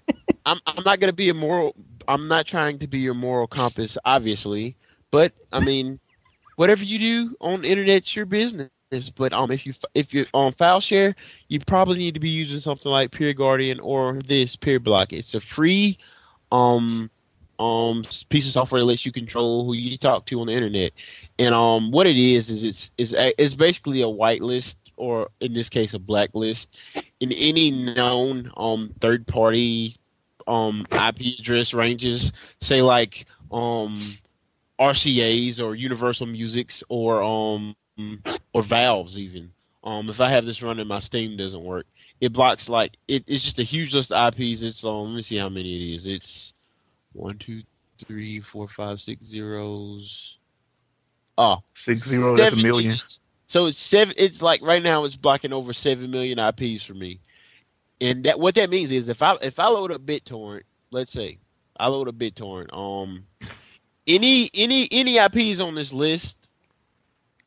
I'm 0.50 0.60
I'm 0.66 0.84
not 0.84 1.00
gonna 1.00 1.14
be 1.14 1.30
a 1.30 1.34
moral. 1.34 1.76
I'm 2.08 2.28
not 2.28 2.48
trying 2.48 2.80
to 2.80 2.88
be 2.88 3.00
your 3.00 3.14
moral 3.14 3.48
compass, 3.48 3.98
obviously. 4.04 4.76
But 5.12 5.34
I 5.54 5.60
mean, 5.60 6.00
whatever 6.56 6.84
you 6.84 7.00
do 7.00 7.38
on 7.40 7.62
the 7.62 7.70
internet, 7.70 7.98
it's 7.98 8.16
your 8.16 8.26
business. 8.26 8.72
But 9.16 9.34
um, 9.34 9.52
if 9.52 9.68
you 9.68 9.74
if 9.94 10.14
you're 10.14 10.26
on 10.34 10.54
file 10.54 10.82
share, 10.82 11.16
you 11.48 11.60
probably 11.60 12.00
need 12.00 12.16
to 12.16 12.20
be 12.20 12.30
using 12.30 12.60
something 12.60 12.92
like 12.92 13.12
Peer 13.12 13.34
Guardian 13.34 13.80
or 13.80 14.20
this 14.26 14.56
Peer 14.56 14.80
Block. 14.80 15.14
It's 15.14 15.36
a 15.36 15.40
free 15.40 15.98
um 16.52 17.12
um 17.60 18.04
piece 18.30 18.48
of 18.48 18.54
software 18.54 18.82
that 18.82 18.86
lets 18.86 19.06
you 19.06 19.12
control 19.12 19.66
who 19.66 19.74
you 19.74 19.98
talk 20.00 20.26
to 20.28 20.42
on 20.42 20.48
the 20.48 20.54
internet. 20.54 20.94
And 21.38 21.54
um, 21.54 21.92
what 21.92 22.08
it 22.08 22.18
is 22.18 22.50
is 22.50 22.64
it's 22.64 22.92
is 22.98 23.16
it's 23.18 23.54
basically 23.54 24.02
a 24.02 24.08
whitelist 24.08 24.76
or 24.98 25.30
in 25.40 25.54
this 25.54 25.70
case 25.70 25.94
a 25.94 26.00
blacklist 26.00 26.70
in 27.20 27.32
any 27.34 27.70
known 27.72 28.52
um 28.58 28.94
third 29.00 29.28
party 29.28 30.00
um 30.50 30.88
IP 30.92 31.40
address 31.40 31.74
ranges, 31.74 32.34
say 32.62 32.82
like 32.82 33.26
um 33.52 33.96
RCA's 34.80 35.60
or 35.62 35.76
Universal 35.76 36.28
Music's 36.28 36.84
or 36.90 37.24
um 37.24 37.76
or 38.54 38.64
Valve's 38.64 39.20
even. 39.20 39.52
Um 39.84 40.10
if 40.10 40.22
I 40.22 40.30
have 40.30 40.46
this 40.46 40.62
running 40.64 40.88
my 40.88 41.00
Steam 41.00 41.38
doesn't 41.38 41.64
work. 41.64 41.88
It 42.22 42.34
blocks 42.34 42.70
like 42.70 42.94
it, 43.08 43.26
it's 43.28 43.44
just 43.44 43.60
a 43.60 43.64
huge 43.64 43.94
list 43.96 44.12
of 44.12 44.34
IPs. 44.34 44.62
It's 44.64 44.84
um 44.86 45.08
let 45.08 45.16
me 45.16 45.22
see 45.22 45.38
how 45.38 45.50
many 45.50 45.94
it 45.94 45.96
is. 45.96 46.08
It's 46.08 46.54
one, 47.14 47.38
two, 47.38 47.64
three, 48.06 48.42
four, 48.42 48.68
five, 48.68 49.02
six 49.02 49.26
zeros. 49.26 50.38
Oh, 51.38 51.64
Six 51.74 52.08
zero, 52.08 52.36
that's 52.36 52.54
a 52.54 52.58
million. 52.58 52.96
digits. 52.96 53.20
So 53.48 53.68
it's 53.68 53.80
seven. 53.80 54.14
It's 54.18 54.42
like 54.42 54.62
right 54.62 54.84
now 54.84 55.06
it's 55.06 55.16
blocking 55.16 55.54
over 55.54 55.74
seven 55.74 56.12
million 56.12 56.40
IPs 56.40 56.84
for 56.84 56.94
me, 56.94 57.22
and 58.02 58.24
that 58.26 58.40
what 58.40 58.56
that 58.56 58.70
means 58.70 58.92
is 58.92 59.10
if 59.10 59.22
I 59.22 59.36
if 59.42 59.60
I 59.60 59.68
load 59.68 59.92
up 59.92 60.06
BitTorrent, 60.06 60.64
let's 60.92 61.12
say 61.12 61.38
I 61.78 61.88
load 61.88 62.08
up 62.08 62.16
BitTorrent, 62.16 62.74
um, 62.74 63.26
any 64.08 64.50
any 64.54 64.88
any 64.92 65.18
IPs 65.18 65.60
on 65.60 65.76
this 65.76 65.94
list, 65.94 66.38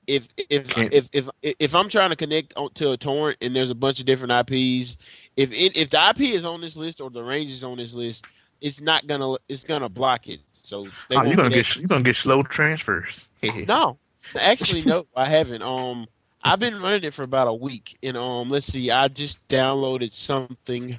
if 0.07 0.28
if 0.36 0.70
if 0.76 1.09
if 1.12 1.28
if 1.42 1.74
I'm 1.74 1.88
trying 1.88 2.11
to 2.11 2.16
connect 2.16 2.55
on, 2.57 2.72
to 2.74 2.92
a 2.92 2.96
torrent 2.96 3.38
and 3.40 3.55
there's 3.55 3.70
a 3.70 3.74
bunch 3.74 4.00
of 4.00 4.07
different 4.07 4.32
IPs, 4.32 4.96
if 5.36 5.50
it, 5.53 5.76
if 5.76 5.90
the 5.90 6.09
IP 6.11 6.20
is 6.34 6.44
on 6.44 6.61
this 6.61 6.76
list 6.76 7.00
or 7.00 7.11
the 7.11 7.22
range 7.22 7.50
is 7.50 7.64
on 7.64 7.78
this 7.78 7.94
list, 7.94 8.24
it's 8.61 8.80
not 8.80 9.07
gonna 9.07 9.36
it's 9.48 9.64
gonna 9.64 9.88
block 9.88 10.28
it. 10.28 10.40
So 10.62 10.86
Oh, 11.11 11.22
you're 11.24 11.36
gonna 11.36 11.50
get 11.50 11.66
get 11.66 11.76
you're 11.76 11.88
gonna 11.88 12.05
get 12.05 12.16
slow 12.16 12.42
transfers. 12.42 13.20
no, 13.42 13.98
actually, 14.38 14.82
no, 14.82 15.07
I 15.16 15.28
haven't. 15.28 15.62
Um, 15.62 16.07
I've 16.45 16.59
been 16.59 16.80
running 16.80 17.05
it 17.05 17.14
for 17.14 17.22
about 17.22 17.49
a 17.49 17.55
week, 17.55 17.97
and 18.03 18.16
um, 18.16 18.51
let's 18.51 18.66
see, 18.66 18.90
I 18.90 19.09
just 19.09 19.47
downloaded 19.49 20.12
something. 20.12 20.99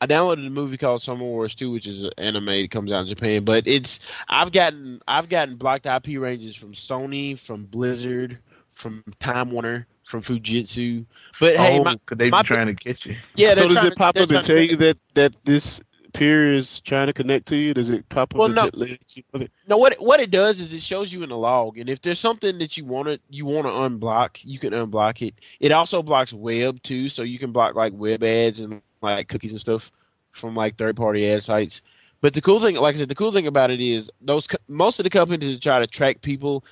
I 0.00 0.06
downloaded 0.06 0.46
a 0.46 0.50
movie 0.50 0.76
called 0.76 1.02
Summer 1.02 1.24
Wars 1.24 1.54
2, 1.54 1.70
which 1.70 1.86
is 1.86 2.02
an 2.02 2.10
anime 2.18 2.46
that 2.46 2.70
comes 2.70 2.92
out 2.92 3.02
in 3.02 3.08
Japan. 3.08 3.44
But 3.44 3.66
it's 3.66 4.00
I've 4.28 4.52
gotten 4.52 5.00
I've 5.08 5.28
gotten 5.28 5.56
blocked 5.56 5.86
IP 5.86 6.20
ranges 6.20 6.54
from 6.56 6.74
Sony, 6.74 7.38
from 7.38 7.64
Blizzard, 7.64 8.38
from 8.74 9.02
Time 9.18 9.50
Warner, 9.50 9.86
from 10.04 10.22
Fujitsu. 10.22 11.06
But 11.40 11.56
hey, 11.56 11.78
oh, 11.78 11.84
my, 11.84 11.96
could 12.06 12.18
they 12.18 12.30
my- 12.30 12.42
be 12.42 12.46
trying 12.48 12.66
to 12.66 12.74
get 12.74 13.04
you? 13.06 13.16
yeah, 13.34 13.54
so 13.54 13.68
does 13.68 13.82
it 13.84 13.96
pop 13.96 14.10
up 14.10 14.16
and 14.16 14.28
trying 14.30 14.42
tell 14.42 14.58
you 14.58 14.76
that 14.76 14.98
that 15.14 15.32
this 15.44 15.80
peer 16.14 16.52
is 16.54 16.80
trying 16.80 17.08
to 17.08 17.12
connect 17.12 17.46
to 17.48 17.56
you? 17.56 17.74
Does 17.74 17.90
it 17.90 18.08
pop 18.08 18.34
up 18.34 18.38
Well, 18.38 18.48
no. 18.48 18.70
you? 18.74 19.48
No, 19.68 19.76
what 19.76 19.92
it, 19.92 20.00
what 20.00 20.20
it 20.20 20.30
does 20.30 20.60
is 20.60 20.72
it 20.72 20.80
shows 20.80 21.12
you 21.12 21.22
in 21.22 21.28
the 21.28 21.36
log, 21.36 21.78
and 21.78 21.90
if 21.90 22.00
there's 22.00 22.20
something 22.20 22.58
that 22.58 22.76
you 22.76 22.84
want 22.84 23.08
to 23.08 23.20
you 23.30 23.44
want 23.46 23.66
to 23.66 23.72
unblock, 23.72 24.40
you 24.42 24.58
can 24.58 24.72
unblock 24.72 25.26
it. 25.26 25.34
It 25.60 25.72
also 25.72 26.02
blocks 26.02 26.32
web 26.32 26.82
too, 26.82 27.08
so 27.08 27.22
you 27.22 27.38
can 27.38 27.52
block 27.52 27.74
like 27.74 27.92
web 27.94 28.22
ads 28.24 28.60
and 28.60 28.80
like 29.02 29.28
cookies 29.28 29.52
and 29.52 29.60
stuff 29.60 29.92
from 30.32 30.54
like 30.54 30.76
third 30.76 30.96
party 30.96 31.28
ad 31.30 31.44
sites. 31.44 31.80
But 32.20 32.32
the 32.32 32.40
cool 32.40 32.60
thing, 32.60 32.76
like 32.76 32.94
I 32.94 32.98
said, 32.98 33.08
the 33.08 33.14
cool 33.14 33.32
thing 33.32 33.46
about 33.46 33.70
it 33.70 33.80
is 33.80 34.10
those 34.22 34.48
most 34.68 34.98
of 34.98 35.04
the 35.04 35.10
companies 35.10 35.54
that 35.54 35.62
try 35.62 35.80
to 35.80 35.86
track 35.86 36.22
people, 36.22 36.64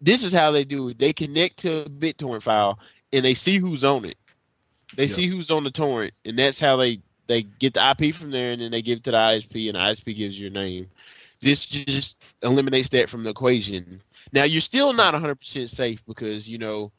this 0.00 0.22
is 0.22 0.32
how 0.32 0.50
they 0.52 0.64
do 0.64 0.88
it. 0.88 0.98
They 0.98 1.12
connect 1.12 1.58
to 1.58 1.78
a 1.80 1.88
BitTorrent 1.88 2.42
file 2.42 2.78
and 3.12 3.24
they 3.24 3.34
see 3.34 3.58
who's 3.58 3.84
on 3.84 4.04
it. 4.04 4.16
They 4.96 5.04
Yeah. 5.06 5.14
see 5.14 5.26
who's 5.28 5.50
on 5.50 5.64
the 5.64 5.70
torrent, 5.70 6.14
and 6.24 6.38
that's 6.38 6.60
how 6.60 6.76
they 6.76 7.00
they 7.30 7.42
get 7.42 7.74
the 7.74 7.90
IP 7.90 8.12
from 8.12 8.32
there, 8.32 8.50
and 8.50 8.60
then 8.60 8.72
they 8.72 8.82
give 8.82 8.98
it 8.98 9.04
to 9.04 9.12
the 9.12 9.16
ISP, 9.16 9.68
and 9.68 9.76
the 9.76 9.78
ISP 9.78 10.16
gives 10.16 10.36
you 10.36 10.42
your 10.42 10.50
name. 10.50 10.90
This 11.40 11.64
just 11.64 12.36
eliminates 12.42 12.88
that 12.88 13.08
from 13.08 13.22
the 13.22 13.30
equation. 13.30 14.02
Now 14.32 14.44
you're 14.44 14.60
still 14.60 14.92
not 14.92 15.14
100% 15.14 15.70
safe 15.70 16.02
because 16.06 16.48
you 16.48 16.58
know 16.58 16.90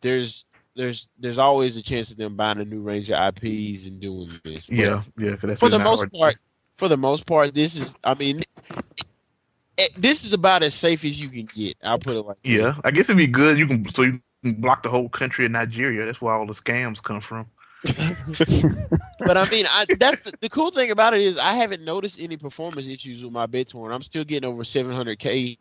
there's 0.00 0.44
there's 0.74 1.08
there's 1.20 1.38
always 1.38 1.76
a 1.76 1.82
chance 1.82 2.10
of 2.10 2.16
them 2.16 2.34
buying 2.34 2.58
a 2.58 2.64
new 2.64 2.80
range 2.80 3.10
of 3.10 3.34
IPs 3.36 3.86
and 3.86 4.00
doing 4.00 4.40
this. 4.44 4.66
But 4.66 4.76
Yeah, 4.76 5.02
yeah. 5.16 5.36
For 5.54 5.68
the 5.68 5.78
most 5.78 6.00
hard. 6.00 6.12
part, 6.12 6.36
for 6.76 6.88
the 6.88 6.96
most 6.96 7.24
part, 7.24 7.54
this 7.54 7.76
is 7.76 7.94
I 8.02 8.14
mean, 8.14 8.42
eh, 9.78 9.88
this 9.96 10.24
is 10.24 10.32
about 10.32 10.64
as 10.64 10.74
safe 10.74 11.04
as 11.04 11.18
you 11.18 11.28
can 11.28 11.46
get. 11.46 11.76
I'll 11.84 12.00
put 12.00 12.16
it 12.16 12.22
like 12.22 12.42
that. 12.42 12.48
Yeah, 12.48 12.74
I 12.82 12.90
guess 12.90 13.04
it'd 13.04 13.16
be 13.16 13.28
good. 13.28 13.56
You 13.56 13.68
can 13.68 13.88
so 13.94 14.02
you 14.02 14.20
can 14.42 14.54
block 14.54 14.82
the 14.82 14.90
whole 14.90 15.08
country 15.08 15.46
of 15.46 15.52
Nigeria. 15.52 16.04
That's 16.04 16.20
where 16.20 16.34
all 16.34 16.46
the 16.46 16.54
scams 16.54 17.00
come 17.00 17.20
from. 17.20 17.46
But 19.24 19.36
I 19.36 19.46
mean, 19.46 19.66
I, 19.68 19.86
that's 19.98 20.20
the, 20.20 20.34
the 20.40 20.48
cool 20.48 20.70
thing 20.70 20.90
about 20.90 21.14
it 21.14 21.20
is 21.22 21.36
I 21.36 21.54
haven't 21.54 21.84
noticed 21.84 22.20
any 22.20 22.36
performance 22.36 22.86
issues 22.86 23.22
with 23.24 23.32
my 23.32 23.46
BitTorrent. 23.46 23.94
I'm 23.94 24.02
still 24.02 24.24
getting 24.24 24.48
over 24.48 24.62
700k 24.62 25.58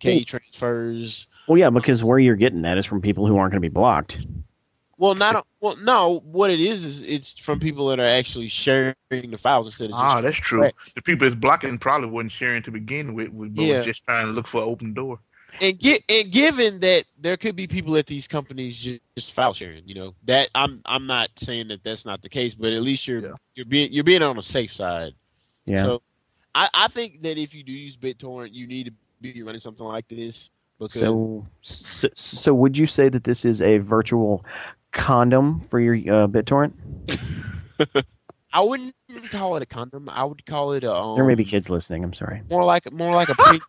k 0.00 0.24
transfers. 0.24 1.26
well, 1.46 1.56
yeah, 1.58 1.70
because 1.70 2.02
where 2.04 2.18
you're 2.18 2.36
getting 2.36 2.62
that 2.62 2.76
is 2.78 2.84
from 2.86 3.00
people 3.00 3.26
who 3.26 3.36
aren't 3.36 3.52
going 3.52 3.62
to 3.62 3.68
be 3.68 3.72
blocked. 3.72 4.18
Well, 4.98 5.14
not 5.14 5.46
well. 5.60 5.76
No, 5.76 6.20
what 6.24 6.50
it 6.50 6.60
is 6.60 6.84
is 6.84 7.02
it's 7.02 7.38
from 7.38 7.58
people 7.58 7.88
that 7.88 7.98
are 7.98 8.06
actually 8.06 8.48
sharing 8.48 8.94
the 9.10 9.38
files 9.38 9.66
instead 9.66 9.90
of 9.90 9.96
just. 9.96 10.02
Ah, 10.02 10.20
that's 10.20 10.36
true. 10.36 10.60
Right. 10.62 10.74
The 10.94 11.02
people 11.02 11.24
that's 11.26 11.34
blocking 11.40 11.78
probably 11.78 12.08
wasn't 12.08 12.32
sharing 12.32 12.62
to 12.64 12.70
begin 12.70 13.14
with, 13.14 13.30
but 13.32 13.62
Yeah. 13.62 13.78
was 13.78 13.86
just 13.86 14.04
trying 14.04 14.26
to 14.26 14.32
look 14.32 14.46
for 14.46 14.62
an 14.62 14.68
open 14.68 14.94
door. 14.94 15.18
And 15.60 15.78
get 15.78 16.02
and 16.08 16.30
given 16.32 16.80
that 16.80 17.04
there 17.20 17.36
could 17.36 17.54
be 17.56 17.66
people 17.66 17.96
at 17.96 18.06
these 18.06 18.26
companies 18.26 18.78
just, 18.78 19.00
just 19.16 19.32
file 19.32 19.54
sharing, 19.54 19.86
you 19.86 19.94
know 19.94 20.14
that 20.24 20.48
I'm 20.54 20.80
I'm 20.86 21.06
not 21.06 21.30
saying 21.36 21.68
that 21.68 21.84
that's 21.84 22.04
not 22.04 22.22
the 22.22 22.28
case, 22.28 22.54
but 22.54 22.72
at 22.72 22.82
least 22.82 23.06
you're 23.06 23.20
Yeah. 23.20 23.32
you're 23.54 23.66
being 23.66 23.92
you're 23.92 24.04
being 24.04 24.22
on 24.22 24.36
the 24.36 24.42
safe 24.42 24.74
side. 24.74 25.12
Yeah. 25.64 25.82
So 25.84 26.02
I, 26.54 26.68
I 26.74 26.88
think 26.88 27.22
that 27.22 27.38
if 27.38 27.54
you 27.54 27.62
do 27.62 27.72
use 27.72 27.96
BitTorrent, 27.96 28.52
you 28.52 28.66
need 28.66 28.86
to 28.86 28.92
be 29.20 29.42
running 29.42 29.60
something 29.60 29.86
like 29.86 30.08
this 30.08 30.50
because 30.78 31.00
So, 31.00 31.46
so, 31.62 32.08
so 32.14 32.54
would 32.54 32.76
you 32.76 32.86
say 32.86 33.08
that 33.08 33.24
this 33.24 33.44
is 33.44 33.62
a 33.62 33.78
virtual 33.78 34.44
condom 34.92 35.62
for 35.70 35.78
your 35.80 35.94
uh, 35.94 36.26
BitTorrent? 36.26 36.72
I 38.52 38.60
wouldn't 38.60 38.94
call 39.30 39.56
it 39.56 39.62
a 39.62 39.66
condom. 39.66 40.10
I 40.10 40.24
would 40.24 40.44
call 40.44 40.72
it 40.72 40.84
a. 40.84 40.92
Um, 40.92 41.16
there 41.16 41.24
may 41.24 41.34
be 41.34 41.44
kids 41.44 41.70
listening. 41.70 42.04
I'm 42.04 42.12
sorry. 42.12 42.42
more 42.50 42.64
like 42.64 42.90
more 42.92 43.14
like 43.14 43.30
a. 43.30 43.34
Pre- 43.34 43.60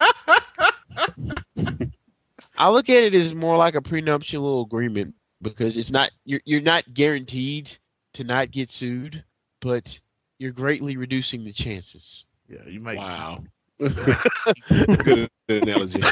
I 2.57 2.69
look 2.69 2.89
at 2.89 3.03
it 3.03 3.13
as 3.15 3.33
more 3.33 3.57
like 3.57 3.75
a 3.75 3.81
prenuptial 3.81 4.61
agreement 4.61 5.15
because 5.41 5.77
it's 5.77 5.91
not 5.91 6.11
you're 6.25 6.41
you're 6.45 6.61
not 6.61 6.93
guaranteed 6.93 7.75
to 8.13 8.23
not 8.23 8.51
get 8.51 8.71
sued, 8.71 9.23
but 9.59 9.99
you're 10.37 10.51
greatly 10.51 10.97
reducing 10.97 11.43
the 11.43 11.53
chances. 11.53 12.25
Yeah, 12.49 12.67
you 12.67 12.79
might. 12.79 12.97
Wow. 12.97 13.43
Good 13.79 15.29
analogy. 15.49 16.01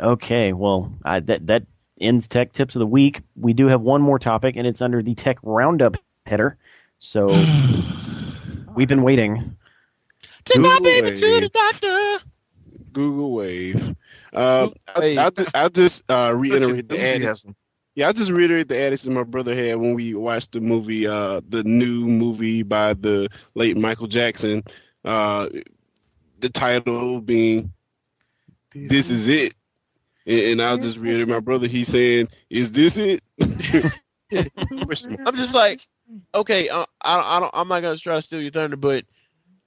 Okay, 0.00 0.52
well, 0.52 0.92
I, 1.04 1.20
that 1.20 1.46
that 1.46 1.62
ends 2.00 2.26
tech 2.26 2.52
tips 2.52 2.74
of 2.74 2.80
the 2.80 2.86
week. 2.86 3.22
We 3.36 3.52
do 3.52 3.66
have 3.68 3.80
one 3.80 4.02
more 4.02 4.18
topic, 4.18 4.56
and 4.56 4.66
it's 4.66 4.82
under 4.82 5.02
the 5.02 5.14
tech 5.14 5.38
roundup 5.42 5.96
header. 6.26 6.56
So 6.98 7.28
we've 8.74 8.88
been 8.88 9.02
waiting. 9.02 9.56
Take 10.44 10.58
my 10.58 10.78
Google 10.78 10.84
baby 10.84 11.16
to 11.16 11.40
the 11.40 11.48
doctor. 11.48 12.24
Google 12.96 13.32
Wave. 13.32 13.94
Uh, 14.32 14.68
Wave. 14.98 15.18
I, 15.18 15.30
I'll 15.54 15.68
just, 15.68 16.10
uh, 16.10 16.32
reiterate 16.34 16.88
the 16.88 16.98
adage. 16.98 17.44
Yeah, 17.94 18.06
I'll 18.06 18.14
just 18.14 18.30
reiterate 18.30 18.68
the 18.68 18.78
adage 18.78 19.02
that 19.02 19.10
my 19.10 19.22
brother 19.22 19.54
had 19.54 19.76
when 19.76 19.92
we 19.92 20.14
watched 20.14 20.52
the 20.52 20.60
movie, 20.60 21.06
uh, 21.06 21.42
the 21.46 21.62
new 21.64 22.06
movie 22.06 22.62
by 22.62 22.94
the 22.94 23.28
late 23.54 23.76
Michael 23.76 24.06
Jackson. 24.06 24.64
Uh, 25.04 25.48
the 26.40 26.48
title 26.48 27.20
being 27.20 27.70
"This 28.74 29.10
Is 29.10 29.28
It," 29.28 29.52
and, 30.26 30.40
and 30.40 30.62
I'll 30.62 30.78
just 30.78 30.96
reiterate 30.96 31.28
my 31.28 31.40
brother. 31.40 31.66
He's 31.66 31.88
saying, 31.88 32.28
"Is 32.48 32.72
this 32.72 32.96
it?" 32.96 33.22
I'm 34.32 35.36
just 35.36 35.52
like, 35.52 35.80
okay, 36.34 36.70
uh, 36.70 36.86
I, 37.02 37.36
I 37.36 37.40
don't, 37.40 37.50
I'm 37.52 37.68
not 37.68 37.80
gonna 37.80 37.98
try 37.98 38.16
to 38.16 38.22
steal 38.22 38.40
your 38.40 38.50
thunder, 38.52 38.76
but 38.76 39.04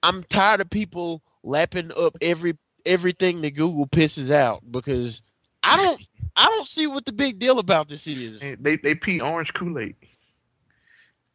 I'm 0.02 0.24
tired 0.24 0.62
of 0.62 0.70
people 0.72 1.22
lapping 1.44 1.92
up 1.96 2.18
every 2.22 2.58
everything 2.86 3.42
that 3.42 3.56
Google 3.56 3.88
pisses 3.88 4.32
out 4.32 4.64
because 4.72 5.22
I 5.64 5.78
don't, 5.78 6.02
I 6.36 6.46
don't 6.46 6.68
see 6.68 6.88
what 6.88 7.06
the 7.06 7.12
big 7.12 7.40
deal 7.40 7.60
about 7.60 7.88
this 7.90 8.08
is. 8.08 8.40
They 8.60 8.78
they 8.78 8.96
pee 8.96 9.20
orange 9.22 9.54
Kool 9.54 9.78
Aid. 9.80 9.96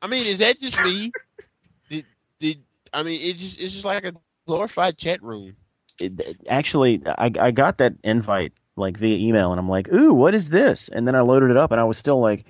I 0.03 0.07
mean, 0.07 0.27
is 0.27 0.39
that 0.39 0.59
just 0.59 0.79
me? 0.83 1.13
did 1.91 2.07
did 2.39 2.63
I 2.93 3.03
mean 3.03 3.21
it 3.21 3.35
just 3.35 3.61
it's 3.61 3.73
just 3.73 3.85
like 3.85 4.05
a 4.05 4.13
glorified 4.47 4.99
chat 4.99 5.23
room. 5.23 5.57
It, 5.99 6.39
actually, 6.49 7.03
I 7.07 7.31
I 7.39 7.51
got 7.51 7.79
that 7.79 7.95
invite 8.03 8.53
like 8.77 8.99
via 8.99 9.17
email, 9.17 9.53
and 9.53 9.61
I'm 9.61 9.69
like, 9.69 9.93
ooh, 9.93 10.13
what 10.13 10.35
is 10.35 10.49
this? 10.49 10.89
And 10.93 11.07
then 11.07 11.15
I 11.15 11.21
loaded 11.21 11.51
it 11.51 11.57
up, 11.57 11.71
and 11.71 11.81
I 11.81 11.85
was 11.85 11.99
still 11.99 12.21
like, 12.21 12.45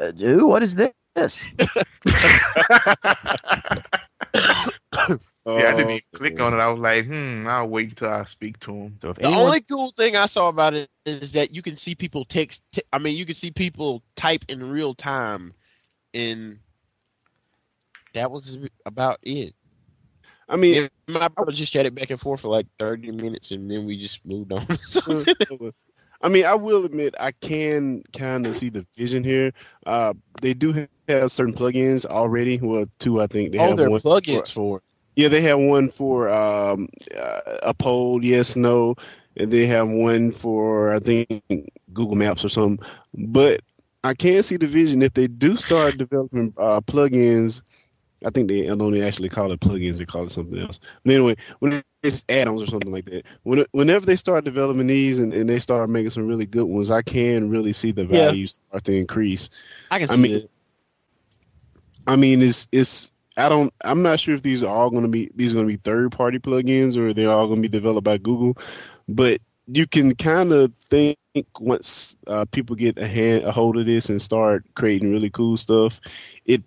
uh, 0.00 0.12
ooh, 0.20 0.46
what 0.46 0.62
is 0.62 0.74
this? 0.74 0.92
Yeah, 5.54 5.70
I 5.70 5.74
didn't 5.74 5.90
Oh, 5.90 5.92
even 5.92 6.02
click 6.14 6.40
on 6.40 6.54
it. 6.54 6.58
I 6.58 6.68
was 6.68 6.80
like, 6.80 7.06
hmm, 7.06 7.46
I'll 7.48 7.68
wait 7.68 7.90
until 7.90 8.10
I 8.10 8.24
speak 8.24 8.58
to 8.60 8.72
him. 8.72 8.98
So 9.02 9.14
The 9.20 9.30
anyone, 9.30 9.36
only 9.36 9.60
cool 9.62 9.90
thing 9.92 10.16
I 10.16 10.26
saw 10.26 10.48
about 10.48 10.74
it 10.74 10.90
is 11.06 11.32
that 11.32 11.54
you 11.54 11.62
can 11.62 11.76
see 11.76 11.94
people 11.94 12.24
text. 12.24 12.62
T- 12.72 12.82
I 12.92 12.98
mean, 12.98 13.16
you 13.16 13.26
can 13.26 13.34
see 13.34 13.50
people 13.50 14.02
type 14.16 14.44
in 14.48 14.62
real 14.62 14.94
time, 14.94 15.54
and 16.14 16.60
that 18.14 18.30
was 18.30 18.58
about 18.86 19.18
it. 19.22 19.54
I 20.48 20.56
mean, 20.56 20.76
Me 20.76 20.78
and 20.78 20.90
my 21.08 21.28
brother 21.28 21.52
just 21.52 21.72
chatted 21.72 21.94
back 21.94 22.10
and 22.10 22.20
forth 22.20 22.40
for 22.40 22.48
like 22.48 22.66
thirty 22.78 23.10
minutes, 23.10 23.50
and 23.52 23.70
then 23.70 23.86
we 23.86 24.00
just 24.00 24.24
moved 24.24 24.52
on. 24.52 24.66
I 26.22 26.28
mean, 26.28 26.44
I 26.46 26.54
will 26.54 26.84
admit 26.84 27.14
I 27.20 27.32
can 27.32 28.02
kind 28.12 28.46
of 28.46 28.56
see 28.56 28.70
the 28.70 28.86
vision 28.96 29.24
here. 29.24 29.52
Uh, 29.86 30.14
they 30.40 30.54
do 30.54 30.72
have 31.08 31.32
certain 31.32 31.54
plugins 31.54 32.06
already. 32.06 32.58
Well, 32.60 32.86
two 32.98 33.20
I 33.20 33.26
think 33.26 33.52
they 33.52 33.58
oh, 33.58 33.72
have 33.72 33.78
they're 33.78 33.90
one. 33.90 34.02
plugins 34.02 34.52
for. 34.52 34.78
it. 34.78 34.84
Yeah, 35.18 35.30
they 35.30 35.42
have 35.42 35.60
one 35.60 35.90
for 35.90 36.30
um, 36.30 36.88
uh, 37.18 37.40
a 37.64 37.74
poll, 37.74 38.24
yes, 38.24 38.56
no, 38.56 38.96
and 39.36 39.50
they 39.52 39.66
have 39.66 39.88
one 39.88 40.32
for 40.32 40.94
I 40.94 41.00
think 41.00 41.42
Google 41.92 42.16
Maps 42.16 42.44
or 42.44 42.48
something. 42.48 42.86
But 43.14 43.62
I 44.04 44.14
can 44.14 44.42
see 44.44 44.56
the 44.56 44.68
vision 44.68 45.02
if 45.02 45.14
they 45.14 45.28
do 45.28 45.56
start 45.56 45.98
developing 45.98 46.54
uh, 46.58 46.80
plugins. 46.82 47.62
I 48.24 48.30
think 48.30 48.48
they 48.48 48.66
don't 48.66 49.00
actually 49.02 49.28
call 49.30 49.52
it 49.52 49.60
plugins; 49.60 49.98
they 49.98 50.06
call 50.06 50.24
it 50.26 50.30
something 50.32 50.58
else. 50.58 50.80
But 51.04 51.14
anyway, 51.14 51.36
when 51.60 51.72
it's 51.74 52.24
add-ons 52.28 52.34
or 52.62 52.66
something 52.66 52.92
like 52.92 53.06
that, 53.06 53.24
when, 53.42 53.64
whenever 53.72 54.06
they 54.06 54.16
start 54.16 54.44
developing 54.44 54.86
these 54.88 55.18
and, 55.20 55.32
and 55.32 55.48
they 55.48 55.58
start 55.58 55.90
making 55.90 56.10
some 56.10 56.26
really 56.26 56.46
good 56.46 56.64
ones, 56.66 56.90
I 56.90 57.02
can 57.02 57.50
really 57.50 57.72
see 57.72 57.92
the 57.92 58.06
Yeah. 58.08 58.32
value 58.32 58.46
start 58.46 58.84
to 58.84 58.94
increase. 58.94 59.48
I 59.90 59.98
can 59.98 60.08
see 60.08 60.14
I 60.14 60.16
mean, 60.16 60.44
it. 60.44 60.50
I 62.06 62.16
mean, 62.16 62.42
it's 62.42 62.68
it's. 62.72 63.17
I 63.38 63.48
don't. 63.48 63.72
I'm 63.82 64.02
not 64.02 64.20
sure 64.20 64.34
if 64.34 64.42
these 64.42 64.62
are 64.64 64.74
all 64.74 64.90
going 64.90 65.04
to 65.04 65.08
be 65.08 65.30
these 65.34 65.54
going 65.54 65.66
to 65.66 65.72
be 65.72 65.78
third 65.78 66.12
party 66.12 66.38
plugins 66.38 66.96
or 66.96 67.14
they're 67.14 67.30
all 67.30 67.46
going 67.46 67.62
to 67.62 67.68
be 67.68 67.78
developed 67.78 68.04
by 68.04 68.18
Google, 68.18 68.58
but 69.08 69.40
you 69.68 69.86
can 69.86 70.14
kind 70.16 70.52
of 70.52 70.72
think 70.90 71.18
once 71.60 72.16
uh, 72.26 72.46
people 72.50 72.76
get 72.76 72.98
a 72.98 73.06
hand 73.06 73.44
a 73.44 73.52
hold 73.52 73.76
of 73.76 73.86
this 73.86 74.10
and 74.10 74.20
start 74.20 74.64
creating 74.74 75.12
really 75.12 75.30
cool 75.30 75.56
stuff, 75.56 76.00
it 76.46 76.64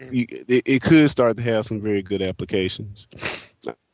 it, 0.00 0.62
it 0.66 0.82
could 0.82 1.10
start 1.10 1.36
to 1.38 1.42
have 1.42 1.66
some 1.66 1.80
very 1.80 2.02
good 2.02 2.22
applications. 2.22 3.08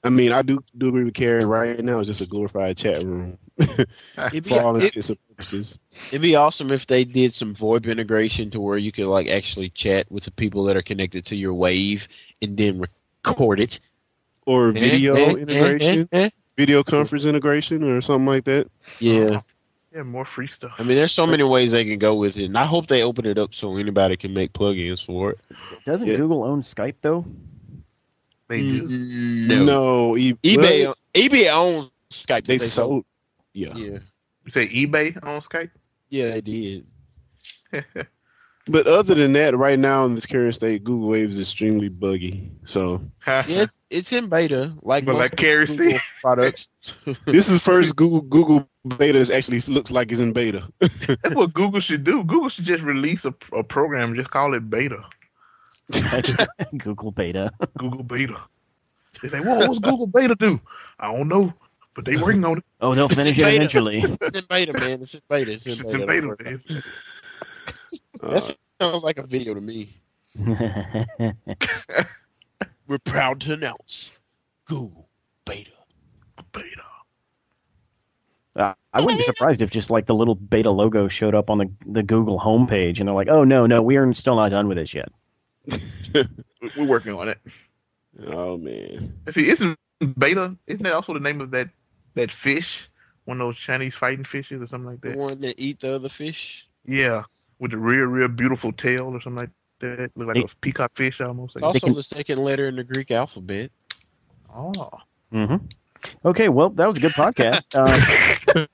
I 0.03 0.09
mean, 0.09 0.33
I 0.33 0.43
do 0.43 0.65
do 0.77 0.89
agree 0.89 1.05
with 1.05 1.15
Karen. 1.15 1.47
Right 1.47 1.83
now, 1.85 1.99
it's 1.99 2.09
just 2.09 2.23
a 2.23 2.27
glorified 2.27 2.77
chat 2.77 3.03
room 3.03 3.39
It'd 3.59 4.45
be, 4.45 4.51
for 4.51 4.63
all 4.63 4.77
intents 4.77 5.11
and 5.11 5.19
purposes. 5.29 5.79
it'd 6.09 6.23
be 6.23 6.37
awesome 6.37 6.73
if 6.73 6.87
they 6.87 7.05
did 7.05 7.35
some 7.35 7.55
VoIP 7.55 7.87
integration 7.87 8.51
to 8.51 8.61
where 8.61 8.79
you 8.79 8.93
could 8.93 9.07
like 9.07 9.29
actually 9.29 9.69
chat 9.69 10.11
with 10.11 10.25
the 10.25 10.31
people 10.31 10.65
that 10.65 10.77
are 10.77 10.83
connected 10.83 11.27
to 11.27 11.37
your 11.37 11.53
wave 11.53 12.09
and 12.41 12.57
then 12.57 12.87
record 13.25 13.61
it. 13.61 13.81
Or 14.47 14.73
video 14.73 15.15
Eh, 15.15 15.21
eh, 15.21 15.25
eh, 15.25 15.37
integration, 15.37 16.09
eh, 16.13 16.19
eh. 16.19 16.31
video 16.57 16.83
conference 16.83 17.27
integration, 17.27 17.85
or 17.85 18.01
something 18.01 18.27
like 18.27 18.45
that. 18.45 18.69
Yeah. 18.99 19.43
Yeah, 19.95 20.05
more 20.05 20.25
free 20.25 20.47
stuff. 20.47 20.73
I 20.79 20.85
mean, 20.85 20.97
there's 20.97 21.13
so 21.13 21.27
many 21.27 21.43
ways 21.43 21.73
they 21.73 21.85
can 21.85 21.99
go 21.99 22.15
with 22.15 22.37
it, 22.39 22.45
and 22.45 22.57
I 22.57 22.65
hope 22.65 22.87
they 22.87 23.03
open 23.03 23.27
it 23.27 23.39
up 23.39 23.55
so 23.55 23.77
anybody 23.77 24.17
can 24.17 24.33
make 24.33 24.53
plugins 24.53 25.05
for 25.05 25.33
it. 25.33 25.39
doesn't 25.85 26.07
Yeah. 26.07 26.17
Google 26.17 26.45
own 26.45 26.63
Skype 26.63 26.95
though? 27.03 27.27
They 28.51 28.61
do. 28.61 28.87
No, 28.89 29.65
No, 29.65 30.17
e- 30.19 30.35
eBay 30.45 30.85
well, 30.85 30.97
eBay 31.15 31.51
owns 31.53 31.91
Skype. 32.11 32.47
they 32.47 32.59
but 32.59 32.67
sold. 32.67 33.05
Yeah. 33.55 33.75
Yeah, 33.75 33.99
You 34.45 34.51
say 34.51 34.69
eBay 34.69 35.17
on 35.25 35.41
Skype? 35.41 35.71
yeah, 36.11 36.33
they 36.33 36.41
did. 36.43 36.87
But 38.69 38.87
other 38.87 39.15
than 39.15 39.33
that, 39.33 39.57
right 39.57 39.79
now 39.79 40.05
in 40.05 40.15
this 40.15 40.27
current 40.27 40.55
state, 40.55 40.85
Google 40.85 41.09
Wave 41.09 41.31
is 41.31 41.41
extremely 41.41 41.89
buggy. 41.89 42.53
So 42.65 43.01
Yeah, 43.27 43.43
it's, 43.49 43.81
it's 43.89 44.13
in 44.13 44.29
beta, 44.29 44.73
like 44.83 45.05
But 45.07 45.13
most 45.15 45.21
like 45.21 45.37
Carrie 45.37 45.67
Google 45.67 45.93
said- 45.93 46.01
products. 46.21 46.71
this 47.27 47.49
is 47.49 47.61
first 47.63 47.97
Google 47.97 48.21
Google 48.21 48.69
beta 48.99 49.19
that 49.19 49.31
actually 49.35 49.61
looks 49.63 49.91
like 49.91 50.13
it's 50.13 50.21
in 50.21 50.33
beta. 50.33 50.69
That's 50.79 51.35
what 51.35 51.53
Google 51.55 51.81
should 51.81 52.05
do. 52.05 52.23
Google 52.23 52.49
should 52.51 52.67
just 52.67 52.85
release 52.85 53.25
a, 53.25 53.35
a 53.53 53.65
program, 53.65 54.15
just 54.15 54.31
call 54.31 54.55
it 54.55 54.69
beta. 54.71 55.03
Google 56.79 57.11
Beta. 57.11 57.51
Google 57.79 58.03
Beta. 58.03 58.37
They 59.23 59.29
say, 59.29 59.41
"Whoa, 59.41 59.67
what's 59.67 59.79
Google 59.81 60.07
Beta 60.07 60.35
do?" 60.35 60.61
I 60.99 61.13
don't 61.13 61.29
know, 61.29 61.53
but 61.95 62.05
they 62.05 62.17
working 62.17 62.45
on 62.45 62.59
it. 62.59 62.65
Oh, 62.83 62.95
they'll 62.95 63.11
finish 63.11 63.39
it 63.39 63.47
eventually. 63.47 64.01
it's 64.23 64.37
in 64.37 64.45
beta, 64.49 64.73
man. 64.73 65.03
It's 65.03 65.13
in 65.13 65.21
beta. 65.29 65.53
It's 65.53 65.67
in 65.67 65.73
It's 65.73 65.83
beta. 65.83 66.01
in 66.01 66.07
beta, 66.07 66.37
man. 66.43 66.83
That 68.23 68.57
sounds 68.81 69.03
like 69.03 69.19
a 69.19 69.27
video 69.27 69.53
to 69.53 69.61
me. 69.61 70.01
We're 72.87 72.99
proud 73.05 73.41
to 73.43 73.53
announce 73.53 74.13
Google 74.67 75.09
beta. 75.45 75.71
Beta. 76.53 76.67
Uh, 78.57 78.75
I 78.93 79.01
wouldn't 79.01 79.19
be 79.19 79.25
surprised 79.25 79.61
if 79.63 79.71
just 79.71 79.91
like 79.91 80.07
the 80.07 80.15
little 80.15 80.35
beta 80.35 80.71
logo 80.71 81.07
showed 81.09 81.35
up 81.35 81.51
on 81.51 81.59
the 81.59 81.71
the 81.87 82.03
Google 82.03 82.41
homepage, 82.41 82.99
and 82.99 83.07
they're 83.09 83.15
like, 83.15 83.29
"Oh 83.29 83.45
no, 83.45 83.67
no, 83.67 83.83
we 83.83 83.97
are 83.97 84.13
still 84.15 84.37
not 84.37 84.49
done 84.49 84.69
with 84.69 84.79
this 84.79 84.95
yet." 84.95 85.11
We- 85.67 86.29
We're 86.77 86.87
working 86.87 87.13
on 87.15 87.29
it. 87.29 87.39
oh 88.27 88.57
man. 88.57 89.15
See, 89.33 89.49
isn't 89.49 89.77
beta? 90.19 90.57
Isn't 90.67 90.83
that 90.85 90.93
also 90.95 91.15
the 91.15 91.21
name 91.21 91.41
of 91.41 91.51
that 91.53 91.69
that 92.15 92.31
fish? 92.33 92.89
One 93.25 93.41
of 93.41 93.47
those 93.47 93.57
Chinese 93.59 93.95
fighting 93.95 94.25
fishes 94.25 94.61
or 94.63 94.67
something 94.67 94.91
like 94.91 95.01
The 95.03 95.11
that. 95.11 95.19
one 95.19 95.41
that 95.43 95.61
eat 95.61 95.81
the 95.81 95.95
other 95.95 96.09
fish. 96.09 96.67
Yeah, 96.85 97.23
with 97.59 97.71
the 97.73 97.77
real, 97.79 98.07
real 98.07 98.29
beautiful 98.29 98.73
tail 98.73 99.03
or 99.15 99.21
something 99.21 99.41
like 99.43 99.51
that. 99.81 100.11
Look 100.17 100.29
like 100.29 100.37
Hey. 100.37 100.43
a 100.45 100.49
peacock 100.63 100.93
fish 100.97 101.21
almost. 101.21 101.55
It's 101.57 101.63
also 101.63 101.87
can- 101.87 101.95
the 101.95 102.03
second 102.03 102.39
letter 102.43 102.67
in 102.69 102.77
the 102.77 102.85
Greek 102.85 103.11
alphabet. 103.11 103.71
Oh. 104.55 104.91
hmm 105.31 105.57
Okay, 106.25 106.49
well, 106.49 106.71
that 106.71 106.87
was 106.89 106.97
a 106.97 107.01
good 107.01 107.13
podcast. 107.13 107.65
Um, 108.55 108.67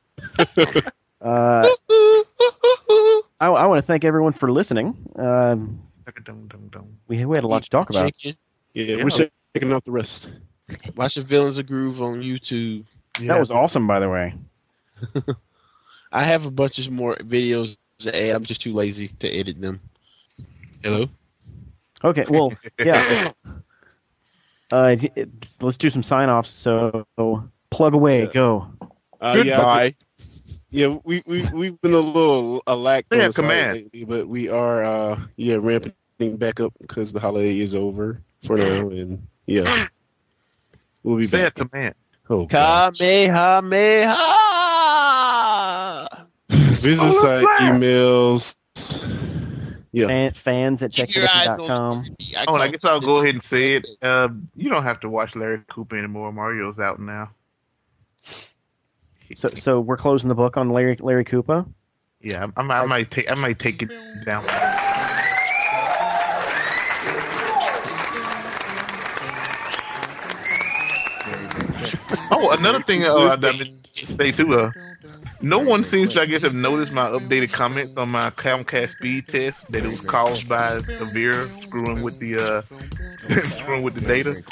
uh, 1.20 1.68
I, 3.40 3.48
I 3.48 3.66
want 3.66 3.82
to 3.82 3.86
thank 3.86 4.04
everyone 4.04 4.32
for 4.32 4.50
listening. 4.50 4.96
Um, 5.16 5.24
Dum-dum-dum. 5.24 5.85
We 7.08 7.24
we 7.24 7.36
had 7.36 7.44
a 7.44 7.48
lot 7.48 7.62
to 7.64 7.70
talk 7.70 7.90
about. 7.90 8.12
Yeah, 8.24 8.32
Yeah. 8.74 9.02
we're 9.02 9.10
shaking 9.10 9.72
off 9.72 9.84
the 9.84 9.90
rest. 9.92 10.30
Watching 10.96 11.24
Villains 11.24 11.58
of 11.58 11.66
Groove 11.66 12.00
on 12.02 12.20
YouTube. 12.22 12.84
That 13.20 13.38
was 13.38 13.50
awesome, 13.50 13.86
by 13.86 13.98
the 14.00 14.08
way. 14.08 14.34
I 16.12 16.24
have 16.24 16.46
a 16.46 16.50
bunch 16.50 16.78
of 16.78 16.90
more 16.90 17.16
videos 17.16 17.76
to 18.00 18.14
add. 18.14 18.34
I'm 18.34 18.44
just 18.44 18.60
too 18.62 18.72
lazy 18.72 19.08
to 19.20 19.28
edit 19.28 19.60
them. 19.60 19.80
Hello. 20.82 21.06
Okay, 22.04 22.24
well, 22.28 22.52
yeah. 22.78 23.32
Uh, 24.72 24.96
it- 25.00 25.12
it- 25.14 25.28
let's 25.60 25.76
do 25.78 25.88
some 25.90 26.02
sign 26.02 26.28
offs. 26.28 26.50
So 26.50 27.06
plug 27.70 27.94
away, 27.94 28.22
Yeah. 28.24 28.32
go. 28.32 28.66
Uh, 29.20 29.34
Goodbye. 29.34 29.90
ju- 29.90 29.96
Yeah, 30.70 30.96
we 31.04 31.22
we 31.26 31.42
we've 31.52 31.80
been 31.80 31.92
a 31.94 31.98
little 32.00 32.62
a 32.66 32.74
lack 32.76 33.06
on 33.12 33.18
Yeah, 33.18 33.30
command. 33.30 33.72
lately, 33.74 34.04
but 34.04 34.26
we 34.28 34.48
are 34.48 34.82
uh 34.84 35.20
yeah 35.36 35.56
ramping 35.60 35.92
back 36.36 36.60
up 36.60 36.72
because 36.80 37.12
the 37.12 37.20
holiday 37.20 37.58
is 37.60 37.74
over 37.74 38.20
for 38.42 38.56
now, 38.56 38.88
and 38.90 39.26
yeah, 39.46 39.86
we'll 41.02 41.16
be 41.16 41.26
Say 41.28 41.40
a 41.40 41.44
back. 41.50 41.54
command. 41.54 41.94
Oh, 42.28 42.46
gosh. 42.46 42.98
Kamehameha. 44.96 46.26
Visit 46.50 47.12
site, 47.12 47.46
that's 47.46 47.62
emails. 47.62 48.54
Yeah, 49.92 50.08
Fan, 50.08 50.32
fans 50.44 50.82
at 50.82 50.92
Keep 50.92 51.14
your 51.14 51.24
eyes 51.32 51.48
on 51.48 51.56
checkpoint.com. 51.58 52.04
Scooby. 52.20 52.44
Oh, 52.48 52.54
and 52.54 52.62
I 52.62 52.68
guess 52.68 52.84
I'll 52.84 53.00
go 53.00 53.18
ahead 53.22 53.34
and 53.34 53.42
say 53.42 53.76
it. 53.76 53.88
Uh, 54.02 54.28
you 54.56 54.68
don't 54.68 54.82
have 54.82 55.00
to 55.00 55.08
watch 55.08 55.34
Larry 55.34 55.60
Koopa 55.70 55.96
anymore. 55.96 56.32
Mario's 56.32 56.78
out 56.78 57.00
now. 57.00 57.30
So, 59.34 59.48
so 59.48 59.80
we're 59.80 59.96
closing 59.96 60.28
the 60.28 60.34
book 60.34 60.56
on 60.56 60.70
Larry 60.70 60.96
Larry 61.00 61.24
Koopa. 61.24 61.66
yeah, 62.20 62.46
I, 62.56 62.62
I, 62.62 62.82
I 62.82 62.86
might 62.86 63.10
take 63.10 63.30
I 63.30 63.34
might 63.34 63.58
take 63.58 63.82
it 63.82 63.90
down. 64.24 64.44
Oh, 72.30 72.50
another 72.50 72.82
thing 72.82 73.04
uh, 73.04 73.36
that 73.36 73.54
I 73.54 73.58
meant 73.58 73.92
to 73.94 74.06
say. 74.06 74.32
Uh, 74.42 74.70
No 75.42 75.58
one 75.58 75.84
seems 75.84 76.14
to, 76.14 76.22
I 76.22 76.26
guess, 76.26 76.42
have 76.42 76.54
noticed 76.54 76.92
my 76.92 77.08
updated 77.08 77.52
comments 77.52 77.96
on 77.96 78.08
my 78.10 78.30
Comcast 78.30 78.92
speed 78.92 79.28
test 79.28 79.70
that 79.70 79.84
it 79.84 79.88
was 79.88 80.00
caused 80.00 80.48
by 80.48 80.78
Avira 80.78 81.60
screwing 81.62 82.02
with 82.02 82.18
the 82.18 82.38
uh, 82.38 82.62
screwing 83.40 83.82
with 83.82 83.94
the 83.94 84.00
data. 84.00 84.42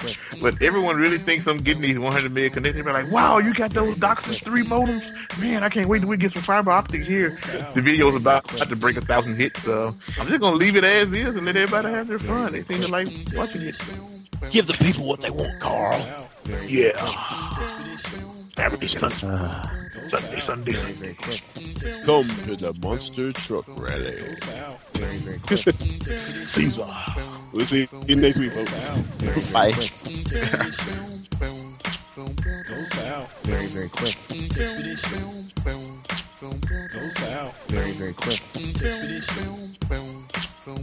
But 0.42 0.60
everyone 0.60 0.96
really 0.96 1.18
thinks 1.18 1.46
I'm 1.46 1.56
getting 1.56 1.82
these 1.82 1.98
100 1.98 2.32
meg 2.32 2.52
connected. 2.52 2.84
They're 2.84 2.92
like, 2.92 3.10
"Wow, 3.10 3.38
you 3.38 3.54
got 3.54 3.70
those 3.70 3.96
DOCSIS 3.96 4.44
three 4.44 4.62
modems? 4.62 5.10
Man, 5.40 5.62
I 5.64 5.68
can't 5.68 5.88
wait 5.88 6.00
till 6.00 6.08
we 6.08 6.16
get 6.16 6.32
some 6.32 6.42
fiber 6.42 6.70
optics 6.70 7.06
here." 7.06 7.30
The 7.74 7.80
video's 7.80 8.14
about, 8.14 8.52
about 8.54 8.68
to 8.68 8.76
break 8.76 8.96
a 8.96 9.00
thousand 9.00 9.36
hits, 9.36 9.62
so 9.62 9.94
I'm 10.18 10.26
just 10.28 10.40
gonna 10.40 10.56
leave 10.56 10.76
it 10.76 10.84
as 10.84 11.10
is 11.12 11.34
and 11.34 11.44
let 11.44 11.56
everybody 11.56 11.88
have 11.94 12.08
their 12.08 12.18
fun. 12.18 12.52
They 12.52 12.62
seem 12.64 12.82
to 12.82 12.88
like 12.88 13.08
watching 13.34 13.62
it. 13.62 13.76
Give 14.50 14.66
the 14.66 14.74
people 14.74 15.06
what 15.06 15.20
they 15.20 15.30
want, 15.30 15.58
Carl. 15.60 16.28
Yeah. 16.66 16.92
Saturday, 18.56 18.86
Sunday, 18.86 19.34
Uh, 19.34 19.62
Sunday, 20.08 20.40
Sunday, 20.40 20.72
Sunday. 20.74 21.14
Come 22.04 22.28
to 22.46 22.56
the 22.56 22.72
Monster 22.82 23.32
Truck 23.32 23.64
Rally. 23.68 24.36
Caesar. 26.46 26.86
We'll 27.52 27.66
see 27.66 27.86
you 28.06 28.16
next 28.16 28.38
week, 28.38 28.52
folks. 28.52 29.50
Bye. 29.52 29.72
Go 32.62 32.84
south 32.84 33.40
very, 33.44 33.66
very 33.66 33.88
quick. 33.88 34.16
Expedition. 34.30 35.50
Go 36.92 37.08
south 37.10 37.66
very, 37.68 37.92
very 37.92 38.12
quick. 38.12 38.40
Go 40.64 40.76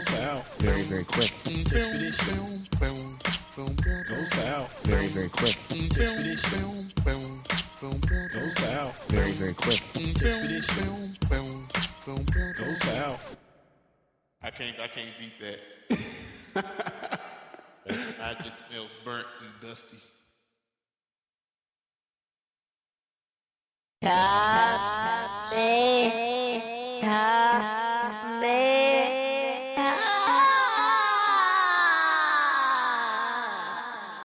south. 0.00 0.56
Very, 0.58 0.82
very 0.82 1.04
quick. 1.04 1.32
Expedition. 1.46 2.66
Go 2.80 4.24
south. 4.24 4.82
Very, 4.82 5.06
very 5.06 5.28
quick. 5.28 5.56
Expedition. 5.70 6.90
Go 7.80 8.50
south. 8.50 9.06
Very, 9.08 9.30
very 9.30 9.54
quick. 9.54 9.80
Expedition. 9.94 11.16
Go 11.28 12.74
south. 12.74 13.36
I 14.42 14.50
can't. 14.50 14.80
I 14.80 14.88
can't 14.88 15.14
beat 15.20 15.38
that. 15.38 15.60
I 18.20 18.34
just 18.42 18.64
smells 18.68 18.96
burnt 19.04 19.28
and 19.42 19.60
dusty. 19.68 19.98
Copy. 24.02 25.60
Copy. 27.00 27.89